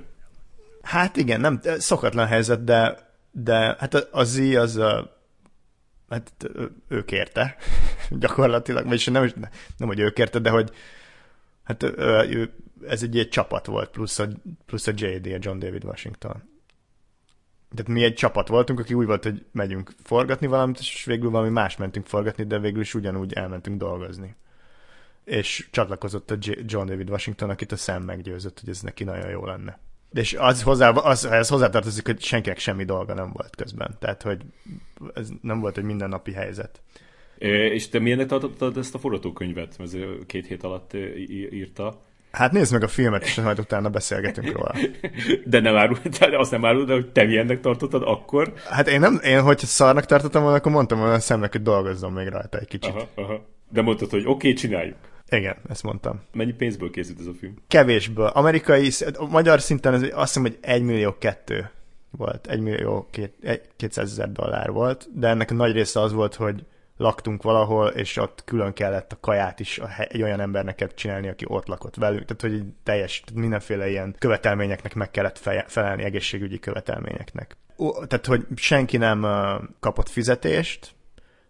Hát 0.82 1.16
igen, 1.16 1.40
nem, 1.40 1.60
szokatlan 1.78 2.26
helyzet, 2.26 2.64
de, 2.64 3.10
de 3.30 3.76
hát 3.78 3.94
az 3.94 4.28
Z 4.28 4.56
az 4.56 4.80
hát 6.14 6.50
ő 6.88 7.04
kérte, 7.04 7.56
gyakorlatilag, 8.10 8.84
vagyis 8.84 9.04
nem, 9.04 9.32
nem, 9.76 9.88
hogy 9.88 10.00
ő 10.00 10.10
kérte, 10.10 10.38
de 10.38 10.50
hogy 10.50 10.70
hát 11.62 11.82
ő, 11.82 12.52
ez 12.86 13.02
egy, 13.02 13.18
egy 13.18 13.28
csapat 13.28 13.66
volt, 13.66 13.90
plusz 13.90 14.18
a, 14.18 14.28
plusz 14.66 14.86
a 14.86 14.92
JD, 14.94 15.26
a 15.26 15.38
John 15.40 15.58
David 15.58 15.84
Washington. 15.84 16.52
Tehát 17.74 17.92
mi 17.92 18.02
egy 18.02 18.14
csapat 18.14 18.48
voltunk, 18.48 18.80
aki 18.80 18.94
úgy 18.94 19.06
volt, 19.06 19.22
hogy 19.22 19.44
megyünk 19.52 19.90
forgatni 20.02 20.46
valamit, 20.46 20.78
és 20.78 21.04
végül 21.04 21.30
valami 21.30 21.50
más 21.50 21.76
mentünk 21.76 22.06
forgatni, 22.06 22.44
de 22.44 22.58
végül 22.58 22.80
is 22.80 22.94
ugyanúgy 22.94 23.32
elmentünk 23.32 23.78
dolgozni. 23.78 24.36
És 25.24 25.68
csatlakozott 25.70 26.30
a 26.30 26.36
John 26.40 26.86
David 26.86 27.10
Washington, 27.10 27.50
akit 27.50 27.72
a 27.72 27.76
szem 27.76 28.02
meggyőzött, 28.02 28.60
hogy 28.60 28.68
ez 28.68 28.80
neki 28.80 29.04
nagyon 29.04 29.30
jó 29.30 29.44
lenne 29.44 29.78
és 30.14 30.34
az 30.38 30.62
hozzá, 30.62 30.90
az, 30.90 31.24
ez 31.24 31.48
hozzátartozik, 31.48 32.06
hogy 32.06 32.22
senkinek 32.22 32.58
semmi 32.58 32.84
dolga 32.84 33.14
nem 33.14 33.30
volt 33.32 33.56
közben. 33.56 33.96
Tehát, 33.98 34.22
hogy 34.22 34.40
ez 35.14 35.28
nem 35.40 35.60
volt 35.60 35.78
egy 35.78 35.84
mindennapi 35.84 36.32
helyzet. 36.32 36.80
És 37.38 37.88
te 37.88 37.98
milyennek 37.98 38.26
tartottad 38.26 38.76
ezt 38.76 38.94
a 38.94 38.98
forgatókönyvet? 38.98 39.74
Ez 39.78 39.96
két 40.26 40.46
hét 40.46 40.62
alatt 40.62 40.92
írta. 41.50 42.02
Hát 42.30 42.52
nézd 42.52 42.72
meg 42.72 42.82
a 42.82 42.88
filmet, 42.88 43.22
és 43.22 43.34
majd 43.34 43.58
utána 43.58 43.90
beszélgetünk 43.90 44.52
róla. 44.52 44.74
De 45.44 45.60
nem 45.60 45.76
árul, 45.76 45.98
de 46.18 46.38
azt 46.38 46.50
nem 46.50 46.64
árul, 46.64 46.84
de 46.84 46.92
hogy 46.92 47.12
te 47.12 47.24
milyennek 47.24 47.60
tartottad 47.60 48.02
akkor? 48.02 48.52
Hát 48.68 48.88
én 48.88 49.00
nem, 49.00 49.20
én 49.24 49.42
hogyha 49.42 49.66
szarnak 49.66 50.06
tartottam 50.06 50.42
volna, 50.42 50.56
akkor 50.56 50.72
mondtam 50.72 50.98
volna 50.98 51.14
a 51.14 51.20
szemnek, 51.20 51.52
hogy 51.52 51.62
dolgozzon 51.62 52.12
még 52.12 52.28
rajta 52.28 52.58
egy 52.58 52.68
kicsit. 52.68 52.94
Aha, 52.94 53.08
aha. 53.14 53.44
De 53.68 53.82
mondtad, 53.82 54.10
hogy 54.10 54.20
oké, 54.20 54.30
okay, 54.30 54.52
csináljuk. 54.52 54.96
Igen, 55.30 55.56
ezt 55.68 55.82
mondtam. 55.82 56.22
Mennyi 56.32 56.52
pénzből 56.52 56.90
készült 56.90 57.20
ez 57.20 57.26
a 57.26 57.32
film? 57.38 57.54
Kevésből. 57.68 58.26
Amerikai, 58.26 58.90
a 59.14 59.26
magyar 59.26 59.60
szinten 59.60 59.94
ez 59.94 60.02
azt 60.02 60.12
hiszem, 60.14 60.42
hogy 60.42 60.58
1 60.60 60.82
millió 60.82 61.18
kettő 61.18 61.70
volt. 62.10 62.46
1 62.46 62.60
millió 62.60 63.08
két, 63.10 63.34
200 63.76 64.10
ezer 64.10 64.32
dollár 64.32 64.70
volt, 64.70 65.08
de 65.14 65.28
ennek 65.28 65.50
a 65.50 65.54
nagy 65.54 65.72
része 65.72 66.00
az 66.00 66.12
volt, 66.12 66.34
hogy 66.34 66.64
laktunk 66.96 67.42
valahol, 67.42 67.88
és 67.88 68.16
ott 68.16 68.42
külön 68.44 68.72
kellett 68.72 69.12
a 69.12 69.20
kaját 69.20 69.60
is 69.60 69.80
egy 69.96 70.22
olyan 70.22 70.40
embernek 70.40 70.94
csinálni, 70.94 71.28
aki 71.28 71.44
ott 71.48 71.66
lakott 71.66 71.96
velünk. 71.96 72.24
Tehát, 72.24 72.40
hogy 72.40 72.52
egy 72.52 72.72
teljes, 72.82 73.20
tehát 73.20 73.40
mindenféle 73.40 73.88
ilyen 73.88 74.14
követelményeknek 74.18 74.94
meg 74.94 75.10
kellett 75.10 75.38
felelni, 75.66 76.02
egészségügyi 76.02 76.58
követelményeknek. 76.58 77.56
Tehát, 78.06 78.26
hogy 78.26 78.46
senki 78.54 78.96
nem 78.96 79.26
kapott 79.80 80.08
fizetést, 80.08 80.94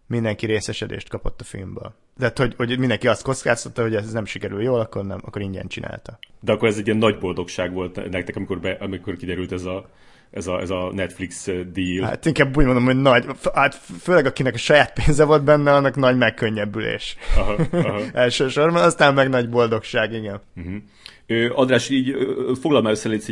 mindenki 0.07 0.45
részesedést 0.45 1.09
kapott 1.09 1.41
a 1.41 1.43
filmből. 1.43 1.93
Tehát, 2.17 2.37
hogy, 2.37 2.53
hogy 2.57 2.79
mindenki 2.79 3.07
azt 3.07 3.23
kockáztatta, 3.23 3.81
hogy 3.81 3.95
ez 3.95 4.11
nem 4.11 4.25
sikerül 4.25 4.61
jól, 4.61 4.79
akkor 4.79 5.05
nem, 5.05 5.19
akkor 5.25 5.41
ingyen 5.41 5.67
csinálta. 5.67 6.19
De 6.39 6.51
akkor 6.51 6.67
ez 6.67 6.77
egy 6.77 6.85
ilyen 6.85 6.97
nagy 6.97 7.17
boldogság 7.17 7.73
volt 7.73 8.09
nektek, 8.09 8.35
amikor, 8.35 8.59
be, 8.59 8.77
amikor 8.79 9.15
kiderült 9.15 9.51
ez 9.51 9.63
a, 9.63 9.89
ez 10.31 10.47
a, 10.47 10.61
ez 10.61 10.69
a 10.69 10.91
Netflix 10.93 11.49
deal. 11.73 12.05
Hát 12.05 12.25
inkább 12.25 12.57
úgy 12.57 12.65
mondom, 12.65 12.85
hogy 12.85 13.01
nagy, 13.01 13.25
hát 13.53 13.75
főleg 13.75 14.25
akinek 14.25 14.53
a 14.53 14.57
saját 14.57 14.93
pénze 14.93 15.23
volt 15.23 15.43
benne, 15.43 15.73
annak 15.73 15.95
nagy 15.95 16.17
megkönnyebbülés. 16.17 17.17
Aha, 17.37 17.55
aha. 17.71 18.01
Elsősorban, 18.13 18.83
aztán 18.83 19.13
meg 19.13 19.29
nagy 19.29 19.49
boldogság, 19.49 20.13
igen. 20.13 20.41
Uh-huh. 20.55 21.59
András, 21.59 21.89
így 21.89 22.15
foglal 22.61 22.81
már 22.81 22.91
össze 22.91 23.13
így, 23.13 23.29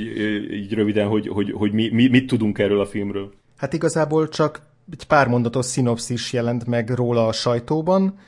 így 0.51 0.73
röviden, 0.73 1.07
hogy, 1.07 1.27
hogy, 1.27 1.51
hogy 1.51 1.71
mi, 1.71 1.89
mi, 1.89 2.07
mit 2.07 2.27
tudunk 2.27 2.59
erről 2.59 2.79
a 2.79 2.85
filmről? 2.85 3.33
Hát 3.57 3.73
igazából 3.73 4.29
csak 4.29 4.61
egy 4.91 5.07
pár 5.07 5.27
mondatos 5.27 5.65
szinopszis 5.65 6.33
jelent 6.33 6.65
meg 6.65 6.89
róla 6.89 7.27
a 7.27 7.31
sajtóban. 7.31 8.19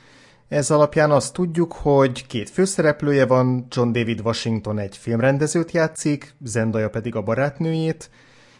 Ez 0.48 0.70
alapján 0.70 1.10
azt 1.10 1.32
tudjuk, 1.32 1.72
hogy 1.72 2.26
két 2.26 2.50
főszereplője 2.50 3.26
van, 3.26 3.66
John 3.70 3.92
David 3.92 4.20
Washington 4.24 4.78
egy 4.78 4.96
filmrendezőt 4.96 5.70
játszik, 5.70 6.34
Zendaya 6.44 6.90
pedig 6.90 7.14
a 7.14 7.22
barátnőjét, 7.22 8.10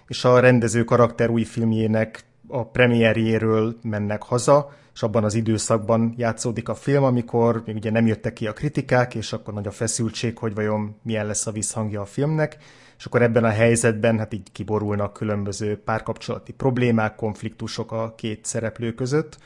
és 0.06 0.24
a 0.24 0.38
rendező 0.38 0.84
karakter 0.84 1.30
új 1.30 1.44
filmjének 1.44 2.24
a 2.48 2.64
premierjéről 2.64 3.76
mennek 3.82 4.22
haza, 4.22 4.72
és 4.94 5.02
abban 5.02 5.24
az 5.24 5.34
időszakban 5.34 6.14
játszódik 6.16 6.68
a 6.68 6.74
film, 6.74 7.04
amikor 7.04 7.62
még 7.66 7.74
ugye 7.74 7.90
nem 7.90 8.06
jöttek 8.06 8.32
ki 8.32 8.46
a 8.46 8.52
kritikák, 8.52 9.14
és 9.14 9.32
akkor 9.32 9.54
nagy 9.54 9.66
a 9.66 9.70
feszültség, 9.70 10.38
hogy 10.38 10.54
vajon 10.54 10.96
milyen 11.02 11.26
lesz 11.26 11.46
a 11.46 11.50
visszhangja 11.50 12.00
a 12.00 12.04
filmnek, 12.04 12.56
és 12.98 13.04
akkor 13.04 13.22
ebben 13.22 13.44
a 13.44 13.48
helyzetben 13.48 14.18
hát 14.18 14.32
így 14.32 14.52
kiborulnak 14.52 15.12
különböző 15.12 15.82
párkapcsolati 15.82 16.52
problémák, 16.52 17.14
konfliktusok 17.14 17.92
a 17.92 18.14
két 18.16 18.44
szereplő 18.44 18.92
között, 18.92 19.38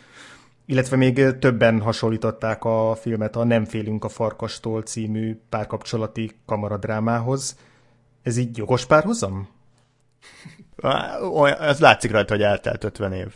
illetve 0.66 0.96
még 0.96 1.38
többen 1.38 1.80
hasonlították 1.80 2.64
a 2.64 2.94
filmet 2.94 3.36
a 3.36 3.44
Nem 3.44 3.64
félünk 3.64 4.04
a 4.04 4.08
farkastól 4.08 4.82
című 4.82 5.40
párkapcsolati 5.48 6.30
kamaradrámához. 6.46 7.58
Ez 8.22 8.36
így 8.36 8.56
jogos 8.56 8.86
párhuzam? 8.86 9.48
Ez 11.60 11.80
látszik 11.80 12.10
rajta, 12.10 12.34
hogy 12.34 12.42
eltelt 12.42 12.84
50 12.84 13.12
év. 13.12 13.34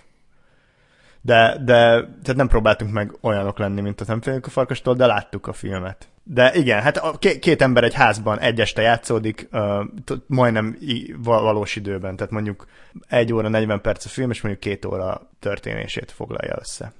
De, 1.20 1.58
de 1.64 1.74
tehát 2.22 2.36
nem 2.36 2.48
próbáltunk 2.48 2.92
meg 2.92 3.16
olyanok 3.20 3.58
lenni, 3.58 3.80
mint 3.80 4.00
a 4.00 4.04
Nem 4.06 4.20
félünk 4.20 4.46
a 4.46 4.50
farkastól, 4.50 4.94
de 4.94 5.06
láttuk 5.06 5.46
a 5.46 5.52
filmet. 5.52 6.08
De 6.26 6.54
igen, 6.54 6.82
hát 6.82 6.96
a 6.96 7.18
két 7.18 7.62
ember 7.62 7.84
egy 7.84 7.94
házban 7.94 8.40
egy 8.40 8.60
este 8.60 8.82
játszódik, 8.82 9.48
uh, 9.52 9.84
majdnem 10.26 10.78
valós 11.16 11.76
időben, 11.76 12.16
tehát 12.16 12.32
mondjuk 12.32 12.66
egy 13.08 13.32
óra 13.32 13.48
40 13.48 13.80
perc 13.80 14.04
a 14.04 14.08
film, 14.08 14.30
és 14.30 14.40
mondjuk 14.40 14.64
két 14.64 14.84
óra 14.84 15.30
történését 15.38 16.12
foglalja 16.12 16.56
össze. 16.60 16.92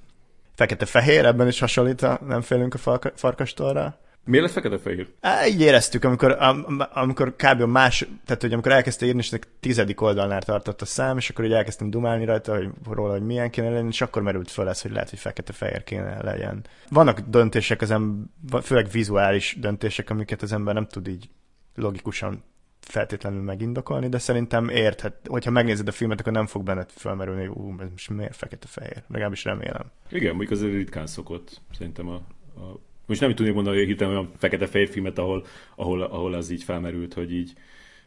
Fekete-fehér, 0.55 1.25
ebben 1.25 1.47
is 1.47 1.59
hasonlít 1.59 2.01
a 2.01 2.19
Nem 2.27 2.41
félünk 2.41 2.73
a 2.73 2.99
farkastolra. 3.15 3.97
Miért 4.25 4.45
lett 4.45 4.53
fekete-fehér? 4.53 5.07
Így 5.47 5.61
éreztük, 5.61 6.03
amikor, 6.03 6.31
am, 6.39 6.65
amikor 6.93 7.35
kb. 7.35 7.61
más, 7.61 8.07
tehát 8.25 8.41
hogy 8.41 8.53
amikor 8.53 8.71
elkezdte 8.71 9.05
írni, 9.05 9.19
és 9.19 9.39
tizedik 9.59 10.01
oldalnál 10.01 10.41
tartott 10.41 10.81
a 10.81 10.85
szám, 10.85 11.17
és 11.17 11.29
akkor 11.29 11.45
így 11.45 11.51
elkezdtem 11.51 11.89
dumálni 11.89 12.25
rajta, 12.25 12.55
hogy 12.55 12.69
róla, 12.89 13.11
hogy 13.11 13.25
milyen 13.25 13.49
kéne 13.49 13.69
legyen, 13.69 13.87
és 13.87 14.01
akkor 14.01 14.21
merült 14.21 14.51
föl 14.51 14.69
ez, 14.69 14.81
hogy 14.81 14.91
lehet, 14.91 15.09
hogy 15.09 15.19
fekete-fehér 15.19 15.83
kéne 15.83 16.23
legyen. 16.23 16.65
Vannak 16.89 17.19
döntések, 17.19 17.81
az 17.81 17.91
ember, 17.91 18.63
főleg 18.63 18.89
vizuális 18.91 19.57
döntések, 19.59 20.09
amiket 20.09 20.41
az 20.41 20.51
ember 20.51 20.73
nem 20.73 20.87
tud 20.87 21.07
így 21.07 21.29
logikusan 21.75 22.43
feltétlenül 22.79 23.41
megindokolni, 23.41 24.09
de 24.09 24.17
szerintem 24.17 24.69
érthet, 24.69 25.15
hogyha 25.27 25.51
megnézed 25.51 25.87
a 25.87 25.91
filmet, 25.91 26.19
akkor 26.19 26.31
nem 26.31 26.45
fog 26.45 26.63
benned 26.63 26.89
felmerülni, 26.89 27.45
hogy 27.45 27.57
ú, 27.57 27.75
ez 27.79 27.89
most 27.89 28.09
miért 28.09 28.35
fekete-fehér. 28.35 29.03
Legalábbis 29.07 29.43
remélem. 29.43 29.91
Igen, 30.09 30.29
mondjuk 30.29 30.51
azért 30.51 30.73
ritkán 30.73 31.07
szokott, 31.07 31.61
szerintem 31.77 32.07
a, 32.07 32.15
a 32.61 32.79
most 33.05 33.21
nem 33.21 33.35
tudnék 33.35 33.53
mondani, 33.53 33.77
hogy 33.77 33.85
hirtelen 33.85 34.13
olyan 34.13 34.31
fekete-fehér 34.37 34.89
filmet, 34.89 35.17
ahol, 35.17 35.45
ahol, 35.75 36.01
ahol 36.01 36.33
az 36.33 36.49
így 36.49 36.63
felmerült, 36.63 37.13
hogy 37.13 37.33
így 37.33 37.53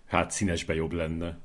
hát 0.06 0.30
színesbe 0.30 0.74
jobb 0.74 0.92
lenne. 0.92 1.38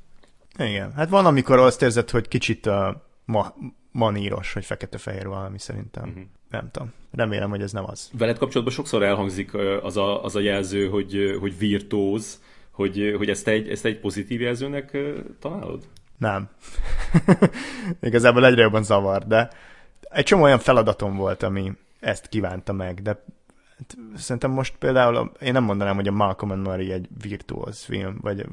Igen, 0.59 0.93
hát 0.93 1.09
van, 1.09 1.25
amikor 1.25 1.59
azt 1.59 1.81
érzed, 1.81 2.09
hogy 2.09 2.27
kicsit 2.27 2.65
uh, 2.65 2.95
ma, 3.25 3.55
maníros, 3.91 4.53
hogy 4.53 4.65
fekete-fehér 4.65 5.27
valami 5.27 5.59
szerintem. 5.59 6.09
Uh-huh. 6.09 6.23
Nem 6.49 6.69
tudom. 6.71 6.91
Remélem, 7.11 7.49
hogy 7.49 7.61
ez 7.61 7.71
nem 7.71 7.89
az. 7.89 8.09
Veled 8.17 8.37
kapcsolatban 8.37 8.75
sokszor 8.75 9.03
elhangzik 9.03 9.53
az 9.81 9.97
a, 9.97 10.23
az 10.23 10.35
a 10.35 10.39
jelző, 10.39 10.87
hogy, 10.87 11.37
hogy 11.39 11.57
virtuóz, 11.57 12.41
hogy, 12.71 13.13
hogy 13.17 13.29
ezt, 13.29 13.47
egy, 13.47 13.69
ezt 13.69 13.85
egy 13.85 13.99
pozitív 13.99 14.41
jelzőnek 14.41 14.97
találod? 15.39 15.87
Nem. 16.17 16.49
Igazából 18.01 18.45
egyre 18.45 18.61
jobban 18.61 18.83
zavar, 18.83 19.23
de 19.27 19.49
egy 19.99 20.23
csomó 20.23 20.43
olyan 20.43 20.59
feladatom 20.59 21.15
volt, 21.15 21.43
ami 21.43 21.71
ezt 21.99 22.27
kívánta 22.27 22.73
meg, 22.73 23.01
de 23.01 23.23
szerintem 24.15 24.51
most 24.51 24.75
például, 24.77 25.31
én 25.41 25.51
nem 25.51 25.63
mondanám, 25.63 25.95
hogy 25.95 26.07
a 26.07 26.11
Malcolm 26.11 26.51
and 26.51 26.67
Marie 26.67 26.93
egy 26.93 27.07
virtuóz 27.21 27.83
film, 27.83 28.17
vagy 28.21 28.45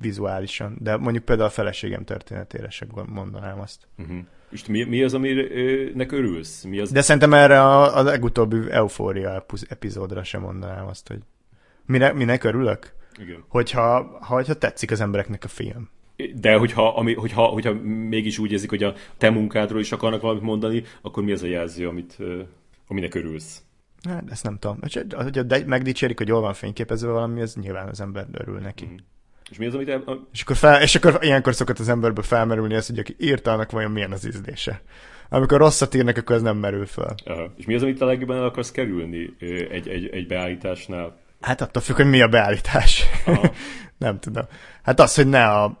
vizuálisan, 0.00 0.76
de 0.80 0.96
mondjuk 0.96 1.24
például 1.24 1.48
a 1.48 1.52
feleségem 1.52 2.04
történetére 2.04 2.70
sem 2.70 2.88
mondanám 3.06 3.60
azt. 3.60 3.88
Uh-huh. 3.98 4.18
És 4.50 4.66
mi, 4.66 4.82
mi 4.82 5.02
az, 5.02 5.14
aminek 5.14 6.12
örülsz? 6.12 6.62
Mi 6.62 6.78
az... 6.78 6.90
De 6.90 7.00
szerintem 7.00 7.34
erre 7.34 7.60
a, 7.60 7.96
a 7.96 8.02
legutóbbi 8.02 8.70
Eufória 8.70 9.46
epizódra 9.68 10.24
sem 10.24 10.40
mondanám 10.40 10.86
azt, 10.86 11.08
hogy 11.08 11.20
mire, 11.86 12.12
minek 12.12 12.44
örülök? 12.44 12.92
Igen. 13.18 13.44
Hogyha, 13.48 14.18
ha, 14.20 14.34
hogyha 14.34 14.54
tetszik 14.54 14.90
az 14.90 15.00
embereknek 15.00 15.44
a 15.44 15.48
film. 15.48 15.88
De 16.34 16.56
hogyha, 16.56 16.96
ami, 16.96 17.14
hogyha, 17.14 17.42
hogyha 17.42 17.72
mégis 17.82 18.38
úgy 18.38 18.52
érzik, 18.52 18.70
hogy 18.70 18.82
a 18.82 18.94
te 19.18 19.30
munkádról 19.30 19.80
is 19.80 19.92
akarnak 19.92 20.20
valamit 20.20 20.42
mondani, 20.42 20.82
akkor 21.00 21.22
mi 21.22 21.32
az 21.32 21.42
a 21.42 21.46
jelző, 21.46 21.88
amit, 21.88 22.18
aminek 22.88 23.14
örülsz? 23.14 23.62
Hát, 24.08 24.24
ezt 24.30 24.42
nem 24.42 24.58
tudom. 24.58 24.78
Hogy 25.10 25.66
megdicsérik, 25.66 26.18
hogy 26.18 26.28
jól 26.28 26.40
van 26.40 26.54
fényképezve 26.54 27.10
valami, 27.10 27.40
ez 27.40 27.54
nyilván 27.54 27.88
az 27.88 28.00
ember 28.00 28.26
örül 28.32 28.58
neki. 28.58 28.84
Mm. 28.84 28.96
És 29.50 29.58
mi 29.58 29.66
az, 29.66 29.74
amit 29.74 29.88
el... 29.88 30.02
És 30.32 30.42
akkor, 30.42 30.56
fel, 30.56 30.82
és 30.82 30.94
akkor 30.94 31.18
ilyenkor 31.20 31.54
szokott 31.54 31.78
az 31.78 31.88
emberből 31.88 32.24
felmerülni 32.24 32.74
az, 32.74 32.86
hogy 32.86 32.98
aki 32.98 33.16
írta, 33.18 33.52
annak 33.52 33.70
vajon 33.70 33.90
milyen 33.90 34.12
az 34.12 34.26
ízlése. 34.26 34.82
Amikor 35.28 35.58
rosszat 35.58 35.94
írnak, 35.94 36.16
akkor 36.16 36.36
ez 36.36 36.42
nem 36.42 36.56
merül 36.56 36.86
fel. 36.86 37.14
Aha. 37.24 37.52
És 37.56 37.64
mi 37.64 37.74
az, 37.74 37.82
amit 37.82 38.00
a 38.00 38.04
legjobban 38.04 38.36
el 38.36 38.44
akarsz 38.44 38.70
kerülni 38.70 39.34
egy, 39.70 39.88
egy, 39.88 40.08
egy 40.08 40.26
beállításnál? 40.26 41.16
Hát 41.40 41.60
attól 41.60 41.82
függ, 41.82 41.96
hogy 41.96 42.10
mi 42.10 42.20
a 42.20 42.28
beállítás. 42.28 43.04
nem 43.98 44.18
tudom. 44.18 44.44
Hát 44.82 45.00
az, 45.00 45.14
hogy 45.14 45.28
ne, 45.28 45.46
a, 45.46 45.78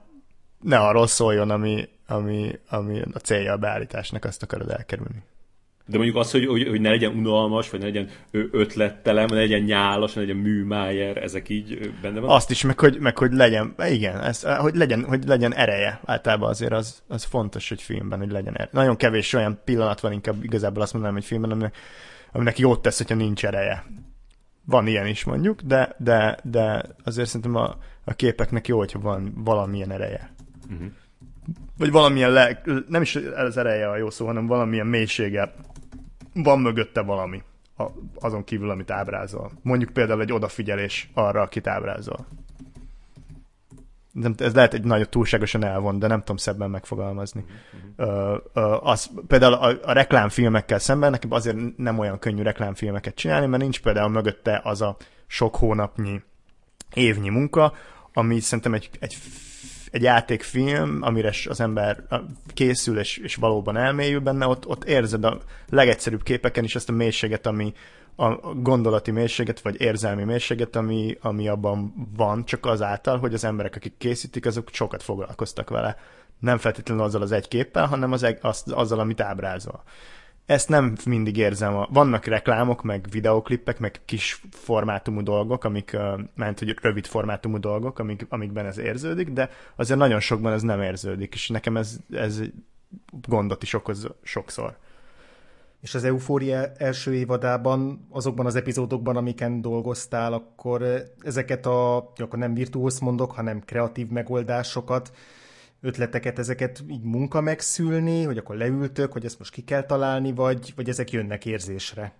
ne 0.60 0.78
arról 0.78 1.06
szóljon, 1.06 1.50
ami, 1.50 1.88
ami, 2.06 2.58
ami 2.68 3.02
a 3.12 3.18
célja 3.18 3.52
a 3.52 3.56
beállításnak, 3.56 4.24
azt 4.24 4.42
akarod 4.42 4.70
elkerülni. 4.70 5.22
De 5.92 5.98
mondjuk 5.98 6.16
az, 6.18 6.30
hogy, 6.30 6.46
hogy, 6.46 6.68
hogy 6.68 6.80
ne 6.80 6.90
legyen 6.90 7.16
unalmas, 7.16 7.70
vagy 7.70 7.80
ne 7.80 7.86
legyen 7.86 8.08
ötlettelem, 8.30 9.26
ne 9.26 9.34
legyen 9.34 9.60
nyálas, 9.60 10.12
ne 10.12 10.20
legyen 10.20 10.36
műmájer, 10.36 11.16
ezek 11.16 11.48
így 11.48 11.92
benne 12.02 12.20
van? 12.20 12.30
Azt 12.30 12.50
is, 12.50 12.62
meg 12.62 12.80
hogy, 12.80 12.98
meg 13.00 13.18
hogy 13.18 13.32
legyen, 13.32 13.74
igen, 13.88 14.20
ez, 14.20 14.42
hogy, 14.42 14.74
legyen, 14.74 15.04
hogy 15.04 15.24
legyen 15.24 15.54
ereje. 15.54 16.00
Általában 16.04 16.48
azért 16.48 16.72
az, 16.72 17.02
az 17.08 17.24
fontos, 17.24 17.68
hogy 17.68 17.82
filmben, 17.82 18.18
hogy 18.18 18.30
legyen 18.30 18.54
ereje. 18.54 18.68
Nagyon 18.72 18.96
kevés 18.96 19.32
olyan 19.32 19.60
pillanat 19.64 20.00
van, 20.00 20.12
inkább 20.12 20.44
igazából 20.44 20.82
azt 20.82 20.92
mondanám, 20.92 21.16
hogy 21.16 21.26
filmben, 21.26 21.50
aminek, 21.50 21.76
aminek 22.32 22.58
jót 22.58 22.82
tesz, 22.82 22.98
hogyha 22.98 23.14
nincs 23.14 23.44
ereje. 23.44 23.84
Van 24.64 24.86
ilyen 24.86 25.06
is 25.06 25.24
mondjuk, 25.24 25.60
de, 25.60 25.94
de, 25.98 26.38
de 26.42 26.82
azért 27.04 27.26
szerintem 27.26 27.56
a, 27.56 27.76
a 28.04 28.12
képeknek 28.12 28.68
jó, 28.68 28.78
hogyha 28.78 28.98
van 29.00 29.32
valamilyen 29.36 29.90
ereje. 29.90 30.34
Uh-huh. 30.72 30.86
Vagy 31.78 31.90
valamilyen, 31.90 32.30
le, 32.30 32.62
nem 32.88 33.02
is 33.02 33.16
az 33.34 33.56
ereje 33.56 33.90
a 33.90 33.96
jó 33.96 34.10
szó, 34.10 34.26
hanem 34.26 34.46
valamilyen 34.46 34.86
mélysége 34.86 35.54
van 36.34 36.60
mögötte 36.60 37.00
valami, 37.00 37.42
azon 38.20 38.44
kívül, 38.44 38.70
amit 38.70 38.90
ábrázol. 38.90 39.50
Mondjuk 39.62 39.92
például 39.92 40.20
egy 40.20 40.32
odafigyelés 40.32 41.10
arra, 41.14 41.40
akit 41.40 41.66
ábrázol. 41.66 42.26
Nem, 44.12 44.34
ez 44.38 44.54
lehet 44.54 44.74
egy 44.74 44.84
nagyon 44.84 45.06
túlságosan 45.10 45.64
elvon, 45.64 45.98
de 45.98 46.06
nem 46.06 46.18
tudom 46.18 46.36
szebben 46.36 46.70
megfogalmazni. 46.70 47.44
Uh, 47.96 48.36
uh, 48.54 48.86
az, 48.86 49.10
például 49.26 49.52
a, 49.52 49.78
a 49.82 49.92
reklámfilmekkel 49.92 50.78
szemben 50.78 51.10
nekem 51.10 51.32
azért 51.32 51.76
nem 51.76 51.98
olyan 51.98 52.18
könnyű 52.18 52.42
reklámfilmeket 52.42 53.14
csinálni, 53.14 53.46
mert 53.46 53.62
nincs 53.62 53.80
például 53.80 54.08
mögötte 54.08 54.60
az 54.64 54.82
a 54.82 54.96
sok 55.26 55.56
hónapnyi, 55.56 56.22
évnyi 56.94 57.28
munka, 57.28 57.72
ami 58.12 58.40
szerintem 58.40 58.74
egy, 58.74 58.90
egy 59.00 59.16
egy 59.92 60.02
játékfilm, 60.02 60.98
amire 61.00 61.32
az 61.48 61.60
ember 61.60 62.02
készül 62.54 62.98
és, 62.98 63.16
és 63.16 63.34
valóban 63.34 63.76
elmélyül 63.76 64.20
benne, 64.20 64.46
ott, 64.46 64.66
ott 64.66 64.84
érzed 64.84 65.24
a 65.24 65.38
legegyszerűbb 65.68 66.22
képeken 66.22 66.64
is 66.64 66.74
azt 66.74 66.88
a 66.88 66.92
mélységet, 66.92 67.46
ami 67.46 67.72
a 68.16 68.54
gondolati 68.54 69.10
mélységet, 69.10 69.60
vagy 69.60 69.80
érzelmi 69.80 70.24
mélységet, 70.24 70.76
ami, 70.76 71.18
ami 71.20 71.48
abban 71.48 72.08
van, 72.16 72.44
csak 72.44 72.66
azáltal, 72.66 73.18
hogy 73.18 73.34
az 73.34 73.44
emberek, 73.44 73.76
akik 73.76 73.94
készítik, 73.98 74.46
azok 74.46 74.68
sokat 74.72 75.02
foglalkoztak 75.02 75.70
vele. 75.70 75.96
Nem 76.38 76.58
feltétlenül 76.58 77.04
azzal 77.04 77.22
az 77.22 77.32
egy 77.32 77.48
képpel, 77.48 77.86
hanem 77.86 78.12
az, 78.12 78.36
az, 78.40 78.64
azzal, 78.70 78.98
amit 78.98 79.20
ábrázol 79.20 79.82
ezt 80.46 80.68
nem 80.68 80.96
mindig 81.06 81.36
érzem. 81.36 81.86
Vannak 81.90 82.24
reklámok, 82.24 82.82
meg 82.82 83.06
videoklippek, 83.10 83.78
meg 83.78 84.00
kis 84.04 84.42
formátumú 84.50 85.22
dolgok, 85.22 85.64
amik, 85.64 85.96
ment, 86.34 86.58
hogy 86.58 86.76
rövid 86.80 87.06
formátumú 87.06 87.58
dolgok, 87.58 87.98
amik, 87.98 88.26
amikben 88.28 88.66
ez 88.66 88.78
érződik, 88.78 89.28
de 89.28 89.50
azért 89.76 89.98
nagyon 89.98 90.20
sokban 90.20 90.52
ez 90.52 90.62
nem 90.62 90.82
érződik, 90.82 91.34
és 91.34 91.48
nekem 91.48 91.76
ez, 91.76 91.96
ez 92.10 92.40
gondot 93.28 93.62
is 93.62 93.72
okoz 93.72 94.08
sokszor. 94.22 94.76
És 95.80 95.94
az 95.94 96.04
Eufória 96.04 96.72
első 96.76 97.14
évadában, 97.14 98.06
azokban 98.10 98.46
az 98.46 98.56
epizódokban, 98.56 99.16
amiken 99.16 99.60
dolgoztál, 99.60 100.32
akkor 100.32 101.02
ezeket 101.20 101.66
a, 101.66 101.96
akkor 101.96 102.38
nem 102.38 102.54
virtuóz 102.54 102.98
mondok, 102.98 103.32
hanem 103.32 103.60
kreatív 103.64 104.08
megoldásokat, 104.08 105.12
ötleteket, 105.82 106.38
ezeket 106.38 106.84
így 106.88 107.02
munka 107.02 107.40
megszülni, 107.40 108.22
hogy 108.22 108.38
akkor 108.38 108.56
leültök, 108.56 109.12
hogy 109.12 109.24
ezt 109.24 109.38
most 109.38 109.52
ki 109.52 109.62
kell 109.62 109.82
találni, 109.82 110.32
vagy, 110.32 110.72
vagy 110.76 110.88
ezek 110.88 111.10
jönnek 111.10 111.46
érzésre? 111.46 112.12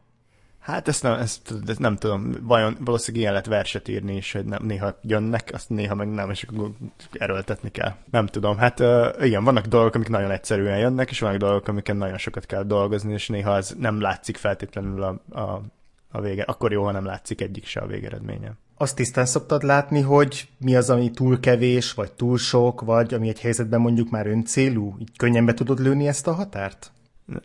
Hát 0.59 0.89
ezt 0.89 1.02
nem, 1.02 1.12
ezt, 1.12 1.55
ezt 1.66 1.78
nem 1.78 1.97
tudom, 1.97 2.32
vajon 2.43 2.76
valószínűleg 2.80 3.20
ilyen 3.20 3.32
lehet 3.32 3.47
verset 3.47 3.89
írni 3.89 4.16
is, 4.16 4.32
hogy 4.32 4.44
nem, 4.44 4.64
néha 4.64 4.98
jönnek, 5.02 5.51
azt 5.52 5.68
néha 5.68 5.94
meg 5.94 6.09
nem, 6.09 6.30
és 6.30 6.43
akkor 6.43 6.70
erőltetni 7.12 7.70
kell. 7.70 7.94
Nem 8.10 8.26
tudom, 8.26 8.56
hát 8.56 8.80
uh, 8.80 9.14
igen, 9.20 9.44
vannak 9.44 9.66
dolgok, 9.66 9.94
amik 9.94 10.09
nagyon 10.09 10.30
egyszerűen 10.30 10.78
jönnek, 10.78 11.10
és 11.10 11.20
vannak 11.20 11.39
dolgok, 11.39 11.68
amiken 11.68 11.97
nagyon 11.97 12.18
sokat 12.18 12.47
kell 12.47 12.62
dolgozni, 12.62 13.12
és 13.12 13.28
néha 13.28 13.52
az 13.52 13.76
nem 13.78 14.01
látszik 14.01 14.36
feltétlenül 14.36 15.02
a, 15.02 15.20
a, 15.40 15.62
a 16.10 16.20
vége. 16.20 16.43
Akkor 16.43 16.72
jó, 16.72 16.84
ha 16.84 16.90
nem 16.90 17.05
látszik 17.05 17.40
egyik 17.40 17.66
se 17.66 17.80
a 17.80 17.86
végeredménye 17.86 18.52
azt 18.82 18.96
tisztán 18.96 19.26
szoktad 19.26 19.62
látni, 19.62 20.00
hogy 20.00 20.48
mi 20.59 20.76
az, 20.76 20.90
ami 20.90 21.10
túl 21.10 21.40
kevés, 21.40 21.92
vagy 21.92 22.12
túl 22.12 22.38
sok, 22.38 22.80
vagy 22.80 23.14
ami 23.14 23.28
egy 23.28 23.40
helyzetben 23.40 23.80
mondjuk 23.80 24.10
már 24.10 24.26
öncélú? 24.26 24.96
Így 24.98 25.16
könnyen 25.16 25.44
be 25.44 25.54
tudod 25.54 25.80
lőni 25.80 26.06
ezt 26.06 26.26
a 26.26 26.32
határt? 26.32 26.92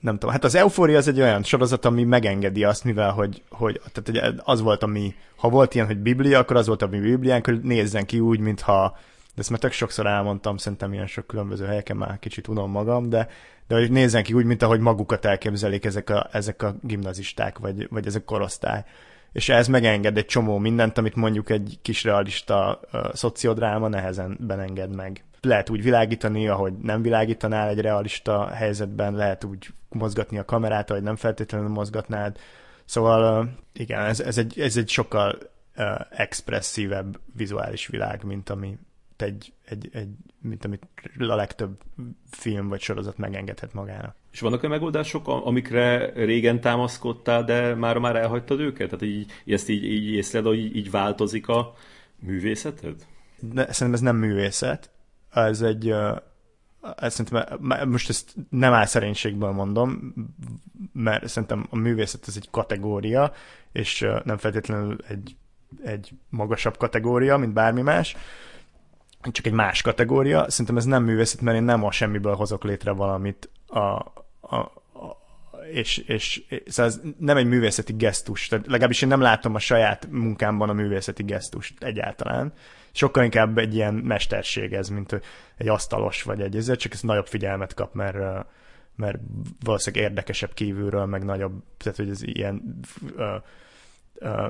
nem 0.01 0.13
tudom, 0.13 0.29
hát 0.31 0.43
az 0.43 0.55
Euphoria 0.55 0.97
az 0.97 1.07
egy 1.07 1.21
olyan 1.21 1.43
sorozat, 1.43 1.85
ami 1.85 2.03
megengedi 2.03 2.63
azt, 2.63 2.83
mivel 2.83 3.11
hogy, 3.11 3.43
hogy 3.49 3.81
tehát 3.93 4.33
az 4.43 4.61
volt, 4.61 4.83
ami, 4.83 5.15
ha 5.35 5.49
volt 5.49 5.75
ilyen, 5.75 5.87
hogy 5.87 5.97
Biblia, 5.97 6.39
akkor 6.39 6.55
az 6.55 6.67
volt, 6.67 6.81
ami 6.81 6.99
Bibliánk, 6.99 7.45
hogy 7.45 7.61
nézzen 7.61 8.05
ki 8.05 8.19
úgy, 8.19 8.39
mintha, 8.39 8.97
de 9.35 9.41
ezt 9.41 9.49
már 9.49 9.59
tök 9.59 9.71
sokszor 9.71 10.05
elmondtam, 10.05 10.57
szerintem 10.57 10.93
ilyen 10.93 11.07
sok 11.07 11.27
különböző 11.27 11.65
helyeken 11.65 11.97
már 11.97 12.19
kicsit 12.19 12.47
unom 12.47 12.71
magam, 12.71 13.09
de, 13.09 13.27
de 13.67 13.75
hogy 13.75 13.91
nézzen 13.91 14.23
ki 14.23 14.33
úgy, 14.33 14.45
mint 14.45 14.61
ahogy 14.61 14.79
magukat 14.79 15.25
elképzelik 15.25 15.85
ezek 15.85 16.09
a, 16.09 16.29
ezek 16.31 16.63
a 16.63 16.75
gimnazisták, 16.81 17.57
vagy, 17.57 17.87
vagy 17.89 18.05
ezek 18.05 18.21
a 18.21 18.25
korosztály. 18.25 18.83
És 19.31 19.49
ez 19.49 19.67
megenged 19.67 20.17
egy 20.17 20.25
csomó 20.25 20.57
mindent, 20.57 20.97
amit 20.97 21.15
mondjuk 21.15 21.49
egy 21.49 21.79
kis 21.81 22.03
realista 22.03 22.79
uh, 22.93 23.13
szociodráma 23.13 23.87
nehezen 23.87 24.37
benenged 24.39 24.95
meg 24.95 25.23
lehet 25.41 25.69
úgy 25.69 25.83
világítani, 25.83 26.47
ahogy 26.47 26.73
nem 26.73 27.01
világítanál 27.01 27.69
egy 27.69 27.79
realista 27.79 28.47
helyzetben, 28.47 29.13
lehet 29.13 29.43
úgy 29.43 29.67
mozgatni 29.89 30.37
a 30.37 30.45
kamerát, 30.45 30.89
ahogy 30.89 31.03
nem 31.03 31.15
feltétlenül 31.15 31.69
mozgatnád. 31.69 32.37
Szóval 32.85 33.49
igen, 33.73 34.01
ez, 34.01 34.19
ez, 34.19 34.37
egy, 34.37 34.59
ez 34.59 34.77
egy 34.77 34.89
sokkal 34.89 35.37
uh, 35.77 35.85
expresszívebb 36.09 37.19
vizuális 37.35 37.87
világ, 37.87 38.23
mint 38.23 38.49
ami 38.49 38.77
egy, 39.21 39.53
egy, 39.65 39.89
egy, 39.93 40.09
mint 40.41 40.65
amit 40.65 40.87
a 41.17 41.35
legtöbb 41.35 41.81
film 42.29 42.67
vagy 42.67 42.81
sorozat 42.81 43.17
megengedhet 43.17 43.73
magának. 43.73 44.15
És 44.31 44.39
vannak 44.39 44.63
olyan 44.63 44.75
megoldások, 44.75 45.27
amikre 45.27 46.11
régen 46.13 46.61
támaszkodtál, 46.61 47.43
de 47.43 47.75
már 47.75 47.97
már 47.97 48.15
elhagytad 48.15 48.59
őket? 48.59 48.89
Tehát 48.89 49.05
így, 49.05 49.31
ezt 49.45 49.69
így, 49.69 49.83
így 49.83 50.11
észled, 50.11 50.45
hogy 50.45 50.57
így, 50.57 50.75
így 50.75 50.91
változik 50.91 51.47
a 51.47 51.73
művészeted? 52.19 53.05
De, 53.39 53.61
szerintem 53.61 53.93
ez 53.93 54.01
nem 54.01 54.15
művészet 54.15 54.91
ez 55.45 55.61
egy, 55.61 55.95
ez 56.97 57.13
szerintem, 57.13 57.59
most 57.89 58.09
ezt 58.09 58.35
nem 58.49 58.73
áll 58.73 58.85
szerénységből 58.85 59.51
mondom, 59.51 60.13
mert 60.93 61.27
szerintem 61.27 61.67
a 61.69 61.75
művészet 61.75 62.27
ez 62.27 62.35
egy 62.35 62.49
kategória, 62.51 63.31
és 63.71 64.07
nem 64.23 64.37
feltétlenül 64.37 64.97
egy, 65.07 65.35
egy 65.83 66.11
magasabb 66.29 66.77
kategória, 66.77 67.37
mint 67.37 67.53
bármi 67.53 67.81
más, 67.81 68.15
csak 69.31 69.45
egy 69.45 69.53
más 69.53 69.81
kategória. 69.81 70.49
Szerintem 70.49 70.77
ez 70.77 70.85
nem 70.85 71.03
művészet, 71.03 71.41
mert 71.41 71.57
én 71.57 71.63
nem 71.63 71.83
a 71.83 71.91
semmiből 71.91 72.35
hozok 72.35 72.63
létre 72.63 72.91
valamit, 72.91 73.49
a, 73.67 73.79
a, 74.41 74.71
és, 75.71 75.97
és, 75.97 76.43
és 76.47 76.61
szóval 76.65 76.91
ez 76.91 76.99
nem 77.19 77.37
egy 77.37 77.47
művészeti 77.47 77.93
gesztus. 77.93 78.47
Tehát 78.47 78.67
legalábbis 78.67 79.01
én 79.01 79.09
nem 79.09 79.21
látom 79.21 79.55
a 79.55 79.59
saját 79.59 80.07
munkámban 80.11 80.69
a 80.69 80.73
művészeti 80.73 81.23
gesztust 81.23 81.83
egyáltalán 81.83 82.53
sokkal 82.97 83.23
inkább 83.23 83.57
egy 83.57 83.75
ilyen 83.75 83.93
mesterség 83.93 84.73
ez, 84.73 84.89
mint 84.89 85.21
egy 85.57 85.67
asztalos 85.67 86.23
vagy 86.23 86.41
egy 86.41 86.55
ezért, 86.55 86.79
csak 86.79 86.93
ez 86.93 87.01
nagyobb 87.01 87.27
figyelmet 87.27 87.73
kap, 87.73 87.93
mert, 87.93 88.45
mert 88.95 89.17
valószínűleg 89.63 90.09
érdekesebb 90.09 90.53
kívülről, 90.53 91.05
meg 91.05 91.23
nagyobb, 91.23 91.63
tehát 91.77 91.97
hogy 91.97 92.09
ez 92.09 92.23
ilyen 92.23 92.79
uh, 93.15 93.25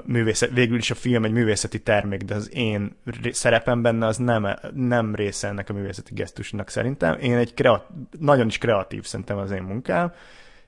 művészet, 0.06 0.50
végül 0.52 0.78
is 0.78 0.92
a 0.92 0.96
film 0.96 1.24
egy 1.24 1.32
művészeti 1.32 1.80
termék, 1.80 2.24
de 2.24 2.36
az 2.36 2.54
én 2.54 2.96
szerepem 3.32 3.82
benne 3.82 4.06
az 4.06 4.18
nem, 4.18 4.48
nem 4.74 5.16
része 5.16 5.48
ennek 5.48 5.70
a 5.70 5.74
művészeti 5.74 6.14
gesztusnak 6.14 6.70
szerintem. 6.70 7.20
Én 7.20 7.38
egy 7.38 7.54
kreat, 7.54 7.88
nagyon 8.20 8.48
is 8.48 8.58
kreatív 8.58 9.06
szerintem 9.06 9.38
az 9.38 9.52
én 9.52 9.62
munkám, 9.62 10.14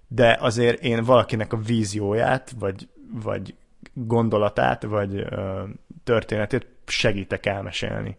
de 0.08 0.38
azért 0.40 0.84
én 0.84 1.04
valakinek 1.04 1.54
a 1.54 1.58
vízióját, 1.58 2.54
vagy, 2.60 2.88
vagy 3.12 3.56
gondolatát, 3.94 4.84
vagy 4.84 5.16
ö, 5.16 5.64
történetét 6.04 6.68
segítek 6.86 7.46
elmesélni. 7.46 8.18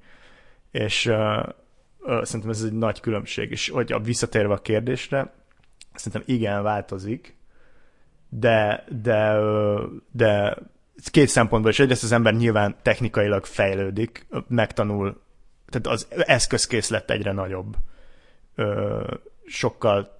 És 0.70 1.06
ö, 1.06 1.42
ö, 2.00 2.20
szerintem 2.24 2.50
ez 2.50 2.62
egy 2.62 2.72
nagy 2.72 3.00
különbség. 3.00 3.50
És 3.50 3.68
hogy 3.68 3.92
a 3.92 4.00
visszatérve 4.00 4.52
a 4.52 4.58
kérdésre, 4.58 5.32
szerintem 5.94 6.36
igen, 6.36 6.62
változik, 6.62 7.38
de, 8.30 8.84
de, 9.02 9.38
de 10.10 10.56
két 11.10 11.28
szempontból 11.28 11.70
is. 11.70 11.78
Egyrészt 11.78 12.02
az 12.02 12.12
ember 12.12 12.34
nyilván 12.34 12.76
technikailag 12.82 13.44
fejlődik, 13.44 14.26
megtanul, 14.48 15.20
tehát 15.68 15.86
az 15.86 16.06
eszközkészlet 16.10 17.10
egyre 17.10 17.32
nagyobb. 17.32 17.76
Sokkal 19.46 20.18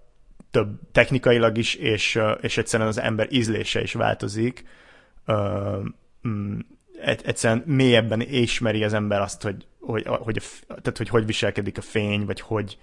több 0.51 0.81
technikailag 0.93 1.59
is, 1.59 1.75
és, 1.75 2.21
és 2.41 2.57
egyszerűen 2.57 2.89
az 2.89 2.99
ember 2.99 3.27
ízlése 3.31 3.81
is 3.81 3.93
változik 3.93 4.65
mm, 6.29 6.59
egyszerűen 7.01 7.63
mélyebben 7.67 8.21
ismeri 8.21 8.85
az 8.85 8.93
ember 8.93 9.21
azt, 9.21 9.43
hogy 9.43 9.67
hogy, 9.81 10.07
hogy, 10.07 10.43
tehát, 10.67 10.97
hogy 10.97 11.09
hogy 11.09 11.27
viselkedik 11.27 11.79
a 11.79 11.81
fény, 11.81 12.25
vagy 12.25 12.41
hogy 12.41 12.79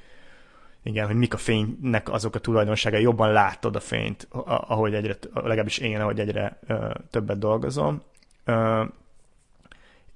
igen, 0.83 1.05
hogy 1.05 1.15
mik 1.15 1.33
a 1.33 1.37
fénynek 1.37 2.11
azok 2.11 2.35
a 2.35 2.39
tulajdonságai, 2.39 3.01
jobban 3.01 3.31
látod 3.31 3.75
a 3.75 3.79
fényt, 3.79 4.27
ahogy 4.45 4.93
egyre, 4.93 5.17
legalábbis 5.33 5.77
én, 5.77 5.99
ahogy 5.99 6.19
egyre 6.19 6.59
uh, 6.67 6.91
többet 7.09 7.39
dolgozom. 7.39 8.01
Uh, 8.45 8.87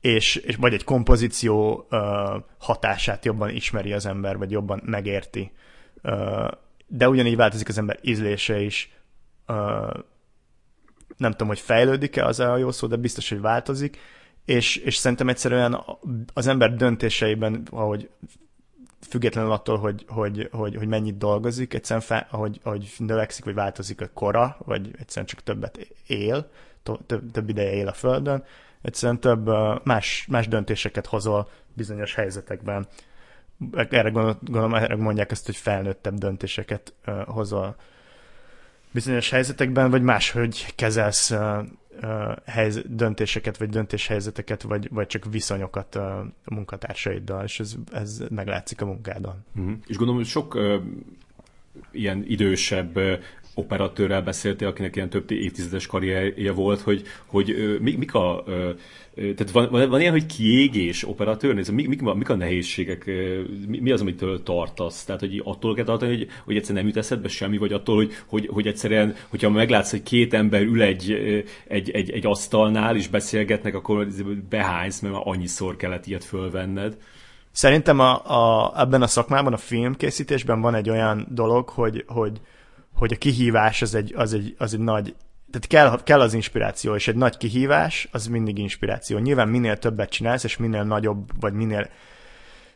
és, 0.02 0.36
és 0.36 0.56
vagy 0.56 0.74
egy 0.74 0.84
kompozíció 0.84 1.88
uh, 1.92 2.44
hatását 2.58 3.26
jobban 3.26 3.50
ismeri 3.50 3.94
az 3.94 4.06
ember, 4.06 4.38
vagy 4.38 4.52
jobban 4.52 4.82
megérti. 4.86 5.52
Uh, 6.04 6.48
de 6.88 7.10
ugyanígy 7.10 7.36
változik 7.36 7.68
az 7.68 7.78
ember 7.78 8.00
ízlése 8.02 8.60
is, 8.60 8.92
uh, 9.48 9.94
nem 11.18 11.32
tudom, 11.32 11.48
hogy 11.48 11.60
fejlődik-e 11.60 12.26
az 12.26 12.40
a 12.40 12.58
jó 12.58 12.72
szó, 12.72 12.88
de 12.88 12.96
biztos, 12.96 13.30
hogy 13.30 13.42
változik, 13.42 13.98
és, 14.46 14.76
és 14.76 14.96
szerintem 14.96 15.30
egyszerűen 15.30 15.84
az 16.34 16.48
ember 16.48 16.76
döntéseiben, 16.76 17.68
ahogy 17.72 18.10
függetlenül 19.08 19.52
attól, 19.52 19.78
hogy, 19.78 20.06
hogy, 20.08 20.50
hogy, 20.52 20.76
hogy 20.76 20.88
mennyit 20.88 21.18
dolgozik, 21.18 21.74
egyszerűen 21.74 22.06
fel, 22.06 22.28
ahogy, 22.32 22.60
ahogy 22.64 22.94
növekszik, 22.98 23.46
vagy 23.46 23.54
változik 23.54 24.02
a 24.02 24.10
kora, 24.14 24.58
vagy 24.66 24.90
egyszerűen 25.00 25.26
csak 25.26 25.44
többet 25.44 25.88
él, 26.08 26.50
több, 27.06 27.32
több 27.32 27.50
ideje 27.50 27.72
él 27.72 27.88
a 27.88 27.94
Földön, 27.94 28.44
egyszerűen 28.82 29.20
több 29.20 29.50
más, 29.86 30.26
más 30.30 30.48
döntéseket 30.48 31.06
hozol 31.06 31.50
bizonyos 31.74 32.16
helyzetekben. 32.16 32.88
Erre 33.74 34.10
gondolom, 34.10 34.74
erre 34.76 34.96
mondják 34.96 35.32
ezt, 35.32 35.46
hogy 35.46 35.56
felnőttebb 35.56 36.14
döntéseket 36.18 36.94
hozol 37.26 37.76
bizonyos 38.92 39.30
helyzetekben, 39.30 39.90
vagy 39.90 40.02
máshogy 40.02 40.74
kezelsz 40.76 41.34
helyz- 42.46 42.96
döntéseket, 42.96 43.58
vagy 43.58 43.70
döntéshelyzeteket, 43.70 44.62
vagy, 44.62 44.90
vagy 44.92 45.08
csak 45.08 45.26
viszonyokat 45.32 45.96
a 45.96 46.28
munkatársaiddal, 46.46 47.44
és 47.44 47.60
ez, 47.60 47.76
ez 47.92 48.24
meglátszik 48.30 48.82
a 48.82 48.86
munkádon. 48.86 49.36
Uh-huh. 49.56 49.74
És 49.88 49.96
gondolom, 49.96 50.22
hogy 50.22 50.30
sok 50.30 50.60
ilyen 51.92 52.24
idősebb 52.28 53.00
operatőrrel 53.54 54.22
beszéltél, 54.22 54.68
akinek 54.68 54.96
ilyen 54.96 55.10
több 55.10 55.32
évtizedes 55.32 55.88
karrierje 55.88 56.52
volt, 56.52 56.82
hogy, 56.82 57.04
hogy 57.26 57.78
mik, 57.82 57.98
mik 57.98 58.14
a 58.14 58.44
tehát 59.16 59.52
van, 59.52 59.68
van, 59.72 59.90
van 59.90 60.00
ilyen, 60.00 60.12
hogy 60.12 60.26
kiégés 60.26 61.08
operatőr, 61.08 61.56
nézd, 61.56 61.74
mik, 61.74 61.88
mik, 61.88 62.02
mik 62.02 62.30
a 62.30 62.36
nehézségek, 62.36 63.06
mi, 63.68 63.80
mi 63.80 63.92
az, 63.92 64.02
amitől 64.02 64.44
tartasz? 64.44 65.04
Tehát, 65.04 65.22
hogy 65.22 65.42
attól 65.46 65.76
kell 65.76 65.86
tartani, 65.86 66.18
hogy, 66.18 66.28
hogy 66.44 66.56
egyszerűen 66.56 66.84
nem 66.84 66.94
jut 66.94 67.04
eszedbe 67.04 67.28
semmi, 67.28 67.58
vagy 67.58 67.74
attól, 67.74 67.96
hogy, 67.96 68.14
hogy, 68.26 68.50
hogy 68.52 68.68
egyszerűen, 68.68 69.16
hogyha 69.30 69.50
meglátsz, 69.50 69.92
hogy 69.92 70.04
két 70.04 70.34
ember 70.34 70.62
ül 70.62 70.82
egy, 70.82 71.12
egy, 71.68 71.90
egy, 71.90 72.12
egy 72.12 72.26
asztalnál, 72.26 72.96
és 72.96 73.08
beszélgetnek, 73.08 73.76
akkor 73.76 74.08
behánysz, 74.50 75.00
mert 75.00 75.14
már 75.14 75.24
annyiszor 75.26 75.76
kellett 75.76 76.06
ilyet 76.06 76.24
fölvenned. 76.24 76.98
Szerintem 77.52 78.00
a, 78.00 78.14
a, 78.26 78.74
ebben 78.82 79.02
a 79.02 79.08
szakmában, 79.08 79.54
a 79.54 79.58
filmkészítésben 79.58 80.62
van 80.62 80.76
egy 80.76 80.90
olyan 80.90 81.28
dolog, 81.30 81.70
hogy, 81.70 82.04
hogy 82.08 82.42
hogy 83.02 83.14
a 83.14 83.18
kihívás 83.18 83.82
az 83.82 83.96
egy, 83.96 84.14
az 84.16 84.34
egy, 84.34 84.56
az 84.58 84.74
egy 84.74 84.80
nagy, 84.80 85.16
tehát 85.52 85.68
kell, 85.68 86.04
kell 86.04 86.22
az 86.22 86.34
inspiráció, 86.34 86.96
és 86.96 87.08
egy 87.08 87.16
nagy 87.16 87.38
kihívás 87.38 88.08
az 88.12 88.28
mindig 88.28 88.58
inspiráció. 88.58 89.18
Nyilván 89.18 89.48
minél 89.48 89.78
többet 89.78 90.10
csinálsz, 90.10 90.44
és 90.44 90.58
minél 90.58 90.84
nagyobb, 90.84 91.30
vagy 91.40 91.54
minél 91.54 91.90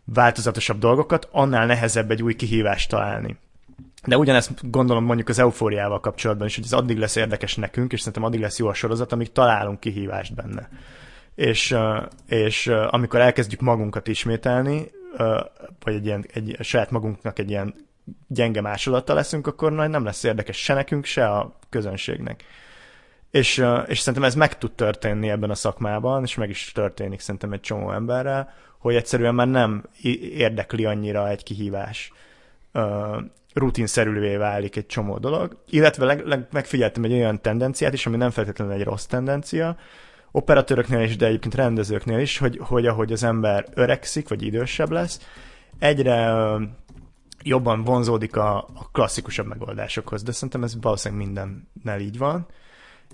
változatosabb 0.03 0.79
dolgokat, 0.79 1.27
annál 1.31 1.65
nehezebb 1.65 2.11
egy 2.11 2.23
új 2.23 2.35
kihívást 2.35 2.89
találni. 2.89 3.37
De 4.05 4.17
ugyanezt 4.17 4.71
gondolom 4.71 5.03
mondjuk 5.03 5.29
az 5.29 5.39
eufóriával 5.39 5.99
kapcsolatban 5.99 6.47
is, 6.47 6.55
hogy 6.55 6.65
ez 6.65 6.73
addig 6.73 6.97
lesz 6.97 7.15
érdekes 7.15 7.55
nekünk, 7.55 7.91
és 7.91 7.99
szerintem 7.99 8.23
addig 8.23 8.39
lesz 8.39 8.59
jó 8.59 8.67
a 8.67 8.73
sorozat, 8.73 9.11
amíg 9.11 9.31
találunk 9.31 9.79
kihívást 9.79 10.35
benne. 10.35 10.69
És, 11.35 11.75
és 12.27 12.67
amikor 12.67 13.19
elkezdjük 13.19 13.61
magunkat 13.61 14.07
ismételni, 14.07 14.91
vagy 15.83 15.93
egy 15.93 16.05
ilyen, 16.05 16.25
egy, 16.33 16.57
saját 16.59 16.91
magunknak 16.91 17.39
egy 17.39 17.49
ilyen 17.49 17.84
gyenge 18.27 18.61
másolata 18.61 19.13
leszünk, 19.13 19.47
akkor 19.47 19.71
majd 19.71 19.89
nem 19.89 20.03
lesz 20.03 20.23
érdekes 20.23 20.57
se 20.57 20.73
nekünk, 20.73 21.05
se 21.05 21.27
a 21.27 21.57
közönségnek. 21.69 22.43
És, 23.31 23.65
és 23.87 23.99
szerintem 23.99 24.23
ez 24.23 24.35
meg 24.35 24.57
tud 24.57 24.71
történni 24.71 25.29
ebben 25.29 25.49
a 25.49 25.55
szakmában, 25.55 26.23
és 26.23 26.35
meg 26.35 26.49
is 26.49 26.71
történik 26.71 27.19
szerintem 27.19 27.51
egy 27.51 27.59
csomó 27.59 27.91
emberrel, 27.91 28.53
hogy 28.79 28.95
egyszerűen 28.95 29.35
már 29.35 29.47
nem 29.47 29.83
érdekli 30.37 30.85
annyira 30.85 31.29
egy 31.29 31.43
kihívás. 31.43 32.11
rutinszerűvé 33.53 34.35
válik 34.35 34.75
egy 34.75 34.85
csomó 34.85 35.17
dolog, 35.17 35.57
illetve 35.69 36.05
leg, 36.05 36.25
leg, 36.25 36.47
megfigyeltem 36.51 37.03
egy 37.03 37.13
olyan 37.13 37.41
tendenciát 37.41 37.93
is, 37.93 38.05
ami 38.05 38.17
nem 38.17 38.29
feltétlenül 38.29 38.73
egy 38.73 38.83
rossz 38.83 39.05
tendencia, 39.05 39.77
operatőröknél 40.31 41.01
is, 41.01 41.15
de 41.15 41.25
egyébként 41.25 41.55
rendezőknél 41.55 42.19
is, 42.19 42.37
hogy, 42.37 42.59
hogy 42.61 42.87
ahogy 42.87 43.11
az 43.11 43.23
ember 43.23 43.65
öregszik, 43.73 44.29
vagy 44.29 44.43
idősebb 44.43 44.91
lesz, 44.91 45.19
egyre 45.79 46.33
jobban 47.45 47.83
vonzódik 47.83 48.35
a, 48.35 48.57
a 48.57 48.89
klasszikusabb 48.91 49.47
megoldásokhoz, 49.47 50.23
de 50.23 50.31
szerintem 50.31 50.63
ez 50.63 50.81
valószínűleg 50.81 51.25
mindennel 51.25 51.99
így 51.99 52.17
van. 52.17 52.47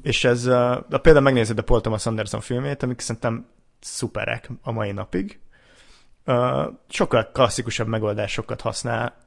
És 0.02 0.24
ez, 0.24 0.46
a, 0.46 0.86
például 0.90 1.24
megnézed 1.24 1.58
a 1.58 1.64
Paul 1.64 1.82
Thomas 1.82 2.06
Anderson 2.06 2.42
filmét, 2.42 2.84
amik 2.84 3.00
szerintem 3.00 3.46
szuperek 3.80 4.50
a 4.62 4.72
mai 4.72 4.92
napig. 4.92 5.40
Sokkal 6.90 7.30
klasszikusabb 7.34 7.88
megoldásokat 7.88 8.62
használ, 8.62 9.18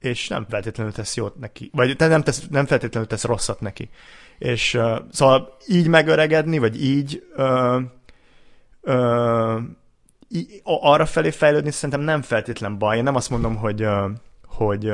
és 0.00 0.28
nem 0.28 0.46
feltétlenül 0.48 0.92
tesz 0.92 1.16
jót 1.16 1.38
neki, 1.38 1.70
vagy 1.72 1.98
nem, 1.98 2.22
tesz, 2.22 2.46
nem 2.48 2.66
feltétlenül 2.66 3.08
tesz 3.08 3.24
rosszat 3.24 3.60
neki. 3.60 3.90
És 4.38 4.78
szóval 5.10 5.56
így 5.66 5.88
megöregedni, 5.88 6.58
vagy 6.58 6.82
így 6.84 7.26
arra 10.62 11.06
felé 11.06 11.30
fejlődni 11.30 11.70
szerintem 11.70 12.00
nem 12.00 12.22
feltétlen 12.22 12.78
baj. 12.78 12.96
Én 12.96 13.02
nem 13.02 13.14
azt 13.14 13.30
mondom, 13.30 13.56
hogy, 13.56 13.86
hogy, 14.46 14.92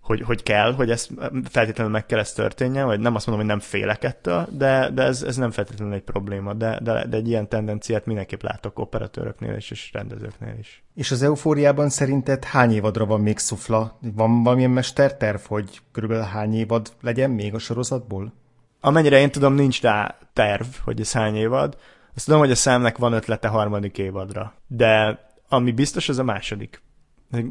hogy, 0.00 0.20
hogy 0.20 0.42
kell, 0.42 0.72
hogy 0.72 0.90
ez 0.90 1.08
feltétlenül 1.44 1.92
meg 1.92 2.06
kell 2.06 2.18
ez 2.18 2.32
történjen, 2.32 2.86
vagy 2.86 3.00
nem 3.00 3.14
azt 3.14 3.26
mondom, 3.26 3.46
hogy 3.46 3.56
nem 3.56 3.66
félek 3.68 4.04
ettől, 4.04 4.46
de, 4.50 4.90
de 4.90 5.02
ez, 5.02 5.22
ez 5.22 5.36
nem 5.36 5.50
feltétlenül 5.50 5.94
egy 5.94 6.02
probléma, 6.02 6.54
de, 6.54 6.78
de, 6.82 7.06
de 7.06 7.16
egy 7.16 7.28
ilyen 7.28 7.48
tendenciát 7.48 8.06
mindenképp 8.06 8.42
látok 8.42 8.78
operatőröknél 8.78 9.56
is, 9.56 9.70
és 9.70 9.90
rendezőknél 9.92 10.54
is. 10.58 10.82
És 10.94 11.10
az 11.10 11.22
eufóriában 11.22 11.88
szerinted 11.88 12.44
hány 12.44 12.72
évadra 12.72 13.06
van 13.06 13.20
még 13.20 13.38
szufla? 13.38 13.98
Van 14.00 14.42
valamilyen 14.42 14.70
mesterterv, 14.70 15.40
hogy 15.46 15.80
körülbelül 15.92 16.24
hány 16.24 16.54
évad 16.54 16.92
legyen 17.00 17.30
még 17.30 17.54
a 17.54 17.58
sorozatból? 17.58 18.32
Amennyire 18.80 19.18
én 19.18 19.30
tudom, 19.30 19.54
nincs 19.54 19.82
rá 19.82 20.18
terv, 20.32 20.66
hogy 20.84 21.00
ez 21.00 21.12
hány 21.12 21.36
évad. 21.36 21.76
Azt 22.14 22.24
tudom, 22.24 22.40
hogy 22.40 22.50
a 22.50 22.54
számnak 22.54 22.98
van 22.98 23.12
ötlete 23.12 23.48
harmadik 23.48 23.98
évadra, 23.98 24.54
de 24.66 25.20
ami 25.48 25.72
biztos, 25.72 26.08
az 26.08 26.18
a 26.18 26.24
második. 26.24 26.82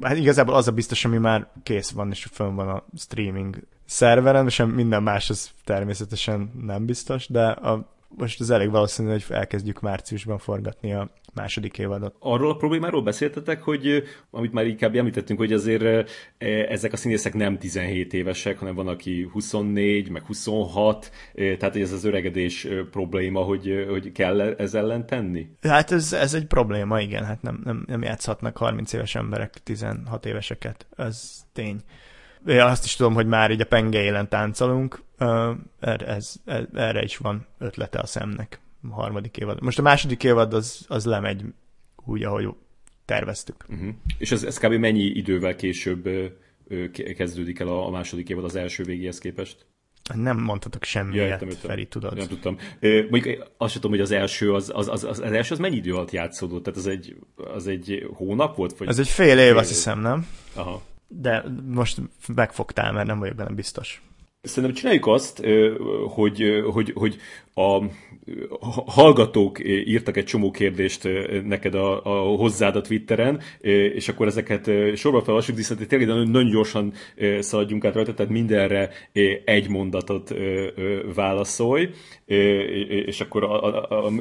Hát 0.01 0.17
igazából 0.17 0.55
az 0.55 0.67
a 0.67 0.71
biztos, 0.71 1.05
ami 1.05 1.17
már 1.17 1.47
kész 1.63 1.89
van, 1.89 2.09
és 2.09 2.27
fönn 2.31 2.55
van 2.55 2.69
a 2.69 2.83
streaming 2.97 3.59
szerveren, 3.85 4.45
és 4.45 4.63
minden 4.73 5.03
más 5.03 5.29
az 5.29 5.51
természetesen 5.63 6.51
nem 6.61 6.85
biztos, 6.85 7.27
de 7.27 7.47
a, 7.47 7.97
most 8.17 8.39
az 8.39 8.49
elég 8.49 8.69
valószínű, 8.69 9.09
hogy 9.09 9.25
elkezdjük 9.29 9.79
márciusban 9.79 10.37
forgatni 10.37 10.93
a 10.93 11.09
második 11.33 11.77
évadot. 11.77 12.15
Arról 12.19 12.51
a 12.51 12.55
problémáról 12.55 13.01
beszéltetek, 13.01 13.61
hogy 13.61 14.03
amit 14.31 14.53
már 14.53 14.65
inkább 14.65 14.95
említettünk, 14.95 15.39
hogy 15.39 15.53
azért 15.53 16.09
ezek 16.69 16.93
a 16.93 16.97
színészek 16.97 17.33
nem 17.33 17.57
17 17.57 18.13
évesek, 18.13 18.57
hanem 18.57 18.75
van, 18.75 18.87
aki 18.87 19.29
24, 19.31 20.09
meg 20.09 20.25
26, 20.25 21.11
tehát 21.33 21.75
ez 21.75 21.91
az 21.91 22.03
öregedés 22.03 22.67
probléma, 22.91 23.41
hogy, 23.41 23.85
hogy 23.89 24.11
kell 24.11 24.41
ez 24.41 24.73
ellen 24.73 25.05
tenni? 25.05 25.49
Hát 25.61 25.91
ez, 25.91 26.13
ez 26.13 26.33
egy 26.33 26.45
probléma, 26.45 26.99
igen, 26.99 27.23
hát 27.25 27.41
nem, 27.41 27.61
nem, 27.63 27.83
nem 27.87 28.01
játszhatnak 28.01 28.57
30 28.57 28.93
éves 28.93 29.15
emberek 29.15 29.53
16 29.63 30.25
éveseket, 30.25 30.87
ez 30.97 31.45
tény. 31.53 31.79
Én 32.47 32.59
azt 32.59 32.85
is 32.85 32.95
tudom, 32.95 33.13
hogy 33.13 33.27
már 33.27 33.51
így 33.51 33.61
a 33.61 33.65
penge 33.65 34.01
élen 34.01 34.29
táncolunk, 34.29 35.01
ez, 35.79 36.33
ez, 36.45 36.65
erre 36.73 37.03
is 37.03 37.17
van 37.17 37.45
ötlete 37.57 37.99
a 37.99 38.05
szemnek 38.05 38.59
a 38.89 38.93
harmadik 38.93 39.37
évad. 39.37 39.61
Most 39.61 39.79
a 39.79 39.81
második 39.81 40.23
évad 40.23 40.53
az, 40.53 40.85
az 40.87 41.05
lemegy 41.05 41.43
úgy, 42.05 42.23
ahogy 42.23 42.47
terveztük. 43.05 43.65
Uh-huh. 43.69 43.89
És 44.17 44.31
ez, 44.31 44.43
ez 44.43 44.57
kb. 44.57 44.73
mennyi 44.73 45.03
idővel 45.03 45.55
később 45.55 46.09
kezdődik 47.17 47.59
el 47.59 47.67
a, 47.67 47.89
második 47.89 48.29
évad 48.29 48.43
az 48.43 48.55
első 48.55 48.83
végéhez 48.83 49.17
képest? 49.17 49.67
Nem 50.13 50.37
mondhatok 50.37 50.83
semmiet, 50.83 51.41
ja, 51.41 51.51
Feri, 51.51 51.87
tudod. 51.87 52.17
Nem 52.17 52.27
tudtam. 52.27 52.57
Ö, 52.79 53.01
mondjuk 53.09 53.51
azt 53.57 53.71
sem 53.71 53.81
tudom, 53.81 53.97
hogy 53.97 54.05
az 54.05 54.11
első 54.11 54.53
az, 54.53 54.71
az, 54.73 54.87
az, 54.87 55.03
az, 55.03 55.19
az 55.19 55.31
első 55.31 55.53
az 55.53 55.59
mennyi 55.59 55.75
idő 55.75 55.93
alatt 55.93 56.11
játszódott? 56.11 56.63
Tehát 56.63 56.79
az 56.79 56.87
egy, 56.87 57.15
az 57.35 57.67
egy 57.67 58.09
hónap 58.13 58.55
volt? 58.55 58.77
Vagy 58.77 58.87
ez 58.87 58.99
egy 58.99 59.07
fél 59.07 59.39
év, 59.39 59.47
fél 59.47 59.57
azt 59.57 59.69
hiszem, 59.69 59.99
nem? 59.99 60.27
Aha. 60.53 60.81
De 61.11 61.45
most 61.65 62.01
megfogtál, 62.35 62.91
mert 62.91 63.07
nem 63.07 63.19
vagyok 63.19 63.35
benne 63.35 63.53
biztos. 63.53 64.01
Szerintem 64.41 64.77
csináljuk 64.77 65.07
azt, 65.07 65.43
hogy, 66.07 66.63
hogy, 66.71 66.91
hogy 66.95 67.17
a 67.53 67.83
hallgatók 68.85 69.59
írtak 69.65 70.17
egy 70.17 70.25
csomó 70.25 70.51
kérdést 70.51 71.09
neked 71.43 71.75
a, 71.75 72.05
a 72.05 72.35
hozzád 72.35 72.75
a 72.75 72.81
Twitteren, 72.81 73.41
és 73.93 74.09
akkor 74.09 74.27
ezeket 74.27 74.71
sorba 74.95 75.21
felolvassuk, 75.21 75.55
viszont 75.55 75.87
tényleg 75.87 76.07
nagyon 76.07 76.49
gyorsan 76.49 76.93
szaladjunk 77.39 77.85
át 77.85 77.93
rajta, 77.93 78.13
tehát 78.13 78.31
mindenre 78.31 78.89
egy 79.45 79.69
mondatot 79.69 80.33
válaszolj, 81.15 81.89
és 83.05 83.21
akkor 83.21 83.43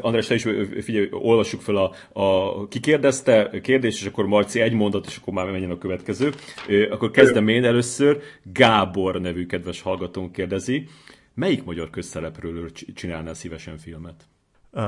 András, 0.01 0.26
te 0.26 0.35
is 0.35 0.47
figyelj, 0.80 1.09
olvassuk 1.10 1.60
fel 1.60 1.76
a, 1.76 1.93
a 2.22 2.68
ki 2.68 2.80
kérdezte 2.80 3.51
kérdést, 3.62 4.01
és 4.01 4.06
akkor 4.06 4.26
Marci 4.26 4.60
egy 4.60 4.72
mondat, 4.72 5.06
és 5.06 5.16
akkor 5.16 5.35
már 5.35 5.51
menjen 5.51 5.70
a 5.70 5.78
következő. 5.78 6.32
Akkor 6.90 7.10
kezdem 7.10 7.48
én 7.48 7.64
először. 7.64 8.20
Gábor 8.52 9.20
nevű 9.20 9.47
kedves 9.47 9.82
hallgatónk 9.82 10.32
kérdezi, 10.32 10.86
Melyik 11.39 11.65
magyar 11.65 11.90
közszereplőről 11.90 12.70
csinálnál 12.73 13.35
szívesen 13.35 13.78
filmet? 13.78 14.28
Uh, 14.70 14.82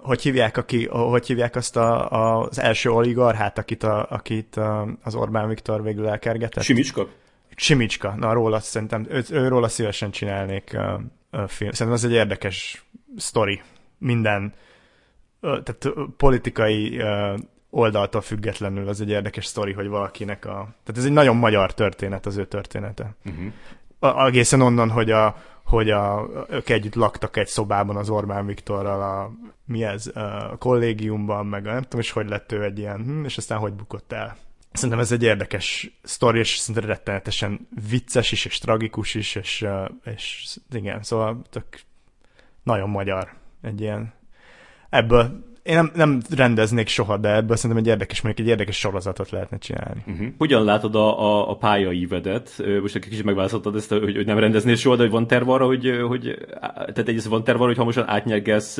hogy 0.00 0.22
hívják, 0.22 0.56
aki, 0.56 0.86
hogy 0.86 1.26
hívják 1.26 1.56
azt 1.56 1.76
a, 1.76 2.12
a, 2.12 2.40
az 2.40 2.58
első 2.58 2.90
oligarchát, 2.90 3.58
akit, 3.58 3.82
a, 3.82 4.06
akit 4.10 4.56
a, 4.56 4.88
az 5.02 5.14
Orbán 5.14 5.48
Viktor 5.48 5.82
végül 5.82 6.08
elkergetett? 6.08 6.64
Simicska? 6.64 7.08
Simicska, 7.56 8.14
na 8.16 8.32
róla 8.32 8.60
szerintem, 8.60 9.06
ő, 9.08 9.24
ő, 9.30 9.48
róla 9.48 9.68
szívesen 9.68 10.10
csinálnék 10.10 10.70
uh, 10.74 11.00
uh, 11.32 11.48
film. 11.48 11.70
Szerintem 11.70 11.92
az 11.92 12.04
egy 12.04 12.12
érdekes 12.12 12.84
sztori. 13.16 13.62
Minden, 13.98 14.54
tehát 15.40 15.88
politikai 16.16 17.02
oldaltól 17.70 18.20
függetlenül 18.20 18.88
az 18.88 19.00
egy 19.00 19.10
érdekes 19.10 19.46
sztori, 19.46 19.72
hogy 19.72 19.88
valakinek 19.88 20.44
a... 20.44 20.50
Tehát 20.50 20.96
ez 20.96 21.04
egy 21.04 21.12
nagyon 21.12 21.36
magyar 21.36 21.74
történet, 21.74 22.26
az 22.26 22.36
ő 22.36 22.46
története. 22.46 23.14
Uh-huh. 23.24 23.52
A, 23.98 24.26
egészen 24.26 24.60
onnan, 24.60 24.90
hogy 24.90 25.10
a, 25.10 25.36
hogy 25.64 25.90
a, 25.90 26.28
ők 26.50 26.68
együtt 26.68 26.94
laktak 26.94 27.36
egy 27.36 27.46
szobában 27.46 27.96
az 27.96 28.08
Orbán 28.08 28.46
Viktorral 28.46 29.02
a, 29.02 29.32
mi 29.64 29.84
ez, 29.84 30.06
a 30.14 30.56
kollégiumban, 30.58 31.46
meg 31.46 31.66
a, 31.66 31.72
nem 31.72 31.82
tudom 31.82 32.00
is, 32.00 32.10
hogy 32.10 32.28
lett 32.28 32.52
ő 32.52 32.62
egy 32.62 32.78
ilyen, 32.78 33.02
hm, 33.04 33.24
és 33.24 33.36
aztán 33.36 33.58
hogy 33.58 33.72
bukott 33.72 34.12
el. 34.12 34.36
Szerintem 34.72 34.98
ez 34.98 35.12
egy 35.12 35.22
érdekes 35.22 35.98
sztori, 36.02 36.38
és 36.38 36.56
szerintem 36.56 36.90
rettenetesen 36.90 37.68
vicces 37.88 38.32
is, 38.32 38.44
és 38.44 38.58
tragikus 38.58 39.14
is, 39.14 39.34
és, 39.34 39.66
és 40.04 40.56
igen, 40.70 41.02
szóval 41.02 41.42
tök 41.50 41.64
nagyon 42.62 42.90
magyar 42.90 43.32
egy 43.62 43.80
ilyen. 43.80 44.12
Ebből 44.90 45.53
én 45.64 45.74
nem, 45.74 45.90
nem 45.94 46.20
rendeznék 46.36 46.88
soha, 46.88 47.16
de 47.16 47.34
ebből 47.34 47.56
szerintem 47.56 47.84
egy 47.84 47.90
érdekes, 47.90 48.20
mondjuk 48.20 48.46
egy 48.46 48.52
érdekes 48.52 48.78
sorozatot 48.78 49.30
lehetne 49.30 49.58
csinálni. 49.58 50.02
Uh-huh. 50.06 50.26
Hogyan 50.38 50.64
látod 50.64 50.94
a, 50.94 51.20
a, 51.20 51.50
a 51.50 51.56
pályaívedet? 51.56 52.64
Most 52.80 52.94
egy 52.94 53.08
kicsit 53.08 53.24
megválaszoltad 53.24 53.76
ezt, 53.76 53.88
hogy, 53.88 54.16
hogy 54.16 54.26
nem 54.26 54.38
rendeznél 54.38 54.76
soha, 54.76 54.96
de 54.96 55.02
hogy 55.02 55.10
van 55.10 55.26
terv 55.26 55.48
arra, 55.48 55.66
hogy, 55.66 55.90
hogy 56.08 56.38
tehát 56.60 56.98
egyrészt 56.98 57.26
van 57.26 57.44
terv 57.44 57.56
arra, 57.56 57.66
hogy 57.66 57.76
hamarosan 57.76 58.08
átnyergesz 58.08 58.78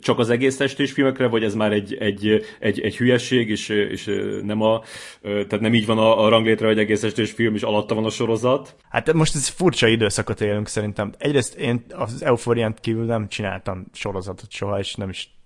csak 0.00 0.18
az 0.18 0.30
egész 0.30 0.60
estés 0.60 0.92
filmekre, 0.92 1.26
vagy 1.26 1.44
ez 1.44 1.54
már 1.54 1.72
egy, 1.72 1.94
egy, 1.94 2.44
egy, 2.60 2.80
egy 2.80 2.96
hülyeség, 2.96 3.48
és, 3.48 3.68
és 3.68 4.10
nem 4.42 4.62
a, 4.62 4.82
tehát 5.22 5.60
nem 5.60 5.74
így 5.74 5.86
van 5.86 5.98
a, 5.98 6.24
a 6.24 6.28
ranglétre, 6.28 6.66
hogy 6.66 6.78
egész 6.78 7.02
estés 7.02 7.30
film, 7.30 7.54
és 7.54 7.62
alatta 7.62 7.94
van 7.94 8.04
a 8.04 8.10
sorozat? 8.10 8.76
Hát 8.88 9.12
most 9.12 9.34
ez 9.34 9.48
furcsa 9.48 9.86
időszakot 9.86 10.40
élünk 10.40 10.68
szerintem. 10.68 11.12
Egyrészt 11.18 11.54
én 11.54 11.84
az 11.94 12.22
Euforiánt 12.24 12.80
kívül 12.80 13.04
nem 13.04 13.28
csináltam 13.28 13.86
sorozatot 13.92 14.50
soha, 14.50 14.78
és 14.78 14.94
nem 14.94 15.08
is 15.08 15.36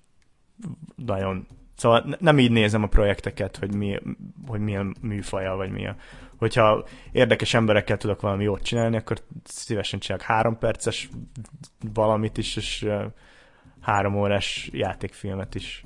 nagyon... 0.96 1.46
Szóval 1.76 2.16
nem 2.18 2.38
így 2.38 2.50
nézem 2.50 2.82
a 2.82 2.86
projekteket, 2.86 3.56
hogy, 3.56 3.74
mi, 3.74 3.98
hogy 4.46 4.60
milyen 4.60 4.96
műfaja, 5.00 5.54
vagy 5.54 5.70
milyen. 5.70 5.96
Hogyha 6.36 6.84
érdekes 7.12 7.54
emberekkel 7.54 7.96
tudok 7.96 8.20
valami 8.20 8.44
jót 8.44 8.62
csinálni, 8.62 8.96
akkor 8.96 9.18
szívesen 9.44 9.98
csinálok 9.98 10.26
három 10.26 10.58
perces 10.58 11.08
valamit 11.92 12.38
is, 12.38 12.56
és 12.56 12.86
három 13.80 14.16
órás 14.16 14.70
játékfilmet 14.72 15.54
is. 15.54 15.84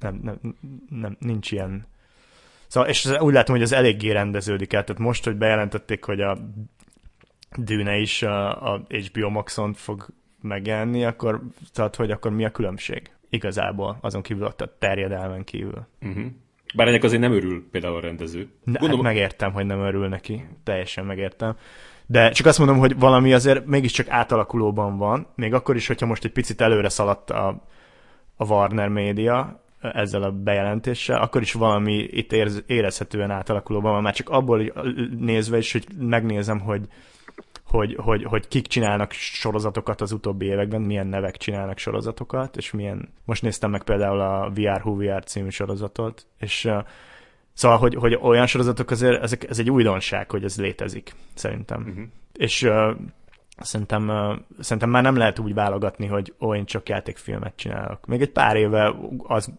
Nem, 0.00 0.20
nem, 0.22 0.38
nem, 0.88 1.16
nincs 1.20 1.52
ilyen... 1.52 1.86
Szóval, 2.66 2.88
és 2.88 3.06
úgy 3.18 3.32
látom, 3.32 3.54
hogy 3.54 3.64
az 3.64 3.72
eléggé 3.72 4.10
rendeződik 4.10 4.72
el. 4.72 4.84
Tehát 4.84 5.02
most, 5.02 5.24
hogy 5.24 5.36
bejelentették, 5.36 6.04
hogy 6.04 6.20
a 6.20 6.38
Dűne 7.56 7.96
is 7.96 8.22
a, 8.22 8.72
a 8.72 8.86
HBO 8.88 9.28
Maxon 9.30 9.72
fog 9.72 10.06
megjelenni, 10.40 11.04
akkor, 11.04 11.42
tehát, 11.72 11.96
hogy 11.96 12.10
akkor 12.10 12.30
mi 12.30 12.44
a 12.44 12.50
különbség? 12.50 13.10
Igazából, 13.28 13.98
azon 14.00 14.22
kívül 14.22 14.44
ott 14.44 14.60
a 14.60 14.76
terjedelmen 14.78 15.44
kívül. 15.44 15.86
Uh-huh. 16.02 16.24
Bár 16.74 16.88
ennek 16.88 17.02
azért 17.02 17.20
nem 17.20 17.32
örül 17.32 17.64
például 17.70 17.96
a 17.96 18.00
rendező. 18.00 18.48
Ne, 18.64 18.78
Gondolom... 18.78 19.04
hát 19.04 19.14
megértem, 19.14 19.52
hogy 19.52 19.66
nem 19.66 19.80
örül 19.80 20.08
neki. 20.08 20.44
Teljesen 20.64 21.04
megértem. 21.04 21.56
De 22.06 22.30
csak 22.30 22.46
azt 22.46 22.58
mondom, 22.58 22.78
hogy 22.78 22.98
valami 22.98 23.32
azért 23.32 23.66
mégiscsak 23.66 24.08
átalakulóban 24.08 24.96
van, 24.96 25.26
még 25.34 25.54
akkor 25.54 25.76
is, 25.76 25.86
hogyha 25.86 26.06
most 26.06 26.24
egy 26.24 26.32
picit 26.32 26.60
előre 26.60 26.88
szaladt 26.88 27.30
a, 27.30 27.62
a 28.36 28.46
Warner 28.46 28.88
Media 28.88 29.60
ezzel 29.80 30.22
a 30.22 30.30
bejelentéssel, 30.30 31.20
akkor 31.22 31.42
is 31.42 31.52
valami 31.52 31.92
itt 31.92 32.32
érez, 32.32 32.62
érezhetően 32.66 33.30
átalakulóban 33.30 33.92
van, 33.92 34.02
már 34.02 34.14
csak 34.14 34.28
abból 34.28 34.72
nézve 35.18 35.56
is, 35.56 35.72
hogy 35.72 35.86
megnézem, 35.98 36.60
hogy 36.60 36.82
hogy, 37.76 37.96
hogy, 37.98 38.24
hogy 38.24 38.48
kik 38.48 38.66
csinálnak 38.66 39.12
sorozatokat 39.12 40.00
az 40.00 40.12
utóbbi 40.12 40.46
években, 40.46 40.80
milyen 40.80 41.06
nevek 41.06 41.36
csinálnak 41.36 41.78
sorozatokat, 41.78 42.56
és 42.56 42.70
milyen... 42.70 43.08
Most 43.24 43.42
néztem 43.42 43.70
meg 43.70 43.82
például 43.82 44.20
a 44.20 44.50
VR 44.54 44.80
Who 44.84 44.96
VR 44.96 45.24
című 45.24 45.48
sorozatot, 45.48 46.26
és 46.38 46.64
uh, 46.64 46.84
Szóval, 47.56 47.78
hogy, 47.78 47.94
hogy 47.94 48.18
olyan 48.22 48.46
sorozatok 48.46 48.90
azért, 48.90 49.22
ezek, 49.22 49.48
ez 49.48 49.58
egy 49.58 49.70
újdonság, 49.70 50.30
hogy 50.30 50.44
ez 50.44 50.60
létezik, 50.60 51.14
szerintem. 51.34 51.80
Uh-huh. 51.88 52.04
És 52.32 52.62
uh, 52.62 52.90
szerintem, 53.58 54.08
uh, 54.08 54.38
szerintem 54.58 54.90
már 54.90 55.02
nem 55.02 55.16
lehet 55.16 55.38
úgy 55.38 55.54
válogatni, 55.54 56.06
hogy 56.06 56.34
ó, 56.40 56.54
én 56.54 56.64
csak 56.64 56.88
játékfilmet 56.88 57.56
csinálok. 57.56 58.06
Még 58.06 58.20
egy 58.20 58.30
pár 58.30 58.56
éve 58.56 58.94
az, 59.22 59.52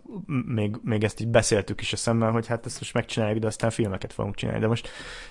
még, 0.46 0.76
még 0.82 1.04
ezt 1.04 1.22
így 1.22 1.28
beszéltük 1.28 1.82
is 1.82 1.94
a 1.94 1.98
szemmel, 1.98 2.32
hogy 2.32 2.48
hát 2.48 2.66
ezt 2.66 2.80
most 2.80 2.94
megcsináljuk, 2.94 3.40
de 3.40 3.48
aztán 3.48 3.70
filmeket 3.70 4.14
fogunk 4.14 4.36
csinálni. 4.36 4.62
De 4.62 4.68
most 4.68 4.90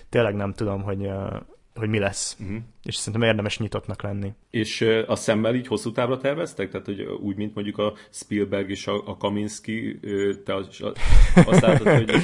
tényleg 0.09 0.35
nem 0.35 0.53
tudom, 0.53 0.83
hogy, 0.83 1.07
uh, 1.07 1.37
hogy 1.77 1.89
mi 1.89 1.99
lesz. 1.99 2.37
Uh-huh. 2.41 2.57
És 2.83 2.95
szerintem 2.95 3.29
érdemes 3.29 3.59
nyitottnak 3.59 4.03
lenni. 4.03 4.33
És 4.51 4.89
a 5.07 5.17
szemmel 5.17 5.55
így 5.55 5.67
hosszú 5.67 5.93
távra 5.93 6.17
terveztek? 6.17 6.71
Tehát, 6.71 6.87
hogy 6.87 7.03
úgy, 7.03 7.37
mint 7.37 7.55
mondjuk 7.55 7.79
a 7.79 7.95
Spielberg 8.11 8.71
és 8.71 8.87
a, 8.87 9.03
a 9.07 9.17
Kaminski, 9.17 10.01
te 10.45 10.55
az, 10.55 10.69
azt 11.47 11.61
látod, 11.61 11.89
hogy 11.89 12.11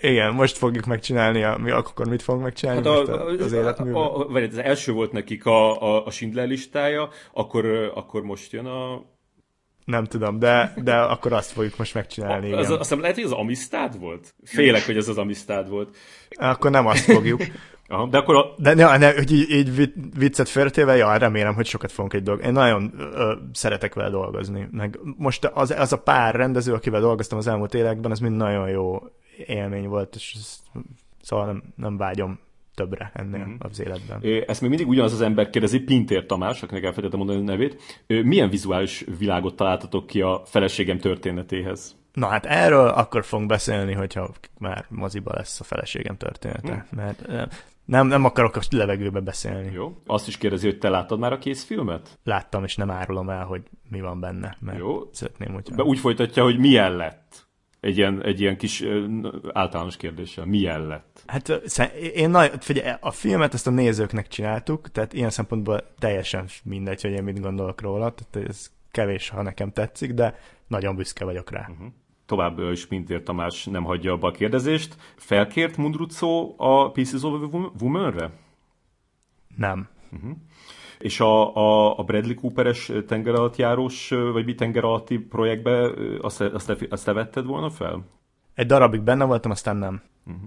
igen, 0.00 0.34
most 0.34 0.56
fogjuk 0.56 0.84
megcsinálni, 0.84 1.42
a, 1.42 1.56
mi 1.56 1.70
akkor 1.70 2.08
mit 2.08 2.22
fogunk 2.22 2.44
megcsinálni 2.44 2.88
hát 2.88 3.08
a, 3.08 3.24
most 3.28 3.40
az 3.40 3.52
életműben? 3.52 3.94
A, 3.94 4.16
a, 4.18 4.42
az 4.42 4.58
első 4.58 4.92
volt 4.92 5.12
nekik 5.12 5.46
a, 5.46 5.82
a, 5.82 6.06
a 6.06 6.10
Schindler 6.10 6.48
listája, 6.48 7.08
akkor, 7.32 7.92
akkor 7.94 8.22
most 8.22 8.52
jön 8.52 8.66
a... 8.66 9.02
Nem 9.84 10.04
tudom, 10.04 10.38
de, 10.38 10.74
de 10.82 10.94
akkor 10.94 11.32
azt 11.32 11.52
fogjuk 11.52 11.76
most 11.76 11.94
megcsinálni. 11.94 12.52
A, 12.52 12.58
az, 12.58 12.70
azt 12.70 12.78
hiszem 12.78 13.00
lehet, 13.00 13.14
hogy 13.14 13.24
az 13.24 13.32
Amisztád 13.32 13.98
volt? 13.98 14.34
Félek, 14.44 14.86
hogy 14.86 14.96
ez 14.96 15.08
az 15.08 15.18
Amisztád 15.18 15.68
volt. 15.68 15.96
Akkor 16.30 16.70
nem 16.70 16.86
azt 16.86 17.04
fogjuk. 17.04 17.42
Aha, 17.88 18.06
de 18.06 18.18
akkor 18.18 18.34
a... 18.34 18.54
De 18.56 18.74
ne, 18.74 18.96
ne, 18.96 19.14
hogy 19.14 19.32
így, 19.32 19.50
így 19.50 19.92
viccet 20.18 20.48
félretéve, 20.48 20.96
ja, 20.96 21.16
remélem, 21.16 21.54
hogy 21.54 21.66
sokat 21.66 21.92
fogunk 21.92 22.14
egy 22.14 22.22
dolg. 22.22 22.44
Én 22.44 22.52
nagyon 22.52 22.92
ö, 22.98 23.34
szeretek 23.52 23.94
vele 23.94 24.10
dolgozni. 24.10 24.68
Meg 24.70 24.98
most 25.16 25.44
az, 25.44 25.70
az 25.70 25.92
a 25.92 25.98
pár 25.98 26.34
rendező, 26.34 26.72
akivel 26.72 27.00
dolgoztam 27.00 27.38
az 27.38 27.46
elmúlt 27.46 27.74
években, 27.74 28.10
az 28.10 28.18
mind 28.18 28.36
nagyon 28.36 28.68
jó 28.68 29.02
élmény 29.46 29.88
volt, 29.88 30.14
és 30.14 30.32
ez, 30.36 30.58
szóval 31.22 31.46
nem, 31.46 31.62
nem 31.76 31.96
vágyom 31.96 32.38
többre 32.74 33.10
ennél 33.14 33.44
mm-hmm. 33.44 33.54
az 33.58 33.80
életben. 33.80 34.20
Ezt 34.46 34.60
még 34.60 34.70
mindig 34.70 34.88
ugyanaz 34.88 35.12
az 35.12 35.20
ember 35.20 35.50
kérdezi, 35.50 35.80
Pintér 35.80 36.26
Tamás, 36.26 36.62
akinek 36.62 36.84
elfelejtettem 36.84 37.26
mondani 37.26 37.50
a 37.50 37.52
nevét. 37.52 38.02
Milyen 38.06 38.50
vizuális 38.50 39.04
világot 39.18 39.56
találtatok 39.56 40.06
ki 40.06 40.20
a 40.20 40.42
feleségem 40.44 40.98
történetéhez? 40.98 41.96
Na 42.12 42.26
hát 42.26 42.46
erről 42.46 42.88
akkor 42.88 43.24
fogunk 43.24 43.48
beszélni, 43.48 43.92
hogyha 43.92 44.30
már 44.58 44.84
moziba 44.88 45.32
lesz 45.34 45.60
a 45.60 45.64
feleségem 45.64 46.16
története. 46.16 46.86
Mm. 46.94 46.96
Mert 46.96 47.28
nem, 47.86 48.06
nem 48.06 48.24
akarok 48.24 48.56
a 48.56 48.60
levegőbe 48.70 49.20
beszélni. 49.20 49.72
Jó. 49.72 49.96
Azt 50.06 50.28
is 50.28 50.38
kérdezi, 50.38 50.66
hogy 50.66 50.78
te 50.78 50.88
láttad 50.88 51.18
már 51.18 51.32
a 51.32 51.38
készfilmet? 51.38 52.18
Láttam, 52.24 52.64
és 52.64 52.76
nem 52.76 52.90
árulom 52.90 53.30
el, 53.30 53.44
hogy 53.44 53.62
mi 53.90 54.00
van 54.00 54.20
benne. 54.20 54.56
Mert 54.60 54.78
Jó. 54.78 55.08
Szeretném, 55.12 55.52
hogyha... 55.52 55.74
De 55.74 55.82
úgy 55.82 55.98
folytatja, 55.98 56.42
hogy 56.42 56.58
milyen 56.58 56.96
lett? 56.96 57.46
egy 57.86 57.96
ilyen, 57.96 58.22
egy 58.22 58.40
ilyen 58.40 58.56
kis 58.56 58.84
általános 59.52 59.96
kérdéssel. 59.96 60.44
Milyen 60.44 60.86
lett? 60.86 61.22
Hát 61.26 61.48
én 62.14 62.30
nagy, 62.30 62.52
figyelj, 62.60 62.96
a 63.00 63.10
filmet 63.10 63.54
ezt 63.54 63.66
a 63.66 63.70
nézőknek 63.70 64.28
csináltuk, 64.28 64.90
tehát 64.90 65.12
ilyen 65.12 65.30
szempontból 65.30 65.84
teljesen 65.98 66.46
mindegy, 66.64 67.02
hogy 67.02 67.10
én 67.10 67.22
mit 67.22 67.40
gondolok 67.40 67.80
róla, 67.80 68.14
tehát 68.14 68.48
ez 68.48 68.70
kevés, 68.90 69.28
ha 69.28 69.42
nekem 69.42 69.72
tetszik, 69.72 70.12
de 70.12 70.38
nagyon 70.66 70.96
büszke 70.96 71.24
vagyok 71.24 71.50
rá. 71.50 71.68
Uh-huh. 71.70 71.86
Tovább 72.26 72.58
is 72.58 72.86
Pintér 72.86 73.22
Tamás 73.22 73.64
nem 73.64 73.84
hagyja 73.84 74.12
abba 74.12 74.28
a 74.28 74.30
kérdezést. 74.30 74.96
Felkért 75.16 75.76
Mundrucó 75.76 76.54
a 76.56 76.90
Pieces 76.90 77.22
of 77.22 77.54
a 77.54 77.72
Woman-re? 77.80 78.30
Nem. 79.56 79.88
Uh-huh. 80.12 80.36
És 80.98 81.20
a, 81.20 81.56
a, 81.56 81.98
a 81.98 82.02
Bradley 82.02 82.34
Cooperes 82.34 82.92
tengeralattjárós, 83.06 84.08
vagy 84.08 84.44
mi 84.44 84.54
tengeralatti 84.54 85.18
projektbe 85.18 85.90
azt, 86.20 86.40
azt, 86.40 86.86
azt 86.90 87.04
te 87.04 87.12
vetted 87.12 87.46
volna 87.46 87.70
fel? 87.70 88.04
Egy 88.54 88.66
darabig 88.66 89.02
benne 89.02 89.24
voltam, 89.24 89.50
aztán 89.50 89.76
nem. 89.76 90.02
Uh-huh. 90.26 90.42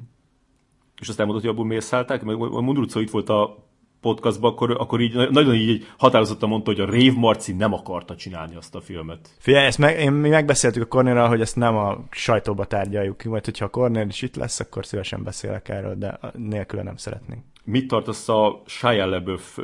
És 0.99 1.09
azt 1.09 1.19
elmondod, 1.19 1.43
hogy 1.43 1.51
abból 1.51 1.65
miért 1.65 1.85
szállták? 1.85 2.23
Mert 2.23 2.39
a 2.39 2.61
Mundrucó 2.61 2.99
itt 2.99 3.09
volt 3.09 3.29
a 3.29 3.68
podcastban, 4.01 4.51
akkor, 4.51 4.71
akkor 4.71 5.01
így 5.01 5.29
nagyon 5.29 5.55
így 5.55 5.87
határozottan 5.97 6.49
mondta, 6.49 6.71
hogy 6.71 6.79
a 6.79 6.89
Rév 6.89 7.15
Marci 7.15 7.53
nem 7.53 7.73
akarta 7.73 8.15
csinálni 8.15 8.55
azt 8.55 8.75
a 8.75 8.81
filmet. 8.81 9.29
Figyelj, 9.37 9.65
ezt 9.65 9.77
meg, 9.77 9.99
én, 9.99 10.11
mi 10.11 10.29
megbeszéltük 10.29 10.83
a 10.83 10.85
Cornélral, 10.85 11.27
hogy 11.27 11.41
ezt 11.41 11.55
nem 11.55 11.75
a 11.75 11.97
sajtóba 12.11 12.65
tárgyaljuk, 12.65 13.23
majd 13.23 13.45
hogyha 13.45 13.65
a 13.65 13.69
Cornél 13.69 14.07
is 14.07 14.21
itt 14.21 14.35
lesz, 14.35 14.59
akkor 14.59 14.85
szívesen 14.85 15.23
beszélek 15.23 15.69
erről, 15.69 15.95
de 15.95 16.19
nélküle 16.33 16.83
nem 16.83 16.97
szeretnénk. 16.97 17.43
Mit 17.63 17.87
tartasz 17.87 18.29
a 18.29 18.61
Shia 18.65 19.05
LaBeouf 19.05 19.57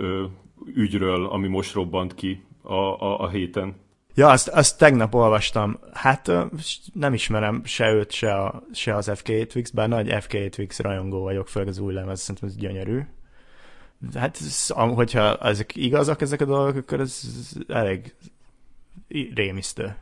ügyről, 0.74 1.26
ami 1.26 1.48
most 1.48 1.74
robbant 1.74 2.16
ki 2.16 2.46
a, 2.62 2.74
a, 2.74 3.20
a 3.20 3.30
héten. 3.30 3.76
Ja, 4.16 4.30
azt, 4.30 4.48
azt 4.48 4.78
tegnap 4.78 5.14
olvastam. 5.14 5.80
Hát 5.94 6.32
nem 6.94 7.14
ismerem 7.14 7.62
se 7.64 7.92
őt, 7.92 8.12
se, 8.12 8.34
a, 8.34 8.64
se 8.74 8.96
az 8.96 9.12
FK 9.16 9.48
Twix, 9.48 9.70
bár 9.70 9.88
nagy 9.88 10.14
FK 10.20 10.50
Twix 10.50 10.80
rajongó 10.80 11.22
vagyok, 11.22 11.48
főleg 11.48 11.70
az 11.70 11.80
új 11.80 11.94
lemez, 11.94 12.22
szerintem 12.22 12.50
ez 12.50 12.56
gyönyörű. 12.56 13.02
Hát, 14.14 14.40
hogyha 14.76 15.38
ezek 15.38 15.76
igazak, 15.76 16.22
ezek 16.22 16.42
a 16.42 16.46
dolgok, 16.46 16.76
akkor 16.76 17.00
ez 17.00 17.22
elég 17.68 18.16
rémisztő. 19.34 19.96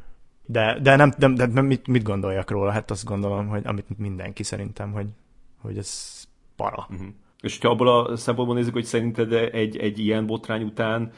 De, 0.45 0.79
de, 0.79 0.95
nem, 0.95 1.11
de, 1.17 1.47
de 1.47 1.61
mit, 1.61 1.87
mit 1.87 2.03
gondoljak 2.03 2.49
róla? 2.49 2.71
Hát 2.71 2.91
azt 2.91 3.05
gondolom, 3.05 3.47
hogy 3.47 3.65
amit 3.65 3.97
mindenki 3.97 4.43
szerintem, 4.43 4.91
hogy, 4.91 5.07
hogy 5.61 5.77
ez 5.77 6.23
para. 6.55 6.87
Uh-huh. 6.89 7.07
És 7.41 7.57
ha 7.59 7.69
abból 7.69 7.87
a 7.87 8.15
szempontból 8.15 8.57
nézzük, 8.57 8.73
hogy 8.73 8.85
szerinted 8.85 9.33
egy, 9.33 9.77
egy 9.77 9.99
ilyen 9.99 10.25
botrány 10.25 10.63
után 10.63 11.11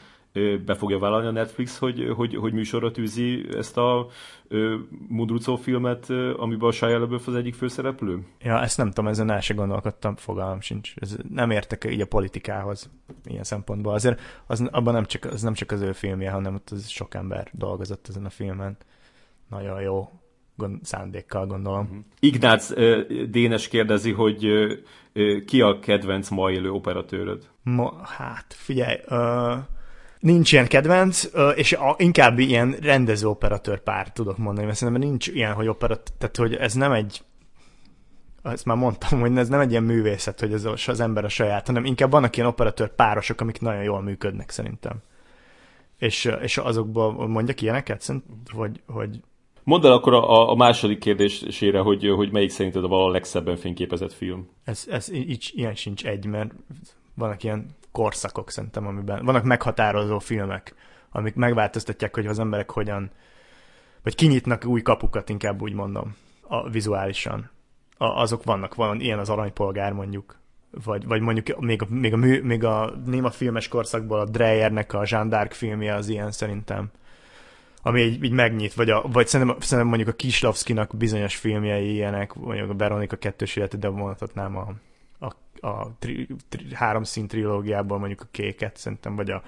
be 0.66 0.74
fogja 0.74 0.98
vállalni 0.98 1.26
a 1.26 1.30
Netflix, 1.30 1.78
hogy, 1.78 2.12
hogy, 2.16 2.36
hogy 2.36 2.52
műsorra 2.52 2.90
tűzi 2.90 3.46
ezt 3.56 3.76
a 3.76 4.06
Mudrucó 5.08 5.56
filmet, 5.56 6.10
amiben 6.36 6.68
a 6.68 6.72
Shia 6.72 6.98
LaBeouf 6.98 7.26
az 7.26 7.34
egyik 7.34 7.54
főszereplő? 7.54 8.26
Ja, 8.40 8.62
ezt 8.62 8.76
nem 8.76 8.88
tudom, 8.88 9.10
ezen 9.10 9.30
el 9.30 9.40
se 9.40 9.54
gondolkodtam, 9.54 10.16
fogalmam 10.16 10.60
sincs. 10.60 10.94
Ez 10.96 11.16
nem 11.28 11.50
értek 11.50 11.86
így 11.90 12.00
a 12.00 12.06
politikához 12.06 12.90
ilyen 13.24 13.44
szempontból. 13.44 13.94
Azért 13.94 14.20
az, 14.46 14.68
abban 14.70 14.94
nem 14.94 15.04
csak, 15.04 15.24
az 15.24 15.42
nem 15.42 15.54
csak 15.54 15.70
az 15.70 15.80
ő 15.80 15.92
filmje, 15.92 16.30
hanem 16.30 16.54
ott 16.54 16.70
az 16.70 16.88
sok 16.88 17.14
ember 17.14 17.48
dolgozott 17.52 18.08
ezen 18.08 18.24
a 18.24 18.30
filmen. 18.30 18.76
Nagyon 19.48 19.80
jó 19.80 20.08
gond, 20.56 20.84
szándékkal 20.84 21.46
gondolom. 21.46 21.84
Mhm. 21.84 21.98
Ignác 22.20 22.72
Dénes 23.30 23.68
kérdezi, 23.68 24.12
hogy 24.12 24.46
ki 25.46 25.60
a 25.60 25.78
kedvenc 25.78 26.28
ma 26.28 26.50
élő 26.50 26.70
operatőröd? 26.70 27.48
Ma, 27.62 28.00
hát 28.04 28.54
figyelj, 28.54 28.96
uh, 29.08 29.58
nincs 30.26 30.52
ilyen 30.52 30.66
kedvenc, 30.66 31.30
és 31.54 31.72
a, 31.72 31.94
inkább 31.98 32.38
ilyen 32.38 32.76
rendező 32.80 33.26
operatőr 33.26 33.80
pár 33.80 34.12
tudok 34.12 34.38
mondani, 34.38 34.66
mert 34.66 34.78
szerintem 34.78 35.08
nincs 35.08 35.26
ilyen, 35.26 35.52
hogy 35.52 35.68
operatőr, 35.68 36.14
tehát 36.18 36.36
hogy 36.36 36.54
ez 36.54 36.74
nem 36.74 36.92
egy 36.92 37.22
ezt 38.42 38.64
már 38.64 38.76
mondtam, 38.76 39.20
hogy 39.20 39.36
ez 39.36 39.48
nem 39.48 39.60
egy 39.60 39.70
ilyen 39.70 39.82
művészet, 39.82 40.40
hogy 40.40 40.52
ez 40.52 40.64
az 40.86 41.00
ember 41.00 41.24
a 41.24 41.28
saját, 41.28 41.66
hanem 41.66 41.84
inkább 41.84 42.10
vannak 42.10 42.36
ilyen 42.36 42.48
operatőr 42.48 42.94
párosok, 42.94 43.40
amik 43.40 43.60
nagyon 43.60 43.82
jól 43.82 44.02
működnek 44.02 44.50
szerintem. 44.50 44.96
És, 45.98 46.30
és 46.42 46.58
azokból 46.58 47.28
mondjak 47.28 47.60
ilyeneket, 47.60 48.00
szerintem, 48.00 48.36
hogy, 48.52 48.80
hogy 48.86 49.20
Mondd 49.64 49.86
el 49.86 49.92
akkor 49.92 50.14
a, 50.14 50.50
a 50.50 50.54
második 50.54 50.98
kérdésére, 50.98 51.80
hogy, 51.80 52.08
hogy 52.16 52.32
melyik 52.32 52.50
szerinted 52.50 52.84
a 52.84 53.08
legszebben 53.08 53.56
fényképezett 53.56 54.12
film? 54.12 54.48
Ez, 54.64 54.86
ez 54.90 55.12
így, 55.12 55.50
ilyen 55.54 55.74
sincs 55.74 56.04
egy, 56.04 56.26
mert 56.26 56.50
vannak 57.14 57.42
ilyen 57.42 57.66
korszakok 57.96 58.50
szerintem, 58.50 58.86
amiben 58.86 59.24
vannak 59.24 59.44
meghatározó 59.44 60.18
filmek, 60.18 60.74
amik 61.10 61.34
megváltoztatják, 61.34 62.14
hogy 62.14 62.26
az 62.26 62.38
emberek 62.38 62.70
hogyan, 62.70 63.10
vagy 64.02 64.14
kinyitnak 64.14 64.64
új 64.64 64.82
kapukat, 64.82 65.28
inkább 65.28 65.62
úgy 65.62 65.72
mondom, 65.72 66.16
a, 66.40 66.68
vizuálisan. 66.70 67.50
A, 67.98 68.04
azok 68.04 68.44
vannak, 68.44 68.74
van 68.74 69.00
ilyen 69.00 69.18
az 69.18 69.28
aranypolgár 69.28 69.92
mondjuk, 69.92 70.38
vagy, 70.84 71.06
vagy 71.06 71.20
mondjuk 71.20 71.60
még 71.60 71.82
a, 71.82 71.86
még 71.88 72.12
a, 72.12 72.16
mű, 72.16 72.42
még 72.42 72.64
a 72.64 72.92
néma 73.04 73.30
filmes 73.30 73.68
korszakból 73.68 74.20
a 74.20 74.24
Dreyernek 74.24 74.92
a 74.92 75.02
Jean 75.06 75.28
d'Arc 75.30 75.52
filmje 75.52 75.94
az 75.94 76.08
ilyen 76.08 76.30
szerintem 76.30 76.90
ami 77.82 78.00
így, 78.00 78.24
így 78.24 78.32
megnyit, 78.32 78.74
vagy, 78.74 78.90
a, 78.90 79.02
vagy 79.12 79.26
szerintem, 79.26 79.60
szerintem 79.60 79.86
mondjuk 79.86 80.08
a 80.08 80.16
Kislavskinak 80.16 80.96
bizonyos 80.96 81.36
filmjei 81.36 81.92
ilyenek, 81.92 82.34
mondjuk 82.34 82.70
a 82.70 82.76
Veronika 82.76 83.16
kettős 83.16 83.56
élete, 83.56 83.76
de 83.76 83.90
mondhatnám 83.90 84.56
a, 84.56 84.72
a, 85.60 85.66
a 85.66 85.96
tri, 85.98 86.28
tri, 86.48 86.74
három 86.74 87.02
szín 87.02 87.26
trilógiából 87.26 87.98
mondjuk 87.98 88.20
a 88.20 88.28
kéket, 88.30 88.76
szerintem, 88.76 89.16
vagy 89.16 89.30
a 89.30 89.42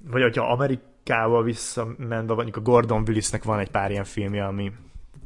vagy 0.00 0.22
hogyha 0.22 0.52
Amerikába 0.52 1.42
visszamenve, 1.42 2.34
mondjuk 2.34 2.56
a 2.56 2.60
Gordon 2.60 3.04
Willisnek 3.06 3.44
van 3.44 3.58
egy 3.58 3.70
pár 3.70 3.90
ilyen 3.90 4.04
filmje, 4.04 4.44
ami 4.44 4.72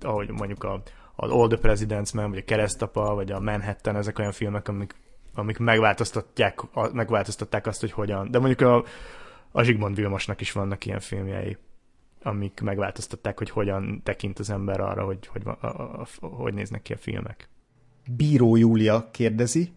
ahogy 0.00 0.30
mondjuk 0.30 0.64
a, 0.64 0.82
az 1.16 1.30
All 1.30 1.48
the 1.48 1.58
Presidents 1.58 2.12
Man, 2.12 2.30
vagy 2.30 2.38
a 2.38 2.44
Keresztapa, 2.44 3.14
vagy 3.14 3.32
a 3.32 3.40
Manhattan, 3.40 3.96
ezek 3.96 4.18
olyan 4.18 4.32
filmek, 4.32 4.68
amik, 4.68 4.94
amik 5.34 5.58
megváltoztatják, 5.58 6.60
megváltoztatták 6.92 7.66
azt, 7.66 7.80
hogy 7.80 7.92
hogyan. 7.92 8.30
De 8.30 8.38
mondjuk 8.38 8.60
a, 8.60 8.84
a 9.52 9.62
Zsigmond 9.62 9.96
Vilmosnak 9.96 10.40
is 10.40 10.52
vannak 10.52 10.86
ilyen 10.86 11.00
filmjei 11.00 11.56
amik 12.22 12.60
megváltoztatták, 12.60 13.38
hogy 13.38 13.50
hogyan 13.50 14.00
tekint 14.02 14.38
az 14.38 14.50
ember 14.50 14.80
arra, 14.80 15.04
hogy 15.04 15.26
hogy, 15.26 15.42
a, 15.44 15.66
a, 15.66 16.06
a, 16.20 16.26
hogy 16.26 16.54
néznek 16.54 16.82
ki 16.82 16.92
a 16.92 16.96
filmek. 16.96 17.48
Bíró 18.16 18.56
Júlia 18.56 19.08
kérdezi, 19.10 19.72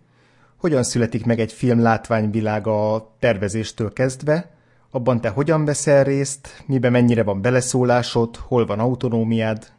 hogyan 0.64 0.84
születik 0.84 1.26
meg 1.26 1.40
egy 1.40 1.54
film 1.54 1.82
látványvilága 1.82 2.94
a 2.94 3.16
tervezéstől 3.20 3.94
kezdve, 3.94 4.52
abban 4.92 5.22
te 5.22 5.30
hogyan 5.30 5.66
veszel 5.66 6.04
részt, 6.04 6.64
miben 6.66 6.92
mennyire 6.92 7.24
van 7.24 7.42
beleszólásod, 7.42 8.36
hol 8.36 8.66
van 8.66 8.80
autonómiád? 8.80 9.72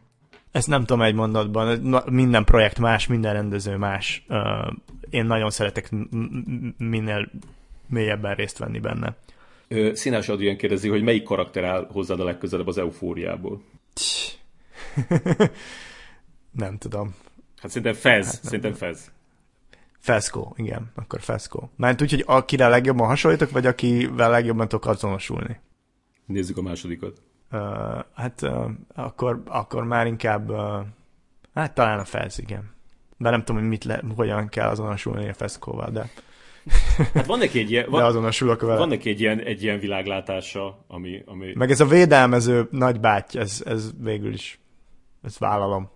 Ezt 0.53 0.67
nem 0.67 0.85
tudom 0.85 1.03
egy 1.03 1.15
mondatban, 1.15 2.03
minden 2.11 2.45
projekt 2.45 2.79
más, 2.79 3.07
minden 3.07 3.33
rendező 3.33 3.77
más. 3.77 4.27
Én 5.11 5.25
nagyon 5.25 5.51
szeretek 5.51 5.91
minél 6.79 7.31
mélyebben 7.89 8.35
részt 8.35 8.59
venni 8.59 8.79
benne. 8.79 9.17
Színás 9.93 10.29
Adrián 10.29 10.57
kérdezi, 10.57 10.89
hogy 10.89 11.03
melyik 11.03 11.23
karakter 11.23 11.65
áll 11.65 11.89
hozzád 11.93 12.21
a 12.21 12.25
legközelebb 12.25 12.67
az 12.67 12.79
eufóriából? 12.79 13.63
nem 16.65 16.79
tudom. 16.79 17.15
Hát 17.61 17.71
szerintem 17.71 17.95
Fez, 17.95 18.27
hát 18.27 18.45
szerintem 18.45 18.73
Fez. 18.73 19.13
Feszkó, 20.05 20.55
igen, 20.57 20.93
akkor 20.95 21.21
Feszkó. 21.21 21.71
Mert 21.77 22.03
úgy, 22.03 22.11
hogy 22.11 22.25
akire 22.27 22.69
legjobban 22.69 23.07
hasonlítok, 23.07 23.51
vagy 23.51 23.67
akivel 23.67 24.31
legjobban 24.31 24.69
tudok 24.69 24.87
azonosulni? 24.87 25.61
Nézzük 26.27 26.57
a 26.57 26.63
másodikat. 26.63 27.23
Uh, 27.53 27.61
hát 28.15 28.43
uh, 28.43 28.71
akkor, 28.95 29.43
akkor 29.47 29.85
már 29.85 30.07
inkább, 30.07 30.51
uh, 30.51 30.81
hát 31.55 31.75
talán 31.75 31.99
a 31.99 32.05
Fez, 32.05 32.39
igen. 32.39 32.75
De 33.17 33.31
nem 33.31 33.45
tudom, 33.45 33.61
hogy 33.61 33.71
mit 33.71 33.85
le, 33.85 34.03
hogyan 34.17 34.49
kell 34.49 34.69
azonosulni 34.69 35.29
a 35.29 35.35
Feszkóval, 35.35 35.91
de... 35.91 36.11
Hát 37.15 37.27
van 37.27 37.39
neki 37.39 37.59
egy 37.59 37.71
ilyen, 37.71 37.91
van, 37.91 38.01
de 38.01 38.07
azonosulok 38.07 38.61
vele. 38.61 38.79
Van 38.79 38.89
neki 38.89 39.11
egy 39.11 39.21
ilyen, 39.21 39.41
egy 39.41 39.63
ilyen 39.63 39.79
világlátása, 39.79 40.85
ami, 40.87 41.23
ami... 41.27 41.53
Meg 41.55 41.71
ez 41.71 41.81
a 41.81 41.87
védelmező 41.87 42.69
nagybáty, 42.71 43.39
ez, 43.39 43.63
ez 43.67 43.91
végül 44.01 44.33
is, 44.33 44.61
ezt 45.23 45.39
vállalom. 45.39 45.91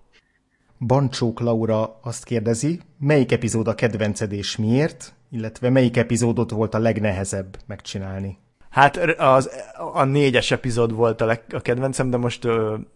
Bancsók 0.79 1.41
Laura 1.41 1.99
azt 2.03 2.25
kérdezi, 2.25 2.81
melyik 2.99 3.33
epizód 3.33 3.69
a 3.69 3.75
kedvenced 3.75 4.33
és 4.33 4.57
miért, 4.57 5.15
illetve 5.31 5.71
melyik 5.71 5.97
epizódot 5.97 6.51
volt 6.51 6.75
a 6.75 6.79
legnehezebb 6.79 7.57
megcsinálni? 7.67 8.39
Hát 8.71 8.97
az, 9.19 9.51
a 9.93 10.05
négyes 10.05 10.51
epizód 10.51 10.93
volt 10.93 11.21
a, 11.21 11.27
leg, 11.27 11.43
a 11.51 11.61
kedvencem, 11.61 12.11
de 12.11 12.17
most, 12.17 12.49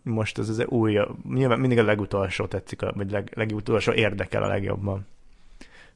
most 0.03 0.39
ez 0.39 0.49
az 0.49 0.65
új, 0.67 0.99
nyilván 1.29 1.61
mindig 1.61 1.79
a 1.79 1.85
legutolsó 1.85 2.47
tetszik, 2.47 2.81
vagy 2.95 3.11
leg, 3.11 3.33
legutolsó 3.35 3.93
érdekel 3.93 4.43
a 4.43 4.47
legjobban. 4.47 5.07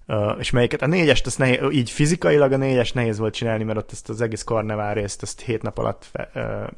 Uh, 0.09 0.37
és 0.39 0.51
melyiket? 0.51 0.83
A 0.83 0.87
négyest, 0.87 1.27
azt 1.27 1.39
nehéz, 1.39 1.59
így 1.73 1.91
fizikailag 1.91 2.53
a 2.53 2.57
négyes 2.57 2.93
nehéz 2.93 3.19
volt 3.19 3.35
csinálni, 3.35 3.65
mert 3.65 3.79
ott 3.79 3.93
ezt 3.93 4.09
az 4.09 4.21
egész 4.21 4.43
karnevál 4.43 4.95
részt, 4.95 5.23
ezt 5.23 5.41
hét 5.41 5.63
nap 5.63 5.79
alatt 5.79 6.05
fe, 6.05 6.31
uh, 6.35 6.69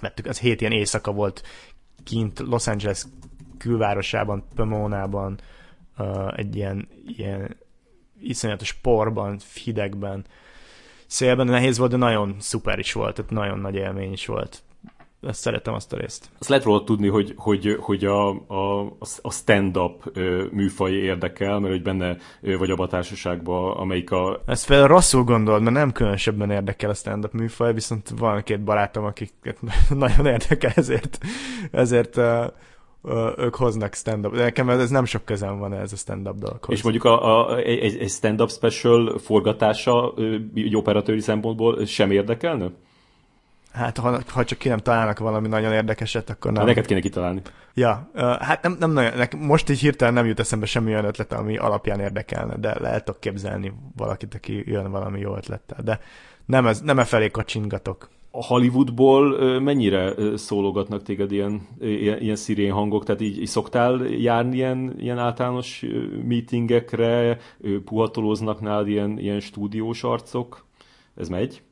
vettük, 0.00 0.26
az 0.26 0.38
hét 0.38 0.60
ilyen 0.60 0.72
éjszaka 0.72 1.12
volt 1.12 1.42
kint 2.04 2.38
Los 2.38 2.66
Angeles 2.66 3.04
külvárosában, 3.58 4.44
Pomona-ban, 4.54 5.38
uh, 5.98 6.38
egy 6.38 6.56
ilyen, 6.56 6.88
ilyen 7.16 7.56
iszonyatos 8.20 8.72
porban, 8.72 9.38
hidegben, 9.64 10.24
szélben 11.06 11.46
nehéz 11.46 11.78
volt, 11.78 11.90
de 11.90 11.96
nagyon 11.96 12.36
szuper 12.38 12.78
is 12.78 12.92
volt, 12.92 13.14
tehát 13.14 13.30
nagyon 13.30 13.58
nagy 13.58 13.74
élmény 13.74 14.12
is 14.12 14.26
volt. 14.26 14.62
Ezt 15.22 15.40
szeretem 15.40 15.74
azt 15.74 15.92
a 15.92 15.96
részt. 15.96 16.30
Azt 16.38 16.48
lehet 16.48 16.64
róla 16.64 16.84
tudni, 16.84 17.08
hogy, 17.08 17.34
hogy, 17.36 17.76
hogy 17.80 18.04
a, 18.04 18.28
a, 18.30 18.80
a 19.22 19.30
stand-up 19.30 20.18
műfaj 20.52 20.92
érdekel, 20.92 21.58
mert 21.58 21.72
hogy 21.72 21.82
benne 21.82 22.16
vagy 22.40 22.70
abban 22.70 22.86
a 22.86 22.88
társaságban, 22.88 23.76
amelyik 23.76 24.10
a... 24.10 24.42
Ezt 24.46 24.64
fel 24.64 24.86
rosszul 24.86 25.24
gondolod, 25.24 25.62
mert 25.62 25.76
nem 25.76 25.92
különösebben 25.92 26.50
érdekel 26.50 26.90
a 26.90 26.94
stand-up 26.94 27.32
műfaj, 27.32 27.74
viszont 27.74 28.08
van 28.08 28.42
két 28.42 28.60
barátom, 28.60 29.04
akiket 29.04 29.58
nagyon 29.88 30.26
érdekel, 30.26 30.72
ezért, 30.74 31.18
ezért 31.70 32.20
ők 33.36 33.54
hoznak 33.54 33.94
stand-up. 33.94 34.34
De 34.34 34.42
nekem 34.42 34.68
ez 34.68 34.90
nem 34.90 35.04
sok 35.04 35.24
közem 35.24 35.58
van 35.58 35.72
ez 35.72 35.92
a 35.92 35.96
stand-up 35.96 36.38
dolghoz. 36.38 36.76
És 36.76 36.82
mondjuk 36.82 37.04
a, 37.04 37.48
a, 37.48 37.56
egy, 37.56 37.96
egy 37.98 38.10
stand-up 38.10 38.50
special 38.50 39.18
forgatása 39.18 40.14
egy 40.54 40.76
operatőri 40.76 41.20
szempontból 41.20 41.84
sem 41.84 42.10
érdekelne? 42.10 42.70
Hát 43.72 43.98
ha, 43.98 44.20
ha 44.28 44.44
csak 44.44 44.58
ki 44.58 44.68
nem 44.68 44.78
találnak 44.78 45.18
valami 45.18 45.48
nagyon 45.48 45.72
érdekeset, 45.72 46.30
akkor 46.30 46.52
nem. 46.52 46.60
Ha 46.60 46.68
neked 46.68 46.86
kéne 46.86 47.00
kitalálni. 47.00 47.42
Ja, 47.74 48.10
hát 48.40 48.62
nem, 48.62 48.76
nem 48.78 48.90
nagyon, 48.90 49.16
nekem 49.16 49.40
most 49.40 49.70
így 49.70 49.78
hirtelen 49.78 50.14
nem 50.14 50.26
jut 50.26 50.40
eszembe 50.40 50.66
semmi 50.66 50.90
olyan 50.90 51.04
ötlet, 51.04 51.32
ami 51.32 51.56
alapján 51.56 52.00
érdekelne, 52.00 52.56
de 52.56 52.80
lehet 52.80 53.04
tudok 53.04 53.20
képzelni 53.20 53.72
valakit, 53.96 54.34
aki 54.34 54.62
jön 54.66 54.90
valami 54.90 55.20
jó 55.20 55.36
ötlettel, 55.36 55.78
de 55.84 56.00
nem, 56.44 56.66
ez, 56.66 56.80
nem 56.80 56.98
e 56.98 57.04
felé 57.04 57.30
kacsingatok 57.30 58.08
a 58.30 58.44
Hollywoodból 58.44 59.60
mennyire 59.60 60.14
szólogatnak 60.36 61.02
téged 61.02 61.32
ilyen, 61.32 61.60
ilyen, 61.80 62.20
ilyen 62.20 62.36
szirén 62.36 62.72
hangok? 62.72 63.04
Tehát 63.04 63.20
így, 63.20 63.40
így 63.40 63.46
szoktál 63.46 64.06
járni 64.06 64.56
ilyen, 64.56 64.94
ilyen 64.98 65.18
általános 65.18 65.84
meetingekre, 66.24 67.38
puhatolóznak 67.84 68.60
nálad 68.60 68.88
ilyen, 68.88 69.18
ilyen 69.18 69.40
stúdiós 69.40 70.02
arcok? 70.02 70.66
Ez 71.16 71.28
megy? 71.28 71.62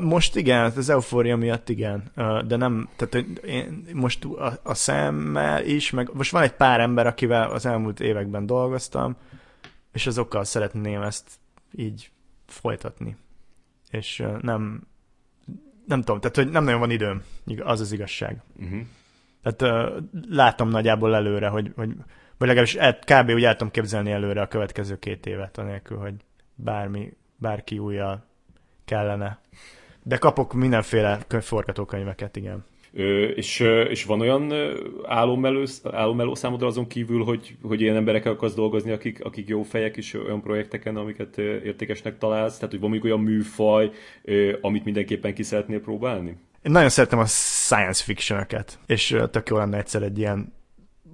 Most 0.00 0.36
igen, 0.36 0.58
hát 0.58 0.76
az 0.76 0.88
eufória 0.88 1.36
miatt 1.36 1.68
igen, 1.68 2.10
de 2.46 2.56
nem, 2.56 2.88
tehát 2.96 3.14
én 3.44 3.86
most 3.92 4.24
a, 4.24 4.52
a 4.62 4.74
szemmel 4.74 5.64
is, 5.64 5.90
meg 5.90 6.10
most 6.12 6.30
van 6.30 6.42
egy 6.42 6.52
pár 6.52 6.80
ember, 6.80 7.06
akivel 7.06 7.50
az 7.50 7.66
elmúlt 7.66 8.00
években 8.00 8.46
dolgoztam, 8.46 9.16
és 9.92 10.06
azokkal 10.06 10.44
szeretném 10.44 11.02
ezt 11.02 11.30
így 11.76 12.10
folytatni. 12.46 13.16
És 13.90 14.24
nem, 14.40 14.82
nem 15.86 16.02
tudom, 16.02 16.20
tehát 16.20 16.36
hogy 16.36 16.50
nem 16.50 16.64
nagyon 16.64 16.80
van 16.80 16.90
időm, 16.90 17.22
az 17.62 17.80
az 17.80 17.92
igazság. 17.92 18.42
Uh-huh. 18.56 18.80
Tehát 19.42 19.62
uh, 19.62 20.02
látom 20.28 20.68
nagyjából 20.68 21.14
előre, 21.14 21.48
hogy, 21.48 21.72
hogy 21.76 21.94
vagy 22.38 22.48
legalábbis 22.48 22.74
el, 22.74 22.98
kb. 22.98 23.30
úgy 23.30 23.44
el 23.44 23.52
tudom 23.56 23.72
képzelni 23.72 24.10
előre 24.10 24.40
a 24.40 24.48
következő 24.48 24.98
két 24.98 25.26
évet, 25.26 25.58
anélkül, 25.58 25.98
hogy 25.98 26.14
bármi, 26.54 27.16
bárki 27.36 27.78
újjal 27.78 28.24
kellene. 28.84 29.38
De 30.02 30.16
kapok 30.16 30.52
mindenféle 30.52 31.18
forgatókönyveket, 31.40 32.36
igen. 32.36 32.64
És, 33.34 33.60
és 33.88 34.04
van 34.04 34.20
olyan 34.20 34.52
álommelő, 35.06 35.64
álommelő 35.92 36.34
számodra 36.34 36.66
azon 36.66 36.86
kívül, 36.86 37.24
hogy, 37.24 37.56
hogy 37.62 37.80
ilyen 37.80 37.96
emberekkel 37.96 38.32
akarsz 38.32 38.54
dolgozni, 38.54 38.90
akik, 38.90 39.24
akik 39.24 39.48
jó 39.48 39.62
fejek 39.62 39.96
és 39.96 40.14
olyan 40.14 40.40
projekteken, 40.40 40.96
amiket 40.96 41.38
értékesnek 41.38 42.18
találsz? 42.18 42.54
Tehát, 42.54 42.70
hogy 42.70 42.80
van 42.80 42.90
mondjuk 42.90 43.12
olyan 43.12 43.24
műfaj, 43.24 43.90
amit 44.60 44.84
mindenképpen 44.84 45.34
ki 45.34 45.42
szeretnél 45.42 45.80
próbálni? 45.80 46.36
Én 46.62 46.72
nagyon 46.72 46.88
szeretem 46.88 47.18
a 47.18 47.26
science 47.26 48.04
fiction-öket, 48.04 48.78
és 48.86 49.16
tök 49.30 49.48
jó 49.48 49.56
lenne 49.56 49.78
egyszer 49.78 50.02
egy 50.02 50.18
ilyen 50.18 50.52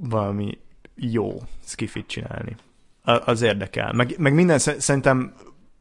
valami 0.00 0.58
jó 0.94 1.42
skifit 1.64 2.06
csinálni. 2.06 2.56
Az 3.04 3.42
érdekel. 3.42 3.92
Meg, 3.92 4.14
meg 4.18 4.34
minden, 4.34 4.58
szerintem 4.58 5.34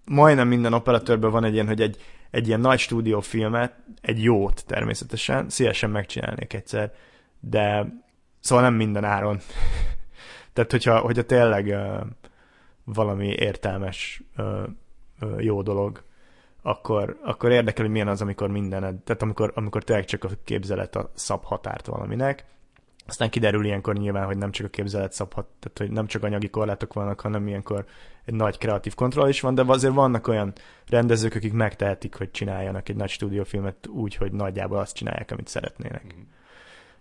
majdnem 0.06 0.48
minden 0.48 0.74
operatőrben 0.74 1.32
van 1.32 1.44
egy 1.44 1.54
ilyen, 1.54 1.68
hogy 1.68 1.82
egy, 1.82 1.98
egy 2.32 2.48
ilyen 2.48 2.60
nagy 2.60 2.80
stúdiófilmet, 2.80 3.74
egy 4.02 4.24
jót 4.24 4.66
természetesen, 4.66 5.50
szívesen 5.50 5.90
megcsinálnék 5.90 6.54
egyszer, 6.54 6.94
de 7.40 7.94
szóval 8.40 8.64
nem 8.64 8.74
minden 8.74 9.04
áron. 9.04 9.40
Tehát, 10.54 10.72
hogyha, 10.72 11.00
hogyha 11.00 11.24
tényleg 11.24 11.66
uh, 11.66 12.00
valami 12.84 13.28
értelmes, 13.28 14.24
uh, 14.38 14.64
uh, 15.22 15.44
jó 15.44 15.62
dolog, 15.62 16.04
akkor, 16.62 17.20
akkor 17.24 17.52
érdekel, 17.52 17.84
hogy 17.84 17.94
milyen 17.94 18.08
az, 18.08 18.22
amikor 18.22 18.50
mindened, 18.50 18.96
tehát 18.96 19.22
amikor, 19.22 19.52
amikor 19.56 19.84
tényleg 19.84 20.06
csak 20.06 20.24
a 20.24 20.30
képzelet 20.44 20.96
a 20.96 21.12
szab 21.14 21.44
határt 21.44 21.86
valaminek, 21.86 22.46
aztán 23.10 23.30
kiderül 23.30 23.66
ilyenkor 23.66 23.96
nyilván, 23.96 24.26
hogy 24.26 24.38
nem 24.38 24.52
csak 24.52 24.66
a 24.66 24.70
képzelet 24.70 25.14
szabhat, 25.14 25.46
tehát 25.60 25.78
hogy 25.78 25.92
nem 25.92 26.08
csak 26.08 26.24
anyagi 26.24 26.50
korlátok 26.50 26.94
vannak, 26.94 27.22
hanem 27.22 27.48
ilyenkor 27.48 27.86
egy 28.26 28.34
nagy 28.34 28.58
kreatív 28.58 28.96
kontroll 28.96 29.30
is 29.30 29.42
van, 29.42 29.56
de 29.56 29.64
azért 29.68 29.94
vannak 29.94 30.28
olyan 30.28 30.54
rendezők, 30.88 31.36
akik 31.36 31.54
megtehetik, 31.54 32.16
hogy 32.16 32.32
csináljanak 32.32 32.90
egy 32.90 32.96
nagy 32.96 33.10
stúdiófilmet 33.10 33.88
úgy, 33.88 34.16
hogy 34.16 34.32
nagyjából 34.32 34.78
azt 34.78 34.96
csinálják, 34.96 35.32
amit 35.32 35.48
szeretnének. 35.48 36.04
Mm. 36.04 36.22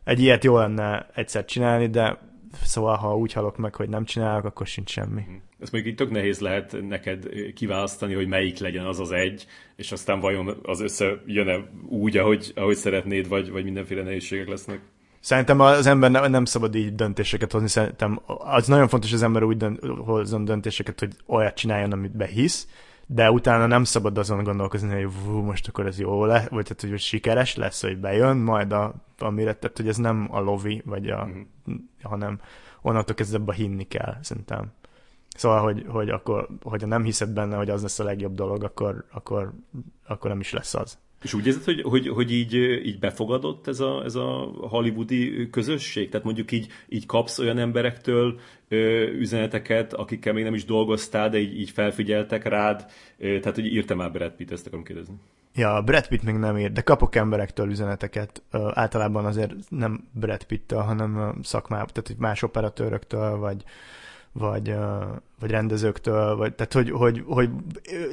Egy 0.05 0.21
ilyet 0.21 0.45
jó 0.45 0.57
lenne 0.57 1.07
egyszer 1.15 1.45
csinálni, 1.45 1.89
de 1.89 2.19
szóval 2.63 2.97
ha 2.97 3.17
úgy 3.17 3.33
halok 3.33 3.57
meg, 3.57 3.75
hogy 3.75 3.89
nem 3.89 4.05
csinálok, 4.05 4.45
akkor 4.45 4.67
sincs 4.67 4.91
semmi. 4.91 5.25
Mm. 5.31 5.35
Ezt 5.61 5.73
mondjuk 5.73 5.93
így 5.93 5.99
tök 5.99 6.11
nehéz 6.11 6.39
lehet 6.39 6.77
neked 6.89 7.29
kiválasztani, 7.55 8.15
hogy 8.15 8.27
melyik 8.29 8.59
legyen 8.59 8.85
az 8.85 9.01
az 9.01 9.11
egy, 9.11 9.47
és 9.77 9.93
aztán 9.93 10.21
vajon 10.21 10.59
az 10.63 10.81
összejön-e 10.81 11.71
úgy, 11.89 12.17
ahogy, 12.17 12.53
ahogy 12.55 12.77
szeretnéd, 12.77 13.29
vagy, 13.29 13.51
vagy 13.51 13.65
mindenféle 13.65 14.03
nehézségek 14.03 14.49
lesznek. 14.49 14.81
Szerintem 15.29 15.61
az 15.61 15.87
ember 15.87 16.11
nem, 16.11 16.31
nem 16.31 16.45
szabad 16.45 16.75
így 16.75 16.95
döntéseket 16.95 17.53
hozni, 17.53 17.69
szerintem 17.69 18.21
az 18.27 18.67
nagyon 18.67 18.89
fontos, 18.89 19.11
hogy 19.11 19.19
az 19.19 19.25
ember 19.25 19.43
úgy 19.43 19.57
dönt, 19.57 19.81
hozzon 20.05 20.45
döntéseket, 20.45 20.99
hogy 20.99 21.17
olyat 21.27 21.55
csináljon, 21.55 21.93
amit 21.93 22.17
behisz, 22.17 22.69
de 23.07 23.31
utána 23.31 23.67
nem 23.67 23.85
szabad 23.85 24.19
azon 24.19 24.43
gondolkozni, 24.45 25.03
hogy 25.03 25.13
vú, 25.25 25.41
most 25.41 25.69
akkor 25.69 25.87
ez 25.87 25.99
jó 25.99 26.25
lesz, 26.25 26.49
vagy 26.49 26.65
tehát, 26.65 26.81
hogy 26.81 27.01
sikeres 27.01 27.57
lesz, 27.57 27.83
hogy 27.83 27.99
bejön, 27.99 28.37
majd 28.37 28.73
a, 28.73 28.95
amire, 29.19 29.55
tehát, 29.55 29.77
hogy 29.77 29.89
ez 29.89 29.97
nem 29.97 30.29
a 30.31 30.41
lovi, 30.41 30.83
vagy 30.85 31.11
a, 31.11 31.27
mm. 31.27 31.75
hanem 32.03 32.41
onnantól 32.83 33.15
kezdve 33.15 33.39
ebbe 33.39 33.55
hinni 33.55 33.85
kell, 33.85 34.17
szerintem. 34.21 34.73
Szóval, 35.37 35.63
hogy, 35.63 35.85
hogy 35.89 36.09
akkor, 36.11 36.49
hogyha 36.63 36.87
nem 36.87 37.05
hiszed 37.05 37.31
benne, 37.31 37.57
hogy 37.57 37.71
az 37.71 37.83
lesz 37.83 37.99
a 37.99 38.05
legjobb 38.05 38.35
dolog, 38.35 38.63
akkor, 38.65 39.05
akkor, 39.13 39.53
akkor 40.07 40.31
nem 40.31 40.41
is 40.41 40.53
lesz 40.53 40.75
az. 40.75 40.99
És 41.23 41.35
úgy 41.35 41.47
érzed, 41.47 41.65
hogy, 41.65 41.83
hogy, 41.83 42.09
hogy 42.09 42.33
így, 42.33 42.55
így 42.85 42.99
befogadott 42.99 43.67
ez 43.67 43.81
a, 43.81 44.05
ez 44.05 44.15
a 44.15 44.51
hollywoodi 44.61 45.51
közösség? 45.51 46.09
Tehát 46.09 46.25
mondjuk 46.25 46.53
így, 46.53 46.67
így 46.89 47.07
kapsz 47.07 47.39
olyan 47.39 47.59
emberektől 47.59 48.41
ö, 48.69 49.07
üzeneteket, 49.07 49.93
akikkel 49.93 50.33
még 50.33 50.45
nem 50.45 50.55
is 50.55 50.65
dolgoztál, 50.65 51.29
de 51.29 51.39
így, 51.39 51.61
így 51.61 51.71
felfigyeltek 51.71 52.45
rád, 52.45 52.87
ö, 53.19 53.39
tehát 53.39 53.55
hogy 53.55 53.67
írtam 53.67 53.97
már 53.97 54.13
Brad 54.13 54.33
Pitt, 54.33 54.51
ezt 54.51 54.67
akarom 54.67 54.85
kérdezni. 54.85 55.15
Ja, 55.55 55.83
Brad 55.83 56.09
Pitt 56.09 56.23
még 56.23 56.35
nem 56.35 56.59
ír, 56.59 56.73
de 56.73 56.81
kapok 56.81 57.15
emberektől 57.15 57.71
üzeneteket. 57.71 58.43
Ö, 58.51 58.71
általában 58.75 59.25
azért 59.25 59.55
nem 59.69 60.09
Brad 60.13 60.45
Pitt-től, 60.45 60.81
hanem 60.81 61.39
szakmában, 61.43 61.89
tehát 61.93 62.19
más 62.19 62.43
operatőröktől, 62.43 63.37
vagy 63.37 63.65
vagy, 64.33 64.75
vagy 65.41 65.51
rendezőktől, 65.51 66.37
vagy, 66.37 66.55
tehát 66.55 66.73
hogy, 66.73 66.91
hogy, 66.91 67.23
hogy 67.27 67.51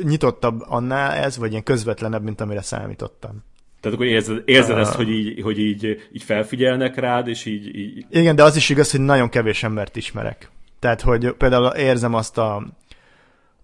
nyitottabb 0.04 0.64
annál 0.68 1.12
ez, 1.12 1.38
vagy 1.38 1.52
ilyen 1.52 1.64
közvetlenebb, 1.64 2.24
mint 2.24 2.42
amire 2.42 2.62
számítottam. 2.62 3.44
Tehát 3.80 3.98
akkor 3.98 4.10
érzed, 4.10 4.42
érzed 4.46 4.76
uh, 4.76 4.82
ezt, 4.82 4.94
hogy, 4.94 5.10
így, 5.10 5.42
hogy 5.42 5.60
így, 5.60 6.10
így 6.12 6.24
felfigyelnek 6.24 6.96
rád, 6.96 7.28
és 7.28 7.46
így, 7.46 7.76
így... 7.76 8.06
Igen, 8.10 8.36
de 8.36 8.44
az 8.44 8.56
is 8.56 8.70
igaz, 8.70 8.92
hogy 8.92 9.00
nagyon 9.00 9.30
kevés 9.30 9.64
embert 9.64 9.96
ismerek. 9.96 10.50
Tehát, 10.80 11.02
hogy 11.02 11.32
például 11.32 11.66
érzem 11.66 12.14
azt 12.14 12.38
a, 12.38 12.64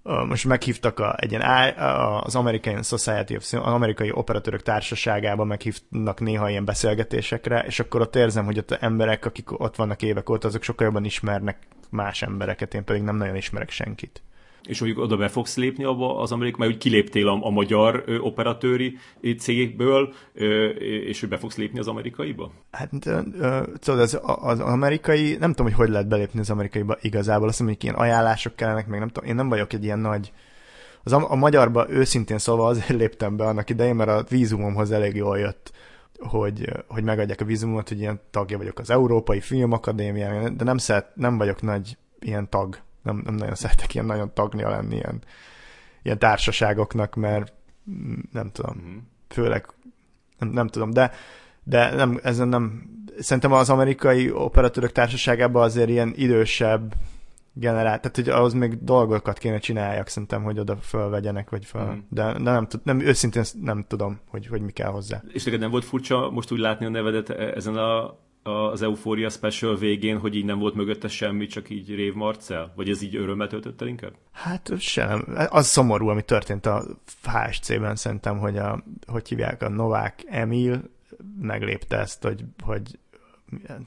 most 0.03 0.45
meghívtak 0.45 0.99
a, 0.99 1.15
egy 1.19 1.31
ilyen 1.31 1.75
az 2.23 2.35
American 2.35 2.83
Society 2.83 3.35
of 3.35 3.53
az 3.53 3.53
amerikai 3.53 4.11
operatőrök 4.13 4.61
társaságában 4.61 5.47
meghívnak 5.47 6.19
néha 6.19 6.49
ilyen 6.49 6.65
beszélgetésekre, 6.65 7.63
és 7.67 7.79
akkor 7.79 8.01
ott 8.01 8.15
érzem, 8.15 8.45
hogy 8.45 8.57
ott 8.57 8.71
emberek, 8.71 9.25
akik 9.25 9.59
ott 9.59 9.75
vannak 9.75 10.01
évek 10.01 10.29
óta, 10.29 10.47
azok 10.47 10.63
sokkal 10.63 10.85
jobban 10.85 11.05
ismernek 11.05 11.57
más 11.91 12.21
embereket, 12.21 12.73
én 12.73 12.83
pedig 12.83 13.01
nem 13.01 13.15
nagyon 13.15 13.35
ismerek 13.35 13.69
senkit. 13.69 14.21
És 14.63 14.79
mondjuk 14.79 15.03
oda 15.03 15.17
be 15.17 15.27
fogsz 15.27 15.57
lépni 15.57 15.83
abba 15.83 16.19
az 16.19 16.31
amerikai, 16.31 16.59
mert 16.59 16.71
úgy 16.71 16.77
kiléptél 16.77 17.27
a, 17.27 17.39
a 17.41 17.49
magyar 17.49 18.03
ö, 18.05 18.17
operatőri 18.17 18.97
cégekből, 19.37 20.13
ö, 20.33 20.65
és 20.69 21.19
hogy 21.19 21.29
be 21.29 21.37
fogsz 21.37 21.57
lépni 21.57 21.79
az 21.79 21.87
amerikaiba? 21.87 22.51
Hát 22.71 22.89
tudod, 23.79 23.99
az, 23.99 24.19
az 24.23 24.59
amerikai, 24.59 25.35
nem 25.39 25.49
tudom, 25.49 25.65
hogy 25.65 25.75
hogy 25.75 25.89
lehet 25.89 26.07
belépni 26.07 26.39
az 26.39 26.49
amerikaiba 26.49 26.97
igazából, 27.01 27.47
azt 27.47 27.59
mondom, 27.59 27.77
hogy 27.79 27.85
ilyen 27.89 27.99
ajánlások 27.99 28.55
kellenek, 28.55 28.87
meg 28.87 28.99
nem 28.99 29.07
tudom, 29.07 29.29
én 29.29 29.35
nem 29.35 29.49
vagyok 29.49 29.73
egy 29.73 29.83
ilyen 29.83 29.99
nagy 29.99 30.31
az 31.03 31.13
a, 31.13 31.31
a 31.31 31.35
magyarba 31.35 31.89
őszintén 31.89 32.37
szólva 32.37 32.67
azért 32.67 32.99
léptem 32.99 33.37
be 33.37 33.43
annak 33.43 33.69
idején, 33.69 33.95
mert 33.95 34.09
a 34.09 34.25
vízumomhoz 34.29 34.91
elég 34.91 35.15
jól 35.15 35.39
jött 35.39 35.71
hogy, 36.21 36.69
hogy 36.87 37.03
megadják 37.03 37.41
a 37.41 37.45
vízumot, 37.45 37.89
hogy 37.89 37.99
ilyen 37.99 38.19
tagja 38.31 38.57
vagyok 38.57 38.79
az 38.79 38.89
Európai 38.89 39.39
Filmakadémián, 39.39 40.57
de 40.57 40.63
nem, 40.63 40.77
szeret, 40.77 41.15
nem 41.15 41.37
vagyok 41.37 41.61
nagy 41.61 41.97
ilyen 42.19 42.49
tag, 42.49 42.77
nem, 43.01 43.21
nem 43.25 43.35
nagyon 43.35 43.55
szeretek 43.55 43.93
ilyen 43.93 44.05
nagyon 44.05 44.33
tagnia 44.33 44.69
lenni 44.69 44.95
ilyen, 44.95 45.21
ilyen 46.03 46.19
társaságoknak, 46.19 47.15
mert 47.15 47.53
nem 48.31 48.51
tudom, 48.51 48.77
mm-hmm. 48.77 48.97
főleg 49.27 49.65
nem, 50.39 50.49
nem 50.49 50.67
tudom, 50.67 50.91
de, 50.91 51.11
de 51.63 51.95
nem, 51.95 52.19
ezen 52.23 52.47
nem, 52.47 52.83
szerintem 53.19 53.51
az 53.51 53.69
amerikai 53.69 54.31
operatőrök 54.31 54.91
társaságában 54.91 55.63
azért 55.63 55.89
ilyen 55.89 56.13
idősebb, 56.15 56.93
generált, 57.53 58.01
tehát 58.01 58.15
hogy 58.15 58.29
ahhoz 58.29 58.53
még 58.53 58.83
dolgokat 58.83 59.37
kéne 59.37 59.57
csináljak, 59.57 60.07
szerintem, 60.07 60.43
hogy 60.43 60.59
oda 60.59 60.75
fölvegyenek, 60.75 61.49
vagy 61.49 61.65
föl. 61.65 61.93
Mm. 61.93 61.99
De, 62.09 62.33
de 62.33 62.39
nem, 62.39 62.67
nem, 62.83 62.99
őszintén 62.99 63.43
nem 63.61 63.85
tudom, 63.87 64.19
hogy, 64.27 64.47
hogy 64.47 64.61
mi 64.61 64.71
kell 64.71 64.89
hozzá. 64.89 65.23
És 65.33 65.43
neked 65.43 65.59
nem 65.59 65.71
volt 65.71 65.85
furcsa 65.85 66.29
most 66.29 66.51
úgy 66.51 66.59
látni 66.59 66.85
a 66.85 66.89
nevedet 66.89 67.29
e- 67.29 67.53
ezen 67.55 67.75
a, 67.75 68.17
az 68.43 68.81
Euphoria 68.81 69.29
Special 69.29 69.75
végén, 69.75 70.17
hogy 70.17 70.35
így 70.35 70.45
nem 70.45 70.59
volt 70.59 70.75
mögötte 70.75 71.07
semmi, 71.07 71.45
csak 71.45 71.69
így 71.69 71.95
Rév 71.95 72.13
Marcel? 72.13 72.71
Vagy 72.75 72.89
ez 72.89 73.01
így 73.01 73.15
örömmel 73.15 73.47
töltött 73.47 73.81
el 73.81 73.87
inkább? 73.87 74.13
Hát 74.31 74.71
sem. 74.79 75.37
Az 75.49 75.67
szomorú, 75.67 76.07
ami 76.07 76.21
történt 76.21 76.65
a 76.65 76.83
HSC-ben 77.23 77.95
szerintem, 77.95 78.37
hogy 78.37 78.57
a, 78.57 78.83
hogy 79.07 79.27
hívják 79.27 79.61
a 79.61 79.69
Novák 79.69 80.23
Emil 80.27 80.81
meglépte 81.41 81.97
ezt, 81.97 82.23
hogy, 82.23 82.43
hogy 82.63 82.99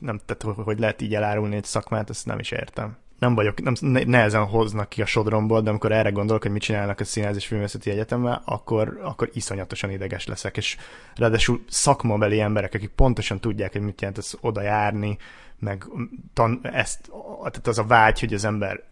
nem, 0.00 0.20
tehát, 0.26 0.56
hogy 0.56 0.78
lehet 0.78 1.02
így 1.02 1.14
elárulni 1.14 1.56
egy 1.56 1.64
szakmát, 1.64 2.10
ezt 2.10 2.26
nem 2.26 2.38
is 2.38 2.50
értem 2.50 2.96
nem 3.18 3.34
vagyok, 3.34 3.62
nem, 3.62 3.74
nehezen 4.06 4.44
hoznak 4.44 4.88
ki 4.88 5.02
a 5.02 5.06
sodromból, 5.06 5.62
de 5.62 5.70
amikor 5.70 5.92
erre 5.92 6.10
gondolok, 6.10 6.42
hogy 6.42 6.50
mit 6.50 6.62
csinálnak 6.62 7.00
a 7.00 7.04
Színház 7.04 7.36
és 7.36 7.46
Filmészeti 7.46 7.90
Egyetemben, 7.90 8.40
akkor, 8.44 9.00
akkor 9.02 9.30
iszonyatosan 9.32 9.90
ideges 9.90 10.26
leszek, 10.26 10.56
és 10.56 10.76
ráadásul 11.14 11.64
szakmabeli 11.68 12.40
emberek, 12.40 12.74
akik 12.74 12.90
pontosan 12.90 13.40
tudják, 13.40 13.72
hogy 13.72 13.80
mit 13.80 14.00
jelent 14.00 14.18
ez 14.18 14.32
oda 14.40 14.60
járni, 14.60 15.18
meg 15.58 15.86
tan, 16.32 16.60
ezt, 16.62 17.10
tehát 17.38 17.66
az 17.66 17.78
a 17.78 17.84
vágy, 17.84 18.20
hogy 18.20 18.34
az 18.34 18.44
ember 18.44 18.82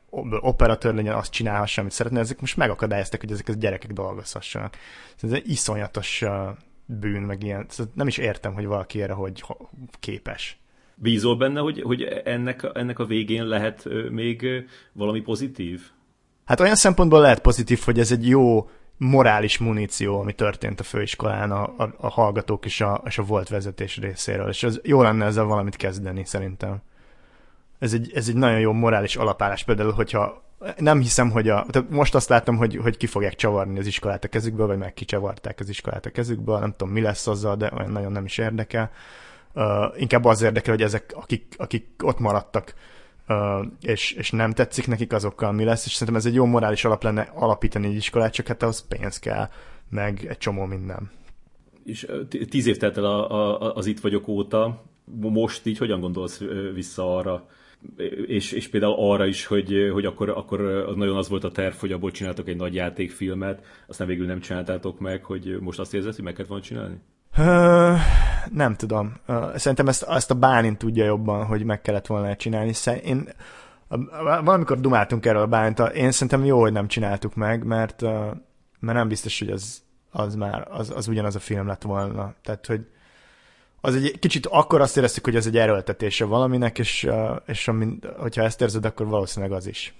operatőr 0.40 0.94
legyen, 0.94 1.14
azt 1.14 1.32
csinálhassa, 1.32 1.80
amit 1.80 1.92
szeretne, 1.92 2.20
ezek 2.20 2.40
most 2.40 2.56
megakadályozták, 2.56 3.20
hogy 3.20 3.32
ezek 3.32 3.48
a 3.48 3.52
gyerekek 3.52 3.92
dolgozhassanak. 3.92 4.76
Ez 5.22 5.32
egy 5.32 5.50
iszonyatos 5.50 6.24
bűn, 6.84 7.22
meg 7.22 7.42
ilyen. 7.42 7.66
Nem 7.94 8.06
is 8.06 8.18
értem, 8.18 8.54
hogy 8.54 8.66
valaki 8.66 9.02
erre 9.02 9.12
hogy 9.12 9.44
képes. 10.00 10.61
Bízol 11.02 11.36
benne, 11.36 11.60
hogy, 11.60 11.82
hogy 11.82 12.02
ennek, 12.24 12.66
ennek 12.74 12.98
a 12.98 13.04
végén 13.04 13.46
lehet 13.46 13.88
még 14.10 14.46
valami 14.92 15.20
pozitív? 15.20 15.80
Hát 16.44 16.60
olyan 16.60 16.74
szempontból 16.74 17.20
lehet 17.20 17.40
pozitív, 17.40 17.80
hogy 17.84 17.98
ez 17.98 18.12
egy 18.12 18.28
jó 18.28 18.70
morális 18.96 19.58
muníció, 19.58 20.20
ami 20.20 20.32
történt 20.32 20.80
a 20.80 20.82
főiskolán 20.82 21.50
a, 21.50 21.62
a, 21.62 21.94
a 21.96 22.08
hallgatók 22.08 22.64
és 22.64 22.80
a, 22.80 23.02
és 23.06 23.18
a 23.18 23.22
volt 23.22 23.48
vezetés 23.48 23.96
részéről, 23.96 24.48
és 24.48 24.62
az 24.62 24.80
jó 24.84 25.02
lenne 25.02 25.24
ezzel 25.24 25.44
valamit 25.44 25.76
kezdeni 25.76 26.24
szerintem. 26.24 26.82
Ez 27.78 27.92
egy, 27.92 28.10
ez 28.14 28.28
egy 28.28 28.36
nagyon 28.36 28.60
jó 28.60 28.72
morális 28.72 29.16
alapállás, 29.16 29.64
például, 29.64 29.92
hogyha 29.92 30.42
nem 30.76 31.00
hiszem, 31.00 31.30
hogy 31.30 31.48
a... 31.48 31.66
Most 31.88 32.14
azt 32.14 32.28
látom, 32.28 32.56
hogy, 32.56 32.76
hogy 32.76 32.96
ki 32.96 33.06
fogják 33.06 33.34
csavarni 33.34 33.78
az 33.78 33.86
iskolát 33.86 34.24
a 34.24 34.28
kezükből, 34.28 34.66
vagy 34.66 34.78
meg 34.78 34.94
kicsavarták 34.94 35.60
az 35.60 35.68
iskolát 35.68 36.06
a 36.06 36.10
kezükből, 36.10 36.58
nem 36.58 36.74
tudom, 36.76 36.92
mi 36.92 37.00
lesz 37.00 37.26
azzal, 37.26 37.56
de 37.56 37.70
olyan 37.76 37.90
nagyon 37.90 38.12
nem 38.12 38.24
is 38.24 38.38
érdekel. 38.38 38.90
Inkább 39.96 40.24
az 40.24 40.42
érdekel, 40.42 40.74
hogy 40.74 40.82
ezek, 40.82 41.12
akik, 41.14 41.54
akik 41.56 41.86
ott 42.02 42.18
maradtak, 42.18 42.74
uh, 43.28 43.66
és, 43.80 44.12
és 44.12 44.30
nem 44.30 44.52
tetszik 44.52 44.86
nekik, 44.86 45.12
azokkal 45.12 45.52
mi 45.52 45.64
lesz, 45.64 45.86
és 45.86 45.92
szerintem 45.92 46.16
ez 46.16 46.26
egy 46.26 46.34
jó 46.34 46.44
morális 46.44 46.84
alap 46.84 47.02
lenne 47.02 47.30
alapítani 47.34 47.86
egy 47.86 47.94
iskolát, 47.94 48.32
csak 48.32 48.46
hát 48.46 48.62
ahhoz 48.62 48.86
pénz 48.88 49.18
kell, 49.18 49.48
meg 49.90 50.24
egy 50.28 50.38
csomó 50.38 50.64
minden. 50.64 51.10
És 51.84 52.06
tíz 52.48 52.66
év 52.66 52.76
telt 52.76 52.96
el 52.96 53.04
a, 53.04 53.30
a, 53.30 53.74
az 53.74 53.86
itt 53.86 54.00
vagyok 54.00 54.28
óta, 54.28 54.82
most 55.20 55.66
így 55.66 55.78
hogyan 55.78 56.00
gondolsz 56.00 56.40
vissza 56.74 57.16
arra, 57.16 57.46
és, 58.26 58.52
és 58.52 58.68
például 58.68 58.94
arra 58.98 59.26
is, 59.26 59.46
hogy, 59.46 59.88
hogy 59.92 60.04
akkor, 60.04 60.28
akkor 60.28 60.60
nagyon 60.96 61.16
az 61.16 61.28
volt 61.28 61.44
a 61.44 61.50
terv, 61.50 61.74
hogy 61.74 61.92
abból 61.92 62.10
csináltok 62.10 62.48
egy 62.48 62.56
nagy 62.56 62.74
játékfilmet, 62.74 63.64
aztán 63.86 64.06
végül 64.06 64.26
nem 64.26 64.40
csináltátok 64.40 64.98
meg, 64.98 65.24
hogy 65.24 65.56
most 65.60 65.78
azt 65.78 65.94
érzed, 65.94 66.14
hogy 66.14 66.24
meg 66.24 66.32
kellett 66.32 66.48
volna 66.48 66.64
csinálni? 66.64 66.96
Nem 68.50 68.74
tudom. 68.76 69.14
Uh, 69.28 69.56
szerintem 69.56 69.88
ezt, 69.88 70.02
ezt 70.02 70.30
a 70.30 70.34
Bálint 70.34 70.78
tudja 70.78 71.04
jobban, 71.04 71.44
hogy 71.44 71.64
meg 71.64 71.80
kellett 71.80 72.06
volna 72.06 72.36
csinálni. 72.36 72.72
Én, 73.04 73.28
valamikor 74.44 74.80
dumáltunk 74.80 75.26
erről 75.26 75.42
a 75.42 75.46
Bálint, 75.46 75.78
én 75.78 76.10
szerintem 76.10 76.44
jó, 76.44 76.60
hogy 76.60 76.72
nem 76.72 76.88
csináltuk 76.88 77.34
meg, 77.34 77.64
mert, 77.64 78.00
mert 78.80 78.98
nem 78.98 79.08
biztos, 79.08 79.38
hogy 79.38 79.50
az, 79.50 79.82
az 80.10 80.34
már 80.34 80.66
az, 80.70 80.90
az 80.90 81.08
ugyanaz 81.08 81.34
a 81.34 81.40
film 81.40 81.66
lett 81.66 81.82
volna. 81.82 82.34
Tehát, 82.42 82.66
hogy 82.66 82.86
az 83.80 83.94
egy 83.94 84.18
kicsit 84.18 84.46
akkor 84.46 84.80
azt 84.80 84.96
éreztük, 84.96 85.24
hogy 85.24 85.36
ez 85.36 85.46
egy 85.46 85.56
erőltetése 85.56 86.24
valaminek, 86.24 86.78
és, 86.78 87.08
és 87.46 87.68
amin, 87.68 87.98
hogyha 88.18 88.42
ezt 88.42 88.60
érzed, 88.60 88.84
akkor 88.84 89.06
valószínűleg 89.06 89.56
az 89.56 89.66
is. 89.66 89.94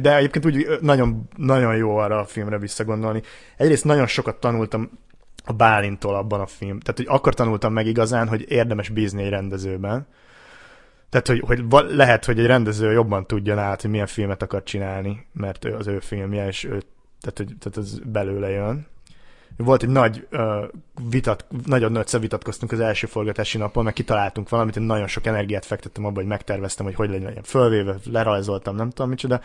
De 0.00 0.16
egyébként 0.16 0.46
úgy 0.46 0.66
nagyon, 0.80 1.28
nagyon 1.36 1.76
jó 1.76 1.96
arra 1.96 2.18
a 2.18 2.24
filmre 2.24 2.58
visszagondolni. 2.58 3.22
Egyrészt 3.56 3.84
nagyon 3.84 4.06
sokat 4.06 4.40
tanultam 4.40 4.90
a 5.48 5.52
Bálintól 5.52 6.14
abban 6.14 6.40
a 6.40 6.46
film. 6.46 6.80
Tehát, 6.80 6.96
hogy 6.96 7.06
akkor 7.08 7.34
tanultam 7.34 7.72
meg 7.72 7.86
igazán, 7.86 8.28
hogy 8.28 8.44
érdemes 8.48 8.88
bízni 8.88 9.22
egy 9.22 9.30
rendezőben. 9.30 10.06
Tehát, 11.08 11.26
hogy, 11.26 11.40
hogy 11.40 11.64
lehet, 11.88 12.24
hogy 12.24 12.38
egy 12.38 12.46
rendező 12.46 12.92
jobban 12.92 13.26
tudja 13.26 13.60
át, 13.60 13.80
hogy 13.80 13.90
milyen 13.90 14.06
filmet 14.06 14.42
akar 14.42 14.62
csinálni, 14.62 15.26
mert 15.32 15.64
ő 15.64 15.74
az 15.74 15.86
ő 15.86 15.98
filmje, 15.98 16.46
és 16.46 16.64
ő, 16.64 16.82
tehát, 17.20 17.36
hogy, 17.36 17.54
tehát 17.58 17.76
az 17.78 18.00
belőle 18.04 18.50
jön 18.50 18.86
volt 19.64 19.82
egy 19.82 19.88
nagy 19.88 20.26
uh, 20.30 20.64
vitat, 21.10 21.44
nagyon 21.64 21.92
nagy 21.92 22.20
vitatkoztunk 22.20 22.72
az 22.72 22.80
első 22.80 23.06
forgatási 23.06 23.58
napon, 23.58 23.84
meg 23.84 23.92
kitaláltunk 23.92 24.48
valamit, 24.48 24.76
én 24.76 24.82
nagyon 24.82 25.06
sok 25.06 25.26
energiát 25.26 25.64
fektettem 25.64 26.04
abba, 26.04 26.14
hogy 26.14 26.26
megterveztem, 26.26 26.84
hogy 26.84 26.94
hogy 26.94 27.10
legyen 27.10 27.42
fölvéve, 27.42 27.96
lerajzoltam, 28.10 28.76
nem 28.76 28.90
tudom 28.90 29.08
micsoda, 29.08 29.40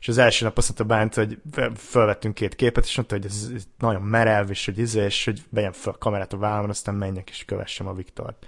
és 0.00 0.08
az 0.08 0.18
első 0.18 0.44
nap 0.44 0.58
azt 0.58 0.66
mondta 0.66 0.94
Bánt, 0.94 1.14
hogy 1.14 1.38
fölvettünk 1.76 2.34
két 2.34 2.54
képet, 2.54 2.84
és 2.84 2.96
mondta, 2.96 3.14
hogy 3.14 3.24
ez, 3.24 3.50
ez 3.54 3.62
nagyon 3.78 4.02
merev, 4.02 4.50
és 4.50 4.64
hogy 4.64 4.78
izé, 4.78 5.04
és 5.04 5.24
hogy 5.24 5.42
vegyem 5.50 5.72
fel 5.72 5.92
a 5.92 5.98
kamerát 5.98 6.32
a 6.32 6.36
vállamon, 6.36 6.70
aztán 6.70 6.94
menjek 6.94 7.30
és 7.30 7.44
kövessem 7.44 7.86
a 7.86 7.94
Viktort. 7.94 8.46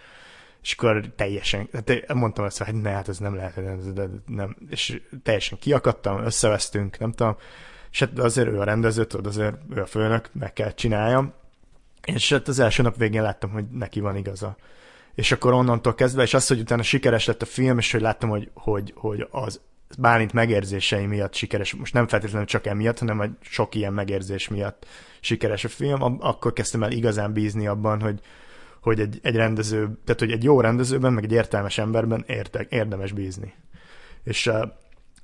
És 0.63 0.73
akkor 0.73 1.13
teljesen, 1.17 1.69
hát 1.73 2.15
mondtam 2.15 2.45
azt, 2.45 2.63
hogy 2.63 2.75
ne, 2.75 2.91
hát 2.91 3.09
ez 3.09 3.19
nem 3.19 3.35
lehet, 3.35 3.93
de 3.93 4.09
nem, 4.27 4.57
és 4.71 5.01
teljesen 5.23 5.59
kiakadtam, 5.59 6.25
összevesztünk, 6.25 6.99
nem 6.99 7.13
tudom, 7.13 7.37
és 7.91 7.99
hát 7.99 8.19
azért 8.19 8.49
ő 8.49 8.61
a 8.61 8.65
rendező, 8.65 9.05
tudod, 9.05 9.27
azért 9.27 9.55
ő 9.75 9.81
a 9.81 9.87
főnök, 9.87 10.29
meg 10.33 10.53
kell 10.53 10.75
csináljam. 10.75 11.33
És 12.05 12.33
hát 12.33 12.49
az 12.49 12.59
első 12.59 12.83
nap 12.83 12.97
végén 12.97 13.23
láttam, 13.23 13.51
hogy 13.51 13.65
neki 13.71 14.01
van 14.01 14.17
igaza. 14.17 14.57
És 15.15 15.33
akkor 15.33 15.53
onnantól 15.53 15.95
kezdve, 15.95 16.23
és 16.23 16.35
az, 16.35 16.47
hogy 16.47 16.61
utána 16.61 16.83
sikeres 16.83 17.27
lett 17.27 17.43
a 17.43 17.47
film, 17.47 17.79
és 17.79 17.93
hogy 17.93 18.01
láttam, 18.01 18.29
hogy, 18.29 18.51
hogy, 18.55 18.93
hogy 18.97 19.27
az 19.31 19.61
Bálint 19.99 20.33
megérzései 20.33 21.07
miatt 21.07 21.35
sikeres, 21.35 21.75
most 21.75 21.93
nem 21.93 22.09
feltétlenül 22.09 22.47
csak 22.47 22.67
emiatt, 22.67 22.99
hanem 22.99 23.21
a 23.21 23.27
sok 23.41 23.75
ilyen 23.75 23.93
megérzés 23.93 24.49
miatt 24.49 24.87
sikeres 25.21 25.65
a 25.65 25.69
film, 25.69 26.03
akkor 26.21 26.53
kezdtem 26.53 26.83
el 26.83 26.91
igazán 26.91 27.33
bízni 27.33 27.67
abban, 27.67 28.01
hogy, 28.01 28.21
hogy 28.81 29.01
egy, 29.01 29.19
egy 29.23 29.37
rendező, 29.37 29.99
tehát 30.05 30.21
hogy 30.21 30.33
egy 30.33 30.43
jó 30.43 30.61
rendezőben, 30.61 31.13
meg 31.13 31.25
egy 31.25 31.33
értelmes 31.33 31.79
emberben 31.79 32.25
érte, 32.27 32.67
érdemes 32.69 33.13
bízni. 33.13 33.55
És 34.25 34.51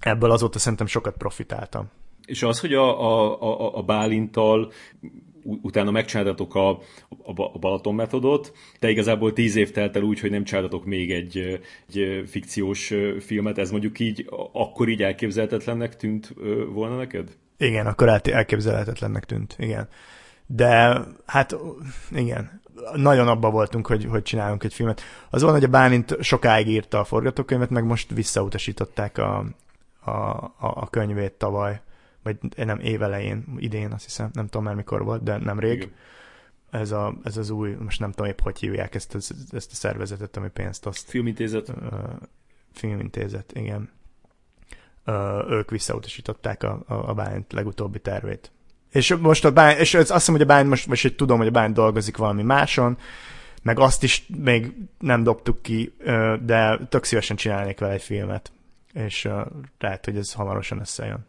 ebből 0.00 0.30
azóta 0.30 0.58
szerintem 0.58 0.86
sokat 0.86 1.16
profitáltam. 1.16 1.90
És 2.32 2.42
az, 2.42 2.60
hogy 2.60 2.74
a, 2.74 3.00
a, 3.00 3.42
a, 3.42 3.76
a 3.76 3.82
Bálintal 3.82 4.72
utána 5.42 5.90
megcsináltatok 5.90 6.54
a, 6.54 6.68
a 7.24 7.58
Balaton 7.58 7.94
metodot, 7.94 8.52
de 8.80 8.90
igazából 8.90 9.32
tíz 9.32 9.56
év 9.56 9.70
telt 9.70 9.96
el 9.96 10.02
úgy, 10.02 10.20
hogy 10.20 10.30
nem 10.30 10.44
csináltatok 10.44 10.84
még 10.84 11.12
egy, 11.12 11.60
egy 11.88 12.24
fikciós 12.26 12.92
filmet, 13.20 13.58
ez 13.58 13.70
mondjuk 13.70 13.98
így, 13.98 14.28
akkor 14.52 14.88
így 14.88 15.02
elképzelhetetlennek 15.02 15.96
tűnt 15.96 16.34
volna 16.72 16.96
neked? 16.96 17.36
Igen, 17.56 17.86
akkor 17.86 18.20
elképzelhetetlennek 18.22 19.24
tűnt, 19.24 19.56
igen. 19.58 19.88
De 20.46 21.00
hát 21.26 21.56
igen, 22.10 22.60
nagyon 22.94 23.28
abba 23.28 23.50
voltunk, 23.50 23.86
hogy, 23.86 24.04
hogy 24.04 24.22
csinálunk 24.22 24.64
egy 24.64 24.74
filmet. 24.74 25.00
Az 25.30 25.42
van, 25.42 25.52
hogy 25.52 25.64
a 25.64 25.68
Bálint 25.68 26.16
sokáig 26.20 26.68
írta 26.68 26.98
a 26.98 27.04
forgatókönyvet, 27.04 27.70
meg 27.70 27.84
most 27.84 28.10
visszautasították 28.10 29.18
a, 29.18 29.44
a, 30.00 30.10
a, 30.10 30.54
a 30.58 30.88
könyvét 30.90 31.32
tavaly 31.32 31.80
vagy 32.22 32.36
nem 32.56 32.80
évelején, 32.80 33.44
idén 33.56 33.92
azt 33.92 34.04
hiszem, 34.04 34.30
nem 34.32 34.44
tudom 34.44 34.64
már 34.64 34.74
mikor 34.74 35.04
volt, 35.04 35.22
de 35.22 35.36
nem 35.36 35.58
rég. 35.58 35.92
Ez, 36.70 36.90
a, 36.90 37.14
ez 37.24 37.36
az 37.36 37.50
új, 37.50 37.70
most 37.70 38.00
nem 38.00 38.10
tudom 38.10 38.30
épp 38.30 38.40
hogy 38.40 38.58
hívják 38.58 38.94
ezt, 38.94 39.14
ezt 39.50 39.72
a 39.72 39.74
szervezetet, 39.74 40.36
ami 40.36 40.48
pénzt 40.48 40.86
azt. 40.86 41.08
Filmintézet? 41.08 41.68
Uh, 41.68 41.92
filmintézet, 42.72 43.52
igen. 43.54 43.90
Uh, 45.06 45.50
ők 45.50 45.70
visszautasították 45.70 46.62
a, 46.62 46.82
a, 46.86 46.94
a 46.94 47.14
Bányt 47.14 47.52
legutóbbi 47.52 48.00
tervét. 48.00 48.50
És 48.90 49.14
most 49.14 49.44
a 49.44 49.52
Bány, 49.52 49.76
és 49.76 49.94
azt 49.94 50.12
hiszem, 50.12 50.34
hogy 50.34 50.42
a 50.42 50.46
Bány 50.46 50.66
most, 50.66 50.86
most 50.86 51.16
tudom, 51.16 51.38
hogy 51.38 51.46
a 51.46 51.50
Bány 51.50 51.72
dolgozik 51.72 52.16
valami 52.16 52.42
máson, 52.42 52.98
meg 53.62 53.78
azt 53.78 54.02
is 54.02 54.26
még 54.38 54.74
nem 54.98 55.22
dobtuk 55.22 55.62
ki, 55.62 55.94
de 56.42 56.78
tök 56.88 57.04
szívesen 57.04 57.36
csinálnék 57.36 57.78
vele 57.78 57.92
egy 57.92 58.02
filmet, 58.02 58.52
és 58.92 59.28
lehet, 59.78 60.04
hogy 60.04 60.16
ez 60.16 60.32
hamarosan 60.32 60.80
összejön. 60.80 61.26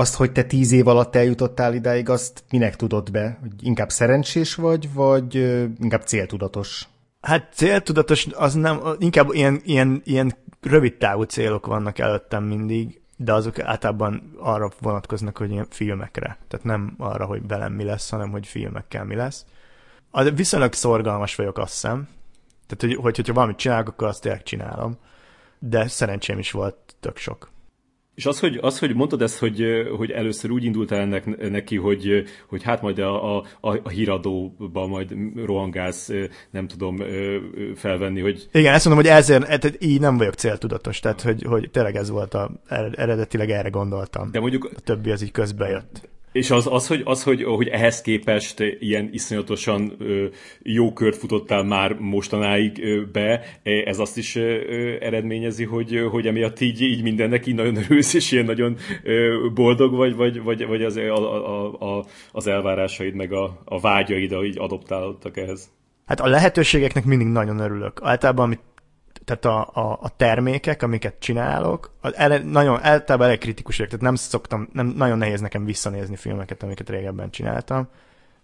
Azt, 0.00 0.14
hogy 0.14 0.32
te 0.32 0.42
tíz 0.42 0.72
év 0.72 0.86
alatt 0.86 1.16
eljutottál 1.16 1.74
idáig, 1.74 2.08
azt 2.08 2.44
minek 2.50 2.76
tudod 2.76 3.10
be? 3.10 3.38
Hogy 3.40 3.52
inkább 3.60 3.90
szerencsés 3.90 4.54
vagy, 4.54 4.92
vagy 4.92 5.34
inkább 5.80 6.02
céltudatos? 6.02 6.88
Hát 7.20 7.52
céltudatos, 7.54 8.26
az 8.32 8.54
nem, 8.54 8.80
inkább 8.98 9.32
ilyen, 9.32 9.60
ilyen, 9.64 10.00
ilyen 10.04 10.36
rövid 10.60 10.96
távú 10.96 11.22
célok 11.22 11.66
vannak 11.66 11.98
előttem 11.98 12.44
mindig, 12.44 13.00
de 13.16 13.32
azok 13.32 13.58
általában 13.58 14.36
arra 14.38 14.70
vonatkoznak, 14.80 15.36
hogy 15.36 15.50
ilyen 15.50 15.66
filmekre. 15.70 16.38
Tehát 16.48 16.66
nem 16.66 16.94
arra, 16.98 17.24
hogy 17.24 17.46
velem 17.46 17.72
mi 17.72 17.84
lesz, 17.84 18.10
hanem 18.10 18.30
hogy 18.30 18.46
filmekkel 18.46 19.04
mi 19.04 19.14
lesz. 19.14 19.44
Viszonylag 20.34 20.72
szorgalmas 20.72 21.34
vagyok, 21.34 21.58
azt 21.58 21.72
hiszem. 21.72 22.08
Tehát, 22.66 22.80
hogy, 22.80 23.04
hogy 23.04 23.16
hogyha 23.16 23.32
valamit 23.32 23.56
csinálok, 23.56 23.88
akkor 23.88 24.08
azt 24.08 24.22
tényleg 24.22 24.42
csinálom. 24.42 24.96
De 25.58 25.88
szerencsém 25.88 26.38
is 26.38 26.50
volt 26.50 26.76
tök 27.00 27.16
sok. 27.16 27.50
És 28.20 28.26
az, 28.26 28.40
hogy, 28.40 28.58
az, 28.62 28.78
hogy 28.78 28.94
mondtad 28.94 29.22
ezt, 29.22 29.38
hogy, 29.38 29.64
hogy 29.96 30.10
először 30.10 30.50
úgy 30.50 30.64
indult 30.64 30.92
el 30.92 31.00
ennek, 31.00 31.50
neki, 31.50 31.76
hogy, 31.76 32.24
hogy 32.48 32.62
hát 32.62 32.82
majd 32.82 32.98
a, 32.98 33.38
a, 33.38 33.44
a 33.60 33.88
híradóba 33.88 34.86
majd 34.86 35.14
rohangálsz, 35.44 36.10
nem 36.50 36.68
tudom 36.68 37.02
felvenni, 37.74 38.20
hogy... 38.20 38.48
Igen, 38.52 38.74
ezt 38.74 38.84
mondom, 38.84 39.04
hogy 39.04 39.12
ezért, 39.12 39.46
tehát 39.46 39.76
így 39.78 40.00
nem 40.00 40.16
vagyok 40.16 40.34
céltudatos, 40.34 41.00
tehát 41.00 41.20
hogy, 41.20 41.42
hogy 41.42 41.70
tényleg 41.70 41.96
ez 41.96 42.10
volt 42.10 42.34
a, 42.34 42.50
eredetileg 42.94 43.50
erre 43.50 43.68
gondoltam. 43.68 44.30
De 44.30 44.40
mondjuk... 44.40 44.70
A 44.76 44.80
többi 44.80 45.10
az 45.10 45.22
így 45.22 45.30
közbe 45.30 45.68
jött. 45.68 46.08
És 46.32 46.50
az, 46.50 46.66
az, 46.70 46.86
hogy, 46.86 47.02
az 47.04 47.22
hogy, 47.22 47.42
hogy 47.42 47.68
ehhez 47.68 48.00
képest 48.00 48.60
ilyen 48.80 49.08
iszonyatosan 49.12 49.96
jó 50.62 50.92
kört 50.92 51.16
futottál 51.16 51.62
már 51.62 51.92
mostanáig 51.98 52.82
be, 53.12 53.42
ez 53.62 53.98
azt 53.98 54.16
is 54.16 54.36
eredményezi, 55.00 55.64
hogy, 55.64 56.06
hogy 56.10 56.26
emiatt 56.26 56.60
így, 56.60 56.80
így 56.80 57.02
mindennek 57.02 57.46
így 57.46 57.54
nagyon 57.54 57.76
örülsz, 57.76 58.14
és 58.14 58.32
ilyen 58.32 58.44
nagyon 58.44 58.76
boldog 59.54 59.94
vagy, 59.94 60.14
vagy, 60.14 60.42
vagy, 60.42 60.66
vagy 60.66 60.82
az, 60.82 60.96
a, 60.96 61.96
a, 61.98 62.04
az 62.32 62.46
elvárásaid, 62.46 63.14
meg 63.14 63.32
a, 63.32 63.60
a 63.64 63.80
vágyaid, 63.80 64.32
így 64.44 64.58
adoptálódtak 64.58 65.36
ehhez? 65.36 65.70
Hát 66.06 66.20
a 66.20 66.26
lehetőségeknek 66.26 67.04
mindig 67.04 67.26
nagyon 67.26 67.58
örülök. 67.58 68.00
Általában, 68.02 68.44
amit 68.44 68.60
tehát 69.24 69.44
a, 69.44 69.70
a, 69.72 69.98
a 70.02 70.08
termékek, 70.16 70.82
amiket 70.82 71.14
csinálok, 71.18 71.92
ele, 72.14 72.38
nagyon, 72.38 72.82
általában 72.82 73.26
elég 73.26 73.38
kritikus 73.38 73.76
vagyok, 73.76 73.90
tehát 73.90 74.06
nem 74.06 74.14
szoktam, 74.14 74.68
nem, 74.72 74.86
nagyon 74.86 75.18
nehéz 75.18 75.40
nekem 75.40 75.64
visszanézni 75.64 76.16
filmeket, 76.16 76.62
amiket 76.62 76.90
régebben 76.90 77.30
csináltam, 77.30 77.88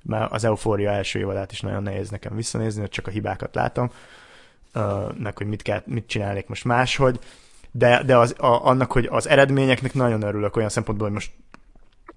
mert 0.03 0.32
az 0.32 0.44
Euphoria 0.44 0.90
első 0.90 1.19
évadát 1.19 1.53
is 1.53 1.61
nagyon 1.61 1.82
nehéz 1.82 2.11
nekem 2.11 2.36
visszanézni, 2.36 2.81
hogy 2.81 2.90
csak 2.90 3.07
a 3.07 3.11
hibákat 3.11 3.55
látom, 3.55 3.90
uh, 4.74 5.19
meg 5.19 5.36
hogy 5.36 5.47
mit, 5.47 5.62
kell, 5.62 5.82
mit 5.85 6.07
csinálnék 6.07 6.47
most 6.47 6.65
máshogy, 6.65 7.19
de, 7.70 8.03
de 8.03 8.16
az, 8.16 8.35
a, 8.39 8.66
annak, 8.66 8.93
hogy 8.93 9.09
az 9.11 9.28
eredményeknek 9.28 9.94
nagyon 9.94 10.23
örülök 10.23 10.57
olyan 10.57 10.69
szempontból, 10.69 11.07
hogy 11.07 11.16
most 11.16 11.32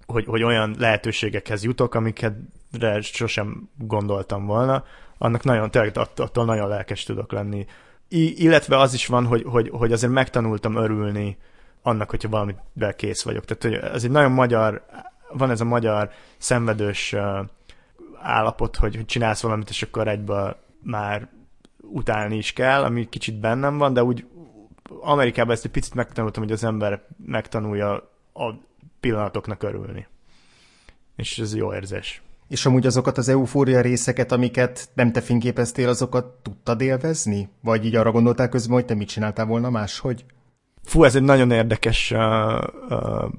hogy, 0.06 0.24
hogy 0.24 0.42
olyan 0.42 0.74
lehetőségekhez 0.78 1.64
jutok, 1.64 1.94
amiket 1.94 2.34
sosem 3.00 3.68
gondoltam 3.78 4.46
volna, 4.46 4.84
annak 5.18 5.44
nagyon, 5.44 5.70
tényleg 5.70 5.98
attól 6.16 6.44
nagyon 6.44 6.68
lelkes 6.68 7.02
tudok 7.02 7.32
lenni 7.32 7.66
illetve 8.18 8.78
az 8.78 8.94
is 8.94 9.06
van, 9.06 9.26
hogy, 9.26 9.42
hogy, 9.42 9.68
hogy 9.68 9.92
azért 9.92 10.12
megtanultam 10.12 10.76
örülni 10.76 11.36
annak, 11.82 12.10
hogyha 12.10 12.28
valamivel 12.28 12.94
kész 12.96 13.22
vagyok. 13.22 13.44
Tehát 13.44 13.62
hogy 13.62 13.90
ez 13.94 14.04
egy 14.04 14.10
nagyon 14.10 14.32
magyar, 14.32 14.86
van 15.32 15.50
ez 15.50 15.60
a 15.60 15.64
magyar 15.64 16.10
szenvedős 16.38 17.14
állapot, 18.22 18.76
hogy, 18.76 18.96
hogy 18.96 19.06
csinálsz 19.06 19.42
valamit, 19.42 19.68
és 19.68 19.82
akkor 19.82 20.08
egyből 20.08 20.56
már 20.82 21.28
utálni 21.80 22.36
is 22.36 22.52
kell, 22.52 22.82
ami 22.82 23.08
kicsit 23.08 23.40
bennem 23.40 23.78
van, 23.78 23.92
de 23.92 24.02
úgy 24.02 24.26
Amerikában 25.00 25.52
ezt 25.52 25.64
egy 25.64 25.70
picit 25.70 25.94
megtanultam, 25.94 26.42
hogy 26.42 26.52
az 26.52 26.64
ember 26.64 27.02
megtanulja 27.26 27.92
a 28.34 28.54
pillanatoknak 29.00 29.62
örülni. 29.62 30.06
És 31.16 31.38
ez 31.38 31.54
jó 31.54 31.74
érzés. 31.74 32.22
És 32.50 32.66
amúgy 32.66 32.86
azokat 32.86 33.18
az 33.18 33.28
eufória 33.28 33.80
részeket, 33.80 34.32
amiket 34.32 34.88
nem 34.94 35.12
te 35.12 35.20
fényképeztél, 35.20 35.88
azokat 35.88 36.26
tudtad 36.42 36.80
élvezni? 36.80 37.48
Vagy 37.62 37.84
így 37.84 37.96
arra 37.96 38.10
gondoltál 38.10 38.48
közben, 38.48 38.74
hogy 38.74 38.84
te 38.84 38.94
mit 38.94 39.08
csináltál 39.08 39.46
volna 39.46 39.70
máshogy? 39.70 40.24
Fú, 40.84 41.04
ez 41.04 41.14
egy 41.14 41.22
nagyon 41.22 41.50
érdekes, 41.50 42.10
uh, 42.10 42.62
uh, 42.88 43.30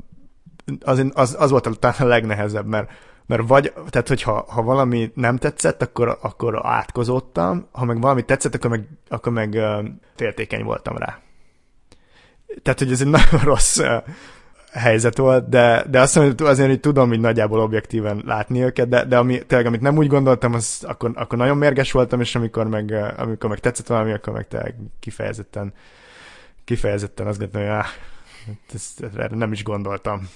az, 0.82 1.06
az, 1.14 1.36
az 1.40 1.50
volt 1.50 1.80
talán 1.80 1.98
a 2.00 2.06
legnehezebb, 2.06 2.66
mert, 2.66 2.92
mert 3.26 3.48
vagy, 3.48 3.74
tehát 3.90 4.08
hogyha 4.08 4.46
ha 4.48 4.62
valami 4.62 5.12
nem 5.16 5.38
tetszett, 5.38 5.82
akkor, 5.82 6.18
akkor 6.22 6.62
átkozottam, 6.64 7.68
ha 7.72 7.86
meg 7.86 8.02
valami 8.02 8.22
tetszett, 8.22 8.56
akkor 8.56 8.70
meg, 8.70 8.88
akkor 9.10 9.32
meg 9.32 9.54
uh, 9.54 9.86
féltékeny 10.16 10.64
voltam 10.64 10.98
rá. 10.98 11.20
Tehát, 12.62 12.80
hogy 12.80 12.92
ez 12.92 13.02
egy 13.02 13.08
nagyon 13.20 13.40
rossz 13.44 13.78
uh, 13.78 14.04
helyzet 14.72 15.18
volt, 15.18 15.50
de, 15.50 15.86
de 15.90 16.00
azt 16.00 16.16
mondom, 16.16 16.36
hogy 16.38 16.48
azért 16.48 16.70
hogy 16.70 16.80
tudom 16.80 17.10
hogy 17.10 17.20
nagyjából 17.20 17.60
objektíven 17.60 18.22
látni 18.26 18.64
őket, 18.64 18.88
de, 18.88 19.06
de 19.06 19.18
ami, 19.18 19.46
tényleg, 19.46 19.68
amit 19.68 19.82
nem 19.82 19.98
úgy 19.98 20.08
gondoltam, 20.08 20.54
az, 20.54 20.84
akkor, 20.88 21.12
akkor 21.14 21.38
nagyon 21.38 21.58
mérges 21.58 21.92
voltam, 21.92 22.20
és 22.20 22.36
amikor 22.36 22.68
meg, 22.68 22.94
amikor 23.18 23.50
meg 23.50 23.60
tetszett 23.60 23.88
valami, 23.88 24.12
akkor 24.12 24.34
meg 24.34 24.48
tényleg 24.48 24.76
kifejezetten, 25.00 25.74
kifejezetten 26.64 27.28
azt 27.28 27.40
gondolom, 27.40 27.68
hogy 27.68 27.76
áh, 27.78 27.88
ezt, 28.74 29.04
ezt, 29.04 29.30
nem 29.30 29.52
is 29.52 29.64
gondoltam. 29.64 30.30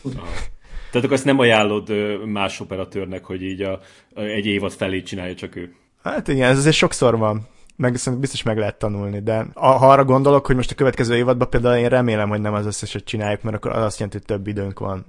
Tehát 0.92 1.08
akkor 1.08 1.14
ezt 1.14 1.26
nem 1.26 1.40
ajánlod 1.40 1.90
más 2.26 2.60
operatőrnek, 2.60 3.26
hogy 3.26 3.44
így 3.44 3.62
a, 3.62 3.80
egy 4.14 4.46
évad 4.46 4.72
felé 4.72 5.02
csinálja 5.02 5.36
csak 5.36 5.56
ő? 5.56 5.76
Hát 6.04 6.28
igen, 6.28 6.50
ez 6.50 6.58
azért 6.58 6.76
sokszor 6.76 7.18
van 7.18 7.48
meg 7.76 8.00
biztos 8.20 8.44
meg 8.44 8.58
lehet 8.58 8.80
tanulni, 8.80 9.20
de 9.20 9.48
ha 9.54 9.92
arra 9.92 10.06
gondolok, 10.06 10.46
hogy 10.46 10.56
most 10.56 10.72
a 10.72 10.76
következő 10.76 11.16
évadban 11.16 11.50
például 11.50 11.76
én 11.76 11.90
remélem, 11.90 12.30
hogy 12.30 12.42
nem 12.42 12.54
az 12.54 12.66
összeset 12.66 13.04
csináljuk, 13.04 13.42
mert 13.42 13.56
akkor 13.56 13.72
az 13.72 13.84
azt 13.84 14.00
jelenti, 14.00 14.18
hogy 14.18 14.28
több 14.28 14.48
időnk 14.48 14.80
van 14.80 15.06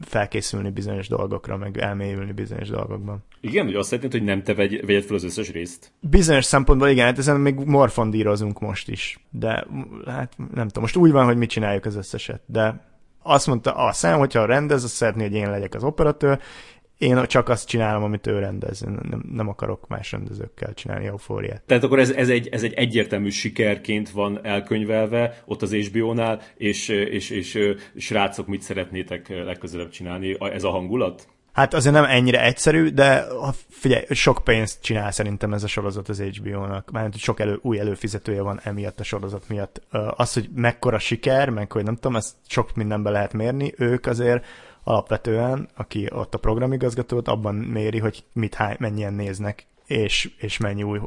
felkészülni 0.00 0.70
bizonyos 0.70 1.08
dolgokra, 1.08 1.56
meg 1.56 1.78
elmélyülni 1.78 2.32
bizonyos 2.32 2.68
dolgokban. 2.68 3.24
Igen, 3.40 3.64
hogy 3.64 3.74
azt 3.74 3.90
jelenti, 3.90 4.18
hogy 4.18 4.26
nem 4.26 4.42
te 4.42 4.54
vegy, 4.54 4.86
vegyed 4.86 5.02
fel 5.02 5.16
az 5.16 5.24
összes 5.24 5.50
részt? 5.50 5.92
Bizonyos 6.00 6.44
szempontból 6.44 6.88
igen, 6.88 7.04
hát 7.04 7.18
ezen 7.18 7.40
még 7.40 7.54
morfondírozunk 7.54 8.60
most 8.60 8.88
is, 8.88 9.18
de 9.30 9.66
hát 10.06 10.32
nem 10.36 10.66
tudom, 10.66 10.82
most 10.82 10.96
úgy 10.96 11.10
van, 11.10 11.24
hogy 11.24 11.36
mit 11.36 11.50
csináljuk 11.50 11.84
az 11.84 11.96
összeset, 11.96 12.40
de 12.46 12.86
azt 13.22 13.46
mondta 13.46 13.74
a 13.74 13.92
szem, 13.92 14.18
hogyha 14.18 14.44
rendez, 14.44 14.84
azt 14.84 14.94
szeretné, 14.94 15.22
hogy 15.22 15.34
én 15.34 15.50
legyek 15.50 15.74
az 15.74 15.84
operatőr, 15.84 16.40
én 16.98 17.26
csak 17.26 17.48
azt 17.48 17.68
csinálom, 17.68 18.02
amit 18.02 18.26
ő 18.26 18.38
rendez. 18.38 18.80
Nem, 18.80 19.22
nem 19.32 19.48
akarok 19.48 19.88
más 19.88 20.12
rendezőkkel 20.12 20.74
csinálni 20.74 21.06
eufóriát. 21.06 21.62
Tehát 21.66 21.84
akkor 21.84 21.98
ez, 21.98 22.10
ez, 22.10 22.28
egy, 22.28 22.48
ez 22.48 22.62
egy 22.62 22.72
egyértelmű 22.72 23.30
sikerként 23.30 24.10
van 24.10 24.44
elkönyvelve 24.44 25.42
ott 25.46 25.62
az 25.62 25.74
HBO-nál, 25.74 26.40
és, 26.56 26.88
és, 26.88 27.30
és, 27.30 27.54
és 27.94 28.04
srácok, 28.04 28.46
mit 28.46 28.62
szeretnétek 28.62 29.28
legközelebb 29.28 29.90
csinálni? 29.90 30.36
Ez 30.38 30.64
a 30.64 30.70
hangulat? 30.70 31.28
Hát 31.52 31.74
azért 31.74 31.94
nem 31.94 32.04
ennyire 32.04 32.44
egyszerű, 32.44 32.88
de 32.88 33.24
figyelj, 33.68 34.04
sok 34.10 34.40
pénzt 34.44 34.82
csinál 34.82 35.10
szerintem 35.10 35.52
ez 35.52 35.62
a 35.62 35.66
sorozat 35.66 36.08
az 36.08 36.20
HBO-nak. 36.20 36.90
Mert 36.90 37.16
sok 37.16 37.40
elő, 37.40 37.58
új 37.62 37.78
előfizetője 37.78 38.42
van 38.42 38.60
emiatt 38.62 39.00
a 39.00 39.04
sorozat 39.04 39.48
miatt. 39.48 39.80
Az, 40.16 40.32
hogy 40.32 40.48
mekkora 40.54 40.98
siker, 40.98 41.50
meg 41.50 41.72
hogy 41.72 41.84
nem 41.84 41.94
tudom, 41.94 42.16
ezt 42.16 42.34
sok 42.48 42.74
mindenbe 42.74 43.10
lehet 43.10 43.32
mérni, 43.32 43.72
ők 43.76 44.06
azért 44.06 44.44
alapvetően, 44.88 45.68
aki 45.74 46.08
ott 46.10 46.34
a 46.34 46.38
programigazgatót, 46.38 47.28
abban 47.28 47.54
méri, 47.54 47.98
hogy 47.98 48.24
mit, 48.32 48.54
hány, 48.54 48.76
mennyien 48.78 49.14
néznek, 49.14 49.66
és, 49.86 50.30
és 50.38 50.58
mennyi 50.58 50.82
új 50.82 51.00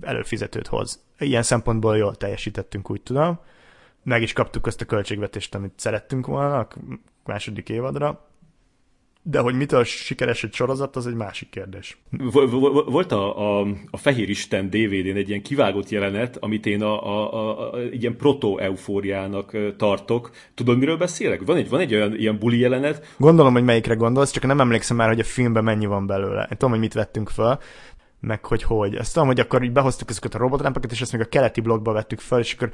előfizetőt 0.00 0.66
hoz. 0.66 1.02
Ilyen 1.18 1.42
szempontból 1.42 1.96
jól 1.96 2.14
teljesítettünk, 2.14 2.90
úgy 2.90 3.00
tudom. 3.00 3.38
Meg 4.02 4.22
is 4.22 4.32
kaptuk 4.32 4.66
azt 4.66 4.80
a 4.80 4.84
költségvetést, 4.84 5.54
amit 5.54 5.72
szerettünk 5.76 6.26
volna 6.26 6.58
a 6.58 6.68
második 7.24 7.68
évadra 7.68 8.28
de 9.28 9.38
hogy 9.38 9.54
mitől 9.54 9.84
sikeres 9.84 10.44
egy 10.44 10.52
sorozat, 10.52 10.96
az 10.96 11.06
egy 11.06 11.14
másik 11.14 11.48
kérdés. 11.50 11.98
Volt 12.86 13.12
a, 13.12 13.60
a, 13.60 13.66
a 13.90 13.96
Fehér 13.96 14.28
Isten 14.28 14.70
DVD-n 14.70 15.16
egy 15.16 15.28
ilyen 15.28 15.42
kivágott 15.42 15.88
jelenet, 15.88 16.36
amit 16.36 16.66
én 16.66 16.82
a, 16.82 17.06
a, 17.06 17.34
a, 17.34 17.72
a 17.72 17.82
ilyen 17.82 18.16
proto-eufóriának 18.16 19.56
tartok. 19.76 20.30
Tudod, 20.54 20.78
miről 20.78 20.96
beszélek? 20.96 21.44
Van 21.44 21.56
egy, 21.56 21.68
van 21.68 21.80
egy 21.80 21.94
olyan 21.94 22.14
ilyen 22.16 22.38
buli 22.38 22.58
jelenet. 22.58 23.14
Gondolom, 23.18 23.52
hogy 23.52 23.64
melyikre 23.64 23.94
gondolsz, 23.94 24.30
csak 24.30 24.46
nem 24.46 24.60
emlékszem 24.60 24.96
már, 24.96 25.08
hogy 25.08 25.20
a 25.20 25.24
filmben 25.24 25.64
mennyi 25.64 25.86
van 25.86 26.06
belőle. 26.06 26.40
Én 26.40 26.48
tudom, 26.48 26.70
hogy 26.70 26.80
mit 26.80 26.92
vettünk 26.92 27.28
fel, 27.28 27.60
meg 28.20 28.44
hogy 28.44 28.62
hogy. 28.62 28.94
Ezt 28.94 29.12
tudom, 29.12 29.28
hogy 29.28 29.40
akkor 29.40 29.62
így 29.62 29.72
behoztuk 29.72 30.10
ezeket 30.10 30.34
a 30.34 30.38
robotlámpakat, 30.38 30.92
és 30.92 31.00
ezt 31.00 31.12
még 31.12 31.20
a 31.20 31.28
keleti 31.28 31.60
blogba 31.60 31.92
vettük 31.92 32.20
fel, 32.20 32.38
és 32.38 32.54
akkor 32.54 32.70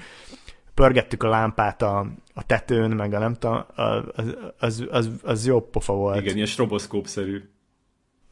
pörgettük 0.75 1.23
a 1.23 1.29
lámpát 1.29 1.83
a, 1.83 2.07
a 2.35 2.47
tetőn, 2.47 2.91
meg 2.91 3.15
a 3.15 3.19
nem 3.19 3.35
tudom, 3.35 3.65
az, 3.75 4.45
az, 4.59 4.87
az, 4.91 5.11
az 5.23 5.47
jó 5.47 5.61
pofa 5.61 5.93
volt. 5.93 6.21
Igen, 6.21 6.35
ilyen 6.35 6.47
stroboszkópszerű. 6.47 7.51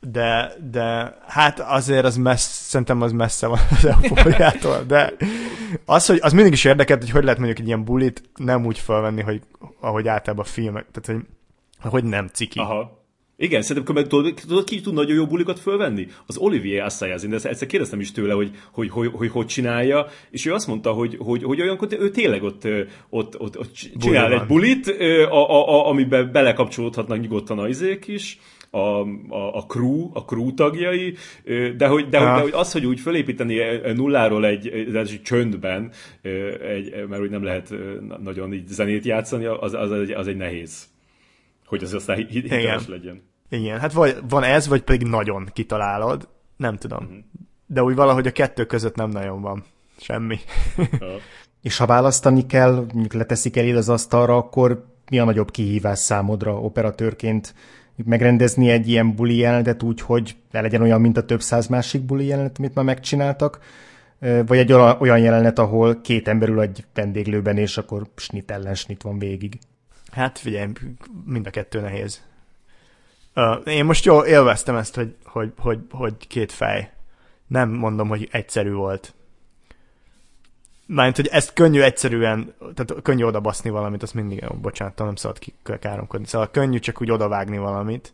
De, 0.00 0.52
de 0.70 1.16
hát 1.26 1.60
azért 1.60 2.04
az 2.04 2.16
messze, 2.16 2.48
szerintem 2.50 3.02
az 3.02 3.12
messze 3.12 3.46
van 3.46 3.58
az 3.70 3.84
eufóriától, 4.02 4.82
de 4.86 5.12
az, 5.84 6.06
hogy 6.06 6.18
az 6.22 6.32
mindig 6.32 6.52
is 6.52 6.64
érdekelt, 6.64 7.00
hogy 7.00 7.10
hogy 7.10 7.22
lehet 7.22 7.38
mondjuk 7.38 7.58
egy 7.58 7.66
ilyen 7.66 7.84
bulit 7.84 8.22
nem 8.34 8.66
úgy 8.66 8.78
felvenni, 8.78 9.22
hogy 9.22 9.42
ahogy 9.80 10.08
általában 10.08 10.44
a 10.44 10.48
filmek, 10.48 10.86
tehát 10.90 11.20
hogy, 11.20 11.90
hogy 11.90 12.04
nem 12.04 12.26
ciki. 12.26 12.58
Aha. 12.58 12.99
Igen, 13.42 13.62
szerintem 13.62 14.04
tudod, 14.04 14.34
tudod, 14.34 14.64
ki 14.64 14.80
tud 14.80 14.94
nagyon 14.94 15.14
jó 15.16 15.26
bulikat 15.26 15.58
fölvenni? 15.58 16.06
Az 16.26 16.36
Olivier 16.36 16.84
Assayas, 16.84 17.22
de 17.22 17.34
egyszer 17.34 17.66
kérdeztem 17.66 18.00
is 18.00 18.12
tőle, 18.12 18.32
hogy 18.32 18.50
hogy, 18.72 18.90
hogy, 18.90 19.10
hogy, 19.12 19.30
hogy 19.30 19.46
csinálja, 19.46 20.06
és 20.30 20.46
ő 20.46 20.52
azt 20.52 20.66
mondta, 20.66 20.92
hogy, 20.92 21.16
hogy, 21.18 21.42
hogy 21.42 21.60
olyankor 21.60 21.88
ő 21.90 22.10
tényleg 22.10 22.42
ott, 22.42 22.68
ott, 23.08 23.40
ott, 23.40 23.58
ott 23.58 23.72
csinál 23.74 24.46
Buli 24.46 24.70
egy 24.70 24.86
bulit, 24.86 24.86
a, 25.30 25.50
a, 25.50 25.68
a, 25.68 25.88
amiben 25.88 26.32
belekapcsolódhatnak 26.32 27.20
nyugodtan 27.20 27.58
a 27.58 27.68
izék 27.68 28.08
is, 28.08 28.38
a, 28.70 28.78
a, 29.28 29.54
a 29.54 29.64
crew, 29.66 30.10
a 30.12 30.24
crew 30.24 30.54
tagjai, 30.54 31.14
de 31.44 31.56
hogy, 31.56 31.76
de, 31.76 31.86
hogy, 31.86 32.08
de 32.08 32.40
hogy 32.40 32.52
az, 32.54 32.72
hogy 32.72 32.86
úgy 32.86 33.00
fölépíteni 33.00 33.58
nulláról 33.94 34.46
egy, 34.46 34.68
egy 34.68 35.20
csöndben, 35.22 35.92
egy, 36.62 37.08
mert 37.08 37.22
úgy 37.22 37.30
nem 37.30 37.42
lehet 37.42 37.74
nagyon 38.22 38.52
így 38.52 38.66
zenét 38.66 39.04
játszani, 39.04 39.44
az, 39.44 39.74
az, 39.74 39.92
egy, 39.92 40.10
az 40.10 40.26
egy 40.26 40.36
nehéz. 40.36 40.88
Hogy 41.66 41.82
az 41.82 41.94
aztán 41.94 42.26
hiteles 42.28 42.88
legyen. 42.88 43.29
Igen, 43.50 43.80
hát 43.80 43.92
vagy 43.92 44.16
van 44.28 44.42
ez, 44.42 44.68
vagy 44.68 44.82
pedig 44.82 45.06
nagyon 45.06 45.50
kitalálod, 45.52 46.28
nem 46.56 46.76
tudom. 46.76 47.04
Uh-huh. 47.04 47.18
De 47.66 47.82
úgy 47.82 47.94
valahogy 47.94 48.26
a 48.26 48.32
kettő 48.32 48.64
között 48.64 48.94
nem 48.94 49.10
nagyon 49.10 49.40
van 49.40 49.64
semmi. 49.96 50.38
És 51.62 51.76
ha 51.76 51.86
választani 51.86 52.46
kell, 52.46 52.74
mondjuk 52.74 53.12
leteszik 53.12 53.56
eléd 53.56 53.76
az 53.76 53.88
asztalra, 53.88 54.36
akkor 54.36 54.84
mi 55.10 55.18
a 55.18 55.24
nagyobb 55.24 55.50
kihívás 55.50 55.98
számodra 55.98 56.60
operatőrként? 56.60 57.54
Megrendezni 58.04 58.70
egy 58.70 58.88
ilyen 58.88 59.14
buli 59.14 59.36
jelenetet 59.36 59.82
úgy, 59.82 60.00
hogy 60.00 60.36
ne 60.50 60.60
legyen 60.60 60.82
olyan, 60.82 61.00
mint 61.00 61.16
a 61.16 61.24
több 61.24 61.40
száz 61.40 61.66
másik 61.66 62.02
buli 62.02 62.26
jelenet, 62.26 62.58
amit 62.58 62.74
már 62.74 62.84
megcsináltak, 62.84 63.58
vagy 64.46 64.58
egy 64.58 64.72
olyan 64.72 65.18
jelenet, 65.18 65.58
ahol 65.58 66.00
két 66.00 66.28
ember 66.28 66.48
ül 66.48 66.60
egy 66.60 66.84
vendéglőben, 66.94 67.56
és 67.56 67.76
akkor 67.76 68.06
snit 68.16 68.50
ellen 68.50 68.74
snit 68.74 69.02
van 69.02 69.18
végig. 69.18 69.58
Hát 70.10 70.38
figyelj, 70.38 70.72
mind 71.24 71.46
a 71.46 71.50
kettő 71.50 71.80
nehéz. 71.80 72.22
Én 73.64 73.84
most 73.84 74.04
jól 74.04 74.24
élveztem 74.24 74.76
ezt, 74.76 74.94
hogy, 74.94 75.14
hogy, 75.24 75.52
hogy, 75.58 75.78
hogy 75.90 76.26
két 76.26 76.52
fej. 76.52 76.92
Nem 77.46 77.70
mondom, 77.70 78.08
hogy 78.08 78.28
egyszerű 78.30 78.72
volt. 78.72 79.14
Mármint, 80.86 81.16
hogy 81.16 81.26
ezt 81.26 81.52
könnyű 81.52 81.80
egyszerűen, 81.80 82.54
tehát 82.58 83.02
könnyű 83.02 83.24
odabaszni 83.24 83.70
valamit, 83.70 84.02
azt 84.02 84.14
mindig, 84.14 84.44
oh, 84.48 84.56
bocsánat, 84.56 84.98
nem 84.98 85.14
szabad 85.14 85.38
káromkodni. 85.80 86.26
Szóval 86.26 86.50
könnyű 86.50 86.78
csak 86.78 87.00
úgy 87.00 87.10
odavágni 87.10 87.58
valamit. 87.58 88.12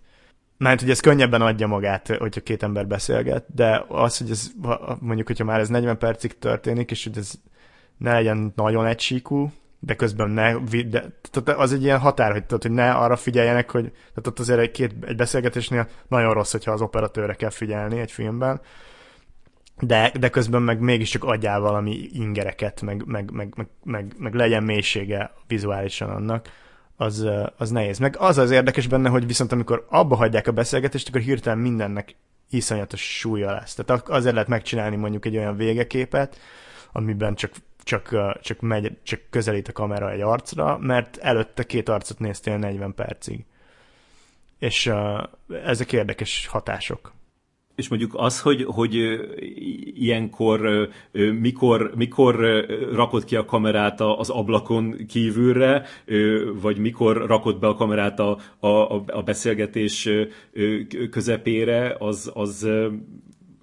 Mert 0.58 0.80
hogy 0.80 0.90
ez 0.90 1.00
könnyebben 1.00 1.42
adja 1.42 1.66
magát, 1.66 2.08
hogyha 2.08 2.40
két 2.40 2.62
ember 2.62 2.86
beszélget, 2.86 3.44
de 3.54 3.84
az, 3.88 4.18
hogy 4.18 4.30
ez 4.30 4.50
mondjuk, 5.00 5.26
hogyha 5.26 5.44
már 5.44 5.60
ez 5.60 5.68
40 5.68 5.98
percig 5.98 6.38
történik, 6.38 6.90
és 6.90 7.04
hogy 7.04 7.18
ez 7.18 7.32
ne 7.96 8.12
legyen 8.12 8.52
nagyon 8.56 8.86
egysíkú, 8.86 9.52
de 9.86 9.94
közben 9.94 10.30
ne, 10.30 10.54
de, 10.88 11.04
tehát 11.30 11.60
az 11.60 11.72
egy 11.72 11.82
ilyen 11.82 11.98
határ, 11.98 12.32
hogy, 12.32 12.44
tehát, 12.44 12.62
hogy 12.62 12.72
ne 12.72 12.90
arra 12.90 13.16
figyeljenek, 13.16 13.70
hogy 13.70 13.82
tehát 13.90 14.26
ott 14.26 14.38
azért 14.38 14.58
egy, 14.58 14.70
két, 14.70 14.94
egy 15.06 15.16
beszélgetésnél 15.16 15.88
nagyon 16.08 16.32
rossz, 16.32 16.52
hogyha 16.52 16.72
az 16.72 16.80
operatőre 16.80 17.34
kell 17.34 17.50
figyelni 17.50 17.98
egy 18.00 18.12
filmben, 18.12 18.60
de, 19.80 20.12
de 20.20 20.28
közben 20.28 20.62
meg 20.62 20.80
mégiscsak 20.80 21.24
adjál 21.24 21.60
valami 21.60 22.08
ingereket, 22.12 22.82
meg, 22.82 23.04
meg, 23.06 23.30
meg, 23.30 23.52
meg, 23.56 23.68
meg, 23.84 24.14
meg 24.18 24.34
legyen 24.34 24.62
mélysége 24.62 25.32
vizuálisan 25.46 26.10
annak, 26.10 26.48
az, 26.96 27.26
az 27.56 27.70
nehéz. 27.70 27.98
Meg 27.98 28.16
az 28.18 28.38
az 28.38 28.50
érdekes 28.50 28.86
benne, 28.86 29.08
hogy 29.08 29.26
viszont 29.26 29.52
amikor 29.52 29.86
abba 29.88 30.16
hagyják 30.16 30.46
a 30.46 30.52
beszélgetést, 30.52 31.08
akkor 31.08 31.20
hirtelen 31.20 31.58
mindennek 31.58 32.16
iszonyatos 32.50 33.18
súlya 33.18 33.52
lesz. 33.52 33.74
Tehát 33.74 34.08
azért 34.08 34.34
lehet 34.34 34.48
megcsinálni 34.48 34.96
mondjuk 34.96 35.24
egy 35.24 35.36
olyan 35.36 35.56
végeképet, 35.56 36.36
amiben 36.96 37.34
csak 37.34 37.52
csak, 37.86 38.38
csak, 38.40 38.60
megy, 38.60 38.96
csak 39.02 39.20
közelít 39.30 39.68
a 39.68 39.72
kamera 39.72 40.10
egy 40.10 40.20
arcra, 40.20 40.78
mert 40.78 41.16
előtte 41.16 41.64
két 41.64 41.88
arcot 41.88 42.18
néztél 42.18 42.56
40 42.56 42.94
percig. 42.94 43.44
És 44.58 44.86
uh, 44.86 45.22
ezek 45.64 45.92
érdekes 45.92 46.46
hatások. 46.46 47.12
És 47.74 47.88
mondjuk 47.88 48.14
az, 48.14 48.40
hogy, 48.40 48.64
hogy 48.64 48.94
ilyenkor 49.94 50.88
mikor, 51.40 51.92
mikor 51.94 52.34
rakod 52.92 53.24
ki 53.24 53.36
a 53.36 53.44
kamerát 53.44 54.00
az 54.00 54.30
ablakon 54.30 55.06
kívülre, 55.08 55.86
vagy 56.60 56.78
mikor 56.78 57.26
rakod 57.26 57.58
be 57.58 57.66
a 57.66 57.74
kamerát 57.74 58.18
a, 58.20 58.38
a, 58.58 58.92
a 59.06 59.22
beszélgetés 59.24 60.08
közepére, 61.10 61.96
az, 61.98 62.30
az, 62.34 62.68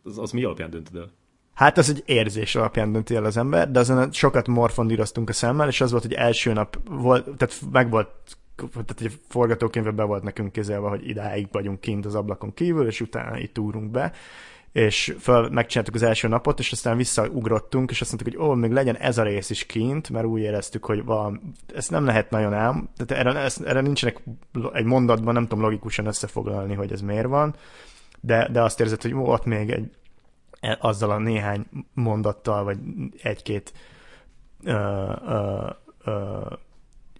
az, 0.04 0.18
az 0.18 0.32
mi 0.32 0.44
alapján 0.44 0.70
döntöd 0.70 0.96
el? 0.96 1.12
Hát 1.54 1.78
ez 1.78 1.90
egy 1.90 2.04
érzés 2.06 2.56
alapján 2.56 2.92
dönti 2.92 3.16
el 3.16 3.26
az 3.26 3.38
ember, 3.38 3.72
de 3.72 3.80
azon 3.80 4.12
sokat 4.12 4.48
morfondíroztunk 4.48 5.30
a 5.30 5.34
szemmel, 5.34 5.68
és 5.68 5.82
az 5.82 5.92
volt, 5.92 6.04
hogy 6.04 6.14
első 6.14 6.54
nap 6.54 6.78
volt, 6.90 7.24
tehát 7.38 7.56
meg 7.72 7.90
volt 7.90 8.10
tehát 8.56 9.02
egy 9.02 9.20
forgatókönyvbe 9.30 9.92
be 9.92 10.04
volt 10.04 10.24
nekünk 10.24 10.52
kezelve, 10.52 10.88
hogy 10.88 11.08
idáig 11.08 11.48
vagyunk 11.52 11.80
kint 11.80 12.06
az 12.06 12.16
ablakon 12.16 12.54
kívül, 12.54 12.88
és 12.88 13.02
utána 13.02 13.38
itt 13.38 13.60
úrunk 13.60 13.92
be, 13.92 14.12
és 14.72 15.16
fel, 15.20 15.50
megcsináltuk 15.50 15.96
az 15.96 16.04
első 16.04 16.28
napot, 16.28 16.60
és 16.60 16.72
aztán 16.72 16.98
visszaugrottunk, 16.98 17.92
és 17.92 18.02
azt 18.02 18.12
mondtuk, 18.12 18.34
hogy 18.34 18.50
ó, 18.50 18.54
még 18.54 18.72
legyen 18.72 18.96
ez 18.96 19.18
a 19.18 19.24
rész 19.24 19.50
is 19.50 19.66
kint, 19.66 20.10
mert 20.10 20.26
úgy 20.26 20.42
éreztük, 20.42 20.86
hogy 20.86 21.04
valami, 21.04 21.40
ezt 21.76 21.92
nem 21.92 22.06
lehet 22.06 22.30
nagyon 22.30 22.54
ám, 22.54 22.90
tehát 22.98 23.26
erre, 23.26 23.40
ezt, 23.40 23.62
erre 23.62 23.82
nincsenek 23.82 24.24
egy 24.74 24.86
mondatban, 24.86 25.34
nem 25.34 25.48
tudom 25.48 25.64
logikusan 25.64 26.06
összefoglalni, 26.06 26.74
hogy 26.74 26.92
ez 26.92 27.02
miért 27.02 27.28
van, 27.28 27.56
de, 28.22 28.50
de 28.52 28.62
azt 28.62 28.80
érzed, 28.80 29.02
hogy 29.02 29.14
ó, 29.14 29.32
ott 29.32 29.46
még 29.46 29.70
egy, 29.70 29.92
azzal 30.80 31.12
a 31.12 31.18
néhány 31.18 31.66
mondattal, 31.94 32.64
vagy 32.64 32.78
egy-két 33.22 33.74
ö, 34.64 35.12
ö, 35.28 35.70
ö, 36.04 36.40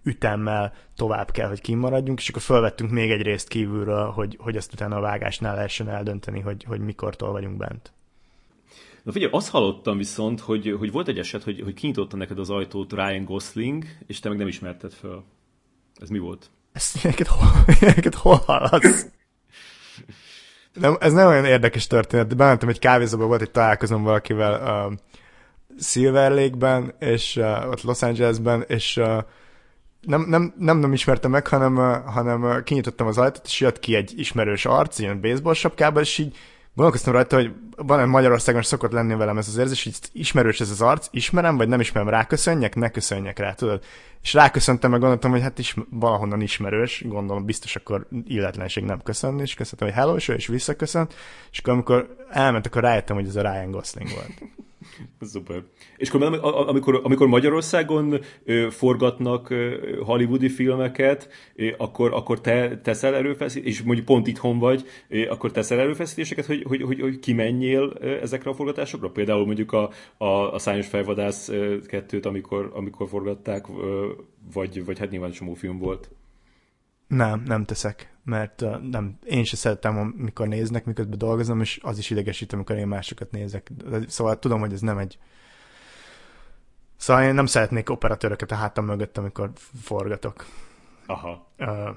ütemmel 0.02 0.72
tovább 0.96 1.30
kell, 1.30 1.48
hogy 1.48 1.60
kimaradjunk, 1.60 2.18
és 2.18 2.28
akkor 2.28 2.42
felvettünk 2.42 2.90
még 2.90 3.10
egy 3.10 3.22
részt 3.22 3.48
kívülről, 3.48 4.10
hogy, 4.10 4.36
hogy 4.40 4.56
azt 4.56 4.72
utána 4.72 4.96
a 4.96 5.00
vágásnál 5.00 5.54
lehessen 5.54 5.88
eldönteni, 5.88 6.40
hogy, 6.40 6.64
hogy 6.64 6.80
mikortól 6.80 7.32
vagyunk 7.32 7.56
bent. 7.56 7.92
Na 9.02 9.12
figyelj, 9.12 9.32
azt 9.32 9.48
hallottam 9.48 9.96
viszont, 9.96 10.40
hogy, 10.40 10.74
hogy 10.78 10.92
volt 10.92 11.08
egy 11.08 11.18
eset, 11.18 11.42
hogy, 11.42 11.60
hogy 11.60 11.74
kinyitotta 11.74 12.16
neked 12.16 12.38
az 12.38 12.50
ajtót 12.50 12.92
Ryan 12.92 13.24
Gosling, 13.24 13.84
és 14.06 14.20
te 14.20 14.28
meg 14.28 14.38
nem 14.38 14.46
ismerted 14.46 14.92
föl. 14.92 15.24
Ez 15.94 16.08
mi 16.08 16.18
volt? 16.18 16.50
Ezt 16.72 17.04
neked 17.04 17.26
hol, 17.26 17.48
neked 17.80 18.14
hol 18.14 18.36
hallasz? 18.36 19.06
Nem, 20.74 20.96
ez 21.00 21.12
nem 21.12 21.26
olyan 21.26 21.44
érdekes 21.44 21.86
történet, 21.86 22.26
de 22.26 22.34
bementem 22.34 22.68
egy 22.68 22.78
kávézóba, 22.78 23.26
volt 23.26 23.42
egy 23.42 23.50
találkozom 23.50 24.02
valakivel 24.02 24.86
uh, 24.88 24.98
Silver 25.78 26.30
Lake-ben, 26.30 26.94
és 26.98 27.36
uh, 27.36 27.68
ott 27.70 27.82
Los 27.82 28.02
Angelesben, 28.02 28.64
és 28.66 28.96
uh, 28.96 29.18
nem, 30.00 30.20
nem, 30.28 30.54
nem, 30.58 30.78
nem 30.78 30.92
ismertem 30.92 31.30
meg, 31.30 31.46
hanem, 31.46 31.76
uh, 31.76 32.12
hanem 32.12 32.42
uh, 32.42 32.62
kinyitottam 32.62 33.06
az 33.06 33.18
ajtót, 33.18 33.46
és 33.46 33.60
jött 33.60 33.78
ki 33.78 33.94
egy 33.94 34.12
ismerős 34.16 34.66
arc, 34.66 34.98
ilyen 34.98 35.20
baseball 35.20 35.54
sapkában, 35.54 36.02
és 36.02 36.18
így 36.18 36.36
gondolkoztam 36.74 37.12
rajta, 37.12 37.36
hogy 37.36 37.52
van 37.76 38.08
Magyarországon 38.08 38.62
szokott 38.62 38.92
lenni 38.92 39.14
velem 39.14 39.38
ez 39.38 39.48
az 39.48 39.56
érzés, 39.56 39.84
hogy 39.84 39.94
ismerős 40.12 40.60
ez 40.60 40.70
az 40.70 40.80
arc, 40.80 41.08
ismerem, 41.10 41.56
vagy 41.56 41.68
nem 41.68 41.80
ismerem, 41.80 42.08
ráköszönjek, 42.08 42.74
ne 42.74 42.88
köszönjek 42.88 43.38
rá, 43.38 43.52
tudod? 43.52 43.82
És 44.22 44.32
ráköszöntem, 44.32 44.90
meg 44.90 45.00
gondoltam, 45.00 45.30
hogy 45.30 45.40
hát 45.40 45.58
is, 45.58 45.74
valahonnan 45.90 46.40
ismerős, 46.40 47.04
gondolom 47.06 47.44
biztos 47.44 47.76
akkor 47.76 48.06
illetlenség 48.24 48.84
nem 48.84 49.02
köszönni, 49.02 49.40
és 49.42 49.54
köszöntem, 49.54 49.88
hogy 49.88 49.96
hello, 49.96 50.16
és 50.16 50.46
visszaköszönt, 50.46 51.14
és 51.52 51.58
akkor 51.58 51.72
amikor 51.72 52.16
elment, 52.30 52.66
akkor 52.66 52.82
rájöttem, 52.82 53.16
hogy 53.16 53.26
ez 53.26 53.36
a 53.36 53.40
Ryan 53.40 53.70
Gosling 53.70 54.08
volt. 54.08 54.50
Szuper. 55.20 55.62
És 55.96 56.08
akkor, 56.10 56.40
amikor, 56.68 57.00
amikor 57.02 57.26
Magyarországon 57.26 58.20
forgatnak 58.70 59.54
hollywoodi 60.00 60.48
filmeket, 60.48 61.28
akkor, 61.76 62.12
akkor 62.12 62.40
te 62.40 62.80
teszel 62.80 63.14
erőfeszítéseket, 63.14 63.72
és 63.72 63.82
mondjuk 63.82 64.06
pont 64.06 64.26
itthon 64.26 64.58
vagy, 64.58 64.84
akkor 65.28 65.50
teszel 65.50 65.80
erőfeszítéseket, 65.80 66.46
hogy, 66.46 66.62
hogy, 66.66 66.82
hogy, 66.82 67.00
hogy 67.00 67.18
kimenjél 67.18 67.92
ezekre 68.22 68.50
a 68.50 68.54
forgatásokra? 68.54 69.10
Például 69.10 69.46
mondjuk 69.46 69.72
a, 69.72 69.90
a, 70.16 70.52
a 70.52 70.58
Szányos 70.58 70.86
Fejvadász 70.86 71.50
kettőt, 71.86 72.26
amikor, 72.26 72.70
amikor 72.74 73.08
forgatták, 73.08 73.66
vagy, 74.52 74.84
vagy 74.84 74.98
hát 74.98 75.10
nyilván 75.10 75.30
csomó 75.30 75.54
film 75.54 75.78
volt. 75.78 76.10
Nem, 77.06 77.42
nem 77.46 77.64
teszek, 77.64 78.13
mert 78.24 78.60
uh, 78.60 78.80
nem, 78.80 79.18
én 79.24 79.44
se 79.44 79.56
szeretem, 79.56 79.98
amikor 79.98 80.48
néznek, 80.48 80.84
miközben 80.84 81.18
dolgozom, 81.18 81.60
és 81.60 81.80
az 81.82 81.98
is 81.98 82.10
idegesít, 82.10 82.52
amikor 82.52 82.76
én 82.76 82.86
másokat 82.86 83.30
nézek. 83.30 83.70
Szóval 84.06 84.38
tudom, 84.38 84.60
hogy 84.60 84.72
ez 84.72 84.80
nem 84.80 84.98
egy... 84.98 85.18
Szóval 86.96 87.22
én 87.22 87.34
nem 87.34 87.46
szeretnék 87.46 87.90
operatőröket 87.90 88.50
a 88.50 88.54
hátam 88.54 88.84
mögött, 88.84 89.18
amikor 89.18 89.50
forgatok. 89.82 90.46
Aha. 91.06 91.46
Uh, 91.58 91.88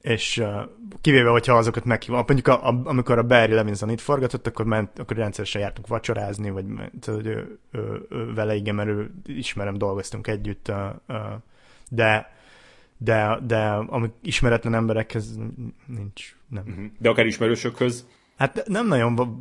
és 0.00 0.38
uh, 0.38 0.60
kivéve, 1.00 1.30
hogyha 1.30 1.56
azokat 1.56 1.84
meghívom. 1.84 2.24
Mondjuk 2.26 2.48
a, 2.48 2.68
a, 2.68 2.80
amikor 2.84 3.18
a 3.18 3.26
Barry 3.26 3.52
Levinson 3.52 3.90
itt 3.90 4.00
forgatott, 4.00 4.46
akkor, 4.46 4.64
ment, 4.64 4.98
akkor 4.98 5.16
rendszeresen 5.16 5.60
jártunk 5.60 5.86
vacsorázni, 5.86 6.50
vagy 6.50 6.64
tudod, 7.00 7.26
ő, 7.26 7.58
ő, 7.70 8.06
ő, 8.10 8.34
vele 8.34 8.54
igen, 8.54 8.74
mert 8.74 8.88
ő 8.88 9.14
ismerem, 9.24 9.78
dolgoztunk 9.78 10.26
együtt, 10.26 10.68
uh, 10.68 10.76
uh, 11.08 11.16
de 11.88 12.35
de, 12.98 13.38
de 13.46 13.66
ami 13.68 14.10
ismeretlen 14.22 14.74
emberekhez 14.74 15.38
nincs. 15.86 16.36
Nem. 16.48 16.64
Uh-huh. 16.66 16.84
De 16.98 17.08
akár 17.08 17.26
ismerősökhöz? 17.26 18.06
Hát 18.36 18.62
nem 18.66 18.86
nagyon 18.86 19.38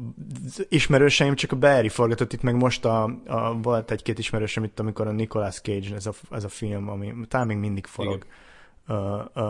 ismerőseim, 0.70 1.36
csak 1.36 1.52
a 1.52 1.56
Barry 1.56 1.90
forgatott 1.90 2.34
itt, 2.34 2.42
meg 2.42 2.56
most 2.56 2.86
a, 2.86 3.04
a 3.26 3.58
volt 3.62 3.92
egy-két 3.92 4.20
ismerősöm 4.20 4.64
itt, 4.64 4.80
amikor 4.80 5.08
a 5.08 5.12
Nicolas 5.12 5.60
Cage, 5.62 5.96
ez 5.96 6.06
a, 6.06 6.12
ez 6.32 6.44
a 6.44 6.50
film, 6.50 6.90
ami 6.90 7.14
talán 7.28 7.48
még 7.48 7.58
mindig 7.58 7.86
forog. 7.86 8.26
Uh, 8.88 8.98
uh, 9.36 9.44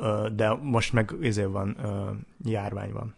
uh, 0.00 0.28
de 0.28 0.54
most 0.62 0.92
meg 0.92 1.12
izé 1.20 1.44
van, 1.44 1.76
uh, 1.82 2.50
járvány 2.50 2.92
van. 2.92 3.14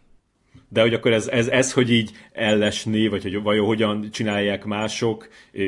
De 0.69 0.81
hogy 0.81 0.93
akkor 0.93 1.11
ez, 1.11 1.27
ez, 1.27 1.47
ez 1.47 1.73
hogy 1.73 1.91
így 1.91 2.11
ellesni, 2.31 3.07
vagy 3.07 3.23
hogy 3.23 3.41
vajon 3.41 3.65
hogyan 3.65 4.11
csinálják 4.11 4.65
mások, 4.65 5.27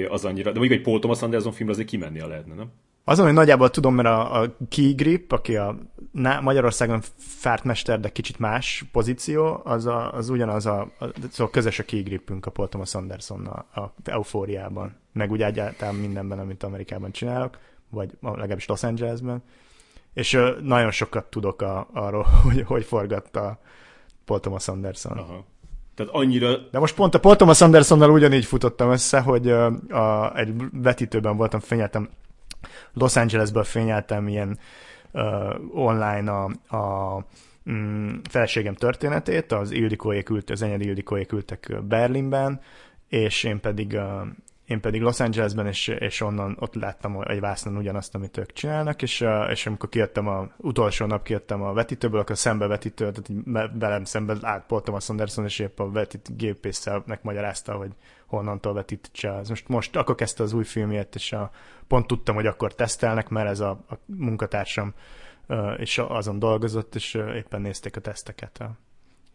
az 0.09 0.25
annyira... 0.25 0.51
De 0.51 0.59
mondjuk 0.59 0.79
egy 0.79 0.85
Paul 0.85 0.99
Thomas 0.99 1.21
Anderson 1.21 1.51
filmre 1.51 1.73
azért 1.73 1.89
kimenni 1.89 2.19
a 2.19 2.27
lehetne, 2.27 2.53
nem? 2.53 2.71
Azon, 3.09 3.25
hogy 3.25 3.33
nagyjából 3.33 3.69
tudom, 3.69 3.95
mert 3.95 4.07
a, 4.07 4.41
a 4.41 4.55
Key 4.69 4.93
Grip, 4.93 5.31
aki 5.31 5.55
a 5.55 5.75
Magyarországon 6.41 7.01
fártmester, 7.17 7.99
de 7.99 8.09
kicsit 8.09 8.39
más 8.39 8.85
pozíció, 8.91 9.61
az, 9.63 9.85
a, 9.85 10.13
az 10.13 10.29
ugyanaz 10.29 10.65
a, 10.65 10.79
a 10.99 11.05
szóval 11.29 11.51
közös 11.51 11.79
a 11.79 11.83
Key 11.83 12.01
Gripünk 12.01 12.45
a 12.45 12.51
Paul 12.51 12.69
Thomas 12.69 12.95
Anderson 12.95 13.45
a, 13.45 13.79
a 13.81 13.93
eufóriában, 14.03 14.95
meg 15.13 15.31
úgy 15.31 15.41
egyáltalán 15.41 15.95
mindenben, 15.95 16.39
amit 16.39 16.63
Amerikában 16.63 17.11
csinálok, 17.11 17.57
vagy 17.89 18.09
legalábbis 18.21 18.65
Los 18.65 18.83
Angelesben. 18.83 19.43
És 20.13 20.33
uh, 20.33 20.59
nagyon 20.61 20.91
sokat 20.91 21.25
tudok 21.25 21.61
a, 21.61 21.87
arról, 21.93 22.23
hogy 22.43 22.61
hogy 22.61 22.83
forgatta 22.83 23.59
Paul 24.25 24.39
Thomas 24.39 24.67
Anderson. 24.67 25.17
Aha. 25.17 25.45
Tehát 25.95 26.13
annyira... 26.13 26.57
De 26.71 26.79
most 26.79 26.95
pont 26.95 27.15
a 27.15 27.19
Paul 27.19 27.35
Thomas 27.35 27.61
Andersonnal 27.61 28.11
ugyanígy 28.11 28.45
futottam 28.45 28.91
össze, 28.91 29.19
hogy 29.19 29.47
uh, 29.51 29.97
a, 29.97 30.37
egy 30.37 30.53
vetítőben 30.71 31.37
voltam, 31.37 31.59
fenyeltem 31.59 32.09
Los 32.93 33.15
Angelesből 33.15 33.63
fényeltem 33.63 34.27
ilyen 34.27 34.59
uh, 35.11 35.77
online 35.77 36.31
a, 36.31 36.75
a 36.75 37.25
mm, 37.69 38.15
feleségem 38.29 38.73
történetét, 38.73 39.51
az 39.51 39.71
Ildikóék 39.71 40.29
ült, 40.29 40.49
az 40.49 40.61
enyedi 40.61 40.85
Ildikóék 40.85 41.31
ültek 41.31 41.83
Berlinben, 41.83 42.61
és 43.07 43.43
én 43.43 43.59
pedig 43.59 43.93
uh, 43.93 44.27
én 44.67 44.81
pedig 44.81 45.01
Los 45.01 45.19
Angelesben, 45.19 45.67
és, 45.67 45.87
és 45.87 46.21
onnan 46.21 46.57
ott 46.59 46.73
láttam 46.73 47.21
egy 47.21 47.39
vásznon 47.39 47.77
ugyanazt, 47.77 48.15
amit 48.15 48.37
ők 48.37 48.53
csinálnak, 48.53 49.01
és, 49.01 49.25
és 49.49 49.65
amikor 49.65 49.89
kijöttem 49.89 50.27
a 50.27 50.47
utolsó 50.57 51.05
nap 51.05 51.23
kijöttem 51.23 51.61
a 51.61 51.73
vetítőből, 51.73 52.19
akkor 52.19 52.37
szembe 52.37 52.67
vetítő, 52.67 53.11
tehát 53.11 53.71
velem 53.79 54.03
szembe 54.03 54.35
átpoltam 54.41 54.93
a 54.93 54.99
Sanderson, 54.99 55.45
és 55.45 55.59
épp 55.59 55.79
a 55.79 55.91
vetít 55.91 56.37
gépésszel 56.37 57.03
megmagyarázta, 57.05 57.73
hogy 57.73 57.91
honnantól 58.27 58.73
vetítse. 58.73 59.41
Most, 59.49 59.67
most 59.67 59.95
akkor 59.95 60.15
kezdte 60.15 60.43
az 60.43 60.53
új 60.53 60.63
filmjét, 60.63 61.15
és 61.15 61.33
a, 61.33 61.51
pont 61.87 62.07
tudtam, 62.07 62.35
hogy 62.35 62.45
akkor 62.45 62.75
tesztelnek, 62.75 63.29
mert 63.29 63.49
ez 63.49 63.59
a, 63.59 63.69
a 63.69 63.97
munkatársam 64.05 64.93
és 65.77 65.97
azon 65.97 66.39
dolgozott, 66.39 66.95
és 66.95 67.13
éppen 67.13 67.61
nézték 67.61 67.95
a 67.95 68.01
teszteket 68.01 68.63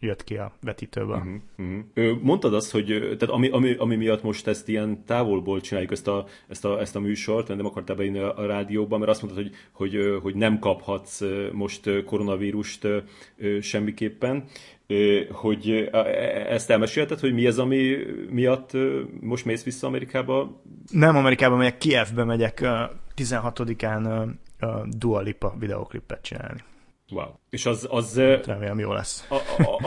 jött 0.03 0.23
ki 0.23 0.37
a 0.37 0.51
vetítőből. 0.61 1.15
Uh-huh, 1.15 1.77
uh-huh. 1.95 2.21
Mondtad 2.21 2.53
azt, 2.53 2.71
hogy 2.71 2.85
tehát 2.87 3.35
ami, 3.35 3.49
ami, 3.49 3.75
ami 3.77 3.95
miatt 3.95 4.23
most 4.23 4.47
ezt 4.47 4.67
ilyen 4.67 5.05
távolból 5.05 5.61
csináljuk 5.61 5.91
ezt 5.91 6.07
a, 6.07 6.25
ezt 6.47 6.65
a, 6.65 6.79
ezt 6.79 6.95
a 6.95 6.99
műsort, 6.99 7.47
nem 7.47 7.65
akartál 7.65 7.95
bejönni 7.95 8.19
a, 8.19 8.37
a 8.37 8.45
rádióban, 8.45 8.99
mert 8.99 9.11
azt 9.11 9.21
mondtad, 9.21 9.43
hogy, 9.43 9.55
hogy, 9.71 10.19
hogy 10.21 10.35
nem 10.35 10.59
kaphatsz 10.59 11.21
most 11.51 12.03
koronavírust 12.05 12.87
semmiképpen, 13.61 14.43
hogy 15.31 15.89
e, 15.91 15.97
ezt 16.49 16.69
elmesélted, 16.69 17.19
hogy 17.19 17.33
mi 17.33 17.45
az, 17.45 17.59
ami 17.59 17.95
miatt 18.29 18.71
most 19.21 19.45
mész 19.45 19.63
vissza 19.63 19.87
Amerikába? 19.87 20.61
Nem 20.91 21.15
Amerikába 21.15 21.55
megyek, 21.55 21.77
Kievbe 21.77 22.23
megyek 22.23 22.61
16-án 23.15 24.29
Dua 24.85 25.21
Lipa 25.21 25.55
videoklipet 25.59 26.21
csinálni. 26.21 26.63
Wow. 27.13 27.27
És 27.49 27.65
az... 27.65 27.87
az 27.89 28.17
Remélem 28.45 28.79
jó 28.79 28.93
lesz. 28.93 29.27
A, 29.29 29.37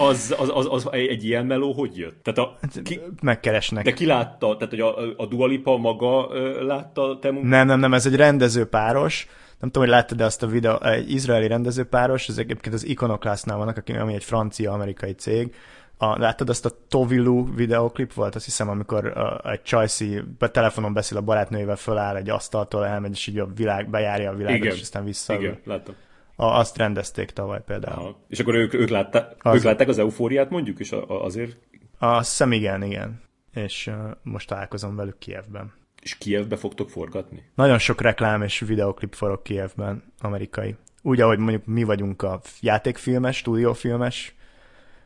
az, 0.00 0.34
az, 0.38 0.50
az, 0.54 0.66
az, 0.70 0.88
egy, 0.90 1.24
ilyen 1.24 1.46
meló 1.46 1.72
hogy 1.72 1.96
jött? 1.96 2.22
Tehát 2.22 2.38
a, 2.38 2.58
ki, 2.82 3.00
Megkeresnek. 3.22 3.84
De 3.84 3.92
ki 3.92 4.06
látta? 4.06 4.56
Tehát, 4.56 4.70
hogy 4.70 4.80
a, 4.80 5.22
a 5.22 5.26
Dua 5.26 5.46
Lipa 5.46 5.76
maga 5.76 6.28
látta 6.64 7.18
te 7.20 7.30
munkát? 7.30 7.50
Nem, 7.50 7.66
nem, 7.66 7.80
nem, 7.80 7.94
ez 7.94 8.06
egy 8.06 8.16
rendezőpáros. 8.16 9.26
Nem 9.60 9.70
tudom, 9.70 9.88
hogy 9.88 9.98
láttad, 9.98 10.18
de 10.18 10.24
azt 10.24 10.42
a 10.42 10.46
videó, 10.46 10.82
egy 10.82 11.10
izraeli 11.10 11.46
rendezőpáros, 11.46 12.28
ez 12.28 12.38
egyébként 12.38 12.74
az 12.74 12.86
Iconoclastnál 12.86 13.56
vannak, 13.56 13.82
ami 14.00 14.14
egy 14.14 14.24
francia-amerikai 14.24 15.12
cég, 15.12 15.54
a, 15.98 16.18
láttad 16.18 16.48
azt 16.48 16.66
a 16.66 16.70
Tovilu 16.88 17.54
videoklip 17.54 18.12
volt, 18.12 18.34
azt 18.34 18.44
hiszem, 18.44 18.68
amikor 18.68 19.12
uh, 19.14 19.52
egy 19.52 19.62
Csajci 19.62 20.22
telefonon 20.52 20.92
beszél 20.92 21.18
a 21.18 21.20
barátnőjével, 21.20 21.76
föláll 21.76 22.16
egy 22.16 22.30
asztaltól, 22.30 22.86
elmegy, 22.86 23.10
és 23.10 23.26
így 23.26 23.38
a 23.38 23.46
világ, 23.46 23.90
bejárja 23.90 24.30
a 24.30 24.34
világot, 24.34 24.58
Igen. 24.58 24.74
és 24.74 24.80
aztán 24.80 25.04
vissza. 25.04 25.34
Igen, 25.34 25.58
láttam. 25.64 25.94
A, 26.36 26.44
azt 26.44 26.76
rendezték 26.76 27.30
tavaly 27.30 27.62
például. 27.64 27.98
Aha. 27.98 28.18
És 28.28 28.40
akkor 28.40 28.54
ők, 28.54 28.74
ők, 28.74 28.88
látta, 28.88 29.34
az... 29.38 29.56
ők 29.56 29.62
látták 29.62 29.88
az 29.88 29.98
eufóriát 29.98 30.50
mondjuk, 30.50 30.78
és 30.78 30.94
azért? 31.06 31.56
Azt 31.98 32.28
hiszem 32.28 32.52
igen, 32.52 32.82
igen. 32.82 33.22
És 33.54 33.86
uh, 33.86 33.94
most 34.22 34.48
találkozom 34.48 34.96
velük 34.96 35.18
Kievben. 35.18 35.72
És 36.02 36.18
Kievbe 36.18 36.56
fogtok 36.56 36.90
forgatni? 36.90 37.42
Nagyon 37.54 37.78
sok 37.78 38.00
reklám 38.00 38.42
és 38.42 38.60
videoklip 38.60 39.14
forog 39.14 39.42
Kievben, 39.42 40.12
amerikai. 40.20 40.76
Úgy, 41.02 41.20
ahogy 41.20 41.38
mondjuk 41.38 41.66
mi 41.66 41.82
vagyunk 41.82 42.22
a 42.22 42.40
játékfilmes, 42.60 43.36
stúdiófilmes, 43.36 44.34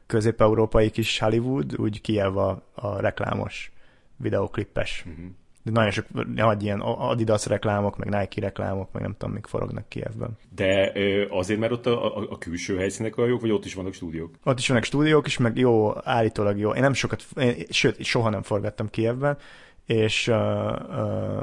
közép-európai 0.07 0.90
kis 0.90 1.19
Hollywood, 1.19 1.77
úgy 1.77 2.01
Kiev 2.01 2.36
a, 2.36 2.62
a 2.74 3.01
reklámos, 3.01 3.73
videoklippes. 4.16 5.05
Uh-huh 5.07 5.31
de 5.62 5.70
nagyon 5.70 5.91
sok 5.91 6.05
nagy 6.35 6.62
ilyen 6.62 6.81
Adidas 6.81 7.47
reklámok, 7.47 7.97
meg 7.97 8.09
Nike 8.09 8.41
reklámok, 8.41 8.93
meg 8.93 9.03
nem 9.03 9.15
tudom, 9.19 9.35
mik 9.35 9.47
forognak 9.47 9.89
Kievben. 9.89 10.39
De 10.55 10.93
azért, 11.31 11.61
mert 11.61 11.73
ott 11.73 11.87
a, 11.87 12.16
a, 12.16 12.27
a 12.31 12.39
külső 12.39 12.77
helyszínek 12.77 13.16
a 13.16 13.27
jók, 13.27 13.41
vagy 13.41 13.51
ott 13.51 13.65
is 13.65 13.74
vannak 13.74 13.93
stúdiók? 13.93 14.35
Ott 14.45 14.59
is 14.59 14.69
vannak 14.69 14.85
stúdiók 14.85 15.27
is, 15.27 15.39
meg 15.39 15.59
jó, 15.59 15.93
állítólag 16.05 16.59
jó. 16.59 16.74
Én 16.74 16.82
nem 16.82 16.93
sokat, 16.93 17.24
én, 17.37 17.55
sőt, 17.69 18.05
soha 18.05 18.31
nem 18.31 18.43
forgattam 18.43 18.91
Kievben, 18.91 19.39
és 19.87 20.27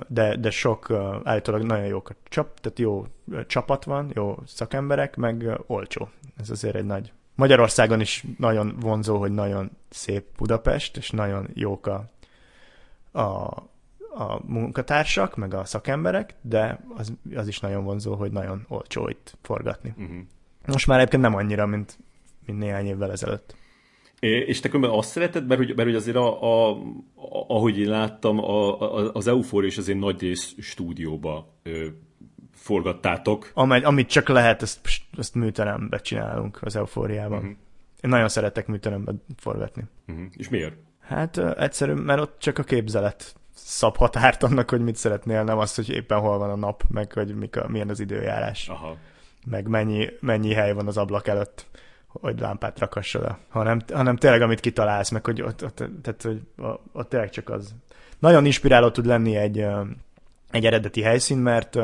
de, 0.08 0.36
de 0.36 0.50
sok 0.50 0.92
állítólag 1.24 1.64
nagyon 1.64 1.86
jók 1.86 2.10
a 2.10 2.16
csap, 2.24 2.60
tehát 2.60 2.80
jó 2.80 3.06
csapat 3.48 3.84
van, 3.84 4.12
jó 4.14 4.38
szakemberek, 4.46 5.16
meg 5.16 5.60
olcsó. 5.68 6.10
Ez 6.38 6.50
azért 6.50 6.76
egy 6.76 6.86
nagy 6.86 7.12
Magyarországon 7.36 8.00
is 8.02 8.24
nagyon 8.38 8.76
vonzó, 8.80 9.18
hogy 9.18 9.32
nagyon 9.32 9.72
szép 9.90 10.26
Budapest, 10.38 10.98
és 10.98 11.10
nagyon 11.10 11.48
jók 11.54 11.88
a, 11.88 12.06
a 13.20 13.54
a 14.18 14.42
munkatársak, 14.46 15.36
meg 15.36 15.54
a 15.54 15.66
szakemberek, 15.66 16.36
de 16.42 16.80
az, 16.96 17.14
az 17.36 17.48
is 17.48 17.60
nagyon 17.60 17.84
vonzó, 17.84 18.16
hogy 18.16 18.32
nagyon 18.32 18.66
olcsó 18.68 19.10
itt 19.10 19.38
forgatni. 19.42 19.94
Uh-huh. 19.98 20.18
Most 20.66 20.88
már 20.88 21.00
egyébként 21.00 21.22
nem 21.22 21.36
annyira, 21.36 21.66
mint, 21.66 21.98
mint 22.46 22.60
néhány 22.60 22.86
évvel 22.86 23.12
ezelőtt. 23.12 23.56
És 24.20 24.60
te 24.60 24.70
különben 24.70 24.98
azt 24.98 25.10
szereted, 25.10 25.48
mert 25.48 25.60
hogy, 25.60 25.76
mert 25.76 25.88
hogy 25.88 25.98
azért 25.98 26.16
a, 26.16 26.44
a, 26.44 26.72
a, 26.72 27.46
ahogy 27.48 27.80
én 27.80 27.90
láttam, 27.90 28.40
a, 28.40 28.82
a, 28.82 29.12
az 29.14 29.28
Euphoria 29.28 29.70
és 29.70 29.78
azért 29.78 30.00
nagy 30.00 30.22
rész 30.22 30.56
stúdióba 30.60 31.54
ö, 31.64 31.88
forgattátok. 32.54 33.52
Amely, 33.54 33.82
amit 33.82 34.10
csak 34.10 34.28
lehet, 34.28 34.62
ezt, 34.62 34.80
ezt 35.18 35.36
műterembe 35.36 35.98
csinálunk 35.98 36.60
az 36.62 36.76
Eufóriában. 36.76 37.38
Uh-huh. 37.38 37.56
Én 38.02 38.10
nagyon 38.10 38.28
szeretek 38.28 38.68
műteremben 38.68 39.24
forgatni. 39.38 39.84
Uh-huh. 40.08 40.26
És 40.36 40.50
miért? 40.50 40.76
Hát 41.00 41.38
egyszerű, 41.38 41.94
mert 41.94 42.22
ott 42.22 42.36
csak 42.40 42.58
a 42.58 42.64
képzelet 42.64 43.36
szab 43.58 43.98
határt 43.98 44.44
annak, 44.44 44.70
hogy 44.70 44.82
mit 44.82 44.96
szeretnél, 44.96 45.44
nem 45.44 45.58
az, 45.58 45.76
hogy 45.76 45.90
éppen 45.90 46.20
hol 46.20 46.38
van 46.38 46.50
a 46.50 46.56
nap, 46.56 46.84
meg 46.90 47.14
hogy 47.14 47.36
mik 47.36 47.56
a, 47.56 47.68
milyen 47.68 47.90
az 47.90 48.00
időjárás. 48.00 48.70
Aha. 48.70 48.96
Meg 49.46 49.68
mennyi, 49.68 50.10
mennyi 50.20 50.54
hely 50.54 50.74
van 50.74 50.88
az 50.88 50.98
ablak 50.98 51.28
előtt, 51.28 51.66
hogy 52.08 52.40
lámpát 52.40 52.80
rakass 52.80 53.14
oda. 53.14 53.40
Hanem, 53.50 53.82
hanem 53.94 54.16
tényleg, 54.16 54.42
amit 54.42 54.60
kitalálsz, 54.60 55.10
meg 55.10 55.26
hogy 55.26 55.42
ott, 55.42 55.64
ott, 55.64 55.84
tehát, 56.02 56.22
hogy 56.22 56.42
ott 56.92 57.10
tényleg 57.10 57.30
csak 57.30 57.50
az. 57.50 57.76
Nagyon 58.20 58.46
inspiráló 58.46 58.90
tud 58.90 59.06
lenni 59.06 59.36
egy, 59.36 59.66
egy 60.52 60.66
eredeti 60.66 61.02
helyszín, 61.02 61.38
mert 61.38 61.78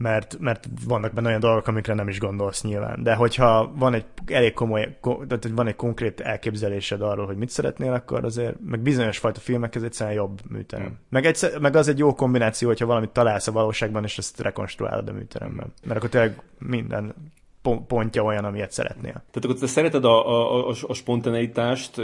mert, 0.00 0.36
mert 0.38 0.68
vannak 0.84 1.12
benne 1.12 1.28
olyan 1.28 1.40
dolgok, 1.40 1.66
amikre 1.66 1.94
nem 1.94 2.08
is 2.08 2.18
gondolsz 2.18 2.62
nyilván. 2.62 3.02
De 3.02 3.14
hogyha 3.14 3.72
van 3.74 3.94
egy 3.94 4.04
elég 4.26 4.52
komoly, 4.52 4.98
tehát 5.02 5.48
van 5.54 5.66
egy 5.66 5.76
konkrét 5.76 6.20
elképzelésed 6.20 7.02
arról, 7.02 7.26
hogy 7.26 7.36
mit 7.36 7.50
szeretnél, 7.50 7.92
akkor 7.92 8.24
azért, 8.24 8.56
meg 8.66 8.80
bizonyos 8.80 9.18
fajta 9.18 9.40
filmek 9.40 9.74
ez 9.74 9.82
egyszerűen 9.82 10.16
jobb 10.16 10.40
műterem. 10.50 10.86
Mm. 10.86 10.92
Meg, 11.08 11.26
egyszer, 11.26 11.58
meg 11.58 11.76
az 11.76 11.88
egy 11.88 11.98
jó 11.98 12.14
kombináció, 12.14 12.68
hogyha 12.68 12.86
valamit 12.86 13.10
találsz 13.10 13.46
a 13.46 13.52
valóságban, 13.52 14.04
és 14.04 14.18
ezt 14.18 14.40
rekonstruálod 14.40 15.08
a 15.08 15.12
műteremben. 15.12 15.72
Mert 15.84 15.96
akkor 15.98 16.10
tényleg 16.10 16.42
minden 16.58 17.14
pontja 17.62 18.22
olyan, 18.22 18.44
amilyet 18.44 18.72
szeretnél. 18.72 19.12
Tehát 19.12 19.44
akkor 19.44 19.58
te 19.58 19.66
szereted 19.66 20.04
a, 20.04 20.28
a, 20.28 20.68
a, 20.68 20.74
a 20.86 20.94
spontaneitást, 20.94 22.00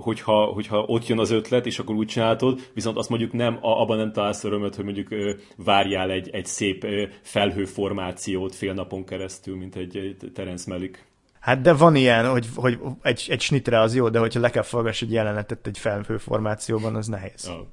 hogyha, 0.00 0.44
hogyha 0.44 0.78
ott 0.78 1.06
jön 1.06 1.18
az 1.18 1.30
ötlet, 1.30 1.66
és 1.66 1.78
akkor 1.78 1.94
úgy 1.94 2.06
csinálod, 2.06 2.60
viszont 2.74 2.96
azt 2.96 3.08
mondjuk 3.08 3.32
nem, 3.32 3.58
abban 3.60 3.96
nem 3.96 4.12
találsz 4.12 4.44
örömöt, 4.44 4.74
hogy 4.74 4.84
mondjuk 4.84 5.08
várjál 5.56 6.10
egy, 6.10 6.28
egy 6.32 6.46
szép 6.46 6.86
felhőformációt 7.22 8.54
fél 8.54 8.72
napon 8.72 9.04
keresztül, 9.04 9.56
mint 9.56 9.76
egy, 9.76 9.96
egy 9.96 10.32
Terence 10.34 10.70
Malick. 10.72 11.06
Hát 11.40 11.60
de 11.60 11.72
van 11.72 11.94
ilyen, 11.94 12.30
hogy, 12.30 12.46
hogy 12.54 12.78
egy, 13.02 13.26
egy 13.28 13.40
snitre 13.40 13.80
az 13.80 13.94
jó, 13.94 14.08
de 14.08 14.18
hogyha 14.18 14.40
le 14.40 14.50
kell 14.50 14.62
forgass 14.62 15.02
egy 15.02 15.12
jelenetet 15.12 15.66
egy 15.66 15.78
felhőformációban, 15.78 16.94
az 16.94 17.06
nehéz. 17.06 17.48
Oh. 17.48 17.66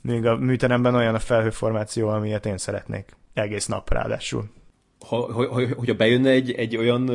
Még 0.00 0.26
a 0.26 0.36
műteremben 0.36 0.94
olyan 0.94 1.14
a 1.14 1.18
felhőformáció, 1.18 2.08
amilyet 2.08 2.46
én 2.46 2.58
szeretnék. 2.58 3.16
Egész 3.34 3.66
nap 3.66 3.92
ráadásul 3.92 4.50
ha, 5.06 5.32
ha, 5.32 5.66
hogyha 5.74 5.94
bejönne 5.94 6.30
egy, 6.30 6.52
egy 6.52 6.76
olyan 6.76 7.10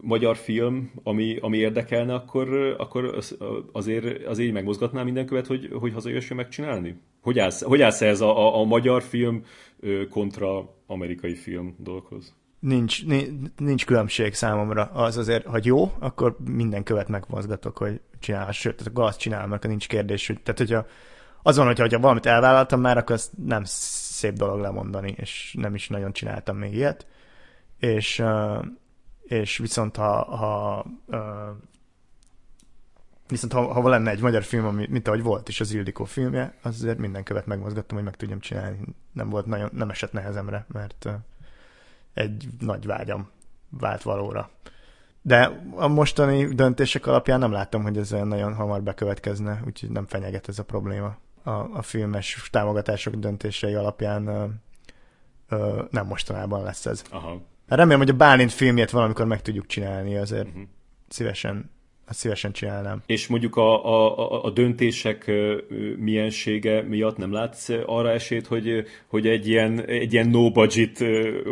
magyar 0.00 0.36
film, 0.36 0.92
ami, 1.02 1.38
ami 1.40 1.56
érdekelne, 1.56 2.14
akkor, 2.14 2.74
akkor 2.78 3.04
az, 3.04 3.36
azért, 3.72 4.26
azért 4.26 4.48
így 4.48 4.54
megmozgatná 4.54 5.02
minden 5.02 5.26
követ, 5.26 5.46
hogy, 5.46 5.70
hogy 5.72 5.92
hazajöjjön 5.92 6.36
megcsinálni? 6.36 7.00
Hogy 7.20 7.38
állsz, 7.38 7.62
hogy 7.62 7.82
állsz 7.82 8.00
ez 8.00 8.20
a, 8.20 8.38
a, 8.38 8.60
a 8.60 8.64
magyar 8.64 9.02
film 9.02 9.44
kontra 10.10 10.74
amerikai 10.86 11.34
film 11.34 11.76
dolghoz? 11.78 12.34
Nincs, 12.58 13.04
nincs 13.56 13.86
különbség 13.86 14.34
számomra. 14.34 14.84
Az 14.84 15.16
azért, 15.16 15.46
hogy 15.46 15.66
jó, 15.66 15.92
akkor 15.98 16.36
minden 16.50 16.82
követ 16.82 17.08
megmozgatok, 17.08 17.76
hogy 17.76 18.00
csinálhass. 18.20 18.58
Sőt, 18.58 18.80
akkor 18.86 19.04
azt 19.04 19.18
csinálom, 19.18 19.50
mert 19.50 19.66
nincs 19.66 19.88
kérdés. 19.88 20.26
Hogy, 20.26 20.40
tehát, 20.42 20.58
hogyha 20.58 20.86
azon, 21.42 21.66
hogyha, 21.66 21.82
hogyha 21.82 22.00
valamit 22.00 22.26
elvállaltam 22.26 22.80
már, 22.80 22.96
akkor 22.96 23.14
azt 23.14 23.30
nem 23.44 23.62
szép 23.64 24.32
dolog 24.32 24.60
lemondani, 24.60 25.14
és 25.16 25.54
nem 25.58 25.74
is 25.74 25.88
nagyon 25.88 26.12
csináltam 26.12 26.56
még 26.56 26.74
ilyet 26.74 27.06
és, 27.82 28.24
és 29.22 29.58
viszont 29.58 29.96
ha, 29.96 30.36
ha 30.36 30.86
viszont 33.28 33.52
ha, 33.52 33.72
ha 33.72 33.88
lenne 33.88 34.10
egy 34.10 34.20
magyar 34.20 34.42
film, 34.42 34.66
ami, 34.66 34.86
mint 34.90 35.08
ahogy 35.08 35.22
volt 35.22 35.48
is 35.48 35.60
az 35.60 35.72
Ildikó 35.72 36.04
filmje, 36.04 36.54
azért 36.62 36.98
minden 36.98 37.22
követ 37.22 37.46
megmozgattam, 37.46 37.96
hogy 37.96 38.04
meg 38.04 38.16
tudjam 38.16 38.40
csinálni. 38.40 38.78
Nem 39.12 39.28
volt 39.28 39.46
nagyon, 39.46 39.70
nem 39.72 39.90
esett 39.90 40.12
nehezemre, 40.12 40.66
mert 40.72 41.08
egy 42.14 42.48
nagy 42.58 42.86
vágyam 42.86 43.30
vált 43.70 44.02
valóra. 44.02 44.50
De 45.22 45.60
a 45.74 45.88
mostani 45.88 46.54
döntések 46.54 47.06
alapján 47.06 47.38
nem 47.38 47.52
láttam, 47.52 47.82
hogy 47.82 47.96
ez 47.96 48.12
olyan 48.12 48.28
nagyon 48.28 48.54
hamar 48.54 48.82
bekövetkezne, 48.82 49.62
úgyhogy 49.66 49.90
nem 49.90 50.06
fenyeget 50.06 50.48
ez 50.48 50.58
a 50.58 50.64
probléma. 50.64 51.16
A, 51.42 51.50
a 51.50 51.82
filmes 51.82 52.48
támogatások 52.50 53.14
döntései 53.14 53.74
alapján 53.74 54.26
ö, 54.26 54.46
ö, 55.48 55.82
nem 55.90 56.06
mostanában 56.06 56.62
lesz 56.62 56.86
ez. 56.86 57.04
Aha. 57.10 57.50
Hát 57.68 57.78
remélem, 57.78 58.00
hogy 58.00 58.10
a 58.10 58.16
Bálint 58.16 58.52
filmjét 58.52 58.90
valamikor 58.90 59.26
meg 59.26 59.42
tudjuk 59.42 59.66
csinálni, 59.66 60.16
azért 60.16 60.46
uh-huh. 60.46 60.62
szívesen 61.08 61.70
azt 62.06 62.18
szívesen 62.18 62.52
csinálnám. 62.52 63.02
És 63.06 63.26
mondjuk 63.26 63.56
a, 63.56 63.84
a, 63.84 64.44
a 64.44 64.50
döntések 64.50 65.30
miensége 65.96 66.82
miatt 66.82 67.16
nem 67.16 67.32
látsz 67.32 67.68
arra 67.86 68.10
esélyt, 68.10 68.46
hogy, 68.46 68.84
hogy 69.06 69.26
egy 69.26 69.48
ilyen, 69.48 69.84
egy 69.86 70.12
ilyen 70.12 70.28
no-budget 70.28 70.98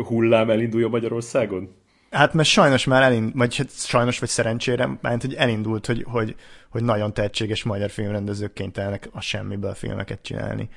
hullám 0.07 0.49
elindulja 0.49 0.87
Magyarországon? 0.87 1.69
Hát 2.11 2.33
mert 2.33 2.47
sajnos 2.47 2.85
már 2.85 3.01
elindult, 3.01 3.35
vagy 3.35 3.55
hát 3.55 3.71
sajnos 3.71 4.19
vagy 4.19 4.29
szerencsére, 4.29 4.97
mert 5.01 5.21
hogy 5.21 5.33
elindult, 5.33 5.85
hogy, 5.85 6.05
hogy, 6.07 6.35
hogy 6.69 6.83
nagyon 6.83 7.13
tehetséges 7.13 7.63
magyar 7.63 7.89
filmrendezők 7.89 8.53
kénytelenek 8.53 9.09
a 9.11 9.21
semmiből 9.21 9.73
filmeket 9.73 10.21
csinálni. 10.21 10.69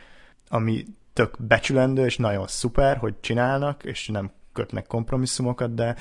Ami 0.49 0.85
tök 1.13 1.37
becsülendő, 1.47 2.05
és 2.05 2.17
nagyon 2.17 2.47
szuper, 2.47 2.97
hogy 2.97 3.15
csinálnak, 3.21 3.85
és 3.85 4.09
nem 4.09 4.31
kötnek 4.55 4.87
kompromisszumokat, 4.87 5.75
de 5.75 5.97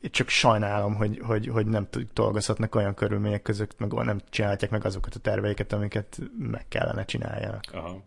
csak 0.00 0.28
sajnálom, 0.28 0.94
hogy, 0.94 1.20
hogy, 1.24 1.46
hogy 1.46 1.66
nem 1.66 1.88
dolgozhatnak 2.14 2.74
olyan 2.74 2.94
körülmények 2.94 3.42
között, 3.42 3.78
meg 3.78 3.92
nem 3.92 4.20
csinálják 4.30 4.70
meg 4.70 4.84
azokat 4.84 5.14
a 5.14 5.18
terveiket, 5.18 5.72
amiket 5.72 6.20
meg 6.38 6.64
kellene 6.68 7.04
csináljanak. 7.04 7.62
Aha. 7.72 8.02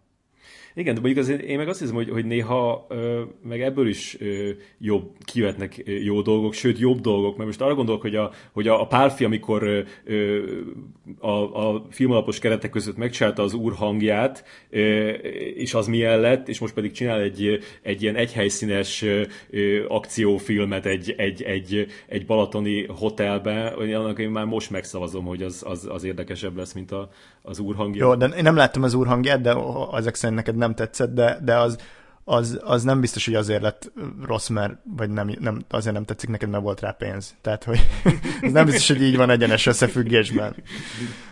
Igen, 0.76 0.94
de 0.94 1.02
mondjuk 1.02 1.26
azért 1.26 1.42
én 1.42 1.58
meg 1.58 1.68
azt 1.68 1.80
hiszem, 1.80 1.96
hogy, 1.96 2.10
hogy 2.10 2.26
néha 2.26 2.86
ö, 2.90 3.22
meg 3.44 3.62
ebből 3.62 3.88
is 3.88 4.18
ö, 4.20 4.50
jobb, 4.80 5.12
kivetnek 5.26 5.82
jó 6.04 6.22
dolgok, 6.22 6.54
sőt 6.54 6.80
jobb 6.80 7.02
dolgok, 7.02 7.36
mert 7.36 7.48
most 7.48 7.62
arra 7.62 7.76
gondolok, 7.76 8.02
hogy 8.02 8.16
a, 8.16 8.32
hogy 8.52 8.68
a, 8.68 8.82
a 8.82 8.88
párfi, 8.88 9.24
amikor 9.24 9.86
ö, 10.06 10.40
a, 11.20 11.68
a 11.68 11.86
filmalapos 11.90 12.40
keretek 12.40 12.70
között 12.70 12.98
megcsinálta 12.98 13.44
az 13.44 13.54
úr 13.54 13.74
hangját, 13.74 14.46
ö, 14.70 15.10
és 15.56 15.74
az 15.74 15.88
milyen 15.88 16.20
lett, 16.20 16.48
és 16.48 16.60
most 16.60 16.74
pedig 16.74 16.92
csinál 16.92 17.20
egy, 17.20 17.60
egy 17.82 18.02
ilyen 18.02 18.16
egyhelyszínes 18.16 19.02
ö, 19.02 19.86
akciófilmet 19.88 20.86
egy, 20.86 21.14
egy, 21.18 21.42
egy, 21.42 21.88
egy 22.08 22.26
balatoni 22.26 22.86
hotelben, 22.86 23.74
annak 23.74 24.20
én 24.20 24.30
már 24.30 24.46
most 24.46 24.70
megszavazom, 24.70 25.26
hogy 25.26 25.42
az, 25.42 25.64
az, 25.66 25.88
az 25.90 26.04
érdekesebb 26.04 26.58
lesz, 26.58 26.74
mint 26.74 26.92
a, 26.92 27.10
az 27.42 27.60
úr 27.60 27.76
hangja. 27.76 28.06
Jó, 28.06 28.16
de 28.16 28.26
én 28.26 28.44
nem 28.44 28.56
láttam 28.56 28.84
az 28.84 28.94
úr 28.94 29.08
hangját, 29.08 29.42
de 29.42 29.56
ezek 29.94 30.16
szerint 30.16 30.38
neked 30.38 30.56
nem 30.64 30.76
tetszett, 30.76 31.14
de, 31.14 31.40
de 31.42 31.58
az, 31.58 31.78
az, 32.24 32.60
az 32.64 32.84
nem 32.84 33.00
biztos, 33.00 33.26
hogy 33.26 33.36
azért 33.36 33.62
lett 33.62 33.92
rossz, 34.26 34.48
mert 34.48 34.74
vagy 34.84 35.10
nem, 35.10 35.36
nem, 35.40 35.62
azért 35.70 35.94
nem 35.94 36.06
tetszik 36.06 36.30
neked, 36.30 36.50
mert 36.50 36.64
volt 36.64 36.80
rá 36.80 36.92
pénz. 36.92 37.36
Tehát, 37.42 37.64
hogy 37.64 37.90
ez 38.42 38.52
nem 38.52 38.66
biztos, 38.66 38.88
hogy 38.88 39.02
így 39.02 39.16
van 39.16 39.30
egyenes 39.30 39.66
összefüggésben. 39.66 40.56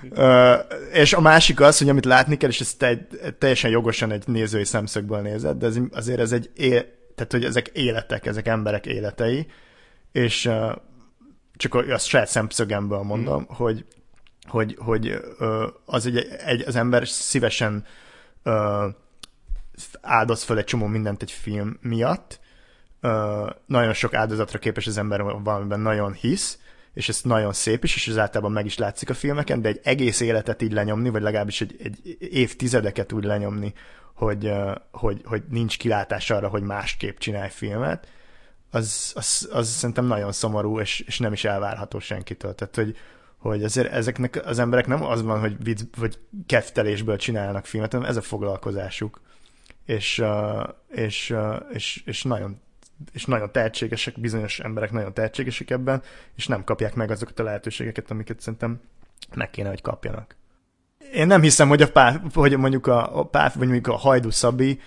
uh, 0.10 0.56
és 0.94 1.14
a 1.14 1.22
másik 1.22 1.60
az, 1.60 1.78
hogy 1.78 1.90
amit 1.90 2.06
látni 2.06 2.38
kell, 2.38 2.50
és 2.50 2.60
ez 2.60 2.74
te, 2.74 3.08
teljesen 3.38 3.72
jogosan 3.72 4.12
egy 4.12 4.28
nézői 4.28 4.66
szemszögből 4.66 5.22
nézed, 5.22 5.58
de 5.58 5.66
ez, 5.66 5.78
azért 5.92 6.20
ez 6.20 6.32
egy, 6.32 6.50
é, 6.56 6.70
tehát, 7.16 7.32
hogy 7.32 7.46
ezek 7.46 7.68
életek, 7.68 8.26
ezek 8.26 8.48
emberek 8.48 8.86
életei, 8.86 9.48
és 10.12 10.46
uh, 10.46 10.76
csak 11.56 11.74
a, 11.74 11.94
a 11.94 11.98
saját 11.98 12.28
szemszögemből 12.28 13.02
mondom, 13.02 13.42
mm. 13.42 13.56
hogy 13.56 13.86
hogy, 14.48 14.76
hogy 14.80 15.22
uh, 15.40 15.64
az 15.86 16.06
egy, 16.06 16.28
egy, 16.46 16.64
az 16.68 16.76
ember 16.76 17.08
szívesen 17.08 17.86
uh, 18.44 18.54
áldoz 20.02 20.44
föl 20.44 20.58
egy 20.58 20.66
csomó 20.66 20.86
mindent 20.86 21.22
egy 21.22 21.32
film 21.32 21.78
miatt. 21.82 22.40
Uh, 23.02 23.50
nagyon 23.66 23.94
sok 23.94 24.14
áldozatra 24.14 24.60
képes 24.60 24.88
az 24.88 24.98
ember 24.98 25.22
valamiben 25.22 25.80
nagyon 25.80 26.14
hisz, 26.14 26.60
és 26.94 27.10
ez 27.10 27.22
nagyon 27.24 27.54
szép 27.54 27.84
is, 27.84 27.96
és 27.96 28.08
ez 28.08 28.18
általában 28.18 28.52
meg 28.52 28.66
is 28.66 28.78
látszik 28.78 29.10
a 29.10 29.14
filmeken, 29.14 29.62
de 29.62 29.70
egy 29.70 29.80
egész 29.84 30.20
életet 30.20 30.62
így 30.62 30.72
lenyomni, 30.72 31.10
vagy 31.10 31.22
legalábbis 31.22 31.62
egy, 31.62 31.76
egy 31.84 32.18
évtizedeket 32.20 33.12
úgy 33.12 33.24
lenyomni, 33.24 33.74
hogy, 34.14 34.52
hogy, 34.92 35.22
hogy 35.26 35.44
nincs 35.50 35.78
kilátás 35.78 36.30
arra, 36.30 36.48
hogy 36.48 36.62
másképp 36.62 37.18
csinálj 37.18 37.50
filmet, 37.50 38.08
az, 38.72 39.12
az, 39.16 39.50
az 39.52 39.70
szerintem 39.70 40.06
nagyon 40.06 40.32
szomorú, 40.32 40.80
és, 40.80 41.00
és 41.00 41.20
nem 41.20 41.34
is 41.34 41.44
elvárható 41.44 42.00
senkitől. 42.00 42.56
Tehát, 42.56 42.76
hogy, 42.76 42.98
hogy 43.38 43.64
azért 43.64 43.92
ezeknek 43.92 44.42
az 44.46 44.60
emberek 44.60 44.88
nem 44.88 45.04
az 45.04 45.22
van, 45.22 45.40
hogy, 45.40 45.64
vicc, 45.64 45.82
vagy 45.98 46.20
keftelésből 46.46 47.18
csinálnak 47.18 47.66
filmet, 47.66 47.92
hanem 47.92 48.10
ez 48.10 48.18
a 48.18 48.22
foglalkozásuk. 48.22 49.22
És, 49.86 50.24
és, 50.88 51.36
és, 51.74 52.02
és, 52.06 52.24
nagyon, 52.24 52.62
és 53.12 53.26
nagyon 53.26 53.52
tehetségesek, 53.52 54.20
bizonyos 54.20 54.60
emberek 54.60 54.92
nagyon 54.92 55.14
tehetségesek 55.14 55.70
ebben, 55.70 56.02
és 56.36 56.48
nem 56.48 56.64
kapják 56.64 56.96
meg 56.96 57.12
azokat 57.12 57.40
a 57.40 57.44
lehetőségeket, 57.44 58.12
amiket 58.12 58.40
szerintem 58.40 58.82
meg 59.36 59.50
kéne, 59.50 59.70
hogy 59.70 59.82
kapjanak. 59.82 60.36
Én 61.14 61.28
nem 61.28 61.42
hiszem, 61.42 61.68
hogy, 61.68 61.82
a 61.82 61.92
pár, 61.92 62.22
hogy 62.34 62.58
mondjuk 62.58 62.88
a, 62.88 63.20
a 63.20 63.26
pár, 63.26 63.52
vagy 63.56 63.68
mondjuk 63.68 63.88
a 63.88 63.98
Hajdu 63.98 64.30
Szabi, 64.30 64.80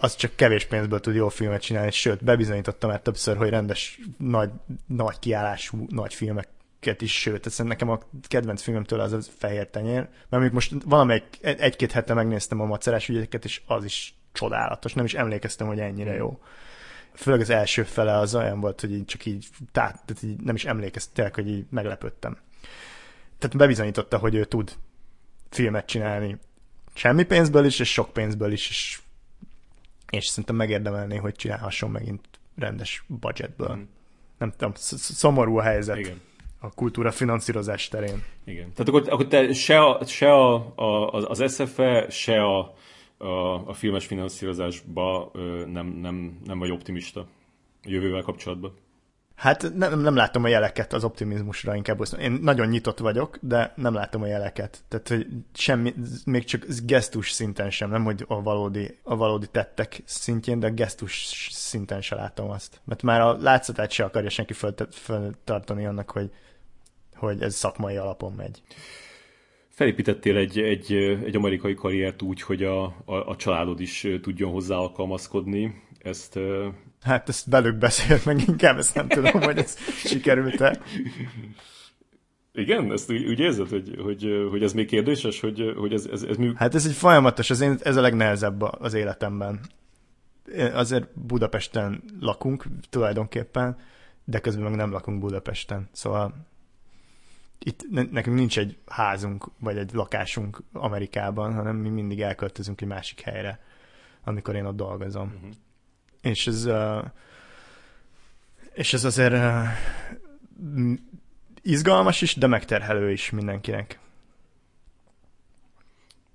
az 0.00 0.16
csak 0.16 0.36
kevés 0.36 0.64
pénzből 0.64 1.00
tud 1.00 1.14
jó 1.14 1.28
filmet 1.28 1.62
csinálni, 1.62 1.90
sőt, 1.90 2.24
bebizonyította 2.24 2.86
már 2.86 3.00
többször, 3.00 3.36
hogy 3.36 3.48
rendes, 3.48 4.00
nagy, 4.18 4.50
nagy 4.86 5.18
kiállású, 5.18 5.86
nagy 5.88 6.14
filmek 6.14 6.48
is, 7.02 7.20
sőt, 7.20 7.46
ez 7.46 7.58
nekem 7.58 7.88
a 7.88 7.98
kedvenc 8.22 8.62
filmemtől 8.62 9.00
az 9.00 9.12
a 9.12 9.18
Fehér 9.38 9.66
Tenyér, 9.66 9.94
mert 9.94 10.30
mondjuk 10.30 10.52
most 10.52 10.72
valamelyik 10.84 11.24
egy-két 11.40 11.92
hete 11.92 12.14
megnéztem 12.14 12.60
a 12.60 12.64
macerás 12.64 13.08
ügyeket, 13.08 13.44
és 13.44 13.60
az 13.66 13.84
is 13.84 14.14
csodálatos, 14.32 14.92
nem 14.92 15.04
is 15.04 15.14
emlékeztem, 15.14 15.66
hogy 15.66 15.80
ennyire 15.80 16.14
jó. 16.14 16.38
főleg 17.12 17.40
az 17.40 17.50
első 17.50 17.82
fele 17.82 18.18
az 18.18 18.34
olyan 18.34 18.60
volt, 18.60 18.80
hogy 18.80 18.92
így 18.92 19.04
csak 19.04 19.26
így, 19.26 19.48
tehát, 19.72 20.02
tehát 20.04 20.22
így 20.22 20.40
nem 20.40 20.54
is 20.54 20.64
emlékeztem, 20.64 21.30
hogy 21.32 21.48
így 21.48 21.64
meglepődtem. 21.70 22.38
Tehát 23.38 23.56
bebizonyította, 23.56 24.18
hogy 24.18 24.34
ő 24.34 24.44
tud 24.44 24.72
filmet 25.50 25.86
csinálni 25.86 26.38
semmi 26.94 27.24
pénzből 27.24 27.64
is, 27.64 27.78
és 27.78 27.92
sok 27.92 28.12
pénzből 28.12 28.52
is, 28.52 28.68
és, 28.68 29.00
és 30.10 30.26
szerintem 30.26 30.56
megérdemelné, 30.56 31.16
hogy 31.16 31.34
csinálhasson 31.34 31.90
megint 31.90 32.24
rendes 32.56 33.04
budgetből. 33.06 33.76
Mm. 33.76 33.82
Nem 34.38 34.50
tudom, 34.50 34.72
szomorú 34.76 35.58
a 35.58 35.62
helyzet. 35.62 35.98
Igen 35.98 36.20
a 36.64 36.70
kultúra 36.74 37.10
finanszírozás 37.10 37.88
terén. 37.88 38.22
Igen. 38.44 38.72
Tehát 38.72 38.88
akkor, 38.88 39.04
akkor 39.08 39.26
te 39.26 39.52
se, 39.52 39.80
a, 39.80 40.04
se 40.04 40.32
a, 40.32 40.72
a, 40.74 41.12
az 41.28 41.54
SFE, 41.54 42.06
se 42.10 42.42
a, 42.42 42.74
a, 43.16 43.68
a 43.68 43.72
filmes 43.72 44.06
finanszírozásba 44.06 45.30
nem, 45.72 45.86
nem, 45.86 46.40
nem 46.44 46.58
vagy 46.58 46.70
optimista 46.70 47.20
a 47.20 47.26
jövővel 47.82 48.22
kapcsolatban? 48.22 48.72
Hát 49.34 49.72
nem, 49.74 50.00
nem 50.00 50.14
látom 50.14 50.44
a 50.44 50.48
jeleket 50.48 50.92
az 50.92 51.04
optimizmusra, 51.04 51.74
inkább 51.74 52.00
azt 52.00 52.12
Én 52.12 52.38
nagyon 52.42 52.68
nyitott 52.68 52.98
vagyok, 52.98 53.38
de 53.40 53.72
nem 53.76 53.94
látom 53.94 54.22
a 54.22 54.26
jeleket. 54.26 54.84
Tehát, 54.88 55.08
hogy 55.08 55.26
semmi, 55.54 55.94
még 56.24 56.44
csak 56.44 56.64
gesztus 56.84 57.30
szinten 57.30 57.70
sem, 57.70 57.90
nem 57.90 58.04
hogy 58.04 58.24
a 58.28 58.42
valódi, 58.42 58.98
a 59.02 59.16
valódi 59.16 59.46
tettek 59.46 60.02
szintjén, 60.04 60.58
de 60.58 60.68
gesztus 60.68 61.26
szinten 61.50 62.00
sem 62.00 62.18
látom 62.18 62.50
azt. 62.50 62.80
Mert 62.84 63.02
már 63.02 63.20
a 63.20 63.36
látszatát 63.40 63.90
se 63.90 64.04
akarja 64.04 64.30
senki 64.30 64.54
föltartani 64.90 65.86
annak, 65.86 66.10
hogy, 66.10 66.30
hogy 67.16 67.42
ez 67.42 67.54
szakmai 67.54 67.96
alapon 67.96 68.32
megy. 68.32 68.62
Felépítettél 69.68 70.36
egy, 70.36 70.58
egy, 70.58 70.92
egy 71.24 71.36
amerikai 71.36 71.74
karriert 71.74 72.22
úgy, 72.22 72.42
hogy 72.42 72.62
a, 72.62 72.84
a, 72.84 73.14
a 73.14 73.36
családod 73.36 73.80
is 73.80 74.06
tudjon 74.22 74.52
hozzá 74.52 74.76
alkalmazkodni. 74.76 75.82
Ezt 75.98 76.38
Hát 77.04 77.28
ezt 77.28 77.46
velük 77.46 77.76
beszélt 77.76 78.24
meg 78.24 78.42
inkább, 78.46 78.78
ezt 78.78 78.94
nem 78.94 79.08
tudom, 79.08 79.42
hogy 79.42 79.58
ez 79.58 79.78
sikerült-e. 79.78 80.80
Igen? 82.52 82.92
Ezt 82.92 83.10
úgy, 83.10 83.24
úgy 83.24 83.38
érzed, 83.38 83.68
hogy, 83.68 83.96
hogy, 84.02 84.46
hogy 84.50 84.62
ez 84.62 84.72
még 84.72 84.86
kérdéses, 84.86 85.40
hogy, 85.40 85.74
hogy 85.76 85.92
ez, 85.92 86.06
ez, 86.06 86.22
ez 86.22 86.36
mű... 86.36 86.52
Hát 86.54 86.74
ez 86.74 86.86
egy 86.86 86.92
folyamatos, 86.92 87.50
az 87.50 87.60
én, 87.60 87.78
ez 87.82 87.96
a 87.96 88.00
legnehezebb 88.00 88.62
az 88.62 88.94
életemben. 88.94 89.60
Azért 90.72 91.18
Budapesten 91.26 92.02
lakunk 92.20 92.64
tulajdonképpen, 92.90 93.76
de 94.24 94.38
közben 94.38 94.64
meg 94.64 94.74
nem 94.74 94.90
lakunk 94.90 95.20
Budapesten. 95.20 95.88
Szóval 95.92 96.34
itt 97.58 98.10
nekünk 98.10 98.36
nincs 98.36 98.58
egy 98.58 98.78
házunk, 98.86 99.46
vagy 99.58 99.78
egy 99.78 99.92
lakásunk 99.92 100.62
Amerikában, 100.72 101.54
hanem 101.54 101.76
mi 101.76 101.88
mindig 101.88 102.20
elköltözünk 102.20 102.80
egy 102.80 102.88
másik 102.88 103.20
helyre, 103.20 103.60
amikor 104.24 104.54
én 104.54 104.64
ott 104.64 104.76
dolgozom. 104.76 105.32
Uh-huh 105.34 105.54
és 106.24 106.46
ez, 106.46 106.68
és 108.72 108.92
ez 108.92 109.04
azért 109.04 109.34
izgalmas 111.62 112.22
is, 112.22 112.34
de 112.34 112.46
megterhelő 112.46 113.10
is 113.10 113.30
mindenkinek. 113.30 113.98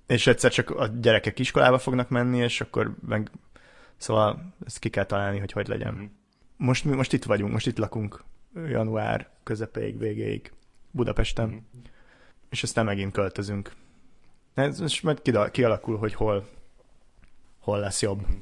És 0.06 0.26
egyszer 0.26 0.50
csak 0.50 0.70
a 0.70 0.86
gyerekek 0.86 1.38
iskolába 1.38 1.78
fognak 1.78 2.08
menni, 2.08 2.38
és 2.38 2.60
akkor 2.60 2.94
meg 3.06 3.30
szóval 3.96 4.54
ezt 4.66 4.78
ki 4.78 4.88
kell 4.88 5.04
találni, 5.04 5.38
hogy 5.38 5.52
hogy 5.52 5.68
legyen. 5.68 5.94
Mm-hmm. 5.94 6.04
Most, 6.56 6.84
mi 6.84 6.94
most 6.94 7.12
itt 7.12 7.24
vagyunk, 7.24 7.52
most 7.52 7.66
itt 7.66 7.78
lakunk 7.78 8.24
január 8.54 9.30
közepéig, 9.42 9.98
végéig 9.98 10.52
Budapesten, 10.90 11.46
mm-hmm. 11.46 11.58
és 12.50 12.62
aztán 12.62 12.84
megint 12.84 13.12
költözünk. 13.12 13.72
Ez 14.54 14.80
most 14.80 15.02
majd 15.02 15.50
kialakul, 15.50 15.96
hogy 15.96 16.14
hol, 16.14 16.48
hol 17.60 17.78
lesz 17.78 18.02
jobb. 18.02 18.20
Mm-hmm. 18.22 18.38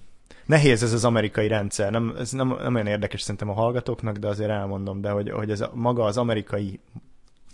Nehéz 0.46 0.82
ez 0.82 0.92
az 0.92 1.04
amerikai 1.04 1.48
rendszer, 1.48 1.90
nem, 1.90 2.14
ez 2.18 2.32
nem, 2.32 2.48
nem 2.48 2.74
olyan 2.74 2.86
érdekes 2.86 3.20
szerintem 3.20 3.48
a 3.48 3.52
hallgatóknak, 3.52 4.16
de 4.16 4.28
azért 4.28 4.50
elmondom, 4.50 5.00
de 5.00 5.10
hogy, 5.10 5.30
hogy 5.30 5.50
ez 5.50 5.60
a, 5.60 5.70
maga 5.74 6.04
az 6.04 6.16
amerikai 6.16 6.80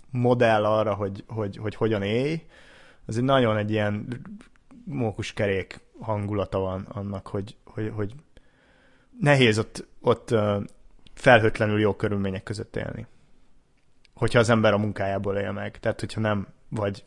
modell 0.09 0.65
arra, 0.65 0.93
hogy, 0.93 1.23
hogy, 1.27 1.57
hogy 1.57 1.75
hogyan 1.75 2.01
élj, 2.01 2.41
az 3.05 3.17
egy 3.17 3.23
nagyon 3.23 3.57
egy 3.57 3.71
ilyen 3.71 4.07
mókuskerék 4.83 5.81
hangulata 5.99 6.59
van 6.59 6.81
annak, 6.81 7.27
hogy, 7.27 7.55
hogy, 7.63 7.91
hogy 7.95 8.13
nehéz 9.19 9.59
ott, 9.59 9.87
ott 10.01 10.35
felhőtlenül 11.13 11.79
jó 11.79 11.95
körülmények 11.95 12.43
között 12.43 12.75
élni. 12.75 13.05
Hogyha 14.15 14.39
az 14.39 14.49
ember 14.49 14.73
a 14.73 14.77
munkájából 14.77 15.35
él 15.35 15.51
meg. 15.51 15.79
Tehát, 15.79 15.99
hogyha 15.99 16.21
nem 16.21 16.47
vagy 16.69 17.03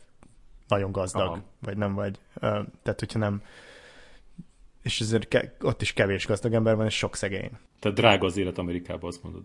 nagyon 0.67 0.91
gazdag, 0.91 1.27
Aha. 1.27 1.41
vagy 1.61 1.77
nem 1.77 1.93
vagy, 1.93 2.19
tehát, 2.83 2.99
hogyha 2.99 3.19
nem 3.19 3.41
és 4.81 4.99
ezért 4.99 5.27
ke- 5.27 5.63
ott 5.63 5.81
is 5.81 5.93
kevés 5.93 6.25
gazdag 6.25 6.53
ember 6.53 6.75
van, 6.75 6.85
és 6.85 6.97
sok 6.97 7.15
szegény. 7.15 7.51
Tehát 7.79 7.97
drága 7.97 8.25
az 8.25 8.37
élet 8.37 8.57
Amerikában, 8.57 9.09
azt 9.09 9.23
mondod. 9.23 9.43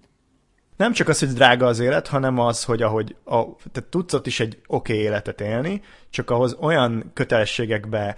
Nem 0.77 0.93
csak 0.93 1.09
az, 1.09 1.19
hogy 1.19 1.29
drága 1.29 1.67
az 1.67 1.79
élet, 1.79 2.09
hanem 2.09 2.39
az, 2.39 2.65
hogy 2.65 2.83
ahogy 2.83 3.17
a, 3.25 3.45
tehát 3.73 3.91
tudsz 3.91 4.13
ott 4.13 4.27
is 4.27 4.41
egy 4.41 4.59
oké 4.67 4.93
okay 4.93 5.05
életet 5.05 5.41
élni, 5.41 5.83
csak 6.11 6.31
ahhoz 6.31 6.57
olyan 6.61 7.11
kötelességekbe 7.15 8.17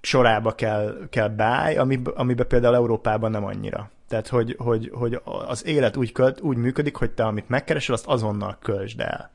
sorába 0.00 0.54
kell, 0.54 1.06
kell 1.10 1.28
beállj, 1.28 1.76
amiben 1.76 2.14
amibe 2.14 2.44
például 2.44 2.74
Európában 2.74 3.30
nem 3.30 3.44
annyira. 3.44 3.90
Tehát, 4.08 4.28
hogy, 4.28 4.56
hogy, 4.58 4.90
hogy 4.94 5.20
az 5.24 5.66
élet 5.66 5.96
úgy, 5.96 6.12
költ, 6.12 6.40
úgy 6.40 6.56
működik, 6.56 6.96
hogy 6.96 7.10
te 7.10 7.24
amit 7.24 7.48
megkeresel, 7.48 7.94
azt 7.94 8.06
azonnal 8.06 8.56
költsd 8.60 9.00
el. 9.00 9.30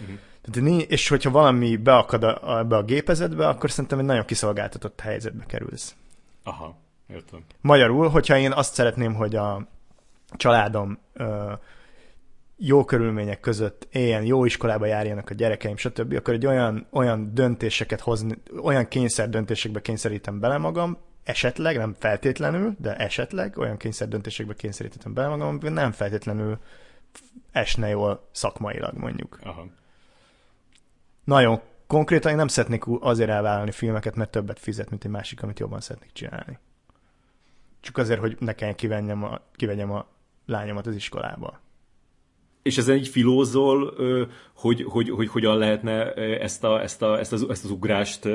Uh-huh. 0.00 0.16
Tehát, 0.42 0.82
és 0.90 1.08
hogyha 1.08 1.30
valami 1.30 1.76
beakad 1.76 2.22
a, 2.22 2.58
ebbe 2.58 2.76
a 2.76 2.82
gépezetbe, 2.82 3.48
akkor 3.48 3.70
szerintem 3.70 3.98
egy 3.98 4.04
nagyon 4.04 4.24
kiszolgáltatott 4.24 5.00
helyzetbe 5.00 5.44
kerülsz. 5.46 5.94
Aha, 6.42 6.76
értem. 7.06 7.44
Magyarul, 7.60 8.08
hogyha 8.08 8.36
én 8.36 8.52
azt 8.52 8.74
szeretném, 8.74 9.14
hogy 9.14 9.36
a 9.36 9.66
családom 10.36 10.98
ö, 11.12 11.52
jó 12.56 12.84
körülmények 12.84 13.40
között 13.40 13.88
éljen, 13.92 14.24
jó 14.24 14.44
iskolába 14.44 14.86
járjanak 14.86 15.30
a 15.30 15.34
gyerekeim, 15.34 15.76
stb., 15.76 16.12
akkor 16.12 16.34
egy 16.34 16.46
olyan, 16.46 16.86
olyan 16.90 17.34
döntéseket 17.34 18.00
hozni, 18.00 18.38
olyan 18.62 18.88
kényszer 18.88 19.28
döntésekbe 19.28 19.80
kényszerítem 19.80 20.40
bele 20.40 20.58
magam, 20.58 20.98
esetleg, 21.28 21.76
nem 21.76 21.94
feltétlenül, 21.98 22.74
de 22.78 22.96
esetleg 22.96 23.58
olyan 23.58 23.76
kényszer 23.76 24.08
döntésekbe 24.08 24.54
kényszerítettem 24.54 25.14
bele 25.14 25.28
magam, 25.28 25.60
hogy 25.60 25.72
nem 25.72 25.92
feltétlenül 25.92 26.58
esne 27.52 27.88
jól 27.88 28.28
szakmailag, 28.32 28.96
mondjuk. 28.96 29.38
Aha. 29.42 29.66
Nagyon 31.24 31.60
konkrétan 31.86 32.30
én 32.30 32.36
nem 32.36 32.48
szeretnék 32.48 32.82
azért 33.00 33.30
elvállalni 33.30 33.70
filmeket, 33.70 34.14
mert 34.14 34.30
többet 34.30 34.58
fizet, 34.58 34.90
mint 34.90 35.04
egy 35.04 35.10
másik, 35.10 35.42
amit 35.42 35.58
jobban 35.58 35.80
szeretnék 35.80 36.12
csinálni. 36.12 36.58
Csak 37.80 37.96
azért, 37.96 38.20
hogy 38.20 38.36
ne 38.40 38.52
kelljen 38.52 38.76
kivegyem 38.76 39.24
a, 39.24 39.40
kivegyem 39.52 39.90
a 39.92 40.06
lányomat 40.46 40.86
az 40.86 40.94
iskolába. 40.94 41.60
És 42.68 42.78
ezen 42.78 42.96
így 42.96 43.08
filózol, 43.08 43.94
hogy, 44.54 44.82
hogy, 44.82 45.10
hogy 45.10 45.28
hogyan 45.28 45.58
lehetne 45.58 46.12
ezt, 46.14 46.64
a, 46.64 46.82
ezt, 46.82 47.02
a, 47.02 47.18
ezt, 47.18 47.32
az, 47.32 47.46
ezt 47.48 47.64
az 47.64 47.70
ugrást 47.70 48.28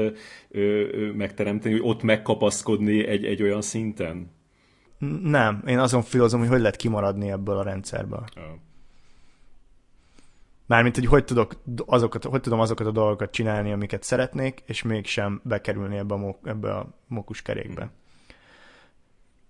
megteremteni, 1.14 1.80
hogy 1.80 1.90
ott 1.90 2.04
megkapaszkodni 2.04 3.08
egy, 3.08 3.26
egy 3.26 3.42
olyan 3.42 3.62
szinten? 3.62 4.32
Nem, 5.22 5.64
én 5.68 5.80
azon 5.80 6.02
filózom, 6.02 6.40
hogy 6.40 6.50
hogy 6.50 6.60
lehet 6.60 6.76
kimaradni 6.76 7.32
ebből 7.32 7.58
a 7.58 7.64
rendszerből. 7.64 8.24
Oh. 8.36 8.44
Mármint, 10.66 10.96
hogy 10.96 11.06
hogy, 11.06 11.26
tudok 11.26 11.62
azokat, 11.86 12.24
hogy 12.24 12.42
tudom 12.42 12.60
azokat 12.60 12.88
a 12.88 12.92
dolgokat 12.92 13.32
csinálni, 13.32 13.72
amiket 13.72 14.04
szeretnék, 14.04 14.64
és 14.66 14.82
mégsem 14.82 15.42
bekerülni 15.44 15.98
ebbe 15.98 16.14
a, 16.14 16.40
ebbe 16.44 16.76
a 16.76 16.88
mókuskerékbe. 17.08 17.92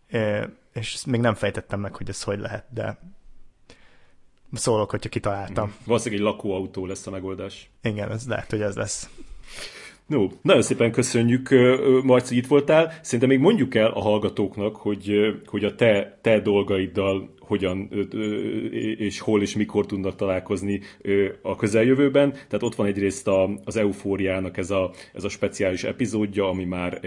É, 0.09 0.41
és 0.73 1.05
még 1.05 1.21
nem 1.21 1.33
fejtettem 1.33 1.79
meg, 1.79 1.95
hogy 1.95 2.09
ez 2.09 2.23
hogy 2.23 2.39
lehet, 2.39 2.65
de 2.69 2.99
szólok, 4.53 4.89
hogyha 4.89 5.09
kitaláltam. 5.09 5.67
Mm. 5.67 5.85
Valószínűleg 5.85 6.25
egy 6.25 6.31
lakóautó 6.31 6.85
lesz 6.85 7.07
a 7.07 7.11
megoldás. 7.11 7.69
Igen, 7.81 8.11
ez 8.11 8.27
lehet, 8.27 8.49
hogy 8.49 8.61
ez 8.61 8.75
lesz. 8.75 9.09
No, 10.05 10.27
nagyon 10.41 10.61
szépen 10.61 10.91
köszönjük, 10.91 11.49
Marci, 12.03 12.35
itt 12.37 12.47
voltál. 12.47 12.93
Szerintem 13.01 13.29
még 13.29 13.39
mondjuk 13.39 13.75
el 13.75 13.91
a 13.91 14.01
hallgatóknak, 14.01 14.75
hogy, 14.75 15.11
hogy 15.45 15.63
a 15.63 15.75
te, 15.75 16.19
te 16.21 16.39
dolgaiddal 16.39 17.33
hogyan 17.39 17.89
és 18.97 19.19
hol 19.19 19.41
és 19.41 19.55
mikor 19.55 19.85
tudnak 19.85 20.15
találkozni 20.15 20.81
a 21.41 21.55
közeljövőben. 21.55 22.31
Tehát 22.31 22.63
ott 22.63 22.75
van 22.75 22.87
egyrészt 22.87 23.27
a, 23.27 23.49
az 23.63 23.75
Eufóriának 23.75 24.57
ez 24.57 24.71
a, 24.71 24.91
ez 25.13 25.23
a 25.23 25.29
speciális 25.29 25.83
epizódja, 25.83 26.49
ami 26.49 26.65
már 26.65 26.99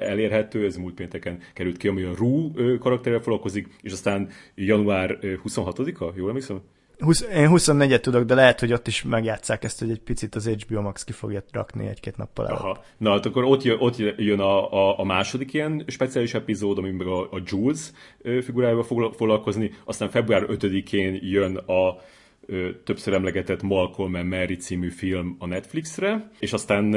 elérhető, 0.00 0.64
ez 0.64 0.76
múlt 0.76 0.94
pénteken 0.94 1.38
került 1.54 1.76
ki, 1.76 1.88
ami 1.88 2.02
a 2.02 2.14
Rú 2.16 2.52
karakterrel 2.78 3.20
foglalkozik, 3.20 3.68
és 3.82 3.92
aztán 3.92 4.28
január 4.54 5.18
26-a, 5.22 6.12
jól 6.16 6.28
emlékszem? 6.28 6.60
20, 6.98 7.20
én 7.20 7.48
24-et 7.50 8.00
tudok, 8.00 8.24
de 8.24 8.34
lehet, 8.34 8.60
hogy 8.60 8.72
ott 8.72 8.86
is 8.86 9.02
megjátszák 9.02 9.64
ezt, 9.64 9.78
hogy 9.78 9.90
egy 9.90 10.00
picit 10.00 10.34
az 10.34 10.48
HBO 10.48 10.80
Max 10.80 11.04
ki 11.04 11.12
fogja 11.12 11.42
rakni 11.52 11.86
egy-két 11.86 12.16
nappal 12.16 12.46
előtt. 12.46 12.60
Aha. 12.60 12.84
Na, 12.98 13.10
hát 13.10 13.26
akkor 13.26 13.44
ott 13.44 13.62
jön, 13.62 13.76
ott 13.80 13.96
jön 14.16 14.40
a, 14.40 14.72
a, 14.72 14.98
a 14.98 15.04
második 15.04 15.52
ilyen 15.52 15.84
speciális 15.86 16.34
epizód, 16.34 16.78
ami 16.78 16.90
meg 16.90 17.06
a, 17.06 17.20
a 17.20 17.42
Jules 17.44 17.90
figurájával 18.42 18.82
fog 18.82 19.14
foglalkozni, 19.14 19.70
aztán 19.84 20.08
február 20.08 20.46
5-én 20.48 21.18
jön 21.22 21.56
a 21.56 21.96
többször 22.84 23.14
emlegetett 23.14 23.62
Malcolm 23.62 24.14
and 24.14 24.28
Mary 24.28 24.56
című 24.56 24.90
film 24.90 25.36
a 25.38 25.46
Netflixre, 25.46 26.30
és 26.38 26.52
aztán, 26.52 26.96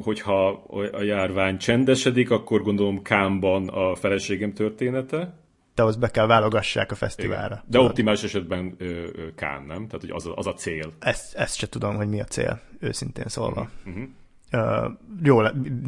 hogyha 0.00 0.48
a 0.92 1.02
járvány 1.02 1.58
csendesedik, 1.58 2.30
akkor 2.30 2.62
gondolom 2.62 3.02
Kámban 3.02 3.68
a 3.68 3.94
feleségem 3.94 4.52
története, 4.52 5.41
de 5.74 5.82
ahhoz 5.82 5.96
be 5.96 6.10
kell 6.10 6.26
válogassák 6.26 6.90
a 6.90 6.94
fesztiválra. 6.94 7.54
Igen. 7.54 7.64
De 7.66 7.80
optimális 7.80 8.22
esetben 8.22 8.74
ö, 8.78 8.84
ö, 8.84 9.34
Kán, 9.34 9.62
nem? 9.62 9.86
Tehát, 9.86 10.00
hogy 10.00 10.10
az 10.10 10.26
a, 10.26 10.36
az 10.36 10.46
a 10.46 10.54
cél. 10.54 10.92
Ezt, 10.98 11.34
ezt 11.34 11.56
se 11.56 11.68
tudom, 11.68 11.96
hogy 11.96 12.08
mi 12.08 12.20
a 12.20 12.24
cél, 12.24 12.60
őszintén 12.80 13.28
szólva. 13.28 13.70
Uh-huh. 13.86 14.02
Uh, 14.52 14.90
jó, 15.22 15.42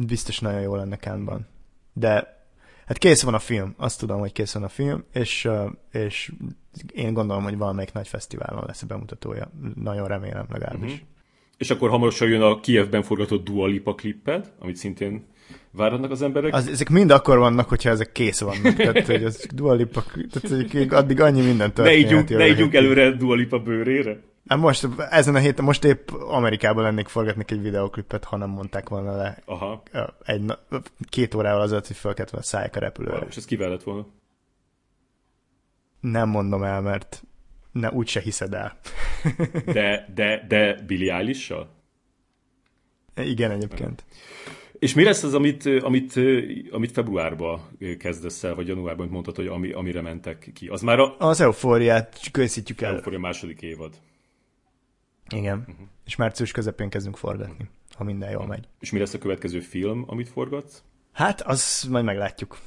biztos 0.05 0.39
nagyon 0.39 0.61
jó 0.61 0.75
lenne 0.75 0.95
Kánban. 0.95 1.47
De 1.93 2.43
hát 2.85 2.97
kész 2.97 3.23
van 3.23 3.33
a 3.33 3.39
film, 3.39 3.73
azt 3.77 3.99
tudom, 3.99 4.19
hogy 4.19 4.31
kész 4.31 4.53
van 4.53 4.63
a 4.63 4.69
film, 4.69 5.03
és, 5.13 5.45
uh, 5.45 5.71
és 5.91 6.31
én 6.93 7.13
gondolom, 7.13 7.43
hogy 7.43 7.57
valamelyik 7.57 7.93
nagy 7.93 8.07
fesztiválon 8.07 8.63
lesz 8.67 8.81
a 8.81 8.85
bemutatója. 8.85 9.51
Nagyon 9.75 10.07
remélem 10.07 10.45
legalábbis. 10.49 10.91
Uh-huh. 10.91 11.07
És 11.57 11.69
akkor 11.69 11.89
hamarosan 11.89 12.27
jön 12.27 12.41
a 12.41 12.59
Kievben 12.59 13.03
forgatott 13.03 13.45
Dua 13.45 13.67
Lipa 13.67 13.95
klipped, 13.95 14.51
amit 14.59 14.75
szintén 14.75 15.25
várnak 15.71 16.11
az 16.11 16.21
emberek. 16.21 16.53
Az, 16.53 16.67
ezek 16.67 16.89
mind 16.89 17.11
akkor 17.11 17.37
vannak, 17.37 17.69
hogyha 17.69 17.89
ezek 17.89 18.11
kész 18.11 18.39
vannak. 18.39 18.75
tehát, 18.77 19.05
hogy 19.05 19.23
az 19.23 19.47
Dua 19.53 19.73
Lipa, 19.73 20.03
tehát, 20.31 20.71
hogy 20.71 20.87
addig 20.89 21.21
annyi 21.21 21.41
minden 21.41 21.73
történt. 21.73 21.97
Ne 21.97 22.07
ígyunk, 22.07 22.29
ne 22.29 22.47
ígyunk 22.47 22.73
előre 22.73 23.11
Dua 23.11 23.35
Lipa 23.35 23.59
bőrére. 23.59 24.19
Hát 24.47 24.59
most, 24.59 24.87
ezen 25.09 25.35
a 25.35 25.39
héten, 25.39 25.65
most 25.65 25.83
épp 25.83 26.09
Amerikában 26.11 26.83
lennék 26.83 27.07
forgatni 27.07 27.43
egy 27.47 27.61
videoklipet, 27.61 28.23
ha 28.23 28.37
nem 28.37 28.49
mondták 28.49 28.89
volna 28.89 29.15
le 29.15 29.37
Aha. 29.45 29.83
egy, 30.25 30.51
két 31.09 31.33
órával 31.33 31.61
azért, 31.61 31.87
hogy 31.87 31.95
fel 31.95 32.13
kellett 32.13 32.31
volna 32.31 32.45
szállják 32.45 32.75
a 32.75 32.79
repülőre. 32.79 33.25
és 33.29 33.35
ez 33.35 33.45
kivel 33.45 33.69
lett 33.69 33.83
volna? 33.83 34.05
Nem 35.99 36.29
mondom 36.29 36.63
el, 36.63 36.81
mert 36.81 37.23
ne, 37.71 37.91
úgyse 37.91 38.19
hiszed 38.19 38.53
el. 38.53 38.77
de, 39.65 40.11
de, 40.13 40.45
de 40.47 40.81
Billy 40.87 41.09
eilish 41.09 41.53
Igen, 43.15 43.51
egyébként. 43.51 44.05
És 44.85 44.93
mi 44.93 45.03
lesz 45.03 45.23
az, 45.23 45.33
amit, 45.33 45.65
amit, 45.65 46.13
amit 46.71 46.91
februárban 46.91 47.61
kezdesz 47.99 48.43
el, 48.43 48.55
vagy 48.55 48.67
januárban, 48.67 48.99
amit 48.99 49.11
mondtad, 49.11 49.35
hogy 49.35 49.47
ami, 49.47 49.71
amire 49.71 50.01
mentek 50.01 50.51
ki? 50.53 50.67
Az 50.67 50.81
már 50.81 50.99
a... 50.99 51.15
Az 51.17 51.41
eufóriát 51.41 52.19
készítjük 52.31 52.81
el. 52.81 52.95
Eufória 52.95 53.19
második 53.19 53.61
évad. 53.61 53.93
Igen. 55.29 55.57
Uh-huh. 55.57 55.75
És 56.05 56.15
március 56.15 56.51
közepén 56.51 56.89
kezdünk 56.89 57.17
forgatni, 57.17 57.69
ha 57.95 58.03
minden 58.03 58.31
jól 58.31 58.47
megy. 58.47 58.67
És 58.79 58.91
mi 58.91 58.99
lesz 58.99 59.13
a 59.13 59.17
következő 59.17 59.59
film, 59.59 60.03
amit 60.07 60.29
forgatsz? 60.29 60.83
Hát, 61.11 61.41
az 61.41 61.87
majd 61.89 62.05
meglátjuk. 62.05 62.57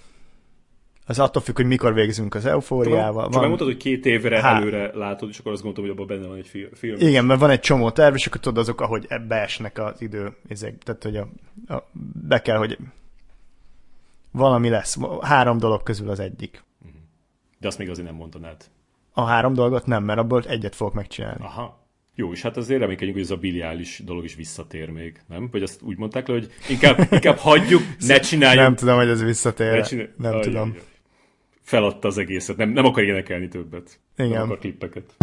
Az 1.08 1.18
attól 1.18 1.42
függ, 1.42 1.56
hogy 1.56 1.66
mikor 1.66 1.94
végzünk 1.94 2.34
az 2.34 2.46
eufóriával. 2.46 3.22
Csak 3.22 3.32
van... 3.32 3.40
megmondtad, 3.40 3.66
hogy 3.66 3.76
két 3.76 4.06
évre 4.06 4.40
Há... 4.40 4.56
előre 4.56 4.90
látod, 4.94 5.28
és 5.28 5.38
akkor 5.38 5.52
azt 5.52 5.62
gondoltam, 5.62 5.90
hogy 5.90 6.00
abban 6.00 6.16
benne 6.16 6.28
van 6.28 6.36
egy 6.36 6.70
film. 6.72 6.96
Igen, 6.98 7.24
mert 7.24 7.40
van 7.40 7.50
egy 7.50 7.60
csomó 7.60 7.90
terv, 7.90 8.14
és 8.14 8.26
akkor 8.26 8.40
tudod 8.40 8.58
azok, 8.58 8.80
ahogy 8.80 9.06
beesnek 9.28 9.78
az 9.78 10.02
idő. 10.02 10.36
Ezek, 10.48 10.78
tehát, 10.78 11.02
hogy 11.02 11.16
a, 11.16 11.28
a, 11.74 11.88
be 12.28 12.42
kell, 12.42 12.56
hogy 12.56 12.78
valami 14.30 14.68
lesz. 14.68 14.98
Három 15.20 15.58
dolog 15.58 15.82
közül 15.82 16.10
az 16.10 16.20
egyik. 16.20 16.64
De 17.58 17.66
azt 17.66 17.78
még 17.78 17.90
azért 17.90 18.06
nem 18.06 18.16
mondanád. 18.16 18.64
A 19.12 19.24
három 19.24 19.52
dolgot 19.52 19.86
nem, 19.86 20.04
mert 20.04 20.18
abból 20.18 20.42
egyet 20.46 20.74
fogok 20.74 20.94
megcsinálni. 20.94 21.44
Aha. 21.44 21.86
Jó, 22.14 22.32
és 22.32 22.42
hát 22.42 22.56
azért 22.56 22.80
reménykedjünk, 22.80 23.14
hogy 23.14 23.24
ez 23.24 23.30
a 23.30 23.36
biliális 23.36 24.02
dolog 24.04 24.24
is 24.24 24.34
visszatér 24.34 24.90
még, 24.90 25.20
nem? 25.28 25.48
Vagy 25.52 25.62
azt 25.62 25.82
úgy 25.82 25.96
mondták 25.96 26.28
le, 26.28 26.34
hogy 26.34 26.48
inkább, 26.68 26.98
inkább 27.10 27.36
hagyjuk, 27.36 27.82
ne 27.98 28.18
csináljuk. 28.18 28.62
Nem 28.64 28.74
tudom, 28.74 28.96
hogy 28.96 29.08
ez 29.08 29.22
visszatér. 29.22 29.72
Ne 29.72 29.82
csinál... 29.82 30.08
Nem 30.16 30.32
Ajj, 30.32 30.42
tudom. 30.42 30.68
Jaj, 30.68 30.76
jaj 30.76 30.97
feladta 31.68 32.08
az 32.08 32.18
egészet, 32.18 32.56
nem, 32.56 32.70
nem 32.70 32.84
akar 32.84 33.02
énekelni 33.02 33.48
többet. 33.48 34.00
Igen. 34.16 34.30
Nem 34.30 34.42
akar 34.42 34.58
klippeket. 34.58 35.14